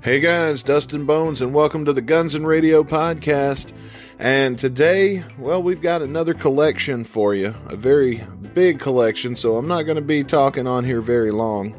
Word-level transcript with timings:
Hey 0.00 0.20
guys, 0.20 0.62
Dustin 0.62 1.06
Bones, 1.06 1.40
and 1.40 1.52
welcome 1.52 1.84
to 1.84 1.92
the 1.92 2.00
Guns 2.00 2.36
and 2.36 2.46
Radio 2.46 2.84
podcast. 2.84 3.72
And 4.20 4.56
today, 4.56 5.24
well, 5.38 5.60
we've 5.62 5.82
got 5.82 6.02
another 6.02 6.34
collection 6.34 7.04
for 7.04 7.34
you, 7.34 7.52
a 7.66 7.76
very 7.76 8.22
big 8.54 8.78
collection, 8.78 9.34
so 9.34 9.56
I'm 9.56 9.66
not 9.66 9.82
going 9.82 9.96
to 9.96 10.02
be 10.02 10.22
talking 10.22 10.68
on 10.68 10.84
here 10.84 11.00
very 11.00 11.32
long. 11.32 11.74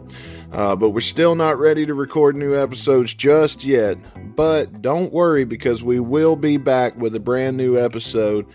Uh, 0.52 0.76
but 0.76 0.90
we're 0.90 1.00
still 1.00 1.36
not 1.36 1.60
ready 1.60 1.86
to 1.86 1.94
record 1.94 2.36
new 2.36 2.56
episodes 2.56 3.14
just 3.14 3.64
yet. 3.64 3.98
But 4.36 4.82
don't 4.82 5.14
worry 5.14 5.46
because 5.46 5.82
we 5.82 6.00
will 6.00 6.36
be 6.36 6.58
back 6.58 6.96
with 6.98 7.16
a 7.16 7.20
brand 7.20 7.56
new 7.56 7.80
episode. 7.80 8.46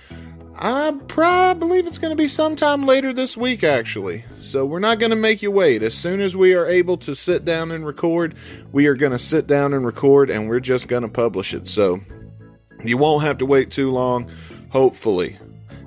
I 0.57 0.96
probably 1.09 1.59
believe 1.59 1.86
it's 1.86 1.98
going 1.98 2.12
to 2.12 2.16
be 2.16 2.29
sometime 2.29 2.86
later 2.86 3.12
this 3.12 3.36
week, 3.36 3.64
actually. 3.64 4.25
So 4.41 4.64
we're 4.64 4.79
not 4.79 5.00
going 5.00 5.11
to 5.11 5.16
make 5.16 5.43
you 5.43 5.50
wait. 5.50 5.82
As 5.82 5.95
soon 5.95 6.21
as 6.21 6.36
we 6.36 6.54
are 6.54 6.67
able 6.67 6.96
to 6.99 7.14
sit 7.14 7.45
down 7.45 7.72
and 7.72 7.85
record, 7.85 8.35
we 8.72 8.86
are 8.86 8.95
going 8.95 9.12
to 9.12 9.18
sit 9.18 9.46
down 9.46 9.75
and 9.75 9.85
record 9.85 10.31
and 10.31 10.48
we're 10.48 10.61
just 10.61 10.89
going 10.89 11.03
to 11.03 11.09
publish 11.09 11.54
it. 11.54 11.67
So 11.67 11.98
you 12.85 12.96
won't 12.96 13.25
have 13.25 13.39
to 13.39 13.46
wait 13.46 13.71
too 13.72 13.90
long, 13.90 14.31
hopefully. 14.71 15.39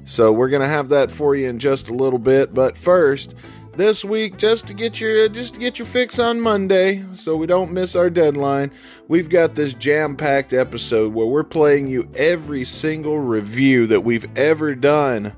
So 0.03 0.31
we're 0.31 0.49
going 0.49 0.61
to 0.61 0.67
have 0.67 0.89
that 0.89 1.11
for 1.11 1.36
you 1.36 1.47
in 1.47 1.59
just 1.59 1.89
a 1.89 1.94
little 1.94 2.20
bit. 2.20 2.53
But 2.53 2.77
first, 2.77 3.36
this 3.77 4.04
week 4.04 4.38
just 4.38 4.66
to 4.66 4.73
get 4.73 4.99
your 4.99 5.30
just 5.30 5.54
to 5.54 5.59
get 5.59 5.77
your 5.77 5.86
fix 5.86 6.17
on 6.17 6.41
Monday 6.41 7.05
so 7.13 7.38
we 7.38 7.45
don't 7.45 7.72
miss 7.72 7.95
our 7.95 8.09
deadline. 8.09 8.72
We've 9.08 9.30
got 9.30 9.53
this 9.53 9.76
jam-packed 9.76 10.52
episode 10.52 11.13
where 11.13 11.27
we're 11.27 11.44
playing 11.44 11.86
you 11.86 12.09
every 12.16 12.66
single 12.66 13.20
review 13.20 13.86
that 13.88 14.02
we've 14.02 14.27
ever 14.36 14.73
done 14.73 15.31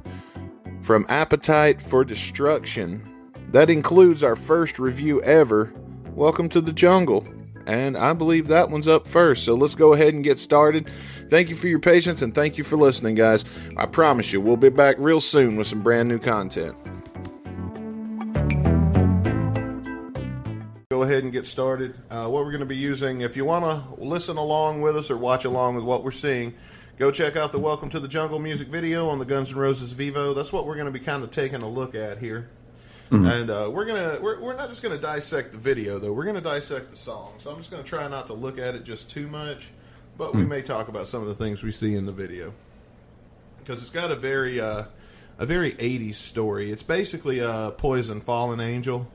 from 0.82 1.06
Appetite 1.10 1.82
for 1.82 2.06
Destruction. 2.06 3.04
That 3.52 3.70
includes 3.70 4.24
our 4.24 4.38
first 4.38 4.80
review 4.80 5.22
ever, 5.24 5.74
Welcome 6.16 6.48
to 6.50 6.62
the 6.62 6.74
Jungle. 6.74 7.28
And 7.68 7.98
I 7.98 8.14
believe 8.14 8.48
that 8.48 8.70
one's 8.70 8.88
up 8.88 9.06
first. 9.06 9.44
So 9.44 9.54
let's 9.54 9.76
go 9.76 9.94
ahead 9.94 10.14
and 10.14 10.24
get 10.24 10.40
started. 10.40 10.90
Thank 11.30 11.50
you 11.50 11.56
for 11.56 11.68
your 11.68 11.80
patience 11.80 12.22
and 12.22 12.34
thank 12.34 12.58
you 12.58 12.64
for 12.64 12.78
listening, 12.78 13.16
guys. 13.16 13.44
I 13.76 13.86
promise 13.86 14.32
you, 14.32 14.40
we'll 14.40 14.58
be 14.58 14.70
back 14.70 14.96
real 14.98 15.22
soon 15.22 15.58
with 15.58 15.68
some 15.68 15.82
brand 15.82 16.08
new 16.08 16.20
content. 16.20 16.76
Go 21.00 21.04
ahead 21.04 21.24
and 21.24 21.32
get 21.32 21.46
started. 21.46 21.96
Uh, 22.10 22.28
what 22.28 22.44
we're 22.44 22.52
going 22.52 22.60
to 22.60 22.66
be 22.66 22.76
using, 22.76 23.22
if 23.22 23.38
you 23.38 23.46
want 23.46 23.64
to 23.64 24.04
listen 24.04 24.36
along 24.36 24.82
with 24.82 24.98
us 24.98 25.10
or 25.10 25.16
watch 25.16 25.46
along 25.46 25.76
with 25.76 25.86
what 25.86 26.04
we're 26.04 26.12
seeing, 26.12 26.54
go 26.98 27.10
check 27.10 27.38
out 27.38 27.54
the 27.54 27.58
Welcome 27.58 27.90
to 27.92 28.02
the 28.02 28.08
Jungle 28.10 28.38
music 28.38 28.68
video 28.68 29.08
on 29.08 29.18
the 29.18 29.24
Guns 29.24 29.50
N' 29.50 29.58
Roses 29.58 29.94
Vevo. 29.94 30.36
That's 30.36 30.52
what 30.52 30.68
we're 30.68 30.74
going 30.74 30.88
to 30.88 30.92
be 30.92 31.00
kind 31.00 31.24
of 31.24 31.32
taking 31.32 31.62
a 31.62 31.70
look 31.70 31.96
at 31.96 32.18
here. 32.18 32.50
Mm-hmm. 33.12 33.26
And 33.26 33.50
uh, 33.50 33.70
we're 33.72 33.86
gonna 33.86 34.20
we're, 34.22 34.40
we're 34.40 34.56
not 34.56 34.70
just 34.70 34.84
gonna 34.84 35.00
dissect 35.00 35.54
the 35.54 35.58
video 35.58 35.98
though. 35.98 36.14
We're 36.14 36.26
gonna 36.26 36.42
dissect 36.42 36.92
the 36.92 36.96
song. 36.96 37.34
So 37.40 37.50
I'm 37.50 37.58
just 37.58 37.72
gonna 37.72 37.82
try 37.82 38.08
not 38.08 38.28
to 38.28 38.34
look 38.34 38.60
at 38.60 38.76
it 38.76 38.84
just 38.84 39.10
too 39.10 39.28
much, 39.28 39.72
but 40.16 40.36
we 40.36 40.42
mm-hmm. 40.42 40.50
may 40.50 40.62
talk 40.62 40.90
about 40.90 41.08
some 41.08 41.24
of 41.24 41.28
the 41.28 41.34
things 41.34 41.64
we 41.64 41.72
see 41.72 41.96
in 41.96 42.06
the 42.06 42.12
video 42.12 42.54
because 43.58 43.82
it's 43.82 43.90
got 43.90 44.12
a 44.12 44.16
very 44.16 44.62
uh, 44.62 44.84
a 45.40 45.46
very 45.48 45.72
80s 45.72 46.16
story. 46.16 46.72
It's 46.72 46.84
basically 46.84 47.40
a 47.40 47.50
uh, 47.50 47.72
Poison 47.72 48.22
Fallen 48.22 48.60
Angel 48.60 49.08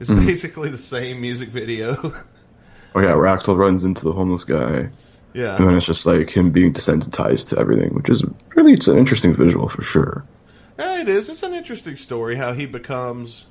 it's 0.00 0.10
mm. 0.10 0.24
basically 0.24 0.70
the 0.70 0.76
same 0.76 1.20
music 1.20 1.48
video. 1.48 1.94
oh 2.94 3.00
yeah, 3.00 3.14
where 3.14 3.24
Axl 3.24 3.56
runs 3.56 3.84
into 3.84 4.04
the 4.04 4.12
homeless 4.12 4.44
guy. 4.44 4.90
Yeah, 5.32 5.56
and 5.56 5.66
then 5.66 5.76
it's 5.76 5.86
just 5.86 6.06
like 6.06 6.30
him 6.30 6.50
being 6.50 6.72
desensitized 6.72 7.50
to 7.50 7.58
everything, 7.58 7.94
which 7.94 8.10
is 8.10 8.24
really 8.54 8.72
it's 8.72 8.88
an 8.88 8.98
interesting 8.98 9.34
visual 9.34 9.68
for 9.68 9.82
sure. 9.82 10.24
Yeah, 10.78 11.00
it 11.00 11.08
is. 11.08 11.28
It's 11.28 11.42
an 11.42 11.54
interesting 11.54 11.96
story 11.96 12.36
how 12.36 12.52
he 12.52 12.66
becomes 12.66 13.46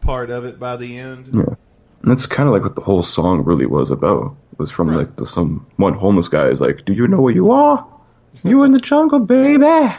part 0.00 0.30
of 0.30 0.44
it 0.44 0.58
by 0.58 0.76
the 0.76 0.98
end. 0.98 1.30
Yeah, 1.34 1.54
and 2.02 2.10
that's 2.10 2.26
kind 2.26 2.48
of 2.48 2.52
like 2.52 2.62
what 2.62 2.74
the 2.74 2.82
whole 2.82 3.02
song 3.02 3.44
really 3.44 3.66
was 3.66 3.90
about. 3.90 4.36
It 4.52 4.58
was 4.58 4.70
from 4.70 4.90
right. 4.90 4.98
like 4.98 5.16
the 5.16 5.26
some 5.26 5.66
one 5.76 5.94
homeless 5.94 6.28
guy 6.28 6.48
is 6.48 6.60
like, 6.60 6.84
"Do 6.84 6.92
you 6.92 7.08
know 7.08 7.20
where 7.20 7.34
you 7.34 7.52
are? 7.52 7.86
You 8.42 8.62
in 8.64 8.72
the 8.72 8.80
jungle, 8.80 9.20
baby." 9.20 9.94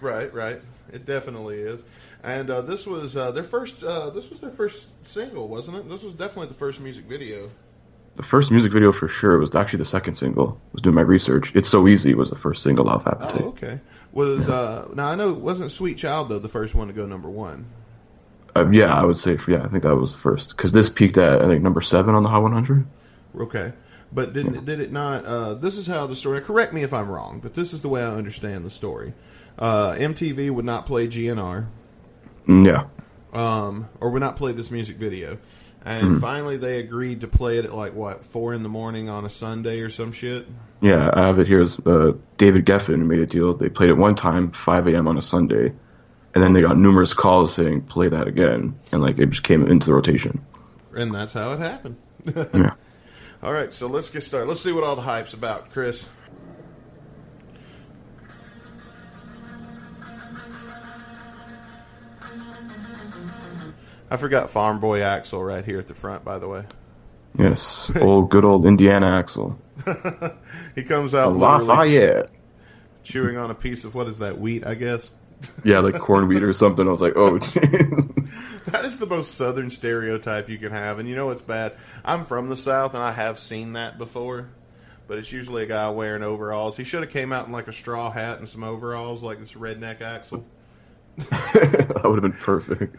Right, 0.00 0.32
right. 0.32 0.62
It 0.92 1.06
definitely 1.06 1.56
is 1.56 1.82
and 2.22 2.50
uh, 2.50 2.62
this 2.62 2.86
was 2.86 3.16
uh, 3.16 3.30
their 3.30 3.44
first. 3.44 3.82
Uh, 3.82 4.10
this 4.10 4.30
was 4.30 4.40
their 4.40 4.50
first 4.50 4.88
single, 5.06 5.48
wasn't 5.48 5.76
it? 5.76 5.88
This 5.88 6.02
was 6.02 6.14
definitely 6.14 6.48
the 6.48 6.54
first 6.54 6.80
music 6.80 7.04
video. 7.04 7.50
The 8.16 8.24
first 8.24 8.50
music 8.50 8.72
video 8.72 8.92
for 8.92 9.06
sure 9.06 9.34
it 9.34 9.38
was 9.38 9.54
actually 9.54 9.78
the 9.78 9.84
second 9.84 10.16
single. 10.16 10.60
I 10.60 10.70
was 10.72 10.82
doing 10.82 10.96
my 10.96 11.02
research. 11.02 11.54
It's 11.54 11.68
so 11.68 11.86
easy 11.86 12.14
was 12.14 12.30
the 12.30 12.36
first 12.36 12.64
single 12.64 12.88
off 12.88 13.06
Appetite. 13.06 13.42
Oh, 13.42 13.48
okay. 13.48 13.80
Was 14.12 14.48
yeah. 14.48 14.54
Uh, 14.54 14.88
now 14.94 15.08
I 15.08 15.14
know 15.14 15.30
it 15.30 15.38
wasn't 15.38 15.70
Sweet 15.70 15.98
Child 15.98 16.28
though 16.28 16.40
the 16.40 16.48
first 16.48 16.74
one 16.74 16.88
to 16.88 16.92
go 16.92 17.06
number 17.06 17.30
one. 17.30 17.66
Uh, 18.56 18.68
yeah, 18.70 18.92
I 18.92 19.04
would 19.04 19.18
say 19.18 19.38
yeah. 19.46 19.62
I 19.62 19.68
think 19.68 19.84
that 19.84 19.94
was 19.94 20.14
the 20.14 20.18
first 20.18 20.56
because 20.56 20.72
this 20.72 20.88
peaked 20.88 21.18
at 21.18 21.42
I 21.42 21.46
think 21.46 21.62
number 21.62 21.80
seven 21.80 22.16
on 22.16 22.24
the 22.24 22.28
Hot 22.28 22.42
100. 22.42 22.86
Okay. 23.38 23.72
But 24.10 24.32
did 24.32 24.46
yeah. 24.52 24.60
did 24.64 24.80
it 24.80 24.90
not? 24.90 25.24
Uh, 25.24 25.54
this 25.54 25.76
is 25.76 25.86
how 25.86 26.08
the 26.08 26.16
story. 26.16 26.40
Correct 26.40 26.72
me 26.72 26.82
if 26.82 26.92
I'm 26.92 27.08
wrong, 27.08 27.38
but 27.38 27.54
this 27.54 27.72
is 27.72 27.82
the 27.82 27.88
way 27.88 28.02
I 28.02 28.12
understand 28.16 28.64
the 28.64 28.70
story. 28.70 29.12
MTV 29.60 30.50
would 30.50 30.64
not 30.64 30.86
play 30.86 31.06
GNR 31.06 31.66
yeah. 32.46 32.86
Um, 33.32 33.88
or 34.00 34.10
would 34.10 34.20
not 34.20 34.36
play 34.36 34.52
this 34.52 34.70
music 34.70 34.96
video. 34.96 35.38
And 35.84 36.16
mm. 36.16 36.20
finally, 36.20 36.56
they 36.56 36.80
agreed 36.80 37.22
to 37.22 37.28
play 37.28 37.58
it 37.58 37.64
at 37.64 37.74
like 37.74 37.94
what 37.94 38.24
four 38.24 38.52
in 38.52 38.62
the 38.62 38.68
morning 38.68 39.08
on 39.08 39.24
a 39.24 39.30
Sunday 39.30 39.80
or 39.80 39.90
some 39.90 40.12
shit. 40.12 40.46
Yeah, 40.80 41.10
I 41.12 41.26
have 41.26 41.38
it 41.38 41.46
here. 41.46 41.60
As, 41.60 41.78
uh, 41.86 42.12
David 42.36 42.66
Geffen 42.66 43.06
made 43.06 43.20
a 43.20 43.26
deal. 43.26 43.54
They 43.54 43.68
played 43.68 43.90
it 43.90 43.96
one 43.96 44.14
time, 44.14 44.50
5 44.50 44.88
a.m. 44.88 45.08
on 45.08 45.18
a 45.18 45.22
Sunday, 45.22 45.72
and 46.34 46.44
then 46.44 46.52
they 46.52 46.60
got 46.60 46.76
numerous 46.76 47.14
calls 47.14 47.54
saying 47.54 47.82
play 47.82 48.08
that 48.08 48.28
again, 48.28 48.78
and 48.92 49.02
like 49.02 49.18
it 49.18 49.30
just 49.30 49.42
came 49.42 49.66
into 49.66 49.86
the 49.86 49.94
rotation. 49.94 50.44
And 50.94 51.14
that's 51.14 51.32
how 51.32 51.52
it 51.52 51.58
happened. 51.58 51.96
yeah. 52.36 52.74
All 53.42 53.52
right, 53.52 53.72
so 53.72 53.86
let's 53.86 54.10
get 54.10 54.24
started. 54.24 54.46
Let's 54.46 54.60
see 54.60 54.72
what 54.72 54.82
all 54.82 54.96
the 54.96 55.02
hype's 55.02 55.32
about, 55.32 55.70
Chris. 55.70 56.08
I 64.10 64.16
forgot 64.16 64.50
Farm 64.50 64.80
Boy 64.80 65.00
Axl 65.00 65.44
right 65.46 65.64
here 65.64 65.78
at 65.78 65.86
the 65.86 65.94
front, 65.94 66.24
by 66.24 66.38
the 66.38 66.48
way. 66.48 66.64
Yes, 67.38 67.92
old 68.00 68.30
good 68.30 68.44
old 68.44 68.66
Indiana 68.66 69.06
Axl. 69.06 69.56
he 70.74 70.82
comes 70.82 71.14
out 71.14 71.36
Lafayette, 71.36 72.30
chewing 73.02 73.36
on 73.36 73.50
a 73.50 73.54
piece 73.54 73.84
of 73.84 73.94
what 73.94 74.08
is 74.08 74.18
that 74.18 74.40
wheat? 74.40 74.66
I 74.66 74.74
guess. 74.74 75.10
yeah, 75.64 75.80
like 75.80 75.98
corn 75.98 76.26
wheat 76.26 76.42
or 76.42 76.52
something. 76.52 76.86
I 76.86 76.90
was 76.90 77.02
like, 77.02 77.16
oh. 77.16 77.38
Jeez. 77.38 78.14
That 78.68 78.84
is 78.84 78.98
the 78.98 79.06
most 79.06 79.34
southern 79.34 79.70
stereotype 79.70 80.50
you 80.50 80.58
can 80.58 80.72
have, 80.72 80.98
and 80.98 81.08
you 81.08 81.16
know 81.16 81.30
it's 81.30 81.40
bad. 81.40 81.72
I'm 82.04 82.26
from 82.26 82.50
the 82.50 82.56
south, 82.56 82.92
and 82.92 83.02
I 83.02 83.12
have 83.12 83.38
seen 83.38 83.72
that 83.72 83.96
before. 83.96 84.50
But 85.06 85.16
it's 85.16 85.32
usually 85.32 85.62
a 85.62 85.66
guy 85.66 85.88
wearing 85.88 86.22
overalls. 86.22 86.76
He 86.76 86.84
should 86.84 87.02
have 87.02 87.10
came 87.10 87.32
out 87.32 87.46
in 87.46 87.52
like 87.52 87.66
a 87.66 87.72
straw 87.72 88.10
hat 88.10 88.38
and 88.38 88.46
some 88.46 88.62
overalls, 88.62 89.22
like 89.22 89.38
this 89.38 89.54
redneck 89.54 90.00
Axl. 90.00 90.44
that 91.16 92.02
would 92.04 92.22
have 92.22 92.30
been 92.30 92.32
perfect. 92.32 92.96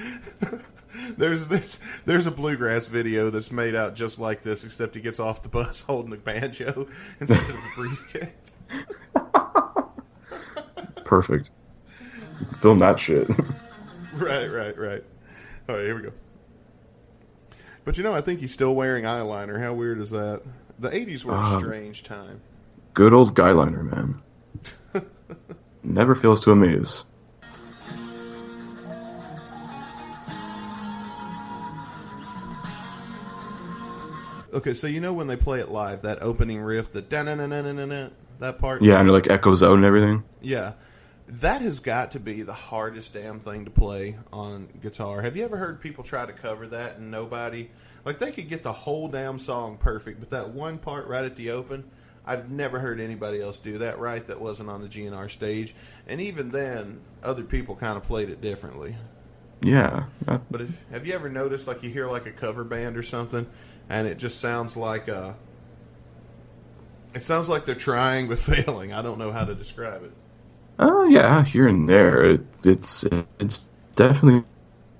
there's 1.16 1.46
this 1.46 1.78
there's 2.04 2.26
a 2.26 2.30
bluegrass 2.30 2.86
video 2.86 3.30
that's 3.30 3.50
made 3.50 3.74
out 3.74 3.94
just 3.94 4.18
like 4.18 4.42
this, 4.42 4.64
except 4.64 4.94
he 4.94 5.00
gets 5.00 5.20
off 5.20 5.42
the 5.42 5.48
bus 5.48 5.82
holding 5.86 6.12
a 6.12 6.16
banjo 6.16 6.88
instead 7.20 7.38
of 7.38 7.50
a 7.50 7.72
briefcase. 7.74 8.52
Perfect. 11.04 11.50
Film 12.58 12.78
that 12.78 13.00
shit. 13.00 13.28
right, 14.14 14.46
right, 14.46 14.78
right. 14.78 15.04
All 15.68 15.74
right, 15.74 15.84
here 15.84 15.96
we 15.96 16.02
go. 16.02 16.12
But 17.84 17.96
you 17.96 18.04
know, 18.04 18.14
I 18.14 18.20
think 18.20 18.40
he's 18.40 18.52
still 18.52 18.74
wearing 18.74 19.04
eyeliner. 19.04 19.60
How 19.60 19.72
weird 19.72 20.00
is 20.00 20.10
that? 20.10 20.42
The 20.78 20.90
'80s 20.90 21.24
were 21.24 21.34
uh, 21.34 21.56
a 21.56 21.58
strange 21.58 22.02
time. 22.02 22.40
Good 22.94 23.12
old 23.12 23.34
guyliner, 23.34 23.84
man. 23.84 24.22
Never 25.82 26.14
fails 26.14 26.42
to 26.42 26.52
amaze. 26.52 27.04
Okay, 34.52 34.74
so 34.74 34.86
you 34.86 35.00
know 35.00 35.12
when 35.12 35.26
they 35.26 35.36
play 35.36 35.60
it 35.60 35.70
live, 35.70 36.02
that 36.02 36.22
opening 36.22 36.60
riff, 36.60 36.92
the 36.92 37.02
da 37.02 37.22
na 37.22 37.34
na 37.34 37.46
na 37.46 37.60
na 37.60 37.84
na 37.84 38.08
that 38.40 38.58
part. 38.58 38.82
Yeah, 38.82 38.98
and 38.98 39.08
it 39.08 39.12
like 39.12 39.28
echoes 39.30 39.62
out 39.62 39.74
and 39.74 39.84
everything. 39.84 40.24
Yeah, 40.40 40.72
that 41.28 41.62
has 41.62 41.80
got 41.80 42.12
to 42.12 42.20
be 42.20 42.42
the 42.42 42.52
hardest 42.52 43.12
damn 43.12 43.40
thing 43.40 43.66
to 43.66 43.70
play 43.70 44.16
on 44.32 44.68
guitar. 44.82 45.22
Have 45.22 45.36
you 45.36 45.44
ever 45.44 45.56
heard 45.56 45.80
people 45.80 46.02
try 46.02 46.26
to 46.26 46.32
cover 46.32 46.66
that 46.68 46.96
and 46.96 47.10
nobody 47.10 47.70
like 48.04 48.18
they 48.18 48.32
could 48.32 48.48
get 48.48 48.62
the 48.62 48.72
whole 48.72 49.08
damn 49.08 49.38
song 49.38 49.76
perfect, 49.76 50.20
but 50.20 50.30
that 50.30 50.50
one 50.50 50.78
part 50.78 51.06
right 51.06 51.24
at 51.24 51.36
the 51.36 51.50
open, 51.50 51.84
I've 52.26 52.50
never 52.50 52.78
heard 52.78 53.00
anybody 53.00 53.40
else 53.40 53.58
do 53.58 53.78
that 53.78 53.98
right 53.98 54.26
that 54.26 54.40
wasn't 54.40 54.70
on 54.70 54.82
the 54.82 54.88
GNR 54.88 55.30
stage. 55.30 55.74
And 56.06 56.20
even 56.20 56.50
then, 56.50 57.00
other 57.22 57.44
people 57.44 57.76
kind 57.76 57.96
of 57.96 58.04
played 58.04 58.30
it 58.30 58.40
differently. 58.40 58.96
Yeah. 59.62 60.04
But 60.50 60.62
if, 60.62 60.82
have 60.90 61.06
you 61.06 61.12
ever 61.12 61.28
noticed 61.28 61.66
like 61.66 61.82
you 61.82 61.90
hear 61.90 62.08
like 62.08 62.26
a 62.26 62.32
cover 62.32 62.64
band 62.64 62.96
or 62.96 63.02
something 63.02 63.46
and 63.90 64.06
it 64.06 64.16
just 64.16 64.40
sounds 64.40 64.76
like 64.76 65.08
a. 65.08 65.18
Uh, 65.22 65.32
it 67.12 67.24
sounds 67.24 67.48
like 67.48 67.66
they're 67.66 67.74
trying 67.74 68.28
but 68.28 68.38
failing. 68.50 68.92
I 68.92 69.02
don't 69.02 69.18
know 69.18 69.32
how 69.32 69.44
to 69.44 69.54
describe 69.54 70.04
it. 70.04 70.12
Oh 70.78 71.04
yeah, 71.08 71.44
here 71.44 71.68
and 71.68 71.86
there, 71.88 72.24
it, 72.24 72.40
it's 72.64 73.04
it's 73.38 73.66
definitely 73.96 74.44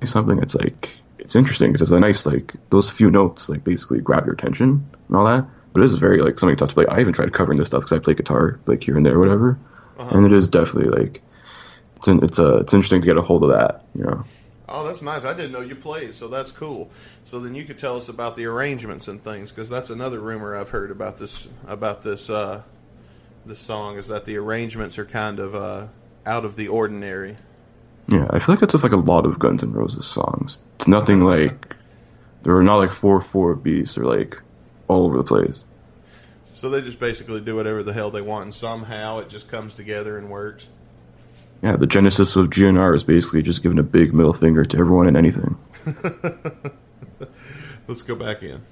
something 0.05 0.37
that's 0.37 0.55
like 0.55 0.91
it's 1.19 1.37
interesting 1.37 1.73
because 1.73 1.83
it's 1.83 1.91
a 1.93 2.01
nice 2.01 2.27
like 2.27 2.55
those 2.71 2.91
few 2.91 3.11
notes 3.11 3.49
like 3.49 3.65
basically 3.65 4.01
grab 4.01 4.27
your 4.27 4.35
attention 4.35 4.87
and 5.09 5.17
all 5.17 5.25
that. 5.25 5.47
But 5.73 5.83
it 5.83 5.85
is 5.85 5.95
very 5.95 6.21
like 6.21 6.39
something 6.41 6.57
tough 6.57 6.71
to 6.71 6.75
play. 6.75 6.87
I 6.87 7.01
even 7.01 7.13
tried 7.13 7.33
covering 7.33 7.57
this 7.59 7.69
stuff 7.69 7.83
because 7.83 7.93
I 7.97 8.01
play 8.01 8.15
guitar 8.15 8.59
like 8.67 8.83
here 8.83 8.97
and 8.97 9.07
there 9.07 9.15
or 9.15 9.21
whatever, 9.21 9.59
Uh-huh. 9.99 10.17
and 10.17 10.27
it 10.27 10.33
is 10.33 10.49
definitely 10.49 10.91
like 10.91 11.23
it's 11.97 12.09
in, 12.09 12.25
it's 12.25 12.39
uh, 12.41 12.57
it's 12.59 12.75
interesting 12.75 13.01
to 13.01 13.07
get 13.07 13.17
a 13.17 13.23
hold 13.23 13.45
of 13.45 13.51
that. 13.51 13.85
You 13.95 14.05
know. 14.05 14.25
Oh, 14.71 14.87
that's 14.87 15.03
nice. 15.03 15.25
I 15.25 15.35
didn't 15.35 15.51
know 15.51 15.61
you 15.61 15.75
played, 15.75 16.15
so 16.15 16.29
that's 16.29 16.53
cool. 16.53 16.91
So 17.25 17.41
then 17.41 17.57
you 17.57 17.65
could 17.65 17.81
tell 17.81 17.97
us 17.97 18.09
about 18.09 18.37
the 18.37 18.47
arrangements 18.47 19.09
and 19.09 19.21
things, 19.21 19.51
because 19.51 19.69
that's 19.69 19.91
another 19.91 20.21
rumor 20.21 20.57
I've 20.57 20.71
heard 20.71 20.93
about 20.93 21.19
this 21.19 21.49
about 21.67 22.05
this 22.05 22.31
uh, 22.31 22.63
this 23.45 23.59
song 23.59 23.99
is 23.99 24.09
that 24.09 24.27
the 24.27 24.37
arrangements 24.37 24.99
are 24.99 25.05
kind 25.05 25.41
of 25.41 25.55
uh, 25.57 25.89
out 26.25 26.45
of 26.45 26.55
the 26.55 26.69
ordinary. 26.69 27.37
Yeah, 28.07 28.27
I 28.31 28.39
feel 28.39 28.55
like 28.55 28.63
it's 28.63 28.73
just 28.73 28.85
like 28.85 28.93
a 28.93 28.97
lot 28.97 29.27
of 29.27 29.39
Guns 29.39 29.63
N' 29.63 29.73
Roses 29.73 30.07
songs. 30.07 30.61
It's 30.77 30.87
nothing 30.89 31.21
like 31.21 31.75
there 32.43 32.57
are 32.57 32.63
not 32.63 32.77
like 32.77 32.93
four 32.93 33.21
four 33.21 33.57
beats. 33.57 33.97
They're 33.97 34.05
like 34.05 34.41
all 34.87 35.05
over 35.07 35.17
the 35.17 35.25
place. 35.25 35.67
So 36.53 36.71
they 36.71 36.81
just 36.81 37.01
basically 37.01 37.41
do 37.41 37.57
whatever 37.57 37.83
the 37.83 37.93
hell 37.93 38.11
they 38.11 38.21
want, 38.21 38.45
and 38.45 38.55
somehow 38.55 39.19
it 39.19 39.29
just 39.29 39.49
comes 39.49 39.75
together 39.75 40.17
and 40.17 40.31
works. 40.31 40.69
Yeah, 41.63 41.77
the 41.77 41.87
genesis 41.87 42.37
of 42.37 42.47
GNR 42.49 42.95
is 42.95 43.05
basically 43.05 43.43
just 43.43 43.63
giving 43.63 43.79
a 43.79 43.83
big 43.83 44.15
middle 44.15 44.33
finger 44.33 44.65
to 44.65 44.79
everyone 44.79 45.07
and 45.07 45.17
anything. 45.17 45.59
Let's 47.87 48.03
go 48.03 48.15
back 48.15 48.43
in. 48.43 48.63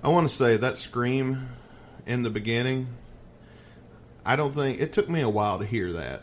I 0.00 0.08
want 0.08 0.28
to 0.28 0.34
say 0.34 0.56
that 0.56 0.78
scream 0.78 1.48
in 2.06 2.22
the 2.22 2.30
beginning. 2.30 2.86
I 4.26 4.34
don't 4.34 4.52
think 4.52 4.80
it 4.80 4.92
took 4.92 5.08
me 5.08 5.20
a 5.20 5.28
while 5.28 5.60
to 5.60 5.64
hear 5.64 5.92
that. 5.94 6.22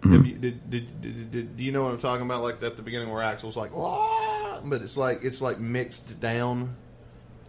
Mm-hmm. 0.00 0.12
Have 0.12 0.26
you, 0.26 0.34
did, 0.36 0.70
did, 0.70 1.02
did, 1.02 1.30
did, 1.32 1.56
do 1.56 1.62
you 1.62 1.72
know 1.72 1.82
what 1.82 1.92
I'm 1.92 1.98
talking 1.98 2.24
about? 2.24 2.42
Like 2.42 2.62
at 2.62 2.76
the 2.76 2.82
beginning 2.82 3.10
where 3.10 3.22
Axl's 3.22 3.56
like, 3.56 3.76
"Wah!" 3.76 4.60
but 4.64 4.80
it's 4.80 4.96
like 4.96 5.24
it's 5.24 5.42
like 5.42 5.58
mixed 5.58 6.20
down. 6.20 6.76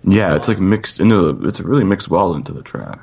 Yeah, 0.03 0.35
it's 0.35 0.47
like 0.47 0.59
mixed 0.59 0.99
into 0.99 1.31
the, 1.31 1.47
it's 1.47 1.61
really 1.61 1.83
mixed 1.83 2.09
well 2.09 2.33
into 2.33 2.53
the 2.53 2.63
track. 2.63 2.99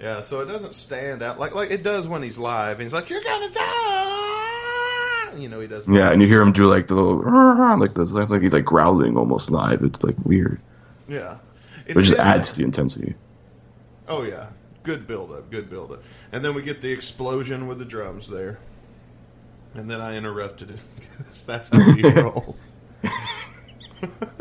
Yeah, 0.00 0.22
so 0.22 0.40
it 0.40 0.46
doesn't 0.46 0.74
stand 0.74 1.22
out 1.22 1.38
like 1.38 1.54
like 1.54 1.70
it 1.70 1.84
does 1.84 2.08
when 2.08 2.22
he's 2.22 2.36
live. 2.36 2.72
And 2.72 2.82
he's 2.82 2.92
like, 2.92 3.08
"You're 3.08 3.22
gonna 3.22 3.50
die," 3.50 5.32
you 5.38 5.48
know. 5.48 5.60
He 5.60 5.68
does. 5.68 5.88
Yeah, 5.88 6.10
and 6.10 6.20
you 6.20 6.26
hear 6.26 6.42
him 6.42 6.52
do 6.52 6.68
like 6.68 6.88
the 6.88 6.94
little 6.96 7.78
like 7.78 7.94
this. 7.94 8.12
It's 8.12 8.30
like 8.30 8.42
he's 8.42 8.52
like 8.52 8.64
growling 8.64 9.16
almost 9.16 9.50
live. 9.50 9.84
It's 9.84 10.02
like 10.02 10.16
weird. 10.24 10.60
yeah. 11.08 11.36
It 11.86 11.96
just 11.96 12.18
adds 12.18 12.52
to 12.52 12.58
the 12.58 12.64
intensity. 12.64 13.14
Oh 14.08 14.22
yeah, 14.22 14.48
good 14.82 15.06
build 15.06 15.32
up, 15.32 15.50
good 15.50 15.68
build 15.68 15.92
up, 15.92 16.02
and 16.30 16.44
then 16.44 16.54
we 16.54 16.62
get 16.62 16.80
the 16.80 16.92
explosion 16.92 17.66
with 17.66 17.78
the 17.78 17.84
drums 17.84 18.28
there, 18.28 18.58
and 19.74 19.90
then 19.90 20.00
I 20.00 20.16
interrupted 20.16 20.70
it 20.70 20.80
because 21.18 21.44
that's 21.44 21.68
how 21.68 21.94
we 21.94 22.02
roll. 22.10 22.56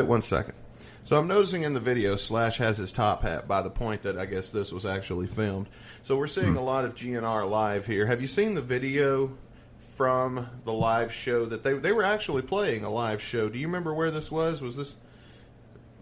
wait 0.00 0.08
one 0.08 0.22
second. 0.22 0.54
So 1.04 1.18
I'm 1.18 1.26
noticing 1.26 1.62
in 1.62 1.74
the 1.74 1.80
video 1.80 2.16
Slash 2.16 2.58
has 2.58 2.76
his 2.76 2.92
top 2.92 3.22
hat 3.22 3.48
by 3.48 3.62
the 3.62 3.70
point 3.70 4.02
that 4.02 4.18
I 4.18 4.26
guess 4.26 4.50
this 4.50 4.72
was 4.72 4.84
actually 4.84 5.26
filmed. 5.26 5.68
So 6.02 6.16
we're 6.16 6.26
seeing 6.26 6.56
a 6.56 6.62
lot 6.62 6.84
of 6.84 6.94
GNR 6.94 7.48
live 7.48 7.86
here. 7.86 8.06
Have 8.06 8.20
you 8.20 8.26
seen 8.26 8.54
the 8.54 8.62
video 8.62 9.36
from 9.78 10.48
the 10.64 10.72
live 10.72 11.12
show 11.12 11.46
that 11.46 11.62
they 11.62 11.74
they 11.74 11.92
were 11.92 12.02
actually 12.02 12.42
playing 12.42 12.84
a 12.84 12.90
live 12.90 13.22
show? 13.22 13.48
Do 13.48 13.58
you 13.58 13.66
remember 13.66 13.94
where 13.94 14.10
this 14.10 14.30
was? 14.30 14.60
Was 14.60 14.76
this 14.76 14.96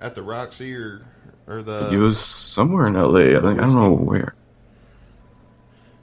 at 0.01 0.15
the 0.15 0.23
Roxy 0.23 0.75
or 0.75 1.03
or 1.47 1.63
the 1.63 1.91
It 1.93 1.99
was 1.99 2.21
somewhere 2.21 2.87
in 2.87 2.95
LA. 2.95 3.39
I 3.39 3.41
think 3.41 3.61
I 3.61 3.67
don't 3.67 3.75
know 3.75 3.93
where. 3.93 4.35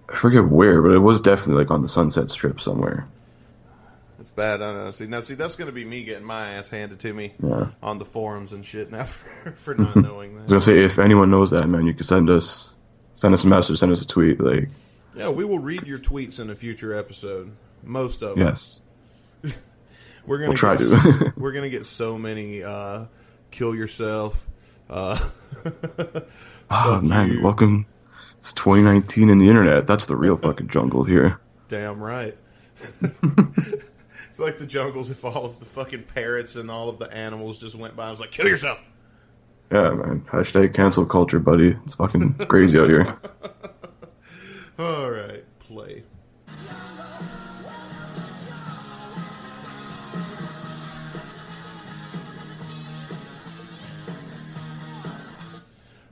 I 0.10 0.16
forget 0.16 0.46
where, 0.46 0.82
but 0.82 0.92
it 0.92 1.00
was 1.00 1.20
definitely 1.20 1.64
like 1.64 1.72
on 1.72 1.82
the 1.82 1.90
Sunset 1.90 2.30
Strip 2.30 2.62
somewhere. 2.62 3.08
It's 4.26 4.32
bad. 4.32 4.60
I 4.64 4.74
know. 4.74 4.90
See 4.90 5.06
now, 5.06 5.22
see 5.22 5.36
that's 5.36 5.56
going 5.56 5.68
to 5.68 5.72
be 5.72 5.86
me 5.86 6.04
getting 6.04 6.26
my 6.26 6.54
ass 6.54 6.68
handed 6.68 7.00
to 7.02 7.14
me 7.14 7.36
Yeah. 7.44 7.68
on 7.84 8.00
the 8.00 8.06
forums 8.06 8.54
and 8.54 8.66
shit 8.66 8.90
now 8.92 9.04
for, 9.44 9.52
for 9.52 9.76
not 9.76 9.96
knowing 9.96 10.34
that. 10.34 10.40
I 10.40 10.42
was 10.46 10.52
gonna 10.52 10.62
say 10.62 10.80
if 10.84 10.98
anyone 10.98 11.30
knows 11.30 11.52
that, 11.52 11.68
man, 11.68 11.86
you 11.86 11.94
can 11.94 12.02
send 12.06 12.32
us 12.32 12.76
send 13.14 13.36
us 13.36 13.44
a 13.44 13.48
message, 13.48 13.78
send 13.78 13.92
us 13.92 14.02
a 14.02 14.08
tweet. 14.08 14.40
Like, 14.40 14.70
Yeah, 15.16 15.30
we 15.30 15.46
will 15.46 15.60
read 15.60 15.84
your 15.84 16.00
tweets 16.00 16.40
in 16.40 16.50
a 16.50 16.56
future 16.56 16.96
episode. 16.96 17.52
Most 17.84 18.24
of 18.24 18.36
them. 18.36 18.48
yes, 18.48 18.82
We're 20.26 20.40
gonna 20.40 20.50
We'll 20.50 20.58
try 20.58 20.76
get, 20.76 20.86
to. 20.90 21.34
we're 21.38 21.52
gonna 21.52 21.70
get 21.70 21.86
so 21.86 22.18
many 22.18 22.64
uh, 22.64 23.06
kill 23.52 23.76
yourself. 23.76 24.48
Uh, 24.90 25.20
oh 26.72 27.00
man, 27.02 27.32
you. 27.32 27.44
welcome. 27.44 27.86
It's 28.38 28.54
2019 28.54 29.30
in 29.30 29.38
the 29.38 29.50
internet. 29.50 29.86
That's 29.86 30.08
the 30.08 30.16
real 30.16 30.36
fucking 30.36 30.70
jungle 30.70 31.04
here. 31.04 31.40
damn 31.70 32.02
right. 32.02 32.36
It's 34.36 34.40
like 34.42 34.58
the 34.58 34.66
jungles 34.66 35.10
if 35.10 35.24
all 35.24 35.46
of 35.46 35.60
the 35.60 35.66
fucking 35.66 36.04
parrots 36.14 36.58
and 36.58 36.70
all 36.70 36.90
of 36.90 37.00
the 37.00 37.10
animals 37.10 37.58
just 37.58 37.74
went 37.74 37.96
by. 37.96 38.08
I 38.08 38.10
was 38.10 38.20
like, 38.20 38.32
kill 38.32 38.50
yourself. 38.50 38.80
Yeah, 39.72 39.92
man. 39.92 40.28
Hashtag 40.30 40.74
cancel 40.74 41.06
culture, 41.06 41.40
buddy. 41.40 41.78
It's 41.86 41.96
fucking 41.96 42.34
crazy 42.50 42.78
out 42.78 42.90
here. 42.90 43.18
All 44.78 45.10
right, 45.10 45.46
play. 45.60 46.04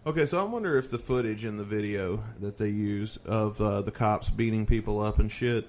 Okay, 0.07 0.25
so 0.25 0.39
I 0.39 0.43
wonder 0.43 0.77
if 0.77 0.89
the 0.89 0.97
footage 0.97 1.43
in 1.43 1.57
the 1.57 1.65
video 1.65 2.23
that 2.39 2.57
they 2.57 2.69
use 2.69 3.19
of 3.25 3.59
uh, 3.59 3.81
the 3.81 3.91
cops 3.91 4.29
beating 4.29 4.65
people 4.65 5.01
up 5.01 5.19
and 5.19 5.29
shit, 5.29 5.67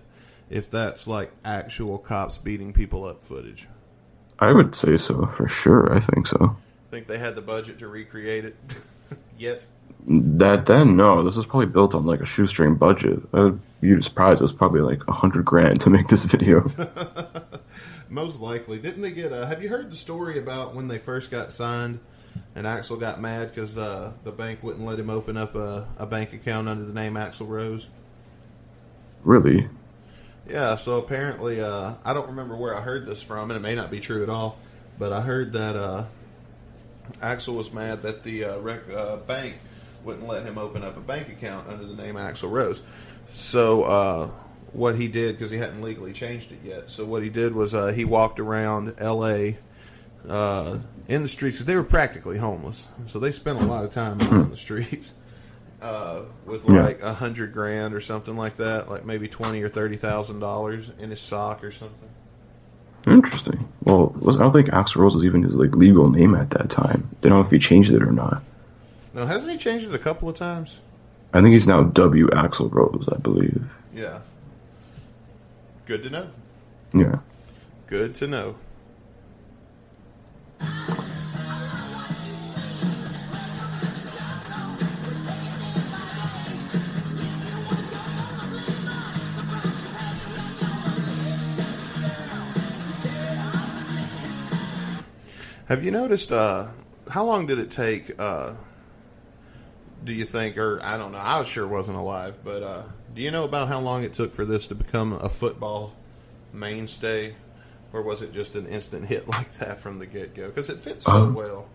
if 0.50 0.70
that's 0.70 1.06
like 1.06 1.32
actual 1.44 1.98
cops 1.98 2.38
beating 2.38 2.72
people 2.72 3.04
up 3.04 3.22
footage. 3.22 3.68
I 4.38 4.52
would 4.52 4.74
say 4.74 4.96
so 4.96 5.26
for 5.36 5.48
sure. 5.48 5.92
I 5.92 6.00
think 6.00 6.26
so. 6.26 6.56
Think 6.90 7.06
they 7.06 7.18
had 7.18 7.34
the 7.34 7.40
budget 7.40 7.78
to 7.80 7.88
recreate 7.88 8.44
it 8.44 8.56
yet? 9.38 9.66
That 10.06 10.66
then, 10.66 10.96
no, 10.96 11.22
this 11.22 11.36
was 11.36 11.46
probably 11.46 11.66
built 11.66 11.94
on 11.94 12.04
like 12.04 12.20
a 12.20 12.26
shoestring 12.26 12.74
budget. 12.74 13.20
I'd 13.32 13.58
be 13.80 14.02
surprised. 14.02 14.40
It 14.40 14.44
was 14.44 14.52
probably 14.52 14.82
like 14.82 15.00
a 15.08 15.12
hundred 15.12 15.44
grand 15.44 15.80
to 15.80 15.90
make 15.90 16.08
this 16.08 16.24
video. 16.24 16.66
Most 18.10 18.38
likely. 18.38 18.78
Didn't 18.78 19.00
they 19.00 19.12
get? 19.12 19.32
Uh, 19.32 19.46
have 19.46 19.62
you 19.62 19.70
heard 19.70 19.90
the 19.90 19.96
story 19.96 20.38
about 20.38 20.74
when 20.74 20.88
they 20.88 20.98
first 20.98 21.30
got 21.30 21.52
signed, 21.52 22.00
and 22.54 22.66
Axl 22.66 23.00
got 23.00 23.20
mad 23.20 23.54
because 23.54 23.78
uh, 23.78 24.12
the 24.24 24.32
bank 24.32 24.62
wouldn't 24.62 24.84
let 24.84 24.98
him 24.98 25.08
open 25.08 25.38
up 25.38 25.54
a, 25.54 25.88
a 25.96 26.04
bank 26.04 26.34
account 26.34 26.68
under 26.68 26.84
the 26.84 26.92
name 26.92 27.14
Axl 27.14 27.48
Rose? 27.48 27.88
really? 29.24 29.68
Yeah. 30.48 30.76
So 30.76 30.98
apparently, 30.98 31.60
uh, 31.60 31.94
I 32.04 32.12
don't 32.12 32.28
remember 32.28 32.56
where 32.56 32.76
I 32.76 32.80
heard 32.80 33.06
this 33.06 33.22
from, 33.22 33.50
and 33.50 33.56
it 33.56 33.60
may 33.60 33.74
not 33.74 33.90
be 33.90 34.00
true 34.00 34.22
at 34.22 34.28
all. 34.28 34.58
But 34.98 35.12
I 35.12 35.20
heard 35.20 35.54
that 35.54 35.76
uh, 35.76 36.04
Axl 37.20 37.56
was 37.56 37.72
mad 37.72 38.02
that 38.02 38.22
the 38.22 38.44
uh, 38.44 38.58
rec- 38.58 38.90
uh, 38.90 39.16
bank 39.16 39.54
wouldn't 40.04 40.26
let 40.26 40.44
him 40.44 40.58
open 40.58 40.84
up 40.84 40.96
a 40.96 41.00
bank 41.00 41.28
account 41.28 41.68
under 41.68 41.84
the 41.84 41.94
name 41.94 42.14
Axl 42.14 42.50
Rose. 42.50 42.82
So 43.32 43.82
uh, 43.84 44.30
what 44.72 44.96
he 44.96 45.08
did, 45.08 45.36
because 45.36 45.50
he 45.50 45.58
hadn't 45.58 45.82
legally 45.82 46.12
changed 46.12 46.52
it 46.52 46.60
yet, 46.62 46.90
so 46.90 47.04
what 47.04 47.22
he 47.22 47.30
did 47.30 47.54
was 47.54 47.74
uh, 47.74 47.88
he 47.88 48.04
walked 48.04 48.38
around 48.38 48.94
L.A. 48.98 49.56
In 51.06 51.22
the 51.22 51.28
streets. 51.28 51.58
they 51.58 51.76
were 51.76 51.82
practically 51.82 52.38
homeless, 52.38 52.86
so 53.06 53.18
they 53.18 53.30
spent 53.30 53.60
a 53.60 53.64
lot 53.64 53.84
of 53.84 53.90
time 53.90 54.20
on 54.22 54.50
the 54.50 54.56
streets. 54.56 55.12
Uh, 55.84 56.22
with 56.46 56.66
like 56.66 57.02
a 57.02 57.12
hundred 57.12 57.52
grand 57.52 57.92
or 57.92 58.00
something 58.00 58.38
like 58.38 58.56
that, 58.56 58.88
like 58.88 59.04
maybe 59.04 59.28
twenty 59.28 59.62
or 59.62 59.68
thirty 59.68 59.98
thousand 59.98 60.38
dollars 60.40 60.86
in 60.98 61.10
his 61.10 61.20
sock 61.20 61.62
or 61.62 61.70
something. 61.70 62.08
Interesting. 63.06 63.68
Well, 63.82 64.16
I 64.26 64.38
don't 64.38 64.50
think 64.50 64.68
Axl 64.68 64.96
Rose 64.96 65.14
was 65.14 65.26
even 65.26 65.42
his 65.42 65.56
like 65.56 65.76
legal 65.76 66.08
name 66.08 66.34
at 66.36 66.48
that 66.50 66.70
time. 66.70 67.10
They 67.20 67.28
don't 67.28 67.40
know 67.40 67.44
if 67.44 67.50
he 67.50 67.58
changed 67.58 67.92
it 67.92 68.02
or 68.02 68.12
not. 68.12 68.42
No, 69.12 69.26
hasn't 69.26 69.52
he 69.52 69.58
changed 69.58 69.86
it 69.86 69.94
a 69.94 69.98
couple 69.98 70.26
of 70.26 70.36
times? 70.36 70.80
I 71.34 71.42
think 71.42 71.52
he's 71.52 71.66
now 71.66 71.82
W 71.82 72.28
Axl 72.28 72.72
Rose, 72.72 73.06
I 73.12 73.18
believe. 73.18 73.62
Yeah. 73.92 74.20
Good 75.84 76.02
to 76.04 76.08
know. 76.08 76.30
Yeah. 76.94 77.18
Good 77.88 78.14
to 78.14 78.26
know. 78.26 78.54
Have 95.74 95.82
you 95.82 95.90
noticed? 95.90 96.30
Uh, 96.30 96.68
how 97.10 97.24
long 97.24 97.48
did 97.48 97.58
it 97.58 97.68
take? 97.68 98.12
Uh, 98.16 98.54
do 100.04 100.14
you 100.14 100.24
think, 100.24 100.56
or 100.56 100.80
I 100.80 100.96
don't 100.96 101.10
know? 101.10 101.18
I 101.18 101.42
sure 101.42 101.66
wasn't 101.66 101.98
alive, 101.98 102.36
but 102.44 102.62
uh, 102.62 102.82
do 103.12 103.20
you 103.20 103.32
know 103.32 103.42
about 103.42 103.66
how 103.66 103.80
long 103.80 104.04
it 104.04 104.14
took 104.14 104.32
for 104.32 104.44
this 104.44 104.68
to 104.68 104.76
become 104.76 105.14
a 105.14 105.28
football 105.28 105.92
mainstay, 106.52 107.34
or 107.92 108.02
was 108.02 108.22
it 108.22 108.32
just 108.32 108.54
an 108.54 108.68
instant 108.68 109.06
hit 109.06 109.26
like 109.36 109.52
that 109.54 109.80
from 109.80 109.98
the 109.98 110.06
get 110.06 110.32
go? 110.32 110.46
Because 110.46 110.68
it 110.68 110.78
fits 110.78 111.06
so 111.06 111.10
Um, 111.10 111.34
well. 111.34 111.66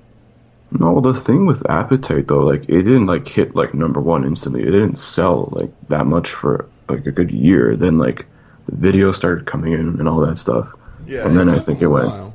No, 0.71 1.01
the 1.01 1.13
thing 1.13 1.45
with 1.45 1.69
Appetite 1.69 2.29
though, 2.29 2.45
like 2.45 2.69
it 2.69 2.83
didn't 2.83 3.07
like 3.07 3.27
hit 3.27 3.53
like 3.53 3.73
number 3.73 3.99
one 3.99 4.23
instantly. 4.23 4.61
It 4.61 4.71
didn't 4.71 4.97
sell 4.97 5.49
like 5.51 5.73
that 5.89 6.05
much 6.05 6.31
for 6.31 6.69
like 6.87 7.05
a 7.05 7.11
good 7.11 7.31
year. 7.31 7.75
Then 7.75 7.97
like 7.97 8.27
the 8.65 8.77
video 8.77 9.11
started 9.11 9.45
coming 9.45 9.73
in 9.73 9.99
and 9.99 10.07
all 10.07 10.21
that 10.21 10.37
stuff. 10.37 10.69
Yeah, 11.05 11.27
and 11.27 11.35
then 11.35 11.49
I 11.49 11.59
think 11.59 11.81
it 11.81 11.87
went. 11.87 12.07
while 12.07 12.33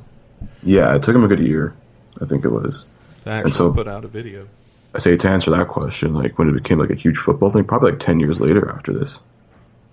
Yeah, 0.65 0.93
it 0.95 1.03
took 1.03 1.15
him 1.15 1.23
a 1.23 1.27
good 1.29 1.39
year. 1.39 1.73
I 2.21 2.25
think 2.25 2.43
it 2.43 2.49
was. 2.49 2.85
to 3.23 3.29
actually 3.29 3.51
so- 3.53 3.71
put 3.73 3.87
out 3.87 4.03
a 4.03 4.07
video. 4.09 4.47
I 4.93 4.99
say 4.99 5.15
to 5.17 5.29
answer 5.29 5.51
that 5.51 5.67
question, 5.67 6.13
like 6.13 6.37
when 6.39 6.47
it 6.49 6.53
became 6.53 6.79
like 6.79 6.89
a 6.89 6.95
huge 6.95 7.17
football 7.17 7.49
thing, 7.49 7.65
probably 7.65 7.91
like 7.91 7.99
ten 7.99 8.19
years 8.19 8.39
later 8.39 8.69
after 8.71 8.93
this. 8.93 9.19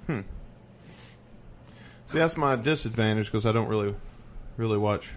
Hmm. 0.07 0.21
See, 2.07 2.19
that's 2.19 2.37
my 2.37 2.55
disadvantage 2.57 3.27
because 3.27 3.45
I 3.47 3.51
don't 3.53 3.69
really, 3.69 3.95
really 4.57 4.79
watch 4.79 5.11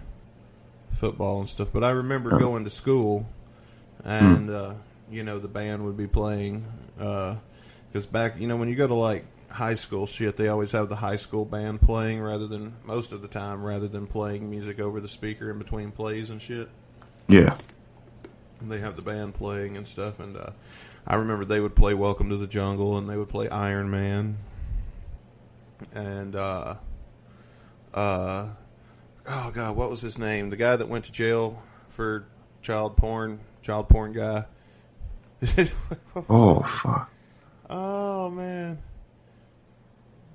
football 0.92 1.38
and 1.40 1.48
stuff. 1.48 1.72
But 1.72 1.84
I 1.84 1.90
remember 1.90 2.34
Oh. 2.34 2.38
going 2.38 2.64
to 2.64 2.70
school, 2.70 3.26
and 4.04 4.50
uh, 4.50 4.74
you 5.10 5.22
know 5.22 5.38
the 5.38 5.46
band 5.48 5.84
would 5.84 5.96
be 5.96 6.06
playing. 6.08 6.64
Because 6.96 8.06
back, 8.10 8.40
you 8.40 8.48
know, 8.48 8.56
when 8.56 8.68
you 8.68 8.74
go 8.74 8.88
to 8.88 8.94
like 8.94 9.24
high 9.50 9.74
school 9.74 10.06
shit, 10.06 10.36
they 10.36 10.48
always 10.48 10.72
have 10.72 10.88
the 10.88 10.96
high 10.96 11.16
school 11.16 11.44
band 11.44 11.80
playing 11.80 12.20
rather 12.20 12.46
than 12.46 12.74
most 12.84 13.12
of 13.12 13.22
the 13.22 13.28
time, 13.28 13.62
rather 13.62 13.88
than 13.88 14.06
playing 14.06 14.50
music 14.50 14.80
over 14.80 15.00
the 15.00 15.08
speaker 15.08 15.50
in 15.50 15.58
between 15.58 15.90
plays 15.92 16.30
and 16.30 16.40
shit. 16.40 16.68
Yeah. 17.28 17.56
They 18.60 18.80
have 18.80 18.96
the 18.96 19.02
band 19.02 19.34
playing 19.34 19.76
and 19.76 19.86
stuff, 19.86 20.18
and 20.18 20.36
uh, 20.36 20.50
I 21.06 21.16
remember 21.16 21.44
they 21.44 21.60
would 21.60 21.76
play 21.76 21.94
"Welcome 21.94 22.30
to 22.30 22.36
the 22.36 22.46
Jungle" 22.46 22.96
and 22.96 23.08
they 23.08 23.16
would 23.16 23.28
play 23.28 23.48
Iron 23.48 23.90
Man, 23.90 24.38
and 25.92 26.34
uh, 26.34 26.76
uh, 27.92 28.46
oh 29.26 29.50
god, 29.52 29.76
what 29.76 29.90
was 29.90 30.00
his 30.00 30.18
name? 30.18 30.50
The 30.50 30.56
guy 30.56 30.74
that 30.76 30.88
went 30.88 31.04
to 31.04 31.12
jail 31.12 31.62
for 31.88 32.26
child 32.62 32.96
porn, 32.96 33.40
child 33.62 33.88
porn 33.88 34.12
guy. 34.12 34.44
Oh 36.30 36.60
fuck. 36.60 37.10
oh 37.68 38.30
man. 38.30 38.78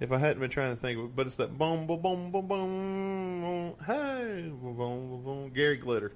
If 0.01 0.12
I 0.12 0.17
hadn't 0.17 0.39
been 0.39 0.50
trying 0.50 0.75
to 0.75 0.81
think, 0.81 1.00
it, 1.00 1.15
but 1.15 1.27
it's 1.27 1.36
that 1.38 1.58
boom, 1.58 1.86
boom, 1.88 2.01
boom, 2.01 2.31
boom, 2.31 2.48
boom, 2.50 3.75
hey, 3.86 4.50
boom, 4.51 4.75
boom, 4.75 5.24
boom, 5.24 5.50
Gary 5.53 5.77
Glitter. 5.77 6.12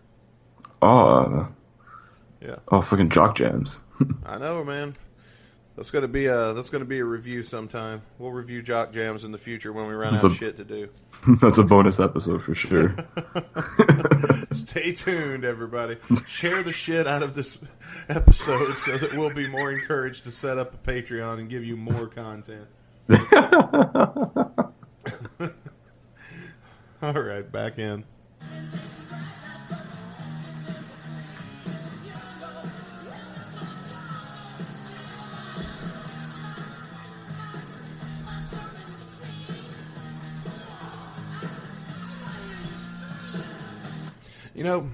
Oh. 0.81 1.07
Uh, 1.07 1.47
Yeah. 2.41 2.55
oh, 2.71 2.81
fucking 2.81 3.09
jock 3.09 3.35
jams. 3.37 3.81
I 4.25 4.37
know, 4.39 4.63
man. 4.63 4.95
That's 5.75 5.91
gonna 5.91 6.07
be 6.07 6.25
a 6.27 6.53
that's 6.53 6.69
gonna 6.69 6.85
be 6.85 6.99
a 6.99 7.05
review 7.05 7.43
sometime. 7.43 8.01
We'll 8.17 8.31
review 8.31 8.61
jock 8.61 8.91
jams 8.93 9.23
in 9.25 9.31
the 9.33 9.37
future 9.37 9.73
when 9.73 9.87
we 9.87 9.93
run 9.93 10.15
It's 10.15 10.23
out 10.23 10.31
of 10.31 10.37
shit 10.37 10.55
to 10.57 10.63
do. 10.63 10.89
That's 11.41 11.57
a 11.57 11.63
bonus 11.63 11.99
episode 11.99 12.43
for 12.43 12.55
sure. 12.55 12.95
Stay 14.51 14.93
tuned, 14.93 15.43
everybody. 15.43 15.97
Share 16.27 16.63
the 16.63 16.71
shit 16.71 17.07
out 17.07 17.23
of 17.23 17.35
this 17.35 17.57
episode 18.07 18.75
so 18.77 18.97
that 18.97 19.13
we'll 19.17 19.33
be 19.33 19.47
more 19.49 19.69
encouraged 19.71 20.23
to 20.25 20.31
set 20.31 20.57
up 20.57 20.73
a 20.73 20.77
Patreon 20.91 21.39
and 21.39 21.49
give 21.49 21.65
you 21.65 21.75
more 21.75 22.07
content. 22.07 22.67
All 23.07 23.17
right, 27.13 27.51
back 27.51 27.77
in. 27.77 28.03
You 44.55 44.63
know, 44.63 44.89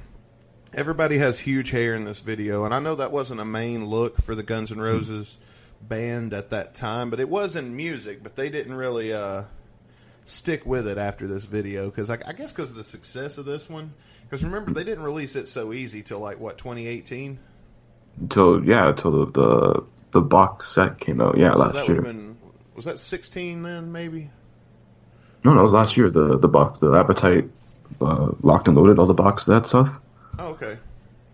everybody 0.74 1.20
has 1.20 1.40
huge 1.40 1.70
hair 1.70 1.96
in 1.96 2.04
this 2.04 2.20
video, 2.20 2.66
and 2.66 2.74
I 2.74 2.80
know 2.80 2.96
that 2.96 3.14
wasn't 3.14 3.40
a 3.40 3.46
main 3.46 3.86
look 3.86 4.18
for 4.18 4.36
the 4.36 4.44
Guns 4.44 4.72
N' 4.72 4.82
Roses 4.82 5.38
band 5.88 6.34
at 6.34 6.50
that 6.52 6.76
time, 6.76 7.10
but 7.10 7.20
it 7.20 7.30
was 7.30 7.56
in 7.56 7.76
music. 7.76 8.24
But 8.24 8.36
they 8.36 8.50
didn't 8.50 8.74
really 8.76 9.14
uh, 9.14 9.44
stick 10.26 10.66
with 10.66 10.88
it 10.88 10.98
after 10.98 11.28
this 11.28 11.46
video 11.46 11.90
because 11.90 12.10
I, 12.10 12.18
I 12.26 12.34
guess 12.34 12.52
because 12.52 12.72
of 12.72 12.78
the 12.78 12.84
success 12.84 13.38
of 13.38 13.46
this 13.46 13.70
one. 13.70 13.94
Because 14.24 14.44
remember, 14.44 14.72
they 14.74 14.84
didn't 14.86 15.04
release 15.04 15.36
it 15.36 15.48
so 15.48 15.74
easy 15.74 16.02
till 16.04 16.20
like 16.20 16.40
what 16.40 16.58
2018. 16.58 17.38
Until 18.20 18.64
yeah, 18.64 18.92
till 18.94 19.26
the, 19.26 19.32
the 19.32 19.84
the 20.12 20.22
box 20.22 20.68
set 20.70 21.00
came 21.00 21.22
out. 21.22 21.38
Yeah, 21.38 21.54
So 21.54 21.60
last 21.60 21.88
year. 21.88 22.02
been 22.02 22.38
was 22.76 22.86
that 22.86 23.00
16 23.00 23.64
then 23.64 23.92
maybe? 23.92 24.30
No, 25.44 25.54
no, 25.54 25.62
it 25.62 25.64
was 25.64 25.74
last 25.74 25.98
year. 25.98 26.10
The 26.10 26.38
the 26.38 26.48
box, 26.48 26.80
the 26.80 26.94
appetite, 26.94 27.50
uh, 28.00 28.32
locked 28.42 28.68
and 28.68 28.78
loaded, 28.78 29.00
all 29.00 29.06
the 29.08 29.14
box 29.14 29.46
that 29.46 29.66
stuff. 29.66 29.98
Oh, 30.40 30.48
okay, 30.50 30.78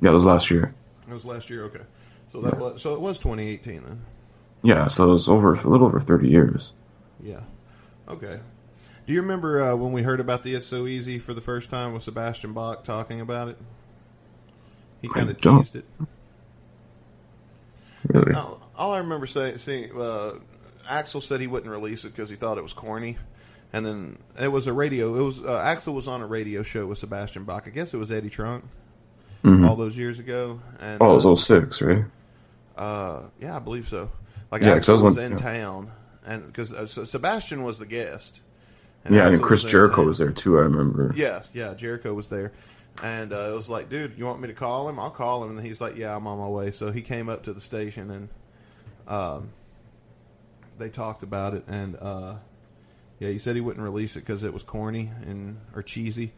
Yeah, 0.02 0.10
it 0.10 0.14
was 0.14 0.26
last 0.26 0.50
year. 0.50 0.74
it 1.08 1.14
was 1.14 1.26
last 1.26 1.50
year. 1.50 1.66
Okay, 1.66 1.84
so 2.32 2.42
that 2.42 2.58
was 2.58 2.82
so 2.82 2.94
it 2.94 3.02
was 3.02 3.18
2018 3.20 3.84
then. 3.84 4.02
Yeah, 4.64 4.88
so 4.88 5.10
it 5.10 5.14
was 5.14 5.28
over 5.28 5.54
a 5.54 5.68
little 5.68 5.88
over 5.88 6.00
thirty 6.00 6.30
years. 6.30 6.72
Yeah. 7.24 7.42
Okay. 8.10 8.40
Do 9.06 9.14
you 9.14 9.22
remember 9.22 9.62
uh, 9.64 9.76
when 9.76 9.92
we 9.94 10.02
heard 10.02 10.20
about 10.20 10.44
the 10.44 10.56
It's 10.56 10.68
So 10.68 10.86
Easy 10.88 11.20
for 11.20 11.34
the 11.34 11.42
first 11.42 11.70
time 11.70 11.94
with 11.94 12.04
Sebastian 12.04 12.54
Bach 12.54 12.84
talking 12.84 13.22
about 13.22 13.48
it? 13.50 13.58
He 15.02 15.08
kind 15.08 15.30
of 15.30 15.40
teased 15.40 15.76
it. 15.78 15.86
Really. 18.08 18.34
All, 18.34 18.60
all 18.76 18.94
I 18.94 19.00
remember 19.00 19.26
saying, 19.28 19.58
seeing, 19.60 19.92
uh, 20.00 20.34
Axl 20.90 21.22
said 21.22 21.40
he 21.42 21.48
wouldn't 21.48 21.72
release 21.72 22.06
it 22.06 22.10
because 22.10 22.30
he 22.30 22.36
thought 22.36 22.58
it 22.58 22.64
was 22.64 22.74
corny. 22.74 23.18
And 23.74 23.86
then 23.86 24.18
it 24.40 24.48
was 24.50 24.68
a 24.68 24.74
radio. 24.74 25.16
It 25.16 25.22
was 25.24 25.42
uh, 25.44 25.60
Axl 25.60 25.94
was 25.94 26.08
on 26.08 26.22
a 26.22 26.26
radio 26.28 26.64
show 26.64 26.86
with 26.86 26.98
Sebastian 27.00 27.44
Bach. 27.44 27.64
I 27.68 27.70
guess 27.70 27.94
it 27.94 27.98
was 27.98 28.12
Eddie 28.12 28.30
Trunk 28.30 28.64
Mhm. 29.44 29.68
all 29.68 29.76
those 29.76 29.98
years 29.98 30.20
ago. 30.20 30.62
And 30.80 31.02
Oh, 31.02 31.18
it 31.18 31.26
uh, 31.26 31.30
was 31.30 31.46
06, 31.46 31.82
right? 31.82 32.06
uh, 32.78 33.22
yeah, 33.42 33.56
I 33.56 33.60
believe 33.60 33.88
so. 33.88 34.10
Like 34.52 34.62
Yeah, 34.62 34.78
Axl 34.78 34.90
I 34.90 34.94
was 34.94 35.02
was, 35.04 35.18
in 35.18 35.32
yeah. 35.32 35.38
town, 35.38 35.92
and 36.26 36.46
because 36.46 36.74
uh, 36.74 36.86
so 36.86 37.04
Sebastian 37.06 37.64
was 37.64 37.78
the 37.80 37.86
guest. 37.86 38.42
Yeah, 39.10 39.28
and 39.30 39.42
Chris 39.42 39.64
was 39.64 39.72
Jericho 39.72 40.04
was 40.06 40.18
there 40.18 40.32
too. 40.32 40.58
I 40.58 40.62
remember. 40.64 41.14
Yeah, 41.16 41.44
yeah, 41.54 41.74
Jericho 41.74 42.14
was 42.14 42.28
there, 42.28 42.52
and 43.02 43.32
uh, 43.32 43.50
it 43.52 43.54
was 43.56 43.70
like, 43.70 43.90
dude, 43.90 44.18
you 44.18 44.26
want 44.26 44.42
me 44.42 44.48
to 44.50 44.54
call 44.54 44.90
him? 44.90 45.00
I'll 45.00 45.12
call 45.12 45.44
him. 45.46 45.58
And 45.58 45.66
he's 45.66 45.80
like, 45.80 45.96
yeah, 45.96 46.16
I'm 46.16 46.28
on 46.28 46.38
my 46.40 46.48
way. 46.48 46.72
So 46.72 46.92
he 46.92 47.02
came 47.02 47.30
up 47.30 47.44
to 47.44 47.54
the 47.54 47.62
station, 47.62 48.12
and 48.12 48.30
um, 49.08 49.50
they 50.78 50.90
talked 50.90 51.24
about 51.24 51.54
it, 51.54 51.64
and 51.68 51.96
uh, 52.02 52.36
yeah, 53.20 53.30
he 53.30 53.38
said 53.38 53.56
he 53.56 53.62
wouldn't 53.62 53.84
release 53.84 54.16
it 54.18 54.22
because 54.22 54.44
it 54.44 54.54
was 54.54 54.64
corny 54.64 55.10
and 55.26 55.58
or 55.76 55.82
cheesy. 55.84 56.34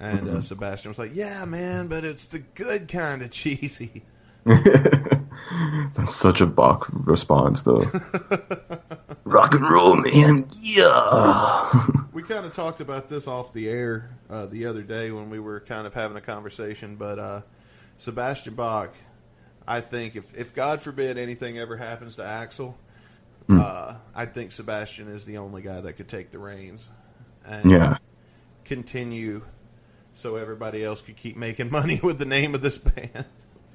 And 0.00 0.20
Mm-hmm. 0.26 0.36
uh, 0.36 0.40
Sebastian 0.42 0.90
was 0.90 0.98
like, 0.98 1.14
"Yeah, 1.14 1.44
man, 1.44 1.88
but 1.88 2.04
it's 2.04 2.26
the 2.26 2.38
good 2.38 2.86
kind 2.88 3.20
of 3.22 3.30
cheesy." 3.32 4.02
That's 5.94 6.14
such 6.14 6.40
a 6.40 6.46
Bach 6.46 6.88
response, 6.92 7.62
though. 7.62 7.80
Rock 9.24 9.54
and 9.54 9.68
roll, 9.68 9.96
man. 9.96 10.48
Yeah. 10.58 11.70
We 12.12 12.22
kind 12.22 12.46
of 12.46 12.52
talked 12.52 12.80
about 12.80 13.08
this 13.08 13.26
off 13.26 13.52
the 13.52 13.68
air 13.68 14.10
uh, 14.30 14.46
the 14.46 14.66
other 14.66 14.82
day 14.82 15.10
when 15.10 15.30
we 15.30 15.38
were 15.38 15.60
kind 15.60 15.86
of 15.86 15.94
having 15.94 16.16
a 16.16 16.20
conversation, 16.20 16.96
but 16.96 17.18
uh, 17.18 17.42
Sebastian 17.96 18.54
Bach, 18.54 18.94
I 19.66 19.80
think 19.80 20.16
if, 20.16 20.36
if 20.36 20.54
God 20.54 20.80
forbid 20.80 21.18
anything 21.18 21.58
ever 21.58 21.76
happens 21.76 22.16
to 22.16 22.22
Axl, 22.22 22.74
uh, 23.50 23.94
I 24.14 24.26
think 24.26 24.52
Sebastian 24.52 25.08
is 25.08 25.24
the 25.24 25.38
only 25.38 25.62
guy 25.62 25.80
that 25.80 25.94
could 25.94 26.08
take 26.08 26.30
the 26.30 26.38
reins 26.38 26.88
and 27.44 27.70
yeah. 27.70 27.98
continue 28.64 29.42
so 30.14 30.36
everybody 30.36 30.84
else 30.84 31.00
could 31.00 31.16
keep 31.16 31.36
making 31.36 31.70
money 31.70 32.00
with 32.02 32.18
the 32.18 32.24
name 32.24 32.54
of 32.54 32.62
this 32.62 32.78
band. 32.78 33.24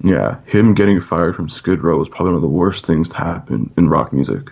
Yeah. 0.02 0.40
Him 0.46 0.74
getting 0.74 1.00
fired 1.00 1.34
from 1.36 1.48
Skid 1.48 1.82
Row 1.82 1.96
was 1.98 2.08
probably 2.08 2.26
one 2.32 2.36
of 2.36 2.42
the 2.42 2.48
worst 2.48 2.86
things 2.86 3.08
to 3.10 3.16
happen 3.16 3.72
in 3.76 3.88
rock 3.88 4.12
music 4.12 4.50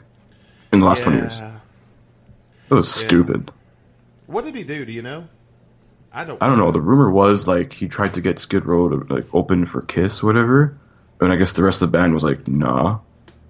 in 0.72 0.80
the 0.80 0.86
last 0.86 1.02
20 1.02 1.18
years. 1.18 1.38
Yeah. 1.38 1.58
It 2.70 2.74
was 2.74 2.92
stupid. 2.92 3.50
What 4.26 4.44
did 4.44 4.54
he 4.54 4.64
do? 4.64 4.84
Do 4.86 4.92
you 4.92 5.02
know? 5.02 5.28
I 6.12 6.24
don't. 6.24 6.42
I 6.42 6.46
don't 6.48 6.58
know. 6.58 6.70
The 6.72 6.80
rumor 6.80 7.10
was 7.10 7.46
like 7.48 7.72
he 7.72 7.88
tried 7.88 8.14
to 8.14 8.20
get 8.20 8.38
Skid 8.38 8.64
Row 8.66 8.88
to 8.88 9.14
like 9.14 9.26
open 9.34 9.66
for 9.66 9.82
Kiss 9.82 10.22
or 10.22 10.26
whatever, 10.26 10.76
and 11.20 11.32
I 11.32 11.36
guess 11.36 11.52
the 11.54 11.62
rest 11.62 11.82
of 11.82 11.90
the 11.92 11.98
band 11.98 12.14
was 12.14 12.22
like, 12.22 12.46
"Nah, 12.48 12.98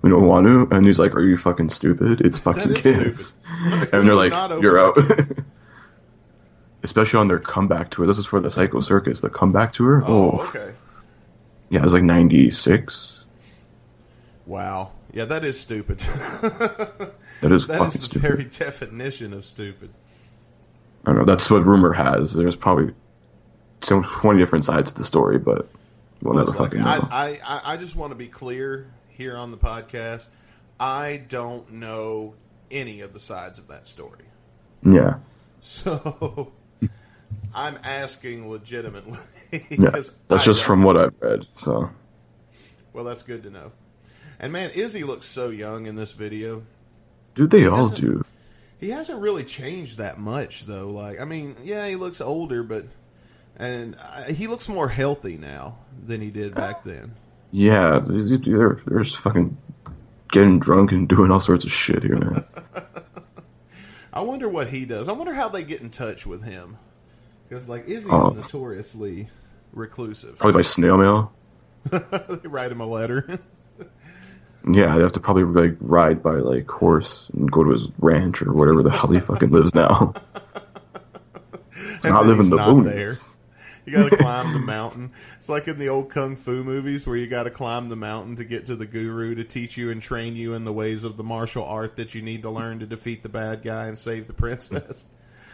we 0.01 0.11
don't 0.11 0.25
want 0.27 0.47
to." 0.47 0.75
And 0.75 0.85
he's 0.87 0.99
like, 0.99 1.15
"Are 1.15 1.23
you 1.23 1.37
fucking 1.37 1.71
stupid? 1.71 2.21
It's 2.21 2.39
fucking 2.39 2.75
Kiss." 2.75 3.35
and 3.49 4.07
they're 4.09 4.15
like, 4.15 4.33
"You're 4.61 4.79
out." 4.79 4.97
Especially 6.85 7.21
on 7.21 7.29
their 7.29 7.39
comeback 7.39 7.91
tour. 7.91 8.07
This 8.09 8.19
is 8.19 8.27
for 8.27 8.41
the 8.41 8.51
Psycho 8.51 8.81
Circus, 8.81 9.21
the 9.21 9.31
comeback 9.31 9.73
tour. 9.73 10.03
Oh, 10.05 10.39
Oh, 10.41 10.47
okay. 10.49 10.73
Yeah, 11.73 11.81
it 11.81 11.85
was 11.85 11.95
like 11.95 12.03
'96. 12.05 13.25
Wow. 14.47 14.93
Yeah, 15.13 15.25
that 15.27 15.45
is 15.45 15.59
stupid. 15.59 16.01
That 17.43 17.51
is 17.51 17.67
That 17.67 17.83
is 17.89 17.95
the 17.95 17.99
stupid. 18.05 18.23
very 18.23 18.45
definition 18.45 19.33
of 19.33 19.45
stupid. 19.45 19.91
I 21.05 21.11
don't 21.11 21.19
know. 21.19 21.25
That's 21.25 21.51
what 21.51 21.67
rumor 21.67 21.93
has. 21.93 22.33
There's 22.33 22.55
probably 22.55 22.95
so 23.81 24.01
twenty 24.21 24.39
different 24.39 24.65
sides 24.65 24.93
to 24.93 24.99
the 24.99 25.05
story, 25.05 25.39
but 25.41 25.69
we'll 26.23 26.35
never 26.35 26.53
fucking 26.53 26.79
know. 26.79 26.87
I, 26.87 27.41
I, 27.45 27.61
I 27.73 27.77
just 27.79 27.97
want 27.97 28.13
to 28.13 28.15
be 28.15 28.29
clear 28.29 28.87
here 29.09 29.37
on 29.37 29.51
the 29.51 29.57
podcast. 29.57 30.29
I 30.79 31.17
don't 31.29 31.69
know 31.73 32.35
any 32.71 33.01
of 33.01 33.13
the 33.13 33.19
sides 33.19 33.59
of 33.59 33.67
that 33.69 33.89
story. 33.89 34.25
yeah, 34.85 35.15
So 35.63 36.53
I'm 37.53 37.77
asking 37.83 38.49
legitimately. 38.49 39.19
yeah. 39.71 39.91
That's 39.91 40.13
I 40.31 40.39
just 40.39 40.47
don't- 40.47 40.67
from 40.67 40.83
what 40.83 40.97
I've 40.97 41.15
read. 41.21 41.47
So 41.55 41.91
Well, 42.93 43.05
that's 43.05 43.23
good 43.23 43.43
to 43.45 43.51
know. 43.51 43.73
And 44.41 44.53
man, 44.53 44.71
Izzy 44.75 45.05
looks 45.05 45.27
so 45.27 45.51
young 45.51 45.87
in 45.87 45.95
this 45.95 46.15
video. 46.15 46.63
dude, 47.35 47.51
they 47.51 47.67
all 47.67 47.89
do. 47.89 48.25
He 48.81 48.91
hasn't 48.91 49.21
really 49.21 49.45
changed 49.45 49.99
that 49.99 50.19
much, 50.19 50.65
though. 50.67 50.89
Like, 50.89 51.21
I 51.21 51.25
mean, 51.25 51.55
yeah, 51.63 51.87
he 51.87 51.95
looks 51.95 52.21
older, 52.21 52.65
but 52.65 52.87
and 53.57 53.97
uh, 54.01 54.25
he 54.25 54.49
looks 54.49 54.69
more 54.69 54.89
healthy 54.89 55.37
now 55.39 55.77
than 56.05 56.21
he 56.21 56.31
did 56.33 56.55
back 56.57 56.83
then. 56.83 57.15
Yeah, 57.53 58.01
they're, 58.05 58.81
they're 58.87 59.03
just 59.03 59.19
fucking 59.19 59.57
getting 60.33 60.59
drunk 60.59 60.91
and 60.91 61.07
doing 61.09 61.31
all 61.31 61.39
sorts 61.39 61.65
of 61.65 61.71
shit 61.71 62.03
here, 62.03 62.17
man. 62.17 62.45
I 64.13 64.23
wonder 64.23 64.49
what 64.49 64.69
he 64.69 64.85
does. 64.85 65.09
I 65.09 65.13
wonder 65.13 65.33
how 65.33 65.49
they 65.49 65.63
get 65.63 65.81
in 65.81 65.91
touch 65.91 66.27
with 66.27 66.43
him 66.43 66.77
because, 67.49 67.69
like, 67.69 67.89
Izzy 67.89 68.09
Oh. 68.11 68.31
is 68.31 68.37
notoriously 68.37 69.29
reclusive. 69.73 70.39
probably 70.39 70.59
by 70.61 70.63
snail 70.63 70.97
mail. 70.97 71.33
they 71.91 72.49
write 72.49 72.73
him 72.73 72.81
a 72.81 72.87
letter. 72.87 73.39
Yeah, 74.65 74.95
they 74.95 75.03
have 75.03 75.13
to 75.15 75.21
probably 75.21 75.43
like 75.43 75.77
ride 75.81 76.23
by 76.23 76.35
like 76.37 76.71
horse 76.71 77.29
and 77.33 77.51
go 77.51 77.65
to 77.65 77.71
his 77.71 77.89
ranch 77.99 78.43
or 78.43 78.53
whatever 78.53 78.85
the 78.85 78.93
hell 78.93 79.11
he 79.11 79.19
fucking 79.19 79.51
lives 79.51 79.75
now. 79.75 80.15
He's 81.75 82.05
not 82.05 82.27
living 82.27 82.49
the 82.49 82.59
boonies. 82.59 82.85
there. 82.85 83.11
You 83.85 83.93
got 83.93 84.11
to 84.13 84.17
climb 84.23 84.53
the 84.53 84.61
mountain. 84.61 85.11
It's 85.37 85.49
like 85.49 85.67
in 85.67 85.81
the 85.81 85.89
old 85.89 86.11
kung 86.11 86.37
fu 86.37 86.63
movies 86.63 87.09
where 87.09 87.17
you 87.17 87.27
got 87.27 87.45
to 87.45 87.51
climb 87.51 87.89
the 87.89 87.97
mountain 87.97 88.37
to 88.37 88.45
get 88.45 88.67
to 88.67 88.77
the 88.77 88.87
guru 88.87 89.35
to 89.35 89.43
teach 89.43 89.77
you 89.77 89.91
and 89.91 90.01
train 90.01 90.37
you 90.37 90.55
in 90.55 90.65
the 90.65 90.73
ways 90.73 91.03
of 91.03 91.17
the 91.17 91.25
martial 91.25 91.65
art 91.65 91.97
that 91.97 92.15
you 92.15 92.23
need 92.23 92.43
to 92.43 92.51
learn 92.51 92.79
to 92.79 92.87
defeat 92.87 93.25
the 93.25 93.29
bad 93.29 93.65
guy 93.65 93.89
and 93.89 93.99
save 93.99 94.29
the 94.29 94.33
princess. 94.33 95.05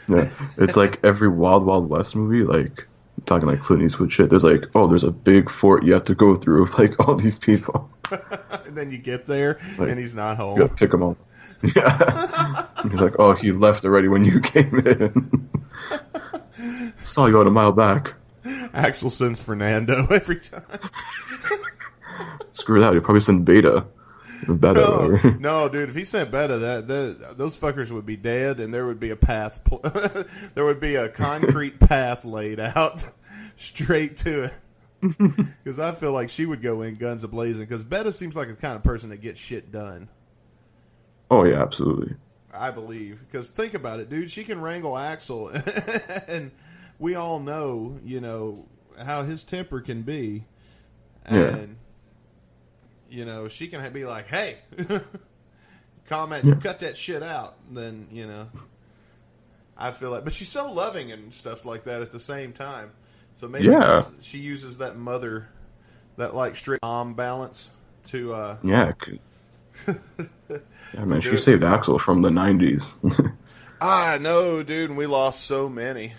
Yeah, 0.06 0.28
it's 0.58 0.76
like 0.76 1.00
every 1.02 1.28
Wild 1.28 1.64
Wild 1.64 1.88
West 1.88 2.14
movie, 2.14 2.44
like 2.44 2.86
talking 3.26 3.46
like 3.48 3.60
Clint 3.60 3.82
Eastwood 3.82 4.12
shit. 4.12 4.30
There's 4.30 4.44
like, 4.44 4.64
oh, 4.74 4.86
there's 4.86 5.04
a 5.04 5.10
big 5.10 5.50
fort 5.50 5.84
you 5.84 5.92
have 5.94 6.02
to 6.04 6.14
go 6.14 6.34
through 6.34 6.62
with 6.64 6.78
like 6.78 6.98
all 7.00 7.14
these 7.14 7.38
people. 7.38 7.88
and 8.10 8.76
then 8.76 8.90
you 8.90 8.98
get 8.98 9.26
there 9.26 9.58
Like, 9.78 9.90
and 9.90 9.98
he's 9.98 10.14
not 10.14 10.38
You 10.38 10.44
home. 10.44 10.58
gotta 10.58 10.74
pick 10.74 10.92
him 10.94 11.02
up. 11.02 11.16
Yeah, 11.74 12.66
he's 12.88 13.00
like, 13.00 13.16
oh, 13.18 13.32
he 13.32 13.50
left 13.50 13.84
already 13.84 14.06
when 14.06 14.24
you 14.24 14.40
came 14.54 14.78
in. 14.78 15.48
Saw 17.02 17.26
you 17.26 17.34
about 17.36 17.48
a 17.48 17.50
mile 17.50 17.72
back. 17.72 18.14
Axl 18.44 19.10
sends 19.10 19.42
Fernando 19.42 20.06
every 20.10 20.38
time. 20.38 20.62
Screw 22.52 22.80
that. 22.80 22.92
He'll 22.92 23.02
probably 23.02 23.20
send 23.22 23.44
Beta. 23.44 23.84
Beta. 24.48 24.74
No, 24.74 25.08
no, 25.38 25.68
dude. 25.68 25.88
If 25.88 25.94
he 25.94 26.04
sent 26.04 26.30
Beta, 26.30 26.58
that, 26.58 26.88
that 26.88 27.38
those 27.38 27.58
fuckers 27.58 27.90
would 27.90 28.06
be 28.06 28.16
dead, 28.16 28.60
and 28.60 28.72
there 28.72 28.86
would 28.86 29.00
be 29.00 29.10
a 29.10 29.16
path. 29.16 29.64
Pl- 29.64 29.80
there 30.54 30.64
would 30.64 30.80
be 30.80 30.94
a 30.94 31.08
concrete 31.08 31.80
path 31.80 32.24
laid 32.24 32.60
out 32.60 33.04
straight 33.56 34.16
to 34.18 34.44
it. 34.44 34.54
Because 35.00 35.78
I 35.78 35.92
feel 35.92 36.12
like 36.12 36.28
she 36.28 36.44
would 36.44 36.60
go 36.60 36.82
in 36.82 36.96
guns 36.96 37.24
a 37.24 37.28
blazing. 37.28 37.66
Because 37.66 37.84
Beta 37.84 38.12
seems 38.12 38.34
like 38.34 38.48
the 38.48 38.54
kind 38.54 38.76
of 38.76 38.82
person 38.82 39.10
that 39.10 39.20
gets 39.20 39.38
shit 39.38 39.70
done. 39.70 40.08
Oh 41.30 41.44
yeah, 41.44 41.62
absolutely. 41.62 42.16
I 42.52 42.70
believe. 42.70 43.20
Because 43.20 43.50
think 43.50 43.74
about 43.74 44.00
it, 44.00 44.08
dude. 44.08 44.30
She 44.30 44.44
can 44.44 44.60
wrangle 44.60 44.92
Axl, 44.92 45.52
and 46.28 46.50
we 46.98 47.14
all 47.14 47.38
know, 47.38 47.98
you 48.04 48.20
know, 48.20 48.66
how 49.02 49.22
his 49.24 49.44
temper 49.44 49.80
can 49.80 50.02
be. 50.02 50.44
Yeah. 51.30 51.66
You 53.10 53.24
know, 53.24 53.48
she 53.48 53.68
can 53.68 53.92
be 53.92 54.04
like, 54.04 54.26
"Hey, 54.28 54.58
comment, 56.08 56.62
cut 56.62 56.80
that 56.80 56.96
shit 56.96 57.22
out." 57.22 57.54
Then 57.70 58.08
you 58.10 58.26
know, 58.26 58.48
I 59.76 59.92
feel 59.92 60.10
like, 60.10 60.24
but 60.24 60.32
she's 60.32 60.48
so 60.48 60.70
loving 60.72 61.10
and 61.12 61.32
stuff 61.32 61.64
like 61.64 61.84
that 61.84 62.02
at 62.02 62.12
the 62.12 62.20
same 62.20 62.52
time. 62.52 62.90
So 63.34 63.48
maybe 63.48 63.66
Yeah. 63.66 64.02
she 64.20 64.38
uses 64.38 64.78
that 64.78 64.96
mother, 64.98 65.48
that 66.16 66.34
like 66.34 66.56
strict 66.56 66.82
mom 66.82 67.14
balance 67.14 67.70
to. 68.08 68.34
uh 68.34 68.56
Yeah. 68.62 68.92
yeah, 69.86 71.04
man, 71.04 71.20
she 71.20 71.38
saved 71.38 71.62
Axl 71.62 72.00
from 72.00 72.22
the 72.22 72.30
'90s. 72.30 73.32
I 73.80 74.18
know, 74.18 74.62
dude, 74.64 74.90
and 74.90 74.98
we 74.98 75.06
lost 75.06 75.44
so 75.44 75.68
many. 75.68 76.14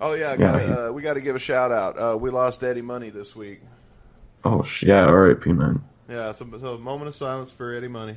Oh 0.00 0.12
yeah, 0.12 0.32
I 0.32 0.36
gotta, 0.36 0.66
he- 0.66 0.72
uh, 0.72 0.92
we 0.92 1.00
got 1.00 1.14
to 1.14 1.22
give 1.22 1.34
a 1.34 1.38
shout 1.38 1.72
out. 1.72 1.98
Uh, 1.98 2.16
we 2.18 2.28
lost 2.30 2.62
Eddie 2.62 2.82
Money 2.82 3.08
this 3.10 3.34
week. 3.34 3.62
oh 4.44 4.66
yeah, 4.82 5.04
R.I.P. 5.04 5.52
Man. 5.54 5.82
Yeah, 6.08 6.32
so, 6.32 6.46
so 6.60 6.74
a 6.74 6.78
moment 6.78 7.08
of 7.08 7.14
silence 7.14 7.50
for 7.50 7.72
Eddie 7.72 7.88
Money. 7.88 8.16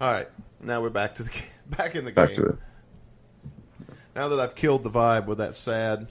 All 0.00 0.10
right, 0.10 0.28
now 0.60 0.80
we're 0.80 0.90
back 0.90 1.14
to 1.16 1.22
the 1.22 1.42
back 1.66 1.94
in 1.94 2.04
the 2.04 2.12
Back 2.12 2.28
game. 2.30 2.36
to 2.38 2.46
it. 2.46 2.56
Now 4.16 4.28
that 4.28 4.40
I've 4.40 4.54
killed 4.54 4.82
the 4.82 4.90
vibe 4.90 5.26
with 5.26 5.38
that 5.38 5.54
sad, 5.54 6.08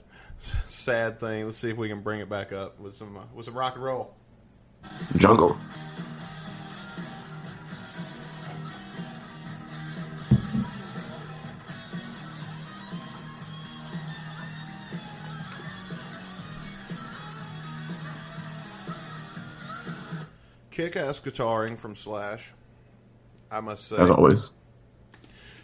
sad 0.67 1.19
thing, 1.19 1.45
let's 1.45 1.57
see 1.57 1.69
if 1.69 1.77
we 1.77 1.89
can 1.89 2.01
bring 2.01 2.21
it 2.21 2.29
back 2.29 2.53
up 2.53 2.79
with 2.79 2.95
some 2.95 3.17
uh, 3.17 3.21
with 3.33 3.45
some 3.45 3.57
rock 3.57 3.75
and 3.75 3.83
roll. 3.83 4.15
Jungle. 5.17 5.57
Kick-ass 20.83 21.19
guitaring 21.19 21.77
from 21.77 21.93
Slash. 21.93 22.53
I 23.51 23.59
must 23.59 23.89
say, 23.89 23.97
As 23.97 24.09
always. 24.09 24.53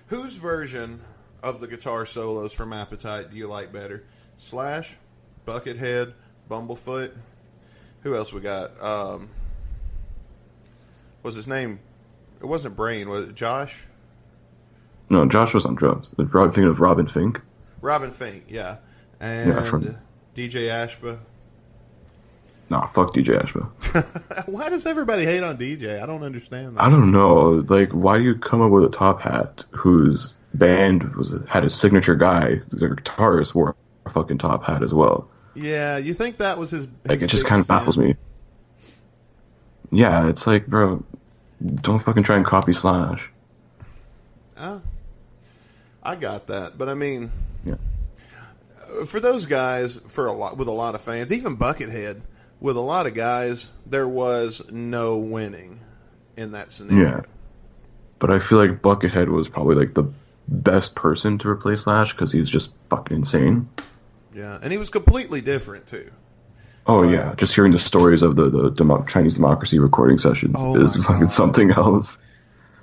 whose 0.07 0.35
version 0.35 0.99
of 1.41 1.61
the 1.61 1.67
guitar 1.67 2.05
solos 2.05 2.51
from 2.51 2.73
Appetite 2.73 3.31
do 3.31 3.37
you 3.37 3.47
like 3.47 3.71
better? 3.71 4.03
Slash, 4.35 4.97
Buckethead, 5.47 6.11
Bumblefoot. 6.51 7.13
Who 8.01 8.13
else 8.13 8.33
we 8.33 8.41
got? 8.41 8.71
Um, 8.83 9.29
was 11.23 11.35
his 11.35 11.47
name? 11.47 11.79
It 12.41 12.45
wasn't 12.45 12.75
Brain. 12.75 13.07
Was 13.07 13.29
it 13.29 13.35
Josh? 13.35 13.85
No, 15.09 15.25
Josh 15.25 15.53
was 15.53 15.65
on 15.65 15.75
drums. 15.75 16.09
I'm 16.19 16.27
thinking 16.27 16.65
of 16.65 16.81
Robin 16.81 17.07
Finck. 17.07 17.39
Robin 17.79 18.11
Finck, 18.11 18.41
yeah, 18.49 18.79
and 19.21 19.49
Yeah, 19.49 19.69
from- 19.69 19.97
DJ 20.35 20.67
Ashba. 20.67 21.19
Nah, 22.69 22.87
fuck 22.87 23.13
DJ 23.13 23.39
Ashba. 23.43 24.47
Why 24.47 24.69
does 24.69 24.85
everybody 24.87 25.23
hate 25.23 25.43
on 25.43 25.57
DJ? 25.57 26.01
I 26.01 26.05
don't 26.07 26.23
understand 26.23 26.77
that. 26.77 26.83
I 26.83 26.89
don't 26.89 27.11
know. 27.11 27.63
Like, 27.67 27.91
why 27.91 28.17
do 28.17 28.23
you 28.23 28.35
come 28.35 28.61
up 28.61 28.71
with 28.71 28.83
a 28.85 28.89
top 28.89 29.21
hat 29.21 29.63
whose 29.69 30.35
band 30.55 31.03
was 31.15 31.35
had 31.47 31.63
a 31.63 31.69
signature 31.69 32.15
guy, 32.15 32.61
the 32.69 32.87
guitarist 32.87 33.53
wore 33.53 33.75
a 34.05 34.09
fucking 34.09 34.39
top 34.39 34.63
hat 34.63 34.81
as 34.81 34.93
well? 34.95 35.29
Yeah, 35.53 35.97
you 35.97 36.15
think 36.15 36.37
that 36.37 36.57
was 36.57 36.71
his? 36.71 36.87
Like, 37.05 37.21
it 37.21 37.27
just 37.27 37.45
kind 37.45 37.61
of 37.61 37.67
baffles 37.67 37.97
me. 37.99 38.15
Yeah, 39.91 40.27
it's 40.29 40.47
like, 40.47 40.65
bro, 40.65 41.03
don't 41.75 42.03
fucking 42.03 42.23
try 42.23 42.35
and 42.35 42.45
copy 42.45 42.73
Slash. 42.73 43.29
Oh, 44.57 44.81
I 46.01 46.15
got 46.15 46.47
that, 46.47 46.77
but 46.77 46.89
I 46.89 46.93
mean, 46.95 47.31
Yeah. 47.63 47.75
for 49.05 49.19
those 49.19 49.45
guys, 49.45 49.97
for 50.07 50.25
a 50.25 50.33
lot 50.33 50.57
with 50.57 50.67
a 50.67 50.71
lot 50.71 50.95
of 50.95 51.01
fans, 51.01 51.31
even 51.31 51.57
Buckethead, 51.57 52.21
with 52.59 52.75
a 52.77 52.81
lot 52.81 53.07
of 53.07 53.13
guys, 53.13 53.69
there 53.85 54.07
was 54.07 54.61
no 54.71 55.17
winning 55.17 55.79
in 56.37 56.51
that 56.51 56.71
scenario. 56.71 57.17
Yeah. 57.17 57.21
But 58.19 58.31
I 58.31 58.39
feel 58.39 58.57
like 58.57 58.81
Buckethead 58.81 59.27
was 59.29 59.47
probably 59.49 59.75
like 59.75 59.93
the 59.93 60.05
best 60.47 60.95
person 60.95 61.37
to 61.39 61.49
replace 61.49 61.83
Slash 61.83 62.11
because 62.13 62.31
he's 62.31 62.49
just 62.49 62.73
fucking 62.89 63.17
insane. 63.17 63.67
Yeah, 64.33 64.57
and 64.61 64.71
he 64.71 64.77
was 64.77 64.89
completely 64.89 65.41
different 65.41 65.87
too. 65.87 66.11
Oh 66.87 67.03
yeah, 67.03 67.33
just 67.35 67.55
hearing 67.55 67.71
the 67.71 67.79
stories 67.79 68.21
of 68.21 68.35
the 68.35 68.49
the 68.49 68.69
demo- 68.69 69.03
Chinese 69.05 69.35
democracy 69.35 69.79
recording 69.79 70.17
sessions 70.19 70.55
Oh 70.59 70.79
is 70.81 70.95
fucking 70.95 71.23
God. 71.23 71.31
something 71.31 71.71
else. 71.71 72.19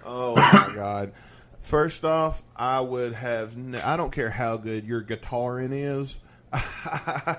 Oh 0.04 0.34
my 0.34 0.72
god! 0.74 1.12
First 1.60 2.04
off, 2.04 2.42
I 2.56 2.80
would 2.80 3.12
have. 3.14 3.56
Ne- 3.56 3.80
I 3.80 3.96
don't 3.96 4.10
care 4.12 4.30
how 4.30 4.56
good 4.56 4.84
your 4.86 5.02
guitaring 5.02 5.70
is. 5.72 6.18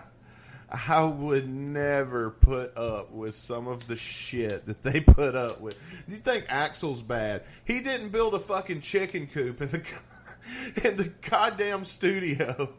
I 0.74 1.04
would 1.04 1.48
never 1.48 2.32
put 2.32 2.76
up 2.78 3.12
with 3.12 3.36
some 3.36 3.68
of 3.68 3.88
the 3.88 3.96
shit 3.96 4.66
that 4.66 4.82
they 4.82 5.00
put 5.02 5.36
up 5.36 5.62
with. 5.62 5.78
Do 6.08 6.14
you 6.16 6.20
think 6.20 6.46
Axl's 6.48 7.04
bad? 7.04 7.44
He 7.66 7.82
didn't 7.82 8.10
build 8.10 8.34
a 8.34 8.40
fucking 8.40 8.82
chicken 8.82 9.28
coop 9.28 9.62
in 9.62 9.70
the 9.70 9.82
in 10.90 10.98
the 10.98 11.12
goddamn 11.30 11.86
studio 11.86 12.74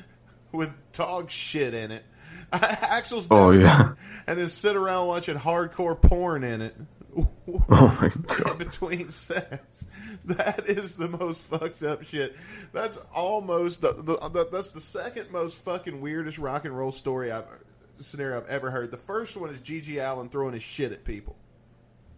with 0.52 0.76
dog 0.92 1.30
shit 1.30 1.74
in 1.74 1.90
it. 1.90 2.04
Axl's 2.52 3.28
Oh, 3.30 3.50
yeah. 3.50 3.94
and 4.26 4.38
then 4.38 4.48
sit 4.48 4.74
around 4.76 5.06
watching 5.08 5.36
hardcore 5.36 6.00
porn 6.00 6.44
in 6.44 6.62
it. 6.62 6.76
Oh 7.16 7.96
my 8.00 8.06
in 8.06 8.24
god. 8.44 8.58
between 8.58 9.10
sets. 9.10 9.84
That 10.26 10.68
is 10.68 10.96
the 10.96 11.08
most 11.08 11.42
fucked 11.44 11.82
up 11.82 12.02
shit. 12.02 12.36
That's 12.72 12.98
almost 13.14 13.80
the, 13.80 13.94
the, 13.94 14.16
the 14.28 14.48
that's 14.52 14.70
the 14.70 14.80
second 14.80 15.30
most 15.30 15.56
fucking 15.58 16.00
weirdest 16.00 16.38
rock 16.38 16.66
and 16.66 16.76
roll 16.76 16.92
story 16.92 17.32
I've 17.32 17.46
scenario 18.00 18.38
I've 18.38 18.48
ever 18.48 18.70
heard. 18.70 18.90
The 18.90 18.96
first 18.96 19.36
one 19.36 19.50
is 19.50 19.60
GG 19.60 19.96
Allin 20.02 20.28
throwing 20.28 20.54
his 20.54 20.62
shit 20.62 20.92
at 20.92 21.04
people. 21.04 21.36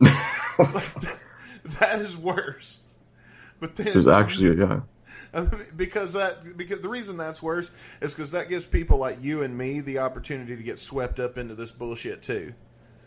Like, 0.01 0.15
that, 0.59 1.19
that 1.81 2.01
is 2.01 2.17
worse. 2.17 2.81
But 3.61 3.77
then 3.77 3.87
There's 3.93 4.07
actually 4.09 4.59
yeah. 4.59 4.81
because 5.77 6.15
that 6.15 6.57
because 6.57 6.81
the 6.81 6.89
reason 6.89 7.17
that's 7.17 7.43
worse 7.43 7.71
is 8.01 8.15
because 8.15 8.33
that 8.33 8.49
gives 8.49 8.67
people 8.67 8.99
like 8.99 9.23
you 9.23 9.43
and 9.43 9.57
me 9.57 9.81
the 9.81 9.99
opportunity 9.99 10.57
to 10.57 10.63
get 10.63 10.81
swept 10.81 11.21
up 11.21 11.39
into 11.39 11.55
this 11.55 11.71
bullshit 11.71 12.23
too. 12.23 12.55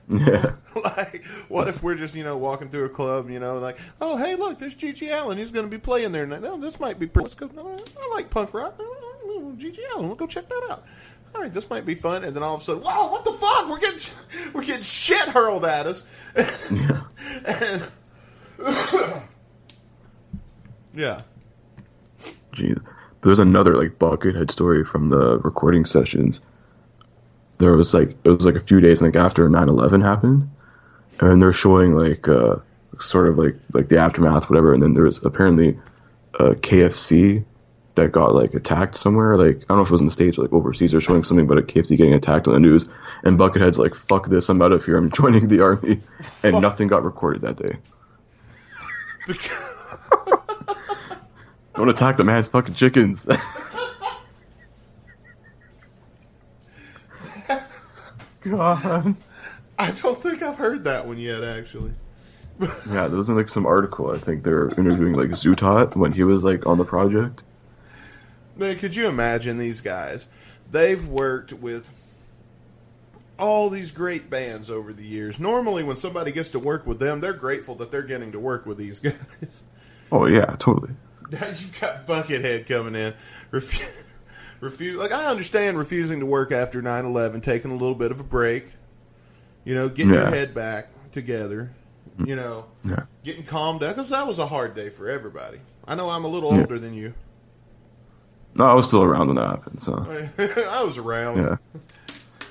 Yeah. 0.07 0.53
like, 0.83 1.25
what 1.47 1.67
if 1.67 1.81
we're 1.81 1.95
just 1.95 2.15
you 2.15 2.23
know 2.23 2.37
walking 2.37 2.69
through 2.69 2.85
a 2.85 2.89
club, 2.89 3.29
you 3.29 3.39
know, 3.39 3.57
like, 3.57 3.79
oh 4.01 4.17
hey, 4.17 4.35
look, 4.35 4.59
there's 4.59 4.75
GG 4.75 5.11
Allin. 5.11 5.37
He's 5.37 5.51
going 5.51 5.65
to 5.65 5.69
be 5.69 5.79
playing 5.79 6.11
there. 6.11 6.25
Now, 6.25 6.39
oh, 6.43 6.57
this 6.57 6.79
might 6.79 6.99
be. 6.99 7.07
pretty. 7.07 7.29
Let's 7.29 7.35
go. 7.35 7.49
I 7.99 8.13
like 8.13 8.29
punk 8.29 8.53
rock. 8.53 8.75
Oh, 8.79 9.53
GG 9.57 9.79
Allin. 9.93 10.07
We'll 10.07 10.15
go 10.15 10.27
check 10.27 10.47
that 10.47 10.67
out. 10.69 10.85
All 11.33 11.41
right, 11.41 11.53
this 11.53 11.69
might 11.69 11.85
be 11.85 11.95
fun. 11.95 12.23
And 12.23 12.33
then 12.33 12.43
all 12.43 12.55
of 12.55 12.61
a 12.61 12.63
sudden, 12.63 12.83
whoa, 12.83 13.11
what 13.11 13.25
the 13.25 13.33
fuck? 13.33 13.69
We're 13.69 13.79
getting 13.79 13.99
we're 14.53 14.63
getting 14.63 14.83
shit 14.83 15.27
hurled 15.29 15.65
at 15.65 15.85
us. 15.85 16.05
Yeah. 16.71 17.01
and, 17.45 17.87
yeah. 20.93 21.21
Jeez. 22.53 22.81
There's 23.21 23.39
another 23.39 23.75
like 23.75 23.97
buckethead 23.97 24.51
story 24.51 24.85
from 24.85 25.09
the 25.09 25.39
recording 25.39 25.83
sessions. 25.85 26.41
There 27.57 27.73
was 27.73 27.93
like 27.93 28.17
it 28.23 28.29
was 28.29 28.45
like 28.45 28.55
a 28.55 28.61
few 28.61 28.81
days 28.81 29.01
like 29.01 29.15
after 29.15 29.49
9/11 29.49 30.01
happened, 30.03 30.49
and 31.19 31.41
they're 31.41 31.53
showing 31.53 31.95
like 31.95 32.27
uh 32.27 32.57
sort 32.99 33.27
of 33.27 33.37
like 33.37 33.55
like 33.73 33.89
the 33.89 33.99
aftermath 33.99 34.49
whatever. 34.49 34.73
And 34.73 34.83
then 34.83 34.93
there 34.93 35.03
was 35.03 35.23
apparently 35.23 35.77
a 36.35 36.55
KFC 36.55 37.45
that 37.95 38.11
got 38.11 38.35
like 38.35 38.53
attacked 38.53 38.97
somewhere. 38.97 39.37
Like 39.37 39.57
I 39.57 39.65
don't 39.69 39.77
know 39.77 39.83
if 39.83 39.89
it 39.89 39.91
was 39.91 40.01
in 40.01 40.07
the 40.07 40.13
states 40.13 40.37
or 40.37 40.43
like 40.43 40.53
overseas. 40.53 40.91
They're 40.91 41.01
showing 41.01 41.23
something 41.23 41.45
about 41.45 41.59
a 41.59 41.61
KFC 41.61 41.97
getting 41.97 42.13
attacked 42.13 42.47
on 42.47 42.53
the 42.53 42.59
news, 42.59 42.87
and 43.23 43.37
Buckethead's 43.37 43.79
like, 43.79 43.95
"Fuck 43.95 44.27
this! 44.27 44.49
I'm 44.49 44.61
out 44.61 44.71
of 44.71 44.85
here. 44.85 44.97
I'm 44.97 45.11
joining 45.11 45.47
the 45.47 45.61
army," 45.61 46.01
and 46.43 46.61
nothing 46.61 46.87
got 46.87 47.03
recorded 47.03 47.41
that 47.41 47.55
day. 47.55 47.77
Don't 51.75 51.89
attack 51.89 52.17
the 52.17 52.23
man's 52.23 52.47
fucking 52.47 52.75
chickens. 52.75 53.27
God. 58.49 59.15
I 59.77 59.91
don't 59.91 60.21
think 60.21 60.41
I've 60.41 60.57
heard 60.57 60.83
that 60.85 61.05
one 61.07 61.17
yet, 61.17 61.43
actually. 61.43 61.91
Yeah, 62.89 63.09
there 63.09 63.17
was 63.17 63.27
in 63.27 63.35
like 63.35 63.49
some 63.49 63.65
article. 63.65 64.11
I 64.11 64.17
think 64.17 64.43
they 64.43 64.51
were 64.51 64.69
interviewing 64.79 65.13
like 65.13 65.31
Zutaut 65.31 65.93
when 65.97 66.13
he 66.13 66.23
was 66.23 66.45
like 66.45 66.65
on 66.65 66.77
the 66.77 66.85
project. 66.85 67.43
Man, 68.55 68.77
could 68.77 68.95
you 68.95 69.09
imagine 69.09 69.57
these 69.57 69.81
guys? 69.81 70.29
They've 70.71 71.05
worked 71.05 71.51
with 71.51 71.89
all 73.37 73.69
these 73.69 73.91
great 73.91 74.29
bands 74.29 74.71
over 74.71 74.93
the 74.93 75.03
years. 75.03 75.37
Normally, 75.37 75.83
when 75.83 75.97
somebody 75.97 76.31
gets 76.31 76.51
to 76.51 76.59
work 76.59 76.87
with 76.87 76.99
them, 76.99 77.19
they're 77.19 77.33
grateful 77.33 77.75
that 77.75 77.91
they're 77.91 78.01
getting 78.03 78.31
to 78.31 78.39
work 78.39 78.65
with 78.65 78.77
these 78.77 78.99
guys. 79.01 79.63
Oh 80.09 80.25
yeah, 80.25 80.55
totally. 80.57 80.93
Now 81.31 81.47
you've 81.47 81.77
got 81.81 82.07
Buckethead 82.07 82.67
coming 82.67 82.95
in. 82.95 83.13
Refu- 84.59 84.61
refuse. 84.61 84.97
Like 84.97 85.11
I 85.11 85.25
understand 85.27 85.77
refusing 85.77 86.19
to 86.19 86.25
work 86.25 86.51
after 86.51 86.81
9-11, 86.81 87.41
taking 87.43 87.71
a 87.71 87.75
little 87.75 87.95
bit 87.95 88.11
of 88.11 88.19
a 88.19 88.23
break. 88.23 88.65
You 89.63 89.73
know, 89.75 89.89
getting 89.89 90.13
your 90.13 90.27
head 90.27 90.53
back 90.53 90.89
together. 91.11 91.71
You 92.23 92.35
know, 92.35 92.65
Yeah. 92.83 93.03
getting 93.23 93.43
calmed 93.43 93.81
down 93.81 93.89
because 93.93 94.09
that 94.09 94.25
was 94.27 94.39
a 94.39 94.45
hard 94.45 94.75
day 94.75 94.89
for 94.89 95.09
everybody. 95.09 95.59
I 95.87 95.95
know 95.95 96.09
I'm 96.09 96.23
a 96.23 96.27
little 96.27 96.53
Yeah. 96.53 96.61
older 96.61 96.79
than 96.79 96.93
you. 96.93 97.13
No, 98.57 98.65
I 98.65 98.73
was 98.73 98.87
still 98.87 99.03
around 99.03 99.27
when 99.27 99.35
that 99.37 99.47
happened. 99.49 99.81
So 99.81 100.05
I 100.69 100.81
was 100.83 100.97
around. 100.97 101.37
yeah, 101.37 101.57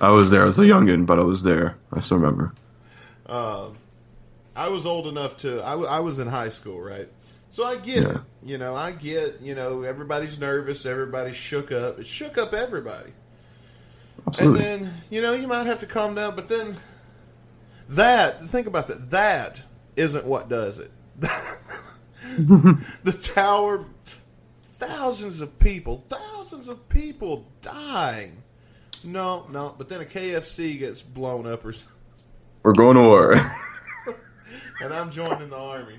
I 0.01 0.11
was 0.11 0.31
there. 0.31 0.43
I 0.43 0.45
was 0.45 0.59
a 0.59 0.62
youngin, 0.62 1.07
but 1.07 1.19
I 1.19 1.23
was 1.23 1.43
there. 1.43 1.77
I 1.93 2.01
still 2.01 2.19
remember. 2.19 2.53
Um, 3.27 3.77
I 4.55 4.69
was 4.69 4.85
old 4.87 5.07
enough 5.07 5.38
to. 5.38 5.62
I, 5.62 5.71
w- 5.71 5.88
I 5.88 6.01
was 6.01 6.19
in 6.19 6.29
high 6.29 6.51
school, 6.51 6.79
right? 6.81 7.09
So 7.55 7.64
I 7.64 7.77
get 7.77 8.03
Yeah. 8.03 8.09
it. 8.09 8.21
You 8.43 8.59
know, 8.59 8.75
I 8.75 8.90
get. 8.90 9.40
You 9.40 9.55
know, 9.55 9.83
everybody's 9.83 10.40
nervous. 10.40 10.85
Everybody's 10.85 11.37
shook 11.37 11.71
up. 11.71 12.01
It 12.01 12.07
shook 12.07 12.37
up 12.37 12.53
everybody. 12.53 13.12
Absolutely. 14.27 14.64
And 14.67 14.87
then 14.87 14.95
you 15.09 15.23
know 15.23 15.35
you 15.35 15.47
might 15.47 15.67
have 15.67 15.79
to 15.79 15.87
calm 15.87 16.17
down, 16.17 16.35
but 16.35 16.49
then 16.49 16.77
that 17.90 18.45
think 18.49 18.67
about 18.67 18.88
that. 18.88 19.09
That 19.11 19.62
isn't 19.95 20.25
what 20.25 20.49
does 20.49 20.81
it. 20.81 20.90
the 22.38 23.12
tower, 23.12 23.85
thousands 24.64 25.40
of 25.40 25.57
people, 25.61 26.05
thousands 26.09 26.69
of 26.69 26.88
people 26.88 27.47
dying. 27.62 28.43
No, 29.05 29.47
no, 29.49 29.73
but 29.79 29.88
then 29.88 30.01
a 30.01 30.05
KFC 30.05 30.77
gets 30.81 31.03
blown 31.03 31.47
up 31.47 31.64
or, 31.64 31.73
something. 31.73 31.93
We're 32.64 32.73
going 32.73 32.97
to 32.97 33.03
war. 33.03 33.35
and 34.81 34.93
I'm 34.93 35.12
joining 35.12 35.51
the 35.51 35.57
army. 35.57 35.99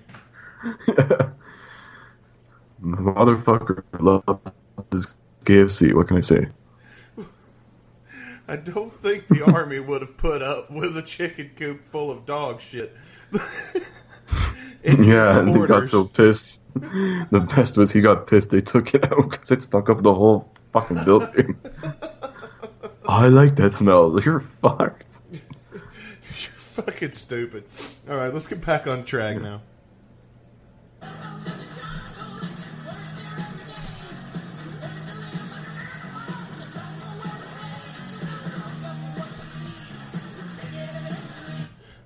Motherfucker 2.86 3.84
love 4.00 4.39
this 4.91 5.08
KFC. 5.45 5.93
What 5.93 6.08
can 6.08 6.17
I 6.17 6.21
say? 6.21 6.48
I 8.48 8.58
don't 8.58 8.93
think 8.93 9.28
the 9.28 9.43
army 9.54 9.80
would 9.80 10.02
have 10.02 10.17
put 10.17 10.41
up 10.41 10.69
with 10.69 10.95
a 10.95 11.02
chicken 11.02 11.52
coop 11.56 11.86
full 11.86 12.12
of 12.12 12.26
dog 12.26 12.62
shit. 12.62 12.95
Yeah, 14.86 15.39
and 15.39 15.56
he 15.56 15.65
got 15.65 15.88
so 15.88 16.06
pissed. 16.06 16.62
The 16.76 17.48
best 17.56 17.76
was 17.76 17.91
he 17.91 18.02
got 18.02 18.28
pissed. 18.28 18.52
They 18.52 18.62
took 18.62 18.93
it 18.93 19.12
out 19.12 19.32
because 19.32 19.50
it 19.50 19.63
stuck 19.63 19.89
up 19.89 20.04
the 20.04 20.13
whole 20.13 20.52
fucking 20.74 21.04
building. 21.04 21.58
I 23.08 23.28
like 23.28 23.56
that 23.56 23.74
smell. 23.74 24.19
You're 24.24 24.41
fucked. 24.41 25.21
You're 25.32 25.41
fucking 26.58 27.13
stupid. 27.13 27.63
All 28.08 28.15
right, 28.15 28.32
let's 28.32 28.45
get 28.45 28.63
back 28.63 28.86
on 28.86 29.04
track 29.06 29.41
now. 29.41 29.62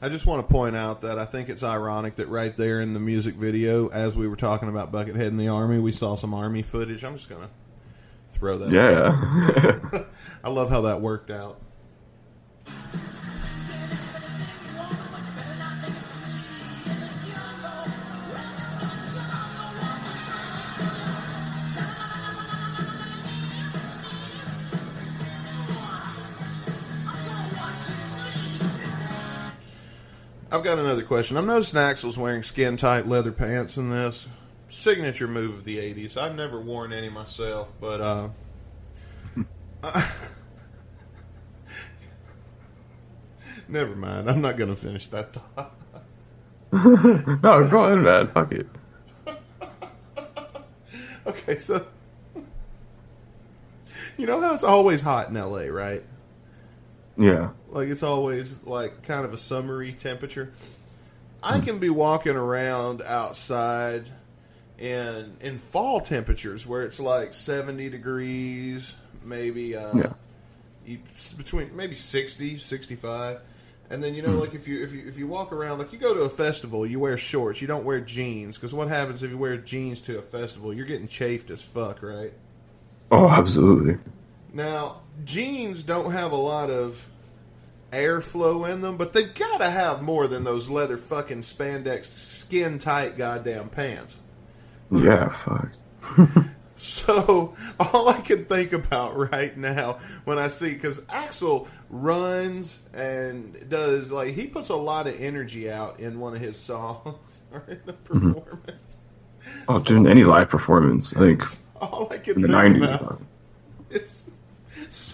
I 0.02 0.08
just 0.08 0.26
want 0.26 0.48
to 0.48 0.52
point 0.52 0.78
out 0.78 1.02
that 1.02 1.20
I 1.20 1.26
think 1.26 1.50
it's 1.50 1.64
ironic 1.64 2.16
that 2.16 2.28
right 2.30 2.56
there 2.56 2.80
in 2.80 2.94
the 2.94 3.02
music 3.02 3.36
video, 3.36 3.90
as 3.90 4.16
we 4.16 4.28
were 4.30 4.38
talking 4.38 4.70
about 4.70 4.94
Buckethead 4.94 5.28
in 5.28 5.38
the 5.38 5.50
Army, 5.50 5.80
we 5.80 5.92
saw 5.92 6.16
some 6.16 6.34
Army 6.34 6.62
footage. 6.62 7.04
I'm 7.04 7.18
just 7.18 7.30
going 7.30 7.42
to 7.42 7.50
throw 8.32 8.60
that. 8.60 8.72
Yeah. 8.72 10.04
I 10.44 10.50
love 10.50 10.70
how 10.70 10.82
that 10.82 11.02
worked 11.02 11.32
out. 11.32 11.60
I've 30.52 30.64
got 30.64 30.80
another 30.80 31.04
question. 31.04 31.38
I'm 31.38 31.46
noticing 31.46 31.80
Axl's 31.80 32.18
wearing 32.18 32.42
skin 32.42 32.76
tight 32.76 33.08
leather 33.08 33.32
pants 33.32 33.78
in 33.78 33.92
this. 33.92 34.28
Signature 34.68 35.28
move 35.28 35.60
of 35.60 35.64
the 35.64 35.78
80s. 35.78 36.18
I've 36.18 36.36
never 36.36 36.60
worn 36.60 36.92
any 36.92 37.10
myself, 37.10 37.70
but 37.80 38.02
uh, 38.02 38.30
never 43.68 43.96
mind. 43.96 44.30
I'm 44.30 44.42
not 44.42 44.58
going 44.58 44.70
to 44.70 44.76
finish 44.76 45.08
that 45.10 45.34
thought. 45.34 45.76
no, 46.74 47.68
go 47.70 47.86
ahead, 47.86 48.00
man. 48.00 48.28
Fuck 48.28 48.52
it. 48.54 48.68
Okay, 51.28 51.60
so 51.60 51.86
you 54.18 54.26
know 54.26 54.40
how 54.42 54.56
it's 54.56 54.64
always 54.64 55.00
hot 55.00 55.28
in 55.30 55.36
LA, 55.36 55.66
right? 55.66 56.04
Yeah. 57.20 57.50
Like 57.70 57.90
it's 57.90 58.02
always 58.04 58.64
like 58.64 59.04
kind 59.04 59.26
of 59.26 59.34
a 59.34 59.38
summery 59.38 59.92
temperature. 59.92 60.52
I 61.44 61.60
can 61.60 61.80
be 61.80 61.90
walking 61.90 62.36
around 62.36 63.02
outside 63.02 64.06
in 64.78 65.34
in 65.42 65.58
fall 65.58 66.00
temperatures 66.02 66.66
where 66.66 66.82
it's 66.84 67.00
like 67.00 67.34
70 67.34 67.90
degrees, 67.90 68.96
maybe 69.24 69.76
uh 69.76 69.96
Yeah. 69.96 70.14
you- 70.86 71.00
between 71.38 71.76
maybe 71.76 71.96
60, 71.96 72.58
65. 72.58 73.40
And 73.92 74.04
then 74.04 74.14
you 74.16 74.22
know 74.22 74.32
like 74.38 74.54
if 74.54 74.68
you 74.68 74.82
if 74.84 74.94
you 74.94 75.04
if 75.08 75.18
you 75.18 75.28
walk 75.28 75.52
around 75.52 75.80
like 75.80 75.92
you 75.92 76.00
go 76.00 76.14
to 76.14 76.22
a 76.22 76.30
festival, 76.30 76.86
you 76.86 77.00
wear 77.00 77.18
shorts, 77.18 77.62
you 77.62 77.68
don't 77.68 77.84
wear 77.86 78.00
jeans 78.00 78.58
cuz 78.58 78.74
what 78.74 78.88
happens 78.88 79.24
if 79.24 79.30
you 79.32 79.38
wear 79.38 79.58
jeans 79.58 80.00
to 80.02 80.18
a 80.18 80.22
festival? 80.22 80.74
You're 80.74 80.86
getting 80.86 81.08
chafed 81.08 81.52
as 81.52 81.64
fuck, 81.64 82.02
right? 82.02 82.32
Oh, 83.12 83.28
absolutely. 83.28 83.98
Now, 84.54 85.02
jeans 85.26 85.84
don't 85.84 86.12
have 86.12 86.32
a 86.32 86.36
lot 86.38 86.70
of 86.70 87.08
airflow 87.92 88.72
in 88.72 88.82
them, 88.82 88.98
but 88.98 89.14
they've 89.14 89.34
got 89.34 89.58
to 89.60 89.70
have 89.70 90.02
more 90.02 90.28
than 90.28 90.44
those 90.44 90.70
leather 90.70 90.98
fucking 90.98 91.42
spandex 91.42 92.06
skin 92.18 92.78
tight 92.80 93.18
goddamn 93.18 93.70
pants. 93.70 94.18
Yeah, 94.92 95.30
fuck. 95.30 95.70
So 96.82 97.56
all 97.78 98.08
I 98.08 98.22
can 98.22 98.46
think 98.46 98.72
about 98.72 99.18
right 99.32 99.56
now 99.58 100.00
when 100.24 100.40
I 100.40 100.48
see 100.48 100.70
because 100.74 101.02
Axl 101.02 101.68
runs 101.90 102.80
and 102.94 103.68
does 103.70 104.14
like 104.14 104.34
he 104.34 104.48
puts 104.48 104.70
a 104.70 104.78
lot 104.78 105.06
of 105.06 105.20
energy 105.20 105.70
out 105.70 106.00
in 106.00 106.22
one 106.22 106.36
of 106.36 106.40
his 106.40 106.56
songs 106.56 107.42
or 107.52 107.66
in 107.68 107.82
the 107.86 107.92
Mm-hmm. 107.92 108.32
performance. 108.32 108.98
Oh, 109.68 109.80
dude, 109.84 110.08
any 110.08 110.24
live 110.24 110.48
performance, 110.48 111.14
I 111.18 111.20
think 111.20 111.44
All 111.82 112.08
I 112.12 112.18
can 112.18 112.36
in 112.36 112.42
the 112.44 112.48
think 112.48 112.52
nineties. 112.80 112.84
about 112.96 113.20
is 113.20 113.28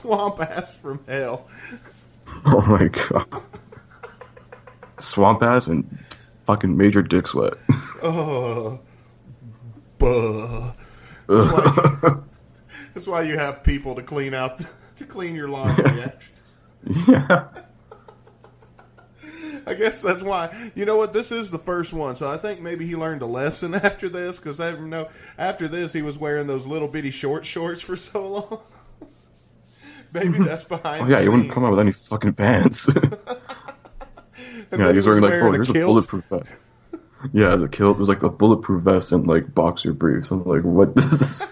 swamp 0.05 0.39
ass 0.39 0.75
from 0.75 0.99
hell. 1.07 1.47
Oh 2.45 2.61
my 2.61 2.87
god. 2.87 3.43
Swamp 4.99 5.41
ass 5.41 5.67
and 5.67 5.99
fucking 6.45 6.75
major 6.77 7.01
dick 7.01 7.27
sweat. 7.27 7.53
Oh, 8.03 8.79
buh. 9.97 10.73
That's 11.27 11.51
why, 11.51 12.19
that's 12.93 13.07
why 13.07 13.21
you 13.23 13.37
have 13.37 13.63
people 13.63 13.95
to 13.95 14.03
clean 14.03 14.33
out 14.33 14.61
to 14.97 15.05
clean 15.05 15.35
your 15.35 15.49
laundry. 15.49 16.11
yeah. 17.07 17.47
I 19.67 19.73
guess 19.73 20.01
that's 20.01 20.21
why. 20.21 20.71
You 20.75 20.85
know 20.85 20.97
what? 20.97 21.13
This 21.13 21.31
is 21.31 21.49
the 21.49 21.57
first 21.57 21.93
one, 21.93 22.15
so 22.15 22.29
I 22.29 22.37
think 22.37 22.61
maybe 22.61 22.85
he 22.85 22.95
learned 22.95 23.23
a 23.23 23.25
lesson 23.25 23.73
after 23.83 24.07
this. 24.09 24.37
Because 24.37 24.59
I 24.59 24.73
know 24.77 25.09
after 25.37 25.67
this 25.67 25.93
he 25.93 26.03
was 26.03 26.17
wearing 26.17 26.45
those 26.45 26.67
little 26.67 26.87
bitty 26.87 27.11
short 27.11 27.45
shorts 27.45 27.81
for 27.81 27.95
so 27.95 28.27
long. 28.27 28.61
Maybe 30.15 30.39
that's 30.43 30.63
behind. 30.63 31.03
Oh 31.03 31.07
yeah, 31.07 31.21
he 31.21 31.29
wouldn't 31.29 31.51
come 31.51 31.63
out 31.65 31.71
with 31.71 31.79
any 31.79 31.91
fucking 31.91 32.33
pants. 32.33 32.89
Yeah, 34.71 34.91
he's 34.91 34.91
he 34.91 34.95
was 34.95 35.05
wearing 35.05 35.21
like, 35.21 35.33
oh, 35.33 35.49
a 35.49 35.53
here's 35.53 35.69
a 35.69 35.73
kilt. 35.73 35.85
bulletproof 35.87 36.25
vest. 36.25 36.49
Yeah, 37.31 37.53
as 37.53 37.61
a 37.61 37.69
kilt, 37.69 37.97
it 37.97 37.99
was 37.99 38.09
like 38.09 38.23
a 38.23 38.29
bulletproof 38.29 38.81
vest 38.83 39.11
and 39.11 39.25
like 39.27 39.53
boxer 39.53 39.93
briefs. 39.93 40.31
I'm 40.31 40.43
like, 40.43 40.63
what 40.63 40.95
this 40.95 41.11
is? 41.21 41.47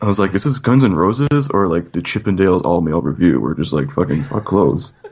I 0.00 0.06
was 0.06 0.18
like, 0.18 0.34
is 0.34 0.44
this 0.44 0.58
Guns 0.58 0.84
N' 0.84 0.94
Roses 0.94 1.48
or 1.50 1.66
like 1.66 1.90
the 1.92 2.00
Chippendales 2.00 2.64
all 2.64 2.80
male 2.82 3.00
revue? 3.02 3.40
We're 3.40 3.54
just 3.54 3.72
like 3.72 3.90
fucking 3.90 4.22
fuck 4.24 4.44
clothes. 4.44 4.92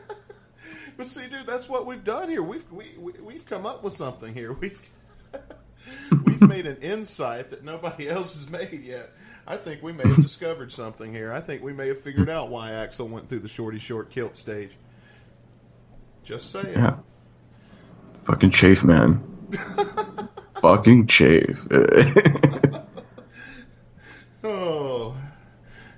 But 0.98 1.08
see, 1.08 1.28
dude, 1.28 1.44
that's 1.46 1.68
what 1.68 1.84
we've 1.84 2.02
done 2.02 2.30
here. 2.30 2.42
We've 2.42 2.64
we, 2.72 2.94
we, 2.98 3.12
we've 3.20 3.44
come 3.44 3.66
up 3.66 3.84
with 3.84 3.92
something 3.92 4.32
here. 4.32 4.54
We've 4.54 4.80
we've 6.24 6.40
made 6.40 6.64
an 6.64 6.78
insight 6.78 7.50
that 7.50 7.62
nobody 7.62 8.08
else 8.08 8.32
has 8.32 8.48
made 8.48 8.82
yet. 8.82 9.10
I 9.46 9.56
think 9.56 9.82
we 9.82 9.92
may 9.92 10.02
have 10.08 10.20
discovered 10.20 10.72
something 10.72 11.12
here. 11.12 11.32
I 11.32 11.40
think 11.40 11.62
we 11.62 11.72
may 11.72 11.86
have 11.88 12.00
figured 12.00 12.28
out 12.28 12.48
why 12.48 12.70
Axl 12.70 13.08
went 13.08 13.28
through 13.28 13.40
the 13.40 13.48
shorty 13.48 13.78
short 13.78 14.10
kilt 14.10 14.36
stage. 14.36 14.72
Just 16.24 16.50
saying. 16.50 16.72
Yeah. 16.74 16.96
Fucking 18.24 18.50
chafe, 18.50 18.82
man. 18.82 19.22
fucking 20.60 21.06
chafe. 21.06 21.64
oh. 24.42 25.16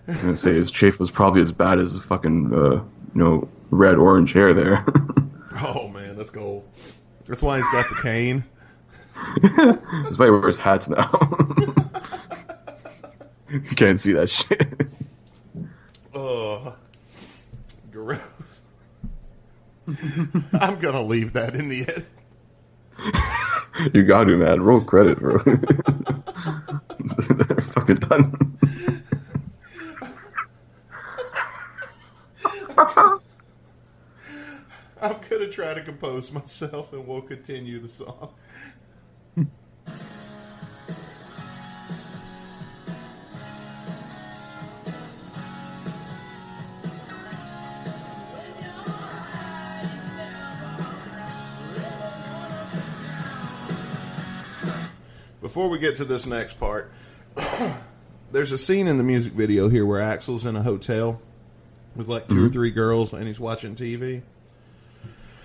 I 0.06 0.12
was 0.12 0.22
gonna 0.22 0.37
say 0.37 0.52
his 0.52 0.70
chafe 0.70 1.00
was 1.00 1.11
probably 1.11 1.40
as 1.40 1.52
bad 1.52 1.78
as 1.78 1.94
the 1.94 2.00
fucking 2.00 2.52
uh, 2.52 2.74
you 2.74 2.84
know 3.14 3.48
red 3.70 3.96
orange 3.96 4.34
hair 4.34 4.52
there. 4.52 4.84
oh 5.62 5.88
man, 5.88 6.16
that's 6.16 6.30
gold. 6.30 6.68
That's 7.26 7.42
why 7.42 7.56
he's 7.58 7.70
got 7.72 7.88
the 7.88 7.96
cane. 8.02 8.44
That's 10.04 10.18
why 10.18 10.26
he 10.26 10.30
wears 10.30 10.58
hats 10.58 10.88
now. 10.88 11.11
You 13.50 13.61
can't 13.61 13.98
see 14.00 14.12
that 14.12 14.30
shit. 14.30 14.68
Oh, 16.14 16.76
gross. 17.90 18.20
I'm 20.52 20.78
gonna 20.78 21.02
leave 21.02 21.32
that 21.34 21.54
in 21.54 21.68
the 21.68 21.82
edit. 21.82 22.06
You 23.94 24.04
got 24.04 24.24
to, 24.24 24.37
man. 24.37 24.61
Roll 24.62 24.80
credit, 24.80 25.20
bro. 25.20 25.38
They're 27.28 27.61
fucking 27.61 27.96
done. 27.96 28.58
I'm 35.00 35.16
gonna 35.30 35.48
try 35.48 35.74
to 35.74 35.82
compose 35.82 36.32
myself, 36.32 36.92
and 36.92 37.06
we'll 37.06 37.22
continue 37.22 37.80
the 37.80 37.88
song. 37.88 38.34
Before 55.40 55.68
we 55.68 55.79
get 55.79 55.96
to 55.96 56.05
this 56.05 56.27
next 56.27 56.59
part, 56.59 56.90
there's 58.33 58.53
a 58.53 58.59
scene 58.59 58.88
in 58.88 58.98
the 58.98 59.05
music 59.05 59.33
video 59.33 59.68
here 59.68 59.87
where 59.87 60.01
Axl's 60.01 60.44
in 60.44 60.57
a 60.57 60.62
hotel 60.62 61.20
with 61.94 62.09
like 62.09 62.29
2 62.29 62.46
or 62.46 62.48
three 62.48 62.70
girls, 62.70 63.12
and 63.12 63.27
he's 63.27 63.40
watching 63.40 63.74
TV. 63.74 64.22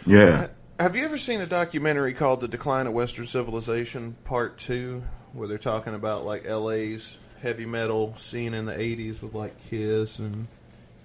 Yeah. 0.05 0.47
Have 0.79 0.95
you 0.95 1.05
ever 1.05 1.17
seen 1.17 1.41
a 1.41 1.45
documentary 1.45 2.13
called 2.13 2.41
"The 2.41 2.47
Decline 2.47 2.87
of 2.87 2.93
Western 2.93 3.25
Civilization" 3.25 4.15
Part 4.25 4.57
Two, 4.57 5.03
where 5.33 5.47
they're 5.47 5.57
talking 5.57 5.93
about 5.93 6.25
like 6.25 6.47
LA's 6.47 7.17
heavy 7.41 7.65
metal 7.65 8.15
scene 8.17 8.53
in 8.53 8.65
the 8.65 8.73
'80s 8.73 9.21
with 9.21 9.33
like 9.35 9.53
Kiss 9.69 10.19
and 10.19 10.47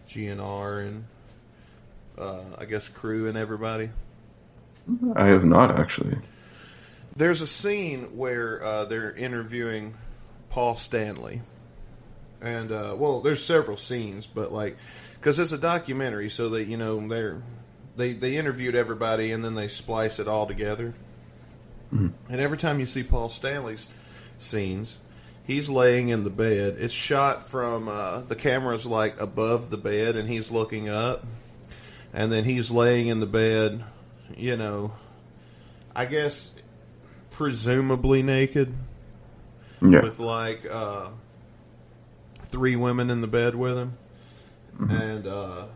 GNR 0.08 0.86
and 0.86 1.04
uh, 2.16 2.42
I 2.58 2.64
guess 2.64 2.88
Crew 2.88 3.28
and 3.28 3.36
everybody? 3.36 3.90
I 5.14 5.26
have 5.26 5.44
not 5.44 5.78
actually. 5.78 6.16
There's 7.18 7.42
a 7.42 7.48
scene 7.48 8.16
where 8.16 8.62
uh, 8.62 8.84
they're 8.84 9.12
interviewing 9.12 9.94
Paul 10.50 10.76
Stanley, 10.76 11.42
and 12.40 12.70
uh, 12.70 12.94
well, 12.96 13.20
there's 13.20 13.44
several 13.44 13.76
scenes, 13.76 14.28
but 14.28 14.52
like 14.52 14.76
because 15.14 15.40
it's 15.40 15.50
a 15.50 15.58
documentary, 15.58 16.28
so 16.28 16.50
that 16.50 16.66
you 16.66 16.76
know 16.76 17.08
they're 17.08 17.42
they 17.96 18.12
they 18.12 18.36
interviewed 18.36 18.76
everybody 18.76 19.32
and 19.32 19.44
then 19.44 19.56
they 19.56 19.66
splice 19.66 20.20
it 20.20 20.28
all 20.28 20.46
together. 20.46 20.94
And 21.90 22.40
every 22.40 22.56
time 22.58 22.78
you 22.80 22.86
see 22.86 23.02
Paul 23.02 23.28
Stanley's 23.30 23.88
scenes, 24.38 24.96
he's 25.44 25.68
laying 25.68 26.10
in 26.10 26.22
the 26.22 26.30
bed. 26.30 26.76
It's 26.78 26.94
shot 26.94 27.48
from 27.48 27.88
uh, 27.88 28.20
the 28.20 28.36
camera's 28.36 28.86
like 28.86 29.20
above 29.20 29.70
the 29.70 29.78
bed, 29.78 30.14
and 30.14 30.28
he's 30.28 30.52
looking 30.52 30.88
up, 30.88 31.26
and 32.12 32.30
then 32.30 32.44
he's 32.44 32.70
laying 32.70 33.08
in 33.08 33.18
the 33.18 33.26
bed. 33.26 33.82
You 34.36 34.56
know, 34.56 34.92
I 35.96 36.04
guess 36.04 36.52
presumably 37.38 38.22
naked 38.22 38.74
Yeah. 39.80 40.02
with 40.02 40.18
like 40.18 40.66
uh, 40.68 41.06
three 42.46 42.74
women 42.74 43.10
in 43.10 43.20
the 43.20 43.28
bed 43.28 43.54
with 43.54 43.78
him, 43.78 43.92
and 44.90 45.24
uh, 45.26 45.66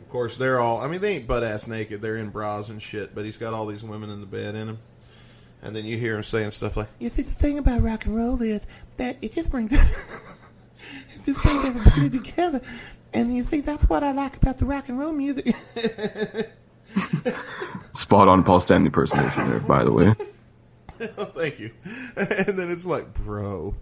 of 0.00 0.08
course 0.08 0.36
they're 0.38 0.58
all. 0.58 0.80
I 0.80 0.88
mean, 0.88 1.02
they 1.02 1.16
ain't 1.16 1.26
butt 1.26 1.44
ass 1.44 1.68
naked; 1.68 2.00
they're 2.00 2.16
in 2.16 2.30
bras 2.30 2.70
and 2.70 2.80
shit. 2.82 3.14
But 3.14 3.26
he's 3.26 3.36
got 3.36 3.52
all 3.52 3.66
these 3.66 3.84
women 3.84 4.08
in 4.08 4.20
the 4.20 4.26
bed 4.26 4.54
in 4.54 4.68
him, 4.70 4.78
and 5.62 5.76
then 5.76 5.84
you 5.84 5.98
hear 5.98 6.16
him 6.16 6.22
saying 6.22 6.52
stuff 6.52 6.78
like, 6.78 6.88
"You 6.98 7.10
see, 7.10 7.20
the 7.22 7.30
thing 7.30 7.58
about 7.58 7.82
rock 7.82 8.06
and 8.06 8.16
roll 8.16 8.40
is 8.40 8.66
that 8.96 9.18
it 9.20 9.34
just 9.34 9.50
brings 9.50 9.70
it 9.74 9.80
just 11.26 11.42
brings 11.42 11.64
everybody 11.66 12.08
together." 12.08 12.62
And 13.12 13.36
you 13.36 13.42
see, 13.42 13.60
that's 13.60 13.86
what 13.86 14.02
I 14.02 14.12
like 14.12 14.38
about 14.38 14.56
the 14.56 14.64
rock 14.64 14.88
and 14.88 14.98
roll 14.98 15.12
music. 15.12 15.54
Spot 17.92 18.28
on 18.28 18.44
Paul 18.44 18.62
Stanley 18.62 18.86
impersonation 18.86 19.50
there, 19.50 19.60
by 19.60 19.84
the 19.84 19.92
way. 19.92 20.14
Thank 21.34 21.58
you. 21.58 21.70
And 22.16 22.58
then 22.58 22.70
it's 22.70 22.86
like, 22.86 23.12
bro, 23.14 23.74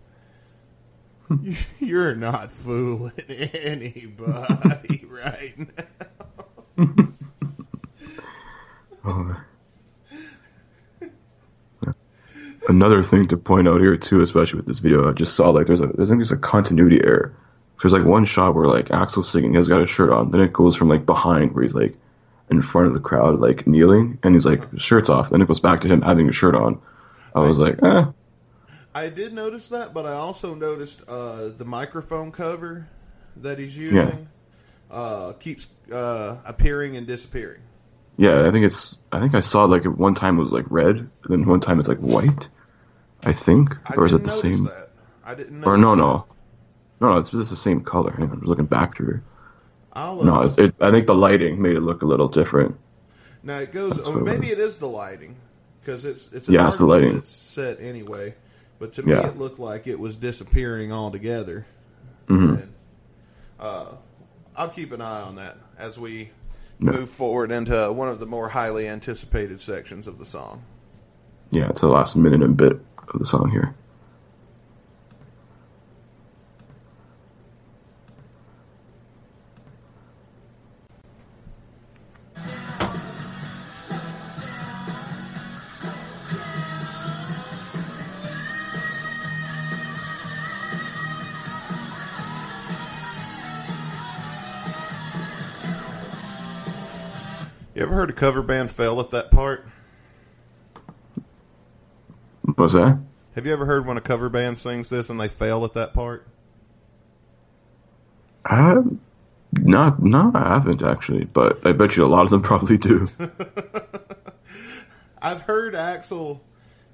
you- 1.42 1.57
you're 1.81 2.14
not 2.14 2.51
fooling 2.51 3.12
anybody 3.29 5.05
right 5.09 5.55
now. 5.59 5.85
Another 12.68 13.03
thing 13.03 13.25
to 13.27 13.37
point 13.38 13.66
out 13.66 13.81
here 13.81 13.96
too, 13.96 14.20
especially 14.20 14.59
with 14.59 14.66
this 14.66 14.81
video, 14.81 15.09
I 15.09 15.12
just 15.12 15.35
saw 15.35 15.51
like 15.51 15.66
there's 15.66 15.81
a 15.81 15.87
I 15.87 16.05
think 16.05 16.18
there's 16.18 16.33
a 16.33 16.37
continuity 16.37 17.03
error. 17.03 17.35
There's 17.81 17.94
like 17.94 18.05
one 18.05 18.27
shot 18.27 18.55
where 18.55 18.66
like 18.66 18.88
Axl's 18.88 19.31
singing, 19.31 19.55
he's 19.55 19.68
got 19.68 19.81
his 19.81 19.88
shirt 19.88 20.11
on, 20.11 20.31
then 20.31 20.42
it 20.42 20.53
goes 20.53 20.77
from 20.77 20.88
like 20.88 21.07
behind 21.07 21.55
where 21.55 21.62
he's 21.62 21.75
like 21.75 21.96
in 22.51 22.61
front 22.61 22.88
of 22.88 22.94
the 22.94 23.01
crowd, 23.01 23.40
like 23.40 23.66
kneeling, 23.66 24.18
and 24.23 24.35
he's 24.35 24.44
like 24.44 24.62
shirt's 24.77 25.09
off. 25.09 25.31
Then 25.31 25.40
it 25.40 25.49
goes 25.49 25.61
back 25.61 25.81
to 25.81 25.88
him 25.88 26.03
having 26.03 26.29
a 26.29 26.33
shirt 26.33 26.55
on. 26.55 26.81
I 27.35 27.40
was 27.40 27.59
like, 27.59 27.83
eh, 27.83 28.05
I 28.95 29.09
did 29.09 29.33
notice 29.33 29.69
that, 29.69 29.95
but 29.95 30.07
I 30.07 30.12
also 30.12 30.55
noticed 30.55 31.03
uh, 31.09 31.49
the 31.49 31.64
microphone 31.64 32.33
cover 32.33 32.88
that 33.37 33.59
he's 33.59 33.77
using 33.77 34.29
uh, 34.90 35.33
keeps 35.35 35.69
uh, 35.93 36.38
appearing 36.45 36.97
and 36.97 37.07
disappearing. 37.07 37.62
yeah. 38.16 38.47
I 38.47 38.51
think 38.51 38.66
it's 38.66 38.99
I 39.12 39.21
think 39.21 39.35
I 39.35 39.40
saw 39.40 39.64
like 39.64 39.87
at 39.87 39.97
one 39.97 40.14
time 40.14 40.38
it 40.38 40.43
was 40.43 40.53
like 40.53 40.66
red, 40.69 41.09
then 41.29 41.47
one 41.47 41.61
time 41.61 41.79
it's 41.79 41.88
like 41.88 41.99
white. 41.99 42.49
I 43.23 43.33
think, 43.33 43.77
I 43.85 43.95
or 43.97 44.07
is 44.07 44.14
it 44.14 44.25
the 44.25 44.31
same? 44.31 44.64
that. 44.64 44.90
I 45.25 45.35
didn't. 45.35 45.62
Or 45.64 45.77
no, 45.77 45.90
that. 45.90 45.97
no, 45.97 46.27
no, 47.01 47.12
no. 47.12 47.19
It's 47.19 47.31
just 47.31 47.51
the 47.51 47.57
same 47.57 47.83
color. 47.83 48.14
I'm 48.19 48.31
just 48.31 48.45
looking 48.45 48.64
back 48.64 48.97
through. 48.97 49.21
I'll, 49.93 50.23
No, 50.25 50.43
it, 50.43 50.75
I 50.81 50.90
think 50.90 51.07
the 51.07 51.14
lighting 51.14 51.61
made 51.61 51.77
it 51.77 51.81
look 51.81 52.03
a 52.03 52.07
little 52.07 52.29
different. 52.29 52.77
now 53.43 53.59
it 53.59 53.73
goes. 53.73 54.01
Oh, 54.07 54.12
maybe 54.12 54.49
it 54.49 54.59
is 54.59 54.79
the 54.79 54.88
lighting 54.88 55.37
because 55.81 56.05
it's 56.05 56.29
it's 56.33 56.49
a 56.49 56.53
Yeah, 56.53 56.69
it's 56.69 56.79
the 56.79 56.87
lighting. 56.87 57.16
It's 57.19 57.35
set 57.35 57.81
anyway, 57.81 58.35
but 58.79 58.93
to 58.95 59.03
me 59.03 59.12
Yeah. 59.12 59.27
it 59.29 59.38
looked 59.38 59.59
like 59.59 59.87
it 59.87 59.99
was 59.99 60.16
disappearing 60.16 60.93
altogether. 60.93 61.66
hmm 62.29 62.55
And, 62.55 62.73
uh, 63.59 63.87
I'll 64.57 64.69
keep 64.69 64.93
an 64.93 65.01
eye 65.01 65.23
on 65.23 65.37
that 65.37 65.57
as 65.79 65.99
we 65.99 66.31
Yeah. 66.79 66.93
move 66.93 67.11
forward 67.11 67.51
into 67.51 67.90
one 67.93 68.09
of 68.09 68.21
the 68.21 68.27
more 68.27 68.49
highly 68.49 68.88
anticipated 68.88 69.61
sections 69.61 70.07
of 70.07 70.19
the 70.19 70.25
song. 70.25 70.62
Yeah, 71.51 71.69
it's 71.69 71.81
the 71.81 71.88
last 71.88 72.16
minute 72.16 72.43
and 72.43 72.57
bit 72.57 72.79
of 73.12 73.19
the 73.19 73.27
song 73.27 73.51
here. 73.51 73.75
You 97.81 97.87
ever 97.87 97.95
heard 97.95 98.11
a 98.11 98.12
cover 98.12 98.43
band 98.43 98.71
fail 98.71 99.01
at 99.01 99.11
that 99.12 99.31
part? 99.31 99.66
What's 102.43 102.75
that? 102.75 102.99
Have 103.35 103.47
you 103.47 103.55
ever 103.55 103.64
heard 103.64 103.87
when 103.87 103.97
a 103.97 104.03
cover 104.03 104.29
band 104.29 104.59
sings 104.59 104.90
this 104.90 105.09
and 105.09 105.19
they 105.19 105.29
fail 105.29 105.64
at 105.64 105.73
that 105.73 105.95
part? 105.95 106.29
I, 108.45 108.75
not, 109.55 110.03
no, 110.03 110.31
I 110.35 110.53
haven't 110.53 110.83
actually, 110.83 111.25
but 111.25 111.66
I 111.66 111.73
bet 111.73 111.97
you 111.97 112.05
a 112.05 112.07
lot 112.07 112.25
of 112.25 112.31
them 112.31 112.43
probably 112.43 112.77
do. 112.77 113.09
I've 115.23 115.40
heard 115.40 115.73
Axl 115.73 116.40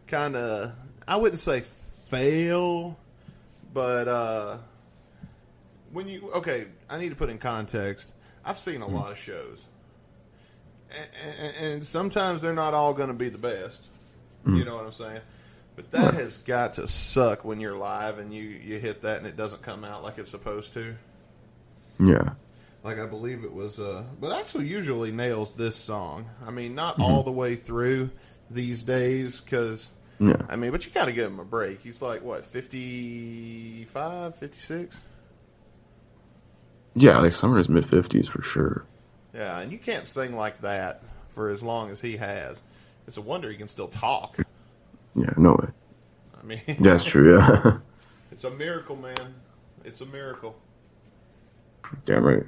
kind 0.07 0.37
of, 0.37 0.70
I 1.09 1.16
wouldn't 1.16 1.40
say 1.40 1.64
fail, 2.11 2.96
but 3.75 4.07
uh, 4.07 4.59
when 5.90 6.07
you, 6.07 6.31
okay, 6.31 6.68
I 6.88 6.99
need 6.99 7.09
to 7.09 7.16
put 7.16 7.29
in 7.29 7.38
context. 7.38 8.12
I've 8.44 8.59
seen 8.59 8.83
a 8.83 8.87
lot 8.87 9.11
of 9.11 9.18
shows, 9.18 9.66
and, 11.40 11.55
and 11.72 11.85
sometimes 11.85 12.42
they're 12.42 12.55
not 12.55 12.75
all 12.75 12.94
going 12.94 13.09
to 13.09 13.14
be 13.14 13.29
the 13.29 13.38
best. 13.38 13.85
You 14.46 14.64
know 14.64 14.77
what 14.77 14.85
I'm 14.87 14.92
saying? 14.92 15.20
But 15.75 15.90
that 15.90 16.14
has 16.14 16.38
got 16.38 16.75
to 16.75 16.87
suck 16.87 17.44
when 17.44 17.59
you're 17.61 17.77
live 17.77 18.18
and 18.18 18.33
you, 18.33 18.42
you 18.42 18.79
hit 18.79 19.03
that 19.03 19.18
and 19.18 19.27
it 19.27 19.37
doesn't 19.37 19.61
come 19.62 19.85
out 19.85 20.05
like 20.05 20.18
it's 20.18 20.31
supposed 20.31 20.72
to. 20.75 20.94
yeah, 21.99 22.31
Like 22.85 22.99
I 23.01 23.07
believe 23.07 23.42
it 23.42 23.53
was, 23.53 23.81
uh, 23.81 24.05
but 24.20 24.33
actually 24.38 24.68
usually 24.68 25.11
nails 25.11 25.55
this 25.55 25.75
song. 25.75 26.31
I 26.46 26.51
mean, 26.53 26.77
not 26.77 27.01
all 27.01 27.25
the 27.25 27.33
way 27.33 27.57
through 27.57 28.11
these 28.51 28.85
days, 28.85 29.40
because 29.40 29.90
yeah, 30.20 30.37
I 30.49 30.55
mean, 30.55 30.70
but 30.70 30.87
you 30.87 30.92
got 30.92 31.07
to 31.07 31.12
give 31.12 31.27
him 31.27 31.40
a 31.40 31.44
break. 31.44 31.81
He's 31.81 32.01
like 32.01 32.22
what 32.22 32.46
55, 32.46 34.37
56? 34.37 35.07
yeah. 36.94 37.18
Like 37.18 37.35
his 37.35 37.68
mid 37.68 37.88
fifties 37.88 38.29
for 38.29 38.42
sure. 38.42 38.85
Yeah, 39.37 39.59
and 39.61 39.70
you 39.70 39.79
can't 39.79 40.09
sing 40.09 40.35
like 40.35 40.62
that 40.62 41.03
for 41.29 41.51
as 41.51 41.62
long 41.62 41.90
as 41.90 42.01
he 42.01 42.16
has. 42.16 42.62
It's 43.07 43.18
a 43.18 43.20
wonder 43.22 43.51
he 43.51 43.57
can 43.57 43.68
still 43.68 43.88
talk. 43.88 44.38
Yeah, 45.14 45.33
no 45.37 45.53
way. 45.53 45.68
I 46.40 46.44
mean, 46.44 46.61
that's 46.81 47.05
true. 47.05 47.38
Yeah, 47.38 47.79
it's 48.33 48.44
a 48.44 48.51
miracle, 48.51 48.96
man. 48.96 49.35
It's 49.85 50.01
a 50.01 50.07
miracle. 50.07 50.57
damn 52.05 52.25
right. 52.25 52.44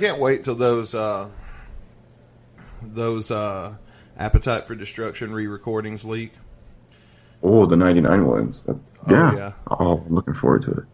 Can't 0.00 0.18
wait 0.18 0.44
till 0.44 0.54
those 0.54 0.94
uh, 0.94 1.28
those 2.82 3.30
uh, 3.30 3.74
Appetite 4.18 4.66
for 4.66 4.74
Destruction 4.74 5.32
re-recordings 5.32 6.04
leak. 6.04 6.32
Oh, 7.42 7.66
the 7.66 7.76
ninety 7.76 8.00
nine 8.00 8.26
ones. 8.26 8.62
Uh, 8.68 8.74
Oh, 9.06 9.14
yeah. 9.14 9.34
yeah. 9.34 9.52
Oh, 9.70 10.04
I'm 10.06 10.14
looking 10.14 10.34
forward 10.34 10.62
to 10.64 10.72
it. 10.72 10.84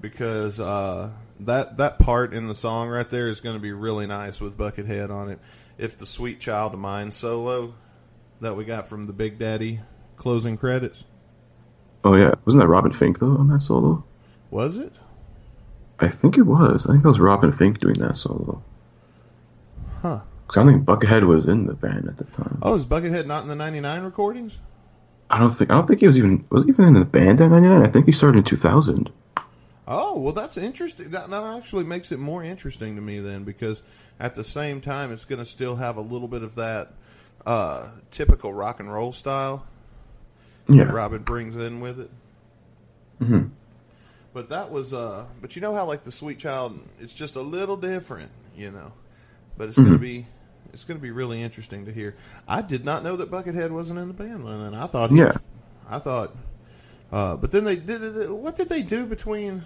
because 0.00 0.58
uh, 0.58 1.10
that 1.40 1.76
that 1.76 2.00
part 2.00 2.34
in 2.34 2.48
the 2.48 2.54
song 2.54 2.88
right 2.88 3.08
there 3.08 3.28
is 3.28 3.40
going 3.40 3.54
to 3.54 3.60
be 3.62 3.70
really 3.70 4.08
nice 4.08 4.40
with 4.40 4.58
Buckethead 4.58 5.10
on 5.10 5.28
it. 5.30 5.38
If 5.78 5.96
the 5.96 6.04
Sweet 6.04 6.40
Child 6.40 6.74
of 6.74 6.80
Mine 6.80 7.12
solo 7.12 7.74
that 8.40 8.56
we 8.56 8.64
got 8.64 8.88
from 8.88 9.06
the 9.06 9.12
Big 9.12 9.38
Daddy 9.38 9.80
closing 10.16 10.56
credits 10.56 11.04
Oh 12.02 12.16
yeah, 12.16 12.34
wasn't 12.44 12.62
that 12.62 12.68
Robin 12.68 12.90
Finck 12.92 13.18
though 13.20 13.36
on 13.36 13.46
that 13.50 13.60
solo? 13.62 14.02
was 14.50 14.76
it? 14.76 14.92
I 16.00 16.08
think 16.08 16.36
it 16.38 16.42
was. 16.42 16.86
I 16.86 16.92
think 16.92 17.04
it 17.04 17.08
was 17.08 17.20
Robin 17.20 17.52
Finck 17.52 17.78
doing 17.78 17.94
that 18.00 18.16
solo. 18.16 18.62
Huh? 20.02 20.20
Because 20.46 20.60
I 20.60 20.64
don't 20.64 20.72
think 20.72 20.84
Buckethead 20.84 21.26
was 21.26 21.46
in 21.48 21.66
the 21.66 21.74
band 21.74 22.08
at 22.08 22.18
the 22.18 22.24
time. 22.24 22.58
Oh, 22.62 22.74
is 22.74 22.84
Buckethead 22.84 23.26
not 23.26 23.42
in 23.42 23.48
the 23.48 23.54
'99 23.56 24.02
recordings? 24.02 24.60
I 25.30 25.38
don't 25.38 25.50
think. 25.50 25.70
I 25.70 25.74
don't 25.74 25.86
think 25.86 26.00
he 26.00 26.06
was 26.06 26.18
even 26.18 26.44
was 26.50 26.64
he 26.64 26.70
even 26.70 26.86
in 26.88 26.94
the 26.94 27.04
band 27.04 27.40
in 27.40 27.50
'99. 27.50 27.82
I 27.82 27.86
think 27.88 28.06
he 28.06 28.12
started 28.12 28.38
in 28.38 28.44
2000. 28.44 29.10
Oh, 29.86 30.18
well, 30.18 30.32
that's 30.32 30.56
interesting. 30.56 31.10
That, 31.10 31.28
that 31.30 31.42
actually 31.42 31.84
makes 31.84 32.10
it 32.10 32.18
more 32.18 32.42
interesting 32.42 32.96
to 32.96 33.02
me 33.02 33.20
then, 33.20 33.44
because 33.44 33.82
at 34.18 34.34
the 34.34 34.44
same 34.44 34.80
time, 34.80 35.12
it's 35.12 35.26
going 35.26 35.40
to 35.40 35.44
still 35.46 35.76
have 35.76 35.96
a 35.98 36.00
little 36.00 36.28
bit 36.28 36.42
of 36.42 36.54
that 36.54 36.92
uh, 37.46 37.88
typical 38.10 38.52
rock 38.54 38.80
and 38.80 38.90
roll 38.90 39.12
style 39.12 39.66
Yeah. 40.68 40.84
that 40.84 40.94
Robin 40.94 41.22
brings 41.22 41.58
in 41.58 41.80
with 41.80 42.00
it. 42.00 42.10
Mhm. 43.22 43.50
But 44.34 44.48
that 44.50 44.70
was, 44.70 44.92
uh, 44.92 45.26
but 45.40 45.54
you 45.56 45.62
know 45.62 45.74
how 45.74 45.86
like 45.86 46.02
the 46.04 46.12
Sweet 46.12 46.38
Child, 46.40 46.78
it's 47.00 47.14
just 47.14 47.36
a 47.36 47.40
little 47.40 47.76
different, 47.76 48.32
you 48.56 48.70
know. 48.72 48.92
But 49.56 49.68
it's 49.68 49.78
Mm-hmm. 49.78 49.86
gonna 49.86 49.98
be, 49.98 50.26
it's 50.72 50.84
gonna 50.84 50.98
be 51.00 51.12
really 51.12 51.40
interesting 51.40 51.86
to 51.86 51.92
hear. 51.92 52.16
I 52.48 52.60
did 52.60 52.84
not 52.84 53.04
know 53.04 53.16
that 53.16 53.30
Buckethead 53.30 53.70
wasn't 53.70 54.00
in 54.00 54.08
the 54.08 54.14
band, 54.14 54.46
and 54.46 54.74
I 54.76 54.88
thought, 54.88 55.12
Yeah. 55.12 55.32
I 55.88 56.00
thought, 56.00 56.34
uh, 57.12 57.36
but 57.36 57.52
then 57.52 57.62
they 57.64 57.76
did. 57.76 58.28
What 58.28 58.56
did 58.56 58.68
they 58.68 58.82
do 58.82 59.06
between 59.06 59.62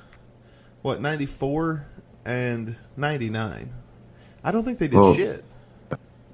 what 0.82 1.00
ninety 1.00 1.26
four 1.26 1.86
and 2.26 2.76
ninety 2.94 3.30
nine? 3.30 3.72
I 4.44 4.50
don't 4.52 4.64
think 4.64 4.78
they 4.78 4.88
did 4.88 5.00
Well, 5.00 5.14
shit. 5.14 5.44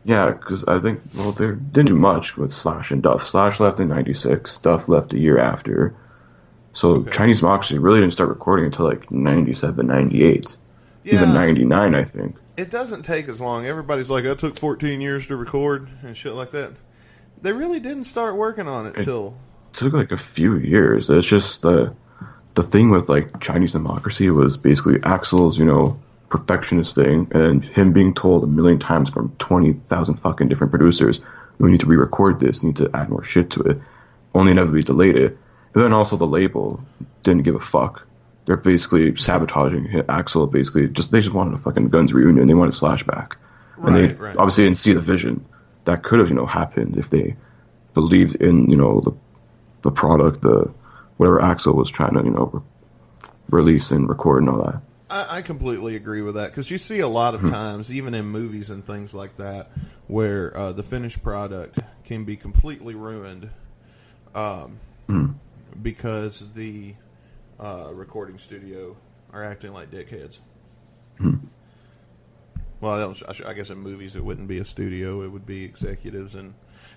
Yeah, 0.04 0.32
because 0.32 0.64
I 0.64 0.80
think 0.80 1.00
well 1.16 1.32
they 1.32 1.46
didn't 1.52 1.86
do 1.86 1.94
much 1.94 2.36
with 2.36 2.52
Slash 2.52 2.90
and 2.90 3.02
Duff. 3.02 3.26
Slash 3.26 3.60
left 3.60 3.78
in 3.78 3.88
'96. 3.88 4.58
Duff 4.58 4.88
left 4.88 5.12
a 5.14 5.18
year 5.18 5.38
after. 5.38 5.94
So 6.74 6.96
Okay. 6.96 7.10
Chinese 7.10 7.40
Democracy 7.40 7.78
really 7.78 8.00
didn't 8.00 8.12
start 8.12 8.28
recording 8.28 8.66
until 8.66 8.84
like 8.86 9.10
'97, 9.10 9.86
'98, 9.86 10.56
even 11.04 11.32
'99, 11.32 11.94
I 11.94 12.04
think. 12.04 12.36
It 12.56 12.70
doesn't 12.70 13.02
take 13.04 13.28
as 13.28 13.40
long. 13.40 13.66
Everybody's 13.66 14.10
like, 14.10 14.26
I 14.26 14.34
took 14.34 14.56
14 14.56 15.00
years 15.00 15.26
to 15.28 15.36
record 15.36 15.88
and 16.02 16.16
shit 16.16 16.34
like 16.34 16.50
that." 16.50 16.72
They 17.42 17.52
really 17.52 17.80
didn't 17.80 18.04
start 18.04 18.36
working 18.36 18.68
on 18.68 18.86
it 18.86 18.96
It- 18.98 19.04
till 19.04 19.36
It 19.72 19.76
took 19.78 19.92
like 19.92 20.12
a 20.12 20.18
few 20.18 20.56
years. 20.56 21.10
It's 21.10 21.26
just 21.26 21.62
the 21.62 21.92
the 22.54 22.62
thing 22.62 22.90
with 22.90 23.08
like 23.08 23.40
Chinese 23.40 23.72
Democracy 23.72 24.30
was 24.30 24.56
basically 24.56 24.98
Axl's, 25.00 25.58
you 25.58 25.64
know, 25.64 25.98
perfectionist 26.28 26.94
thing, 26.94 27.26
and 27.32 27.64
him 27.64 27.92
being 27.92 28.14
told 28.14 28.44
a 28.44 28.46
million 28.46 28.78
times 28.78 29.10
from 29.10 29.32
twenty 29.38 29.72
thousand 29.72 30.16
fucking 30.16 30.48
different 30.48 30.70
producers, 30.72 31.20
"We 31.58 31.70
need 31.70 31.80
to 31.80 31.86
re-record 31.86 32.38
this. 32.40 32.62
Need 32.62 32.76
to 32.76 32.90
add 32.94 33.10
more 33.10 33.22
shit 33.24 33.50
to 33.50 33.62
it." 33.62 33.80
Only 34.34 34.52
inevitably 34.52 34.82
delayed 34.82 35.16
it. 35.16 35.38
And 35.74 35.82
then 35.82 35.92
also 35.92 36.16
the 36.16 36.26
label 36.26 36.80
didn't 37.22 37.42
give 37.42 37.56
a 37.56 37.60
fuck. 37.60 38.06
They're 38.46 38.56
basically 38.56 39.16
sabotaging. 39.16 39.86
Axl. 40.08 40.50
Basically, 40.50 40.88
just 40.88 41.10
they 41.10 41.20
just 41.20 41.34
wanted 41.34 41.54
a 41.54 41.58
fucking 41.58 41.88
Guns 41.88 42.12
reunion. 42.12 42.46
They 42.46 42.54
wanted 42.54 42.74
Slash 42.74 43.02
back, 43.02 43.36
and 43.78 43.96
they 43.96 44.12
Right, 44.12 44.36
obviously 44.36 44.64
didn't 44.64 44.78
see 44.78 44.92
the 44.92 45.00
vision 45.00 45.44
that 45.84 46.02
could 46.02 46.18
have 46.18 46.28
you 46.28 46.34
know 46.34 46.46
happened 46.46 46.96
if 46.96 47.10
they 47.10 47.36
believed 47.94 48.36
in 48.36 48.70
you 48.70 48.76
know 48.76 49.00
the 49.00 49.12
the 49.82 49.90
product, 49.90 50.42
the 50.42 50.70
whatever 51.16 51.40
Axl 51.40 51.74
was 51.74 51.90
trying 51.90 52.14
to 52.14 52.24
you 52.24 52.30
know 52.30 52.50
re- 52.52 52.62
release 53.50 53.90
and 53.90 54.08
record 54.08 54.42
and 54.42 54.50
all 54.50 54.62
that. 54.62 54.80
I, 55.08 55.38
I 55.38 55.42
completely 55.42 55.96
agree 55.96 56.22
with 56.22 56.34
that 56.34 56.50
because 56.50 56.70
you 56.70 56.78
see 56.78 57.00
a 57.00 57.08
lot 57.08 57.34
of 57.34 57.40
times, 57.42 57.92
even 57.92 58.14
in 58.14 58.26
movies 58.26 58.70
and 58.70 58.84
things 58.84 59.14
like 59.14 59.36
that, 59.38 59.70
where 60.06 60.56
uh, 60.56 60.72
the 60.72 60.82
finished 60.82 61.22
product 61.22 61.78
can 62.04 62.24
be 62.24 62.36
completely 62.36 62.94
ruined 62.94 63.48
um, 64.34 64.78
because 65.82 66.44
the 66.54 66.94
uh, 67.60 67.90
recording 67.92 68.38
studio 68.38 68.96
are 69.32 69.44
acting 69.44 69.72
like 69.72 69.90
dickheads. 69.90 70.40
Hmm. 71.18 71.36
Well, 72.80 72.92
I, 72.92 72.98
don't, 73.00 73.22
I 73.28 73.32
sh- 73.32 73.42
I 73.46 73.54
guess 73.54 73.70
in 73.70 73.78
movies 73.78 74.16
it 74.16 74.24
wouldn't 74.24 74.48
be 74.48 74.58
a 74.58 74.64
studio; 74.64 75.22
it 75.22 75.28
would 75.28 75.46
be 75.46 75.64
executives 75.64 76.34
and 76.34 76.54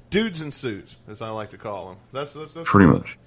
dudes 0.09 0.41
in 0.41 0.51
suits, 0.51 0.97
as 1.07 1.21
I 1.21 1.29
like 1.29 1.51
to 1.51 1.57
call 1.57 1.89
them. 1.89 1.97
That's 2.11 2.33
that's, 2.33 2.53
that's 2.53 2.69
Pretty 2.69 2.87
the, 2.87 2.93
much. 2.97 3.17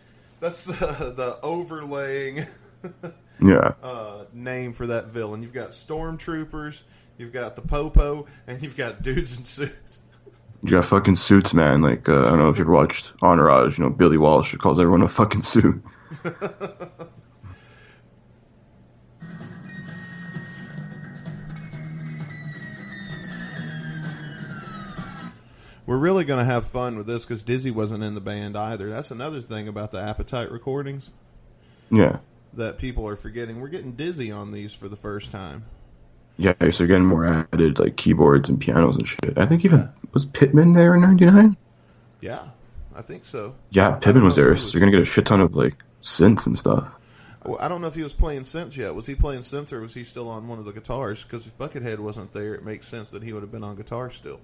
That's 0.40 0.64
the 0.64 0.74
the 1.16 1.38
overlaying 1.42 2.46
Yeah. 3.42 3.74
uh, 3.82 4.24
name 4.34 4.72
for 4.74 4.88
that 4.88 5.06
villain. 5.06 5.42
You've 5.42 5.54
got 5.54 5.70
stormtroopers, 5.70 6.82
you've 7.16 7.32
got 7.32 7.56
the 7.56 7.62
popo, 7.62 8.26
and 8.46 8.62
you've 8.62 8.76
got 8.76 9.02
dudes 9.02 9.38
in 9.38 9.44
suits. 9.44 9.99
You 10.62 10.70
got 10.72 10.84
fucking 10.84 11.16
suits, 11.16 11.54
man. 11.54 11.80
Like 11.80 12.08
uh, 12.08 12.20
I 12.20 12.24
don't 12.24 12.38
know 12.38 12.50
if 12.50 12.56
you 12.58 12.64
ever 12.64 12.72
watched 12.72 13.12
Entourage. 13.22 13.78
You 13.78 13.84
know, 13.84 13.90
Billy 13.90 14.18
Walsh 14.18 14.54
calls 14.56 14.78
everyone 14.78 15.02
a 15.02 15.08
fucking 15.08 15.42
suit. 15.42 15.82
We're 25.86 25.96
really 25.96 26.24
going 26.24 26.38
to 26.38 26.44
have 26.44 26.66
fun 26.66 26.96
with 26.96 27.06
this 27.06 27.24
because 27.24 27.42
Dizzy 27.42 27.70
wasn't 27.70 28.04
in 28.04 28.14
the 28.14 28.20
band 28.20 28.56
either. 28.56 28.88
That's 28.88 29.10
another 29.10 29.40
thing 29.40 29.66
about 29.66 29.90
the 29.90 30.00
Appetite 30.00 30.52
recordings 30.52 31.10
Yeah. 31.90 32.18
that 32.54 32.78
people 32.78 33.08
are 33.08 33.16
forgetting. 33.16 33.60
We're 33.60 33.68
getting 33.68 33.92
Dizzy 33.92 34.30
on 34.30 34.52
these 34.52 34.72
for 34.72 34.88
the 34.88 34.96
first 34.96 35.32
time. 35.32 35.64
Yeah, 36.36 36.54
so 36.60 36.66
you're 36.78 36.86
getting 36.86 37.06
more 37.06 37.46
added 37.52 37.78
like 37.78 37.96
keyboards 37.96 38.48
and 38.48 38.60
pianos 38.60 38.96
and 38.96 39.06
shit. 39.08 39.36
I 39.36 39.46
think 39.46 39.64
even 39.64 39.90
was 40.12 40.24
Pitman 40.24 40.72
there 40.72 40.94
in 40.94 41.00
'99. 41.02 41.56
Yeah, 42.20 42.48
I 42.94 43.02
think 43.02 43.24
so. 43.24 43.54
Yeah, 43.70 43.92
Pitman 43.92 44.24
was 44.24 44.36
there, 44.36 44.54
he 44.54 44.60
so 44.60 44.72
you're 44.72 44.80
gonna 44.80 44.92
get 44.92 45.00
a 45.00 45.04
shit 45.04 45.26
ton 45.26 45.40
of 45.40 45.54
like 45.54 45.76
synths 46.02 46.46
and 46.46 46.58
stuff. 46.58 46.88
Well, 47.44 47.58
I 47.58 47.68
don't 47.68 47.80
know 47.80 47.86
if 47.86 47.94
he 47.94 48.02
was 48.02 48.12
playing 48.12 48.42
synth 48.42 48.76
yet. 48.76 48.94
Was 48.94 49.06
he 49.06 49.14
playing 49.14 49.40
synth 49.40 49.72
or 49.72 49.80
was 49.80 49.94
he 49.94 50.04
still 50.04 50.28
on 50.28 50.46
one 50.46 50.58
of 50.58 50.66
the 50.66 50.72
guitars? 50.72 51.24
Because 51.24 51.46
if 51.46 51.56
Buckethead 51.56 51.98
wasn't 51.98 52.32
there, 52.32 52.54
it 52.54 52.64
makes 52.64 52.86
sense 52.86 53.10
that 53.10 53.22
he 53.22 53.32
would 53.32 53.42
have 53.42 53.50
been 53.50 53.64
on 53.64 53.76
guitar 53.76 54.10
still. 54.10 54.40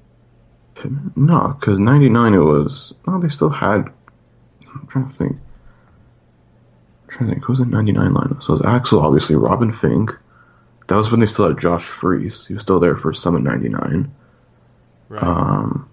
Pitman? 0.74 1.12
No, 1.14 1.56
because 1.58 1.78
'99 1.78 2.34
it 2.34 2.38
was. 2.38 2.94
Oh, 3.06 3.20
they 3.20 3.28
still 3.28 3.50
had. 3.50 3.90
I'm 4.66 4.86
trying 4.88 5.08
to 5.08 5.12
think. 5.12 5.32
I'm 5.32 7.08
trying 7.08 7.28
to 7.28 7.34
think. 7.34 7.44
Who 7.44 7.52
was 7.52 7.60
in 7.60 7.70
'99 7.70 8.12
lineup? 8.12 8.42
So 8.42 8.54
it 8.54 8.62
was 8.62 8.62
Axl, 8.62 9.02
obviously, 9.02 9.36
Robin 9.36 9.72
Finck. 9.72 10.16
That 10.88 10.96
was 10.96 11.10
when 11.10 11.20
they 11.20 11.26
still 11.26 11.48
had 11.48 11.58
Josh 11.58 11.84
Freese. 11.84 12.46
He 12.46 12.54
was 12.54 12.62
still 12.62 12.80
there 12.80 12.96
for 12.96 13.10
of 13.10 13.42
'99. 13.42 14.14
Right. 15.08 15.22
Um, 15.22 15.88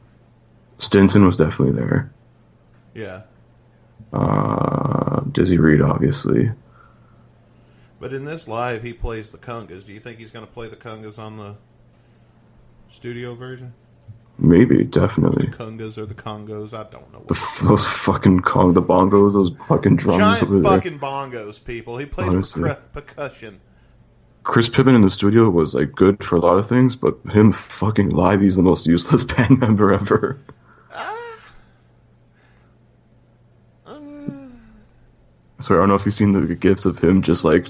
Stinson 0.79 1.25
was 1.25 1.37
definitely 1.37 1.79
there. 1.79 2.11
yeah. 2.93 3.21
Uh, 4.11 5.21
Dizzy 5.31 5.57
Reed, 5.57 5.81
obviously. 5.81 6.51
But 7.99 8.13
in 8.13 8.25
this 8.25 8.47
live, 8.47 8.83
he 8.83 8.93
plays 8.93 9.29
the 9.29 9.37
congas. 9.39 9.85
Do 9.85 9.93
you 9.93 9.99
think 9.99 10.19
he's 10.19 10.29
going 10.29 10.45
to 10.45 10.51
play 10.51 10.67
the 10.67 10.75
congas 10.75 11.17
on 11.17 11.37
the 11.37 11.55
studio 12.89 13.33
version? 13.33 13.73
Maybe, 14.37 14.83
definitely. 14.83 15.47
Congas 15.47 15.97
or 15.97 16.05
the 16.05 16.13
congos? 16.13 16.73
I 16.73 16.89
don't 16.89 17.11
know. 17.13 17.23
The, 17.27 17.65
those 17.67 17.85
fucking 17.87 18.41
Kong, 18.41 18.73
the 18.73 18.81
bongos, 18.81 19.33
those 19.33 19.51
fucking 19.67 19.95
drums 19.95 20.17
Giant 20.19 20.43
over 20.43 20.59
there. 20.59 20.71
fucking 20.71 20.99
bongos, 20.99 21.63
people. 21.63 21.97
He 21.97 22.05
plays 22.05 22.29
percu- 22.29 22.77
percussion. 22.91 23.61
Chris 24.43 24.67
Pitman 24.67 24.95
in 24.95 25.01
the 25.01 25.09
studio 25.09 25.49
was 25.49 25.73
like 25.73 25.93
good 25.93 26.23
for 26.23 26.35
a 26.35 26.39
lot 26.39 26.57
of 26.59 26.67
things, 26.67 26.95
but 26.95 27.17
him 27.31 27.51
fucking 27.53 28.09
live, 28.09 28.41
he's 28.41 28.55
the 28.55 28.61
most 28.61 28.85
useless 28.85 29.23
band 29.35 29.59
member 29.59 29.93
ever. 29.93 30.39
Ah. 30.91 31.17
So 35.59 35.75
I 35.75 35.77
don't 35.77 35.87
know 35.87 35.95
if 35.95 36.05
you've 36.05 36.13
seen 36.13 36.33
the 36.33 36.55
gifs 36.55 36.85
of 36.85 36.99
him 36.99 37.21
just 37.21 37.45
like 37.45 37.67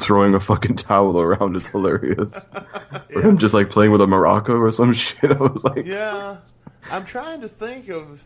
throwing 0.00 0.34
a 0.34 0.40
fucking 0.40 0.76
towel 0.76 1.20
around. 1.20 1.56
It's 1.56 1.66
hilarious. 1.66 2.46
Or 3.12 3.22
him 3.22 3.38
just 3.38 3.54
like 3.54 3.70
playing 3.70 3.90
with 3.90 4.00
a 4.00 4.06
maraca 4.06 4.50
or 4.50 4.70
some 4.70 4.92
shit. 4.94 5.32
I 5.32 5.34
was 5.34 5.64
like, 5.64 5.84
Yeah, 5.86 6.36
I'm 6.90 7.04
trying 7.04 7.40
to 7.40 7.48
think 7.48 7.88
of 7.88 8.24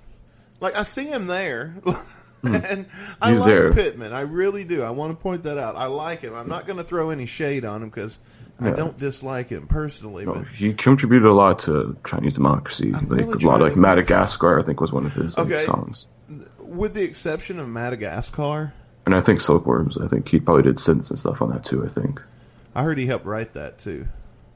like 0.60 0.76
I 0.76 0.82
see 0.82 1.06
him 1.06 1.26
there, 1.26 1.74
and 2.54 2.86
I 3.20 3.28
Hmm. 3.28 3.32
He's 3.32 3.40
like 3.40 3.48
there. 3.48 3.72
Pitman. 3.72 4.12
I 4.12 4.20
really 4.22 4.64
do. 4.64 4.82
I 4.82 4.90
want 4.90 5.16
to 5.16 5.22
point 5.22 5.42
that 5.44 5.58
out. 5.58 5.76
I 5.76 5.86
like 5.86 6.20
him. 6.20 6.34
I'm 6.34 6.48
not 6.48 6.66
going 6.66 6.76
to 6.78 6.84
throw 6.84 7.10
any 7.10 7.26
shade 7.26 7.64
on 7.64 7.82
him 7.82 7.88
because 7.88 8.18
I 8.60 8.70
don't 8.70 8.98
dislike 8.98 9.48
him 9.50 9.66
personally. 9.66 10.24
No, 10.24 10.34
But 10.34 10.46
he 10.48 10.72
contributed 10.74 11.26
a 11.26 11.32
lot 11.32 11.58
to 11.60 11.96
Chinese 12.06 12.34
democracy. 12.34 12.92
like 12.92 13.08
really 13.10 13.44
a 13.44 13.46
lot 13.48 13.60
like. 13.60 13.76
Madagascar, 13.76 14.60
I 14.60 14.62
think 14.62 14.80
was 14.80 14.92
one 14.92 15.06
of 15.06 15.12
his 15.12 15.36
like, 15.36 15.64
songs. 15.64 16.06
with 16.58 16.94
the 16.94 17.02
exception 17.02 17.58
of 17.58 17.68
Madagascar, 17.68 18.72
And 19.06 19.14
I 19.14 19.20
think 19.20 19.40
Silkworms. 19.40 19.98
I 20.02 20.06
think 20.08 20.28
he 20.28 20.38
probably 20.40 20.62
did 20.62 20.76
synths 20.76 21.10
and 21.10 21.18
stuff 21.18 21.42
on 21.42 21.50
that 21.50 21.64
too. 21.64 21.84
I 21.84 21.88
think. 21.88 22.20
I 22.74 22.82
heard 22.84 22.98
he 22.98 23.06
helped 23.06 23.26
write 23.26 23.52
that 23.54 23.78
too. 23.78 24.06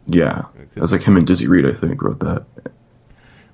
Yeah, 0.07 0.45
it 0.75 0.81
was 0.81 0.91
like 0.93 1.03
him 1.03 1.17
and 1.17 1.27
Dizzy 1.27 1.47
Reed. 1.49 1.67
I 1.67 1.73
think 1.75 2.01
wrote 2.03 2.21
that. 2.21 2.47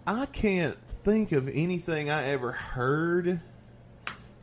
I 0.07 0.27
can't 0.27 0.77
think 1.03 1.33
of 1.33 1.49
anything 1.49 2.11
I 2.11 2.29
ever 2.29 2.53
heard 2.53 3.41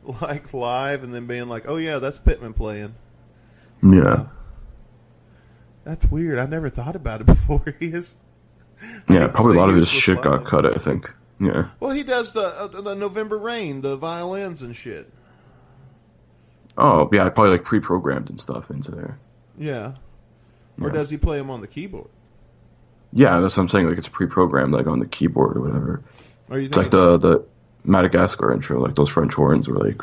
like 0.20 0.52
live 0.52 1.02
and 1.04 1.14
then 1.14 1.26
being 1.26 1.48
like, 1.48 1.64
"Oh 1.68 1.76
yeah, 1.76 1.98
that's 1.98 2.18
Pitman 2.18 2.52
playing." 2.54 2.94
Yeah, 3.82 4.26
That's 5.84 6.08
weird. 6.10 6.38
I 6.38 6.46
never 6.46 6.68
thought 6.68 6.94
about 6.96 7.20
it 7.20 7.26
before. 7.26 7.74
He 7.80 7.88
is. 7.88 8.14
yeah. 9.08 9.28
Probably 9.28 9.56
a 9.56 9.60
lot 9.60 9.68
of 9.70 9.76
his 9.76 9.88
shit 9.88 10.22
got 10.22 10.44
cut. 10.44 10.64
I 10.66 10.78
think. 10.78 11.12
Yeah. 11.40 11.68
Well, 11.80 11.90
he 11.90 12.02
does 12.04 12.32
the 12.32 12.42
uh, 12.46 12.66
the 12.68 12.94
November 12.94 13.38
Rain, 13.38 13.80
the 13.80 13.96
violins 13.96 14.62
and 14.62 14.74
shit. 14.76 15.10
Oh 16.78 17.08
yeah, 17.12 17.28
probably 17.28 17.50
like 17.52 17.64
pre-programmed 17.64 18.30
and 18.30 18.40
stuff 18.40 18.70
into 18.70 18.92
there. 18.92 19.18
Yeah. 19.58 19.94
Or 20.80 20.88
Yeah. 20.88 20.92
does 20.94 21.10
he 21.10 21.16
play 21.16 21.38
them 21.38 21.50
on 21.50 21.60
the 21.60 21.66
keyboard? 21.66 22.08
Yeah, 23.12 23.40
that's 23.40 23.56
what 23.56 23.64
I'm 23.64 23.68
saying. 23.68 23.88
Like 23.88 23.98
it's 23.98 24.08
pre-programmed, 24.08 24.72
like 24.72 24.86
on 24.86 24.98
the 24.98 25.06
keyboard 25.06 25.56
or 25.56 25.60
whatever. 25.60 26.02
Or 26.48 26.58
you 26.58 26.68
It's 26.68 26.76
like 26.76 26.90
the 26.90 27.18
the 27.18 27.44
Madagascar 27.84 28.52
intro. 28.52 28.80
Like 28.80 28.94
those 28.94 29.10
French 29.10 29.34
horns 29.34 29.68
were 29.68 29.78
like 29.78 30.00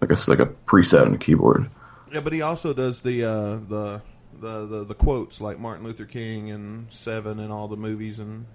like 0.00 0.10
a 0.10 0.30
like 0.30 0.38
a 0.40 0.46
preset 0.46 1.06
on 1.06 1.14
a 1.14 1.18
keyboard. 1.18 1.68
yeah, 2.12 2.20
but 2.20 2.32
he 2.32 2.42
also 2.42 2.72
does 2.72 3.00
the 3.02 3.24
uh, 3.24 3.54
the, 3.68 4.02
the 4.40 4.66
the 4.66 4.84
the 4.84 4.94
quotes 4.94 5.40
like 5.40 5.58
Martin 5.58 5.84
Luther 5.84 6.04
King 6.04 6.50
and 6.50 6.90
Seven 6.92 7.40
and 7.40 7.52
all 7.52 7.68
the 7.68 7.76
movies 7.76 8.20
and 8.20 8.46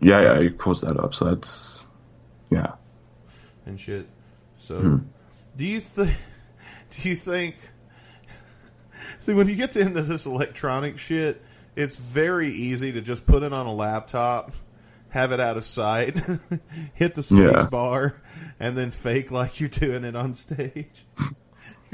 Yeah, 0.00 0.20
yeah. 0.22 0.40
He 0.42 0.50
quotes 0.50 0.80
that 0.82 0.98
up. 0.98 1.14
So 1.14 1.26
that's 1.26 1.86
yeah. 2.50 2.72
and 3.66 3.78
shit. 3.80 4.06
So, 4.58 4.78
Hmm. 4.80 4.96
do 5.56 5.64
you 5.64 5.80
think? 5.80 6.12
Do 7.02 7.08
you 7.08 7.16
think? 7.16 7.56
See, 9.18 9.32
when 9.34 9.48
you 9.48 9.56
get 9.56 9.72
to 9.72 9.80
into 9.80 10.02
this 10.02 10.26
electronic 10.26 10.98
shit, 10.98 11.42
it's 11.76 11.96
very 11.96 12.52
easy 12.52 12.92
to 12.92 13.00
just 13.00 13.26
put 13.26 13.42
it 13.42 13.52
on 13.52 13.66
a 13.66 13.72
laptop, 13.74 14.52
have 15.14 15.30
it 15.30 15.38
out 15.38 15.56
of 15.56 15.64
sight, 15.64 16.18
hit 16.94 17.14
the 17.14 17.22
space 17.22 17.38
Yeah. 17.38 17.66
bar, 17.66 18.20
and 18.58 18.76
then 18.76 18.90
fake 18.90 19.30
like 19.30 19.60
you're 19.60 19.68
doing 19.68 20.04
it 20.04 20.14
on 20.16 20.34
stage. 20.34 21.06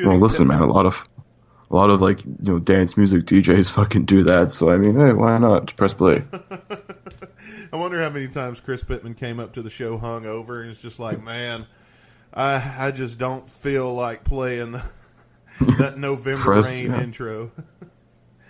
Well, 0.02 0.18
listen, 0.18 0.46
man. 0.46 0.62
A 0.62 0.66
lot 0.66 0.86
of 0.86 1.04
a 1.70 1.76
lot 1.76 1.90
of 1.90 2.00
like 2.00 2.24
you 2.24 2.34
know 2.40 2.58
dance 2.58 2.96
music 2.96 3.26
DJs 3.26 3.70
fucking 3.70 4.06
do 4.06 4.22
that. 4.24 4.52
So 4.54 4.70
I 4.70 4.78
mean, 4.78 4.94
hey, 4.98 5.12
why 5.12 5.36
not 5.36 5.76
press 5.76 5.92
play? 5.92 6.24
I 7.72 7.76
wonder 7.76 8.02
how 8.02 8.08
many 8.08 8.28
times 8.28 8.60
Chris 8.60 8.82
Pitman 8.82 9.12
came 9.14 9.38
up 9.38 9.52
to 9.54 9.62
the 9.62 9.68
show 9.68 9.98
hung 9.98 10.24
over 10.24 10.62
and 10.62 10.70
it's 10.70 10.80
just 10.80 10.98
like, 10.98 11.22
man, 11.22 11.66
I 12.32 12.86
I 12.86 12.90
just 12.92 13.18
don't 13.18 13.48
feel 13.48 13.92
like 13.94 14.24
playing 14.24 14.72
the, 14.72 14.82
that 15.78 15.98
November 15.98 16.40
Press- 16.42 16.72
Rain 16.72 16.92
yeah. 16.92 17.02
intro. 17.02 17.50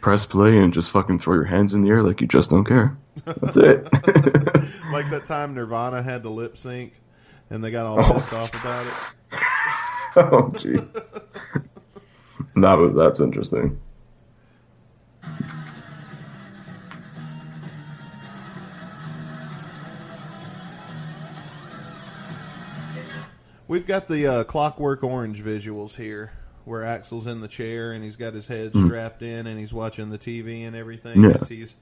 Press 0.00 0.26
play 0.26 0.58
and 0.58 0.72
just 0.72 0.90
fucking 0.90 1.18
throw 1.18 1.34
your 1.34 1.44
hands 1.44 1.74
in 1.74 1.82
the 1.82 1.90
air 1.90 2.02
like 2.02 2.20
you 2.20 2.26
just 2.26 2.50
don't 2.50 2.64
care. 2.64 2.96
That's 3.24 3.56
it. 3.56 3.84
like 4.92 5.10
that 5.10 5.24
time 5.24 5.54
Nirvana 5.54 6.02
had 6.02 6.22
the 6.22 6.30
lip 6.30 6.56
sync 6.56 6.94
and 7.50 7.62
they 7.62 7.70
got 7.70 7.86
all 7.86 8.02
pissed 8.14 8.32
off 8.32 8.54
about 8.54 8.86
it. 8.86 8.92
oh 10.16 10.50
jeez. 10.54 11.24
That 12.56 12.74
was 12.74 12.94
that's 12.96 13.20
interesting. 13.20 13.80
We've 23.68 23.86
got 23.86 24.08
the 24.08 24.26
uh, 24.26 24.44
Clockwork 24.44 25.04
Orange 25.04 25.44
visuals 25.44 25.94
here, 25.94 26.32
where 26.64 26.82
Axl's 26.82 27.26
in 27.26 27.40
the 27.40 27.48
chair 27.48 27.92
and 27.92 28.04
he's 28.04 28.16
got 28.16 28.34
his 28.34 28.46
head 28.46 28.74
strapped 28.74 29.22
in 29.22 29.46
and 29.46 29.58
he's 29.58 29.72
watching 29.72 30.10
the 30.10 30.18
TV 30.18 30.66
and 30.66 30.76
everything. 30.76 31.22
Yeah. 31.24 31.36
He's, 31.48 31.74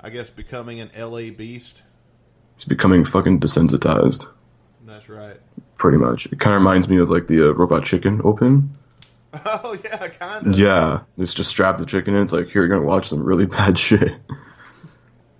I 0.00 0.10
guess, 0.10 0.30
becoming 0.30 0.80
an 0.80 0.90
LA 0.98 1.30
beast. 1.30 1.82
He's 2.56 2.64
becoming 2.66 3.04
fucking 3.04 3.40
desensitized, 3.40 4.26
That's 4.86 5.08
right. 5.08 5.40
pretty 5.76 5.98
much. 5.98 6.26
It 6.26 6.38
kind 6.40 6.54
of 6.54 6.60
reminds 6.60 6.88
me 6.88 6.98
of 6.98 7.10
like 7.10 7.26
the 7.26 7.48
uh, 7.48 7.52
Robot 7.52 7.84
Chicken 7.84 8.20
open. 8.24 8.76
Oh 9.46 9.74
yeah, 9.82 10.08
kind 10.08 10.46
of. 10.48 10.58
Yeah, 10.58 11.00
it's 11.16 11.32
just 11.32 11.48
strap 11.48 11.78
the 11.78 11.86
chicken 11.86 12.14
in. 12.14 12.22
It's 12.22 12.32
like 12.32 12.48
here 12.50 12.60
you're 12.62 12.68
gonna 12.68 12.86
watch 12.86 13.08
some 13.08 13.22
really 13.24 13.46
bad 13.58 13.78
shit. 13.78 14.12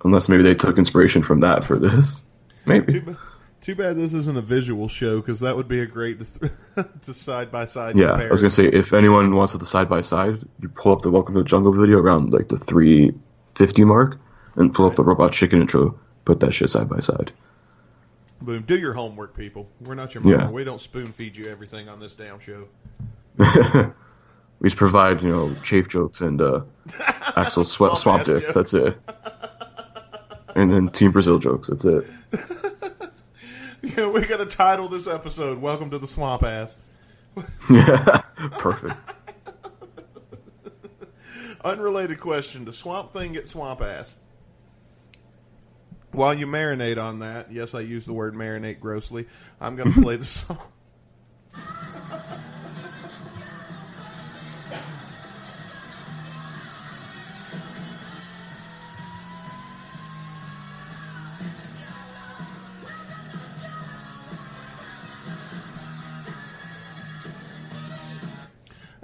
Unless 0.03 0.30
maybe 0.30 0.43
they 0.43 0.55
took 0.55 0.78
inspiration 0.78 1.22
from 1.22 1.40
that 1.40 1.62
for 1.64 1.78
this. 1.78 2.24
Maybe. 2.64 3.01
Too, 3.01 3.16
Too 3.63 3.77
bad 3.77 3.97
this 3.97 4.13
isn't 4.13 4.37
a 4.37 4.43
visual 4.43 4.89
show 4.89 5.21
because 5.21 5.39
that 5.39 5.55
would 5.55 5.69
be 5.69 5.81
a 5.81 5.87
great 5.87 6.19
to 7.03 7.15
side 7.15 7.53
by 7.53 7.65
side. 7.65 7.97
Yeah, 7.97 8.11
I 8.11 8.29
was 8.29 8.41
gonna 8.41 8.51
say 8.51 8.67
if 8.67 8.93
anyone 8.93 9.37
wants 9.37 9.53
to 9.53 9.59
the 9.59 9.67
side 9.67 9.89
by 9.89 10.01
side, 10.01 10.41
you 10.61 10.69
pull 10.69 10.93
up 10.93 11.03
the 11.03 11.11
Welcome 11.11 11.35
to 11.35 11.45
the 11.45 11.49
Jungle 11.49 11.73
video 11.73 11.99
around 11.99 12.33
like 12.33 12.49
the 12.49 12.57
350 12.57 13.85
mark, 13.85 14.19
and 14.57 14.75
pull 14.75 14.87
up 14.87 14.97
the 14.97 15.05
Robot 15.05 15.33
Chicken 15.33 15.61
intro. 15.61 15.97
Put 16.25 16.41
that 16.41 16.53
shit 16.53 16.71
side 16.71 16.89
by 16.89 16.99
side. 16.99 17.31
Boom! 18.41 18.63
Do 18.63 18.77
your 18.77 18.95
homework, 18.95 19.37
people. 19.37 19.69
We're 19.81 19.95
not 19.95 20.13
your 20.13 20.25
mama. 20.25 20.37
Yeah. 20.37 20.51
We 20.51 20.65
don't 20.65 20.81
spoon 20.81 21.13
feed 21.13 21.37
you 21.37 21.47
everything 21.47 21.89
on 21.89 22.01
this 22.01 22.15
damn 22.15 22.41
show. 22.41 22.67
We 24.63 24.69
just 24.69 24.79
provide 24.79 25.25
you 25.25 25.29
know 25.29 25.57
chafe 25.65 25.89
jokes 25.89 26.21
and 26.21 26.41
uh, 26.41 26.61
Axl 26.89 27.67
sweat 27.67 27.99
Swamp 27.99 27.99
swamp 27.99 28.21
ass 28.21 28.27
dicks. 28.29 28.53
That's 28.53 28.75
it. 28.75 28.97
And 30.55 30.73
then 30.73 30.89
Team 30.89 31.11
Brazil 31.11 31.41
jokes. 31.41 31.67
That's 31.67 31.85
it. 31.85 32.07
Yeah, 33.97 34.07
we're 34.07 34.26
gonna 34.26 34.47
title 34.47 34.89
this 34.89 35.09
episode 35.09 35.61
"Welcome 35.61 35.91
to 35.91 35.99
the 35.99 36.07
Swamp 36.07 36.45
Ass." 36.45 36.76
Yeah, 37.68 38.22
perfect. 38.53 38.95
Unrelated 41.64 42.20
question: 42.20 42.64
Does 42.64 42.78
Swamp 42.78 43.12
Thing 43.12 43.33
get 43.33 43.49
swamp 43.49 43.80
ass? 43.80 44.14
While 46.12 46.35
you 46.35 46.47
marinate 46.47 47.03
on 47.03 47.20
that, 47.20 47.51
yes, 47.51 47.74
I 47.74 47.80
use 47.80 48.07
the 48.07 48.12
word 48.12 48.35
marinate 48.35 48.78
grossly. 48.78 49.26
I'm 49.61 49.74
gonna 49.74 49.91
play 49.91 50.16
the 50.16 50.24
song. 50.24 50.59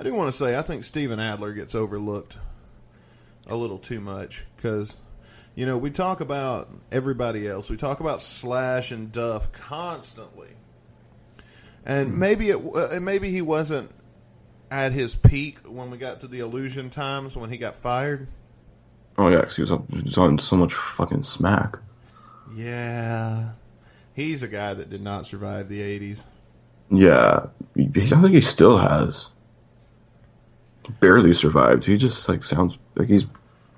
Do 0.09 0.15
want 0.15 0.33
to 0.33 0.39
say 0.39 0.57
I 0.59 0.63
think 0.63 0.85
Steven 0.85 1.21
Adler 1.21 1.53
gets 1.53 1.75
overlooked 1.75 2.39
a 3.47 3.57
little 3.57 3.79
too 3.79 4.01
much 4.01 4.45
because 4.57 4.95
you 5.55 5.67
know 5.67 5.79
we 5.79 5.91
talk 5.91 6.21
about 6.21 6.71
everybody 6.93 7.47
else. 7.49 7.71
We 7.71 7.77
talk 7.77 8.01
about 8.01 8.23
Slash 8.23 8.91
and 8.91 9.11
Duff 9.13 9.53
constantly, 9.53 10.51
and 11.85 12.19
maybe 12.19 12.51
it 12.51 12.57
uh, 12.75 12.99
maybe 13.01 13.31
he 13.31 13.43
wasn't 13.43 13.91
at 14.71 14.93
his 14.93 15.15
peak 15.15 15.59
when 15.67 15.91
we 15.91 15.97
got 15.99 16.21
to 16.21 16.29
the 16.29 16.41
Illusion 16.41 16.91
times 16.91 17.37
when 17.37 17.51
he 17.51 17.57
got 17.57 17.77
fired. 17.77 18.29
Oh 19.17 19.29
yeah, 19.29 19.41
'cause 19.43 19.57
he 19.57 19.63
was, 19.63 19.73
on, 19.73 19.87
he 19.91 20.03
was 20.03 20.19
on 20.19 20.39
so 20.39 20.57
much 20.57 20.75
fucking 20.75 21.25
smack. 21.25 21.77
Yeah, 22.55 23.51
he's 24.15 24.43
a 24.43 24.49
guy 24.49 24.75
that 24.75 24.91
did 24.91 25.03
not 25.03 25.27
survive 25.27 25.69
the 25.69 25.81
'80s. 25.81 26.19
Yeah, 26.91 27.47
I 27.77 27.83
don't 27.83 28.23
think 28.23 28.35
he 28.35 28.41
still 28.41 28.79
has. 28.79 29.31
He 30.89 30.93
barely 31.01 31.33
survived. 31.33 31.85
He 31.85 31.97
just 31.97 32.29
like 32.29 32.43
sounds 32.43 32.77
like 32.97 33.09
he's 33.09 33.25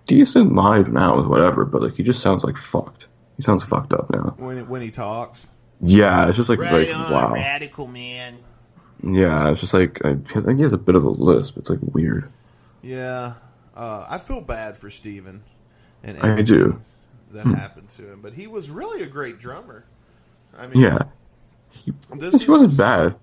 decent 0.06 0.54
live 0.54 0.92
now 0.92 1.16
with 1.16 1.26
whatever, 1.26 1.64
but 1.64 1.82
like 1.82 1.94
he 1.94 2.02
just 2.02 2.22
sounds 2.22 2.42
like 2.44 2.56
fucked. 2.56 3.06
He 3.36 3.42
sounds 3.42 3.62
fucked 3.62 3.92
up 3.92 4.10
now. 4.10 4.34
When 4.38 4.66
when 4.68 4.80
he 4.82 4.90
talks, 4.90 5.46
Yeah, 5.80 6.28
it's 6.28 6.36
just 6.36 6.48
like 6.48 6.58
like 6.60 6.94
on, 6.94 7.12
wow. 7.12 7.32
radical 7.34 7.86
man. 7.86 8.38
Yeah, 9.02 9.50
it's 9.50 9.60
just 9.60 9.74
like 9.74 10.04
I, 10.04 10.10
I 10.10 10.40
think 10.40 10.56
he 10.56 10.62
has 10.62 10.72
a 10.72 10.78
bit 10.78 10.94
of 10.94 11.04
a 11.04 11.10
lisp. 11.10 11.56
It's 11.58 11.68
like 11.70 11.80
weird. 11.82 12.30
Yeah, 12.82 13.34
uh, 13.76 14.06
I 14.08 14.18
feel 14.18 14.40
bad 14.40 14.76
for 14.76 14.88
Steven 14.90 15.42
and 16.02 16.18
I 16.20 16.42
do. 16.42 16.80
that 17.32 17.46
happened 17.46 17.88
to 17.90 18.10
him, 18.12 18.20
but 18.22 18.32
he 18.34 18.46
was 18.46 18.70
really 18.70 19.02
a 19.02 19.06
great 19.06 19.38
drummer. 19.38 19.84
I 20.56 20.66
mean, 20.66 20.82
Yeah, 20.82 20.98
this 22.14 22.40
he 22.40 22.50
wasn't 22.50 22.76
bad. 22.76 23.16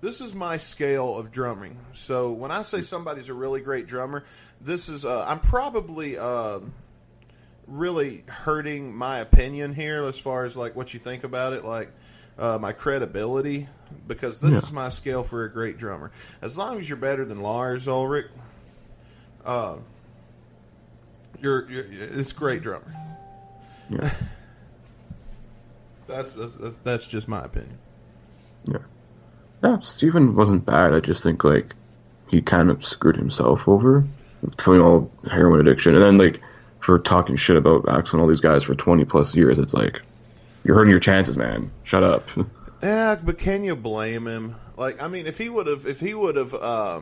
This 0.00 0.20
is 0.20 0.34
my 0.34 0.58
scale 0.58 1.18
of 1.18 1.32
drumming. 1.32 1.76
So 1.92 2.32
when 2.32 2.50
I 2.50 2.62
say 2.62 2.82
somebody's 2.82 3.28
a 3.28 3.34
really 3.34 3.60
great 3.60 3.86
drummer, 3.88 4.24
this 4.60 4.88
is 4.88 5.04
uh, 5.04 5.24
I'm 5.26 5.40
probably 5.40 6.16
uh, 6.16 6.60
really 7.66 8.22
hurting 8.28 8.94
my 8.94 9.18
opinion 9.18 9.74
here 9.74 10.04
as 10.04 10.18
far 10.18 10.44
as 10.44 10.56
like 10.56 10.76
what 10.76 10.94
you 10.94 11.00
think 11.00 11.24
about 11.24 11.52
it, 11.52 11.64
like 11.64 11.90
uh, 12.38 12.58
my 12.58 12.72
credibility, 12.72 13.68
because 14.06 14.38
this 14.38 14.52
Yeah. 14.52 14.58
is 14.58 14.70
my 14.72 14.88
scale 14.88 15.24
for 15.24 15.44
a 15.44 15.50
great 15.50 15.78
drummer. 15.78 16.12
As 16.42 16.56
long 16.56 16.78
as 16.78 16.88
you're 16.88 16.96
better 16.98 17.24
than 17.24 17.40
Lars 17.40 17.88
Ulrich, 17.88 18.26
uh, 19.44 19.76
you're, 21.40 21.68
you're 21.70 21.84
it's 21.90 22.32
great 22.32 22.62
drummer. 22.62 22.94
Yeah, 23.90 24.12
That's, 26.06 26.32
that's 26.34 26.52
that's 26.84 27.08
just 27.08 27.26
my 27.28 27.44
opinion. 27.44 27.78
yeah. 28.66 28.78
Yeah, 29.62 29.80
Steven 29.80 30.34
wasn't 30.34 30.64
bad. 30.66 30.94
I 30.94 31.00
just 31.00 31.22
think 31.22 31.42
like 31.44 31.74
he 32.28 32.40
kind 32.42 32.70
of 32.70 32.84
screwed 32.84 33.16
himself 33.16 33.66
over, 33.66 34.04
feeling 34.58 34.80
all 34.80 35.10
heroin 35.28 35.60
addiction, 35.60 35.94
and 35.94 36.04
then 36.04 36.18
like 36.18 36.40
for 36.80 36.98
talking 36.98 37.36
shit 37.36 37.56
about 37.56 37.84
Axl 37.84 38.14
and 38.14 38.22
all 38.22 38.28
these 38.28 38.40
guys 38.40 38.64
for 38.64 38.74
twenty 38.74 39.04
plus 39.04 39.34
years. 39.34 39.58
It's 39.58 39.74
like 39.74 40.00
you're 40.64 40.76
hurting 40.76 40.90
your 40.90 41.00
chances, 41.00 41.36
man. 41.36 41.70
Shut 41.82 42.02
up. 42.02 42.28
Yeah, 42.80 43.16
but 43.20 43.38
can 43.38 43.64
you 43.64 43.74
blame 43.74 44.28
him? 44.28 44.54
Like, 44.76 45.02
I 45.02 45.08
mean, 45.08 45.26
if 45.26 45.36
he 45.36 45.48
would 45.48 45.66
have, 45.66 45.84
if 45.84 45.98
he 45.98 46.14
would 46.14 46.36
have 46.36 46.54
uh, 46.54 47.00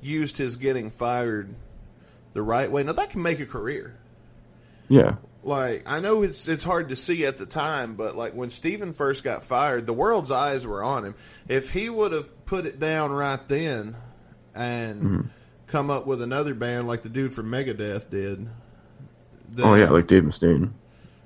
used 0.00 0.36
his 0.36 0.56
getting 0.56 0.90
fired 0.90 1.52
the 2.34 2.42
right 2.42 2.70
way, 2.70 2.84
now 2.84 2.92
that 2.92 3.10
can 3.10 3.20
make 3.22 3.40
a 3.40 3.44
career. 3.46 3.96
yeah, 4.88 5.16
Like, 5.42 5.84
I 5.86 6.00
know 6.00 6.22
it's 6.22 6.48
it's 6.48 6.64
hard 6.64 6.88
to 6.88 6.96
see 6.96 7.24
at 7.24 7.38
the 7.38 7.46
time, 7.46 7.94
but 7.94 8.16
like 8.16 8.34
when 8.34 8.50
Steven 8.50 8.92
first 8.92 9.22
got 9.22 9.44
fired, 9.44 9.86
the 9.86 9.92
world's 9.92 10.30
eyes 10.30 10.66
were 10.66 10.82
on 10.82 11.04
him. 11.04 11.14
If 11.46 11.70
he 11.70 11.88
would 11.88 12.12
have 12.12 12.44
put 12.44 12.66
it 12.66 12.80
down 12.80 13.12
right 13.12 13.46
then 13.48 13.96
and 14.54 15.02
mm-hmm. 15.02 15.20
come 15.68 15.90
up 15.90 16.06
with 16.06 16.22
another 16.22 16.54
band 16.54 16.88
like 16.88 17.02
the 17.02 17.08
dude 17.08 17.32
from 17.32 17.50
Megadeth 17.50 18.10
did, 18.10 18.48
then, 19.50 19.66
oh 19.66 19.74
yeah, 19.74 19.90
like 19.90 20.08
Dave 20.08 20.24
Mustaine. 20.24 20.72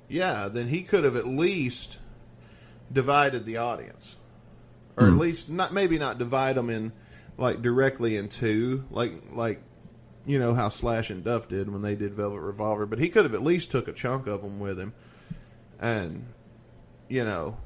yeah, 0.09 0.49
then 0.49 0.69
he 0.69 0.83
could 0.83 1.05
have 1.05 1.17
at 1.17 1.27
least 1.27 1.99
divided 2.93 3.47
the 3.47 3.57
audience, 3.57 4.17
or 4.97 5.05
at 5.05 5.11
mm-hmm. 5.11 5.21
least 5.21 5.49
not 5.49 5.73
maybe 5.73 5.99
not 5.99 6.19
divide 6.19 6.57
them 6.57 6.69
in 6.69 6.93
like 7.39 7.63
directly 7.63 8.17
in 8.17 8.29
two, 8.29 8.85
like 8.91 9.15
like 9.33 9.63
you 10.27 10.39
know 10.39 10.55
how 10.55 10.69
Slash 10.69 11.11
and 11.11 11.25
Duff 11.25 11.49
did 11.49 11.71
when 11.71 11.83
they 11.83 11.95
did 11.95 12.15
Velvet 12.15 12.41
Revolver. 12.41 12.87
But 12.87 12.99
he 12.99 13.09
could 13.09 13.25
have 13.25 13.35
at 13.35 13.43
least 13.43 13.71
took 13.71 13.89
a 13.89 13.93
chunk 13.93 14.27
of 14.27 14.43
them 14.43 14.61
with 14.61 14.79
him, 14.79 14.93
and 15.81 16.27
you 17.09 17.25
know, 17.25 17.57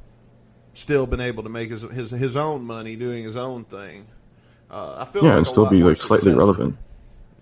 still 0.74 1.06
been 1.06 1.20
able 1.20 1.42
to 1.42 1.48
make 1.48 1.70
his 1.70 1.82
his 1.82 2.10
his 2.10 2.36
own 2.36 2.64
money 2.64 2.96
doing 2.96 3.24
his 3.24 3.36
own 3.36 3.64
thing. 3.64 4.06
Uh, 4.70 4.96
I 4.98 5.04
feel 5.04 5.22
Yeah, 5.24 5.30
like 5.30 5.38
and 5.38 5.46
still 5.46 5.66
be 5.66 5.82
like 5.82 5.96
slightly 5.96 6.32
successful. 6.32 6.38
relevant. 6.38 6.78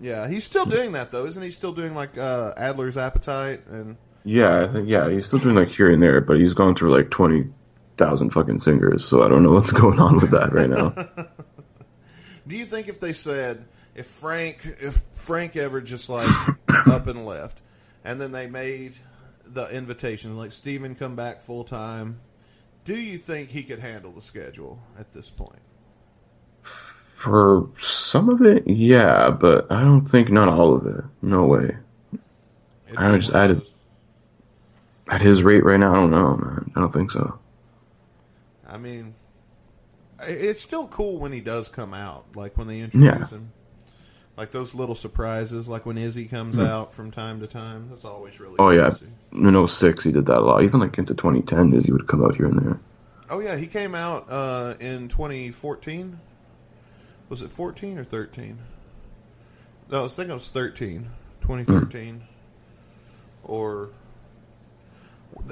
Yeah, 0.01 0.27
he's 0.27 0.43
still 0.43 0.65
doing 0.65 0.91
that 0.91 1.11
though, 1.11 1.25
isn't 1.25 1.41
he? 1.41 1.51
Still 1.51 1.71
doing 1.73 1.95
like 1.95 2.17
uh, 2.17 2.53
Adler's 2.57 2.97
Appetite 2.97 3.65
and. 3.67 3.97
Yeah, 4.27 4.63
I 4.63 4.67
think 4.73 4.89
yeah, 4.89 5.07
he's 5.09 5.27
still 5.27 5.37
doing 5.39 5.55
like 5.55 5.69
here 5.69 5.91
and 5.91 6.01
there, 6.01 6.19
but 6.19 6.39
he's 6.39 6.53
gone 6.55 6.75
through 6.75 6.91
like 6.95 7.11
twenty 7.11 7.47
thousand 7.97 8.31
fucking 8.31 8.59
singers, 8.59 9.05
so 9.05 9.21
I 9.23 9.27
don't 9.29 9.43
know 9.43 9.51
what's 9.51 9.71
going 9.83 9.99
on 9.99 10.15
with 10.15 10.31
that 10.31 10.51
right 10.51 10.69
now. 10.69 10.89
Do 12.47 12.57
you 12.57 12.65
think 12.65 12.87
if 12.89 12.99
they 12.99 13.13
said 13.13 13.65
if 13.95 14.05
Frank 14.05 14.59
if 14.79 15.01
Frank 15.15 15.55
ever 15.55 15.81
just 15.81 16.09
like 16.09 16.29
up 16.87 17.07
and 17.07 17.25
left, 17.25 17.61
and 18.03 18.19
then 18.19 18.31
they 18.31 18.47
made 18.47 18.93
the 19.45 19.67
invitation 19.69 20.37
like 20.37 20.51
Steven 20.51 20.95
come 20.95 21.15
back 21.15 21.41
full 21.41 21.63
time, 21.63 22.19
do 22.83 22.95
you 22.95 23.17
think 23.17 23.49
he 23.49 23.63
could 23.63 23.79
handle 23.79 24.11
the 24.11 24.21
schedule 24.21 24.79
at 24.99 25.13
this 25.13 25.29
point? 25.29 25.59
For 26.63 27.69
some 27.81 28.29
of 28.29 28.41
it, 28.41 28.67
yeah, 28.67 29.29
but 29.31 29.71
I 29.71 29.81
don't 29.81 30.05
think 30.05 30.29
not 30.29 30.49
all 30.49 30.75
of 30.75 30.85
it. 30.85 31.03
No 31.21 31.45
way. 31.45 31.77
It'd 32.87 32.97
I 32.97 33.17
just 33.17 33.33
added- 33.33 33.61
At 35.09 35.21
his 35.21 35.41
rate 35.41 35.63
right 35.63 35.79
now, 35.79 35.91
I 35.93 35.95
don't 35.95 36.11
know, 36.11 36.35
man. 36.37 36.71
I 36.75 36.79
don't 36.81 36.91
think 36.91 37.11
so. 37.11 37.39
I 38.67 38.77
mean, 38.77 39.15
it's 40.21 40.61
still 40.61 40.87
cool 40.87 41.17
when 41.19 41.31
he 41.31 41.39
does 41.41 41.69
come 41.69 41.93
out, 41.93 42.25
like 42.35 42.57
when 42.57 42.67
they 42.67 42.79
introduce 42.79 43.07
Yeah. 43.09 43.25
him. 43.27 43.51
Like 44.37 44.51
those 44.51 44.75
little 44.75 44.95
surprises, 44.95 45.67
like 45.67 45.85
when 45.85 45.97
Izzy 45.97 46.25
comes 46.25 46.55
hmm. 46.55 46.61
out 46.61 46.93
from 46.93 47.11
time 47.11 47.39
to 47.39 47.47
time. 47.47 47.87
That's 47.89 48.03
always 48.03 48.39
really. 48.39 48.55
Oh 48.59 48.69
yeah, 48.69 48.93
in 49.31 49.67
06 49.67 50.03
he 50.03 50.11
did 50.11 50.25
that 50.25 50.39
a 50.39 50.41
lot. 50.41 50.63
Even 50.63 50.81
like 50.81 50.97
into 50.97 51.13
2010, 51.13 51.73
Izzy 51.73 51.91
would 51.91 52.07
come 52.07 52.23
out 52.23 52.35
here 52.35 52.47
and 52.47 52.59
there. 52.59 52.79
Oh 53.29 53.39
yeah, 53.39 53.55
he 53.55 53.67
came 53.67 53.95
out 53.95 54.29
uh, 54.29 54.75
in 54.79 55.07
2014. 55.07 56.19
Was 57.29 57.41
it 57.41 57.49
14 57.49 57.97
or 57.97 58.03
13? 58.03 58.57
No, 59.89 59.99
I 59.99 60.01
was 60.03 60.15
thinking 60.15 60.31
it 60.31 60.35
was 60.35 60.51
13. 60.51 61.09
2013. 61.41 62.15
Hmm. 62.15 62.21
Or 63.43 63.89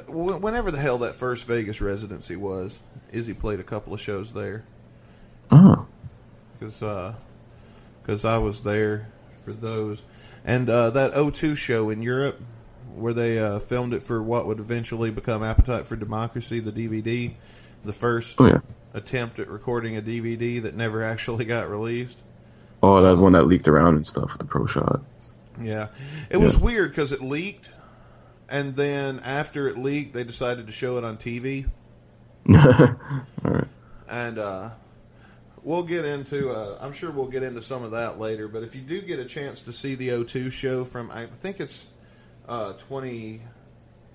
whenever 0.08 0.72
the 0.72 0.80
hell 0.80 1.00
that 1.00 1.16
first 1.16 1.48
Vegas 1.48 1.82
residency 1.82 2.36
was. 2.36 2.78
Izzy 3.12 3.34
played 3.34 3.60
a 3.60 3.64
couple 3.64 3.94
of 3.94 4.02
shows 4.02 4.34
there 4.34 4.64
Oh, 5.52 5.86
because 6.58 6.82
uh, 6.82 7.14
because 8.04 8.26
I 8.26 8.38
was 8.38 8.64
there 8.64 9.10
for 9.44 9.54
those. 9.54 10.04
And 10.46 10.70
uh, 10.70 10.90
that 10.92 11.14
O2 11.14 11.56
show 11.58 11.90
in 11.90 12.02
Europe 12.04 12.40
where 12.96 13.14
they 13.14 13.40
uh, 13.40 13.58
filmed 13.58 13.94
it 13.96 14.04
for 14.04 14.22
what 14.22 14.46
would 14.46 14.60
eventually 14.60 15.10
become 15.10 15.42
Appetite 15.42 15.88
for 15.88 15.96
Democracy, 15.96 16.60
the 16.60 16.72
DVD, 16.72 17.34
the 17.84 17.94
first 17.94 18.40
Oh 18.40 18.46
yeah. 18.46 18.60
attempt 18.94 19.40
at 19.40 19.48
recording 19.48 19.98
a 19.98 20.02
DVD 20.02 20.62
that 20.62 20.76
never 20.76 21.04
actually 21.14 21.46
got 21.46 21.70
released. 21.70 22.18
Oh, 22.84 23.02
that 23.02 23.18
one 23.18 23.32
that 23.32 23.48
leaked 23.48 23.68
around 23.68 23.96
and 23.96 24.06
stuff 24.06 24.30
with 24.32 24.40
the 24.40 24.46
pro 24.46 24.68
shot. 24.68 25.02
Yeah, 25.62 25.88
it 26.30 26.38
was 26.38 26.58
weird 26.58 26.90
because 26.92 27.12
it 27.12 27.22
leaked, 27.22 27.72
and 28.50 28.76
then 28.76 29.20
after 29.22 29.68
it 29.70 29.78
leaked, 29.78 30.14
they 30.14 30.24
decided 30.24 30.66
to 30.68 30.74
show 30.74 30.98
it 30.98 31.04
on 31.04 31.16
TV, 31.18 31.70
All 32.54 32.96
right. 33.52 33.68
and 34.10 34.38
uh, 34.40 34.70
we'll 35.64 35.84
get 35.84 36.06
into. 36.06 36.52
Uh, 36.52 36.78
I'm 36.80 36.94
sure 36.94 37.12
we'll 37.12 37.28
get 37.28 37.44
into 37.44 37.62
some 37.62 37.84
of 37.84 37.92
that 37.92 38.20
later. 38.20 38.48
But 38.48 38.64
if 38.64 38.76
you 38.76 38.82
do 38.82 39.02
get 39.02 39.20
a 39.20 39.26
chance 39.26 39.64
to 39.64 39.74
see 39.74 39.96
the 39.96 40.10
O2 40.10 40.52
show 40.52 40.86
from, 40.86 41.12
I 41.12 41.26
think 41.26 41.60
it's 41.60 41.88
uh, 42.48 42.74
20. 42.74 43.42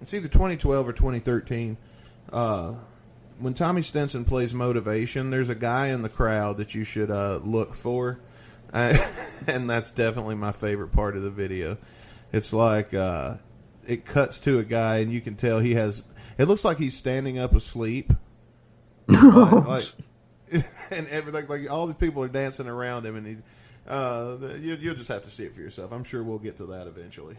It's 0.00 0.14
either 0.14 0.28
2012 0.28 0.88
or 0.88 0.92
2013. 0.92 1.76
Uh, 2.32 2.74
when 3.38 3.54
Tommy 3.54 3.82
Stinson 3.82 4.24
plays 4.24 4.54
Motivation, 4.54 5.30
there's 5.30 5.48
a 5.48 5.54
guy 5.54 5.88
in 5.88 6.02
the 6.02 6.08
crowd 6.08 6.58
that 6.58 6.74
you 6.74 6.84
should 6.84 7.10
uh, 7.10 7.40
look 7.42 7.74
for, 7.74 8.18
and 8.72 9.70
that's 9.70 9.92
definitely 9.92 10.34
my 10.34 10.52
favorite 10.52 10.92
part 10.92 11.16
of 11.16 11.22
the 11.22 11.30
video. 11.30 11.78
It's 12.32 12.52
like 12.52 12.92
uh, 12.94 13.34
it 13.86 14.04
cuts 14.04 14.40
to 14.40 14.58
a 14.58 14.64
guy, 14.64 14.98
and 14.98 15.12
you 15.12 15.20
can 15.20 15.36
tell 15.36 15.60
he 15.60 15.74
has. 15.74 16.04
It 16.36 16.46
looks 16.46 16.64
like 16.64 16.78
he's 16.78 16.96
standing 16.96 17.38
up 17.38 17.54
asleep, 17.54 18.12
like, 19.08 19.86
and 20.90 21.08
everything. 21.08 21.46
Like 21.48 21.70
all 21.70 21.86
these 21.86 21.96
people 21.96 22.22
are 22.22 22.28
dancing 22.28 22.68
around 22.68 23.06
him, 23.06 23.16
and 23.16 23.26
he. 23.26 23.36
Uh, 23.86 24.36
you, 24.60 24.74
you'll 24.74 24.94
just 24.94 25.08
have 25.08 25.24
to 25.24 25.30
see 25.30 25.44
it 25.44 25.54
for 25.54 25.60
yourself. 25.60 25.92
I'm 25.92 26.04
sure 26.04 26.22
we'll 26.22 26.38
get 26.38 26.58
to 26.58 26.66
that 26.66 26.86
eventually. 26.86 27.36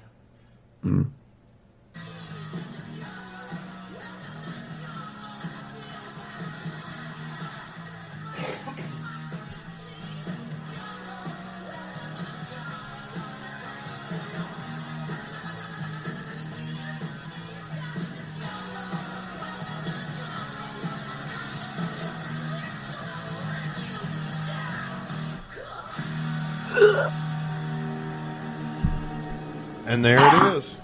And 30.00 30.06
there 30.06 30.16
it 30.16 30.22
ah. 30.24 30.56
is. 30.56 30.78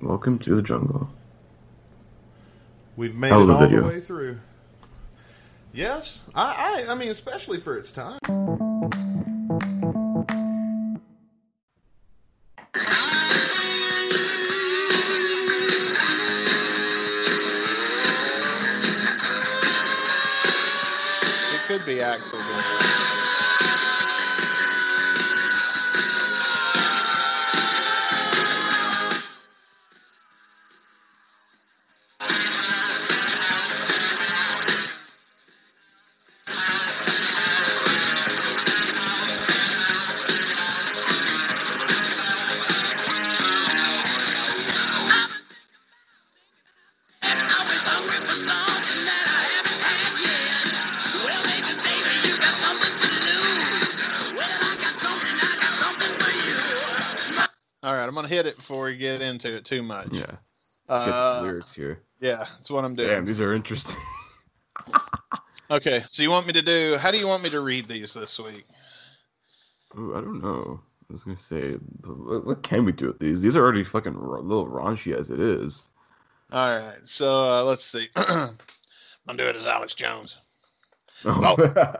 Welcome 0.00 0.38
to 0.38 0.54
the 0.54 0.62
jungle. 0.62 1.10
We've 2.96 3.14
made 3.14 3.28
Hell 3.28 3.42
it 3.42 3.44
of 3.44 3.50
a 3.50 3.52
all 3.52 3.60
the 3.60 3.68
video. 3.68 3.88
way 3.88 4.00
through. 4.00 4.38
Yes, 5.74 6.22
I, 6.34 6.86
I, 6.88 6.92
I 6.92 6.94
mean, 6.94 7.10
especially 7.10 7.58
for 7.58 7.76
its 7.76 7.92
time. 7.92 8.18
It 21.52 21.60
could 21.66 21.84
be 21.84 21.96
Axl. 21.96 23.01
I'm 58.12 58.16
gonna 58.16 58.28
hit 58.28 58.44
it 58.44 58.56
before 58.58 58.84
we 58.84 58.96
get 58.98 59.22
into 59.22 59.56
it 59.56 59.64
too 59.64 59.82
much. 59.82 60.08
Yeah. 60.12 60.26
Let's 60.86 61.06
get 61.06 61.14
Uh, 61.14 61.36
the 61.36 61.42
lyrics 61.46 61.72
here. 61.72 62.02
yeah, 62.20 62.44
that's 62.56 62.68
what 62.70 62.84
I'm 62.84 62.94
doing. 62.94 63.08
Damn, 63.08 63.24
these 63.24 63.40
are 63.40 63.54
interesting. 63.54 63.96
Okay, 65.70 66.04
so 66.06 66.22
you 66.22 66.30
want 66.30 66.46
me 66.46 66.52
to 66.52 66.60
do? 66.60 66.98
How 67.00 67.10
do 67.10 67.16
you 67.16 67.26
want 67.26 67.42
me 67.42 67.48
to 67.48 67.60
read 67.62 67.88
these 67.88 68.12
this 68.12 68.38
week? 68.38 68.66
Ooh, 69.98 70.14
I 70.14 70.20
don't 70.20 70.42
know. 70.42 70.80
I 71.08 71.12
was 71.14 71.24
gonna 71.24 71.34
say, 71.34 71.72
what, 72.04 72.44
what 72.44 72.62
can 72.62 72.84
we 72.84 72.92
do 72.92 73.06
with 73.06 73.18
these? 73.18 73.40
These 73.40 73.56
are 73.56 73.62
already 73.62 73.82
fucking 73.82 74.12
ra- 74.14 74.40
little 74.40 74.66
raunchy 74.66 75.16
as 75.18 75.30
it 75.30 75.40
is. 75.40 75.88
All 76.52 76.78
right, 76.78 76.98
so 77.06 77.48
uh, 77.50 77.64
let's 77.64 77.86
see. 77.86 78.08
I'm 78.16 78.58
gonna 79.26 79.38
do 79.38 79.46
it 79.48 79.56
as 79.56 79.66
Alex 79.66 79.94
Jones. 79.94 80.36
Oh. 81.24 81.56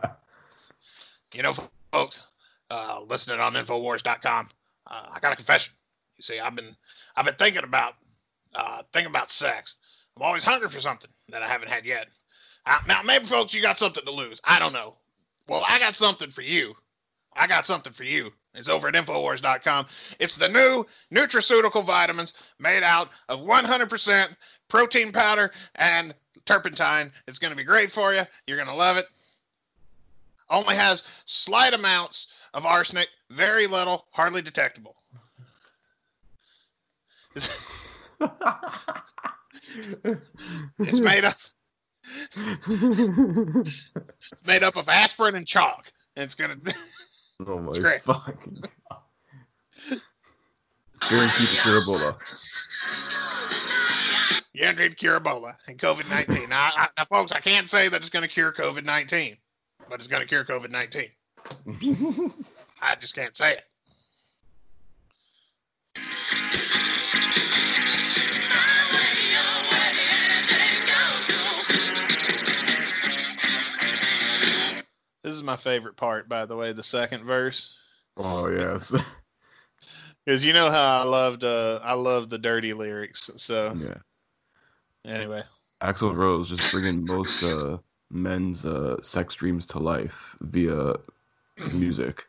You 1.33 1.41
know, 1.41 1.55
folks, 1.91 2.21
uh, 2.69 2.99
listening 3.09 3.39
on 3.39 3.53
Infowars.com, 3.53 4.49
uh, 4.85 5.05
I 5.11 5.19
got 5.19 5.33
a 5.33 5.35
confession. 5.35 5.73
See, 6.23 6.39
I've 6.39 6.55
been 6.55 6.73
I've 7.17 7.25
been 7.25 7.35
thinking 7.35 7.65
about 7.65 7.95
uh, 8.55 8.83
thinking 8.93 9.09
about 9.09 9.29
sex. 9.29 9.75
I'm 10.15 10.23
always 10.23 10.43
hungry 10.43 10.69
for 10.69 10.79
something 10.79 11.09
that 11.27 11.43
I 11.43 11.49
haven't 11.49 11.67
had 11.67 11.85
yet. 11.85 12.07
Uh, 12.65 12.77
now, 12.87 13.01
maybe 13.03 13.25
folks, 13.25 13.53
you 13.53 13.61
got 13.61 13.77
something 13.77 14.05
to 14.05 14.11
lose. 14.11 14.39
I 14.45 14.57
don't 14.57 14.71
know. 14.71 14.95
Well, 15.49 15.65
I 15.67 15.79
got 15.79 15.95
something 15.95 16.31
for 16.31 16.41
you. 16.41 16.75
I 17.35 17.45
got 17.45 17.65
something 17.65 17.91
for 17.91 18.05
you. 18.05 18.31
It's 18.53 18.69
over 18.69 18.87
at 18.87 18.93
Infowars.com. 18.93 19.87
It's 20.19 20.37
the 20.37 20.47
new 20.47 20.85
nutraceutical 21.13 21.85
vitamins 21.85 22.33
made 22.57 22.83
out 22.83 23.09
of 23.27 23.41
100% 23.41 24.35
protein 24.69 25.11
powder 25.11 25.51
and 25.75 26.13
turpentine. 26.45 27.11
It's 27.27 27.39
going 27.39 27.51
to 27.51 27.57
be 27.57 27.65
great 27.65 27.91
for 27.91 28.13
you. 28.13 28.21
You're 28.47 28.57
going 28.57 28.69
to 28.69 28.75
love 28.75 28.95
it. 28.95 29.07
Only 30.49 30.75
has 30.75 31.03
slight 31.25 31.73
amounts 31.73 32.27
of 32.53 32.65
arsenic, 32.65 33.09
very 33.29 33.67
little, 33.67 34.05
hardly 34.11 34.41
detectable. 34.41 34.95
It's 37.35 38.03
made 40.79 41.25
up 41.25 41.37
made 44.45 44.63
up 44.63 44.75
of 44.75 44.89
aspirin 44.89 45.35
and 45.35 45.47
chalk. 45.47 45.91
And 46.15 46.23
it's 46.23 46.35
gonna 46.35 46.55
oh 47.47 47.59
my 47.59 47.73
great. 47.73 48.01
fucking 48.01 48.63
god. 48.89 48.99
Guaranteed 51.09 51.49
to 51.49 51.55
cure 51.57 51.81
Ebola. 51.81 52.15
guaranteed 54.55 54.97
cure 54.97 55.19
Ebola 55.19 55.55
and 55.67 55.77
COVID 55.79 56.09
nineteen. 56.09 56.49
now, 56.49 56.69
I, 56.75 56.87
now, 56.97 57.05
folks, 57.05 57.31
I 57.31 57.39
can't 57.39 57.69
say 57.69 57.89
that 57.89 57.97
it's 57.97 58.09
gonna 58.09 58.27
cure 58.27 58.53
COVID 58.53 58.85
nineteen, 58.85 59.37
but 59.89 59.99
it's 59.99 60.07
gonna 60.07 60.25
cure 60.25 60.45
COVID 60.45 60.69
nineteen. 60.69 61.09
I 62.81 62.95
just 62.99 63.15
can't 63.15 63.35
say 63.35 63.57
it. 63.57 63.63
Is 75.43 75.45
my 75.45 75.57
favorite 75.57 75.97
part, 75.97 76.29
by 76.29 76.45
the 76.45 76.55
way, 76.55 76.71
the 76.71 76.83
second 76.83 77.25
verse. 77.25 77.73
oh 78.17 78.47
yes. 78.47 78.95
Because 80.25 80.41
you 80.41 80.53
know 80.53 80.71
how 80.71 81.01
I 81.01 81.03
loved 81.03 81.43
uh 81.43 81.81
I 81.83 81.93
loved 81.93 82.29
the 82.29 82.37
dirty 82.37 82.73
lyrics. 82.73 83.29
So 83.35 83.75
yeah. 83.77 85.11
anyway. 85.11 85.43
Axl 85.81 86.15
Rose 86.15 86.47
just 86.47 86.63
bringing 86.71 87.05
most 87.05 87.43
uh, 87.43 87.77
men's 88.09 88.65
uh, 88.65 89.01
sex 89.01 89.35
dreams 89.35 89.67
to 89.67 89.79
life 89.79 90.37
via 90.39 90.93
music. 91.73 92.23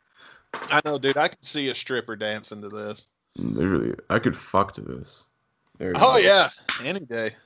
I 0.70 0.80
know, 0.84 0.98
dude, 0.98 1.16
I 1.16 1.28
could 1.28 1.44
see 1.44 1.68
a 1.68 1.74
stripper 1.74 2.16
dancing 2.16 2.60
to 2.62 2.68
this. 2.68 3.06
Literally, 3.36 3.94
I 4.10 4.18
could 4.18 4.36
fuck 4.36 4.72
to 4.72 4.80
this. 4.80 5.26
There 5.78 5.92
Oh 5.94 6.16
yeah. 6.16 6.50
Any 6.82 6.98
day. 6.98 7.36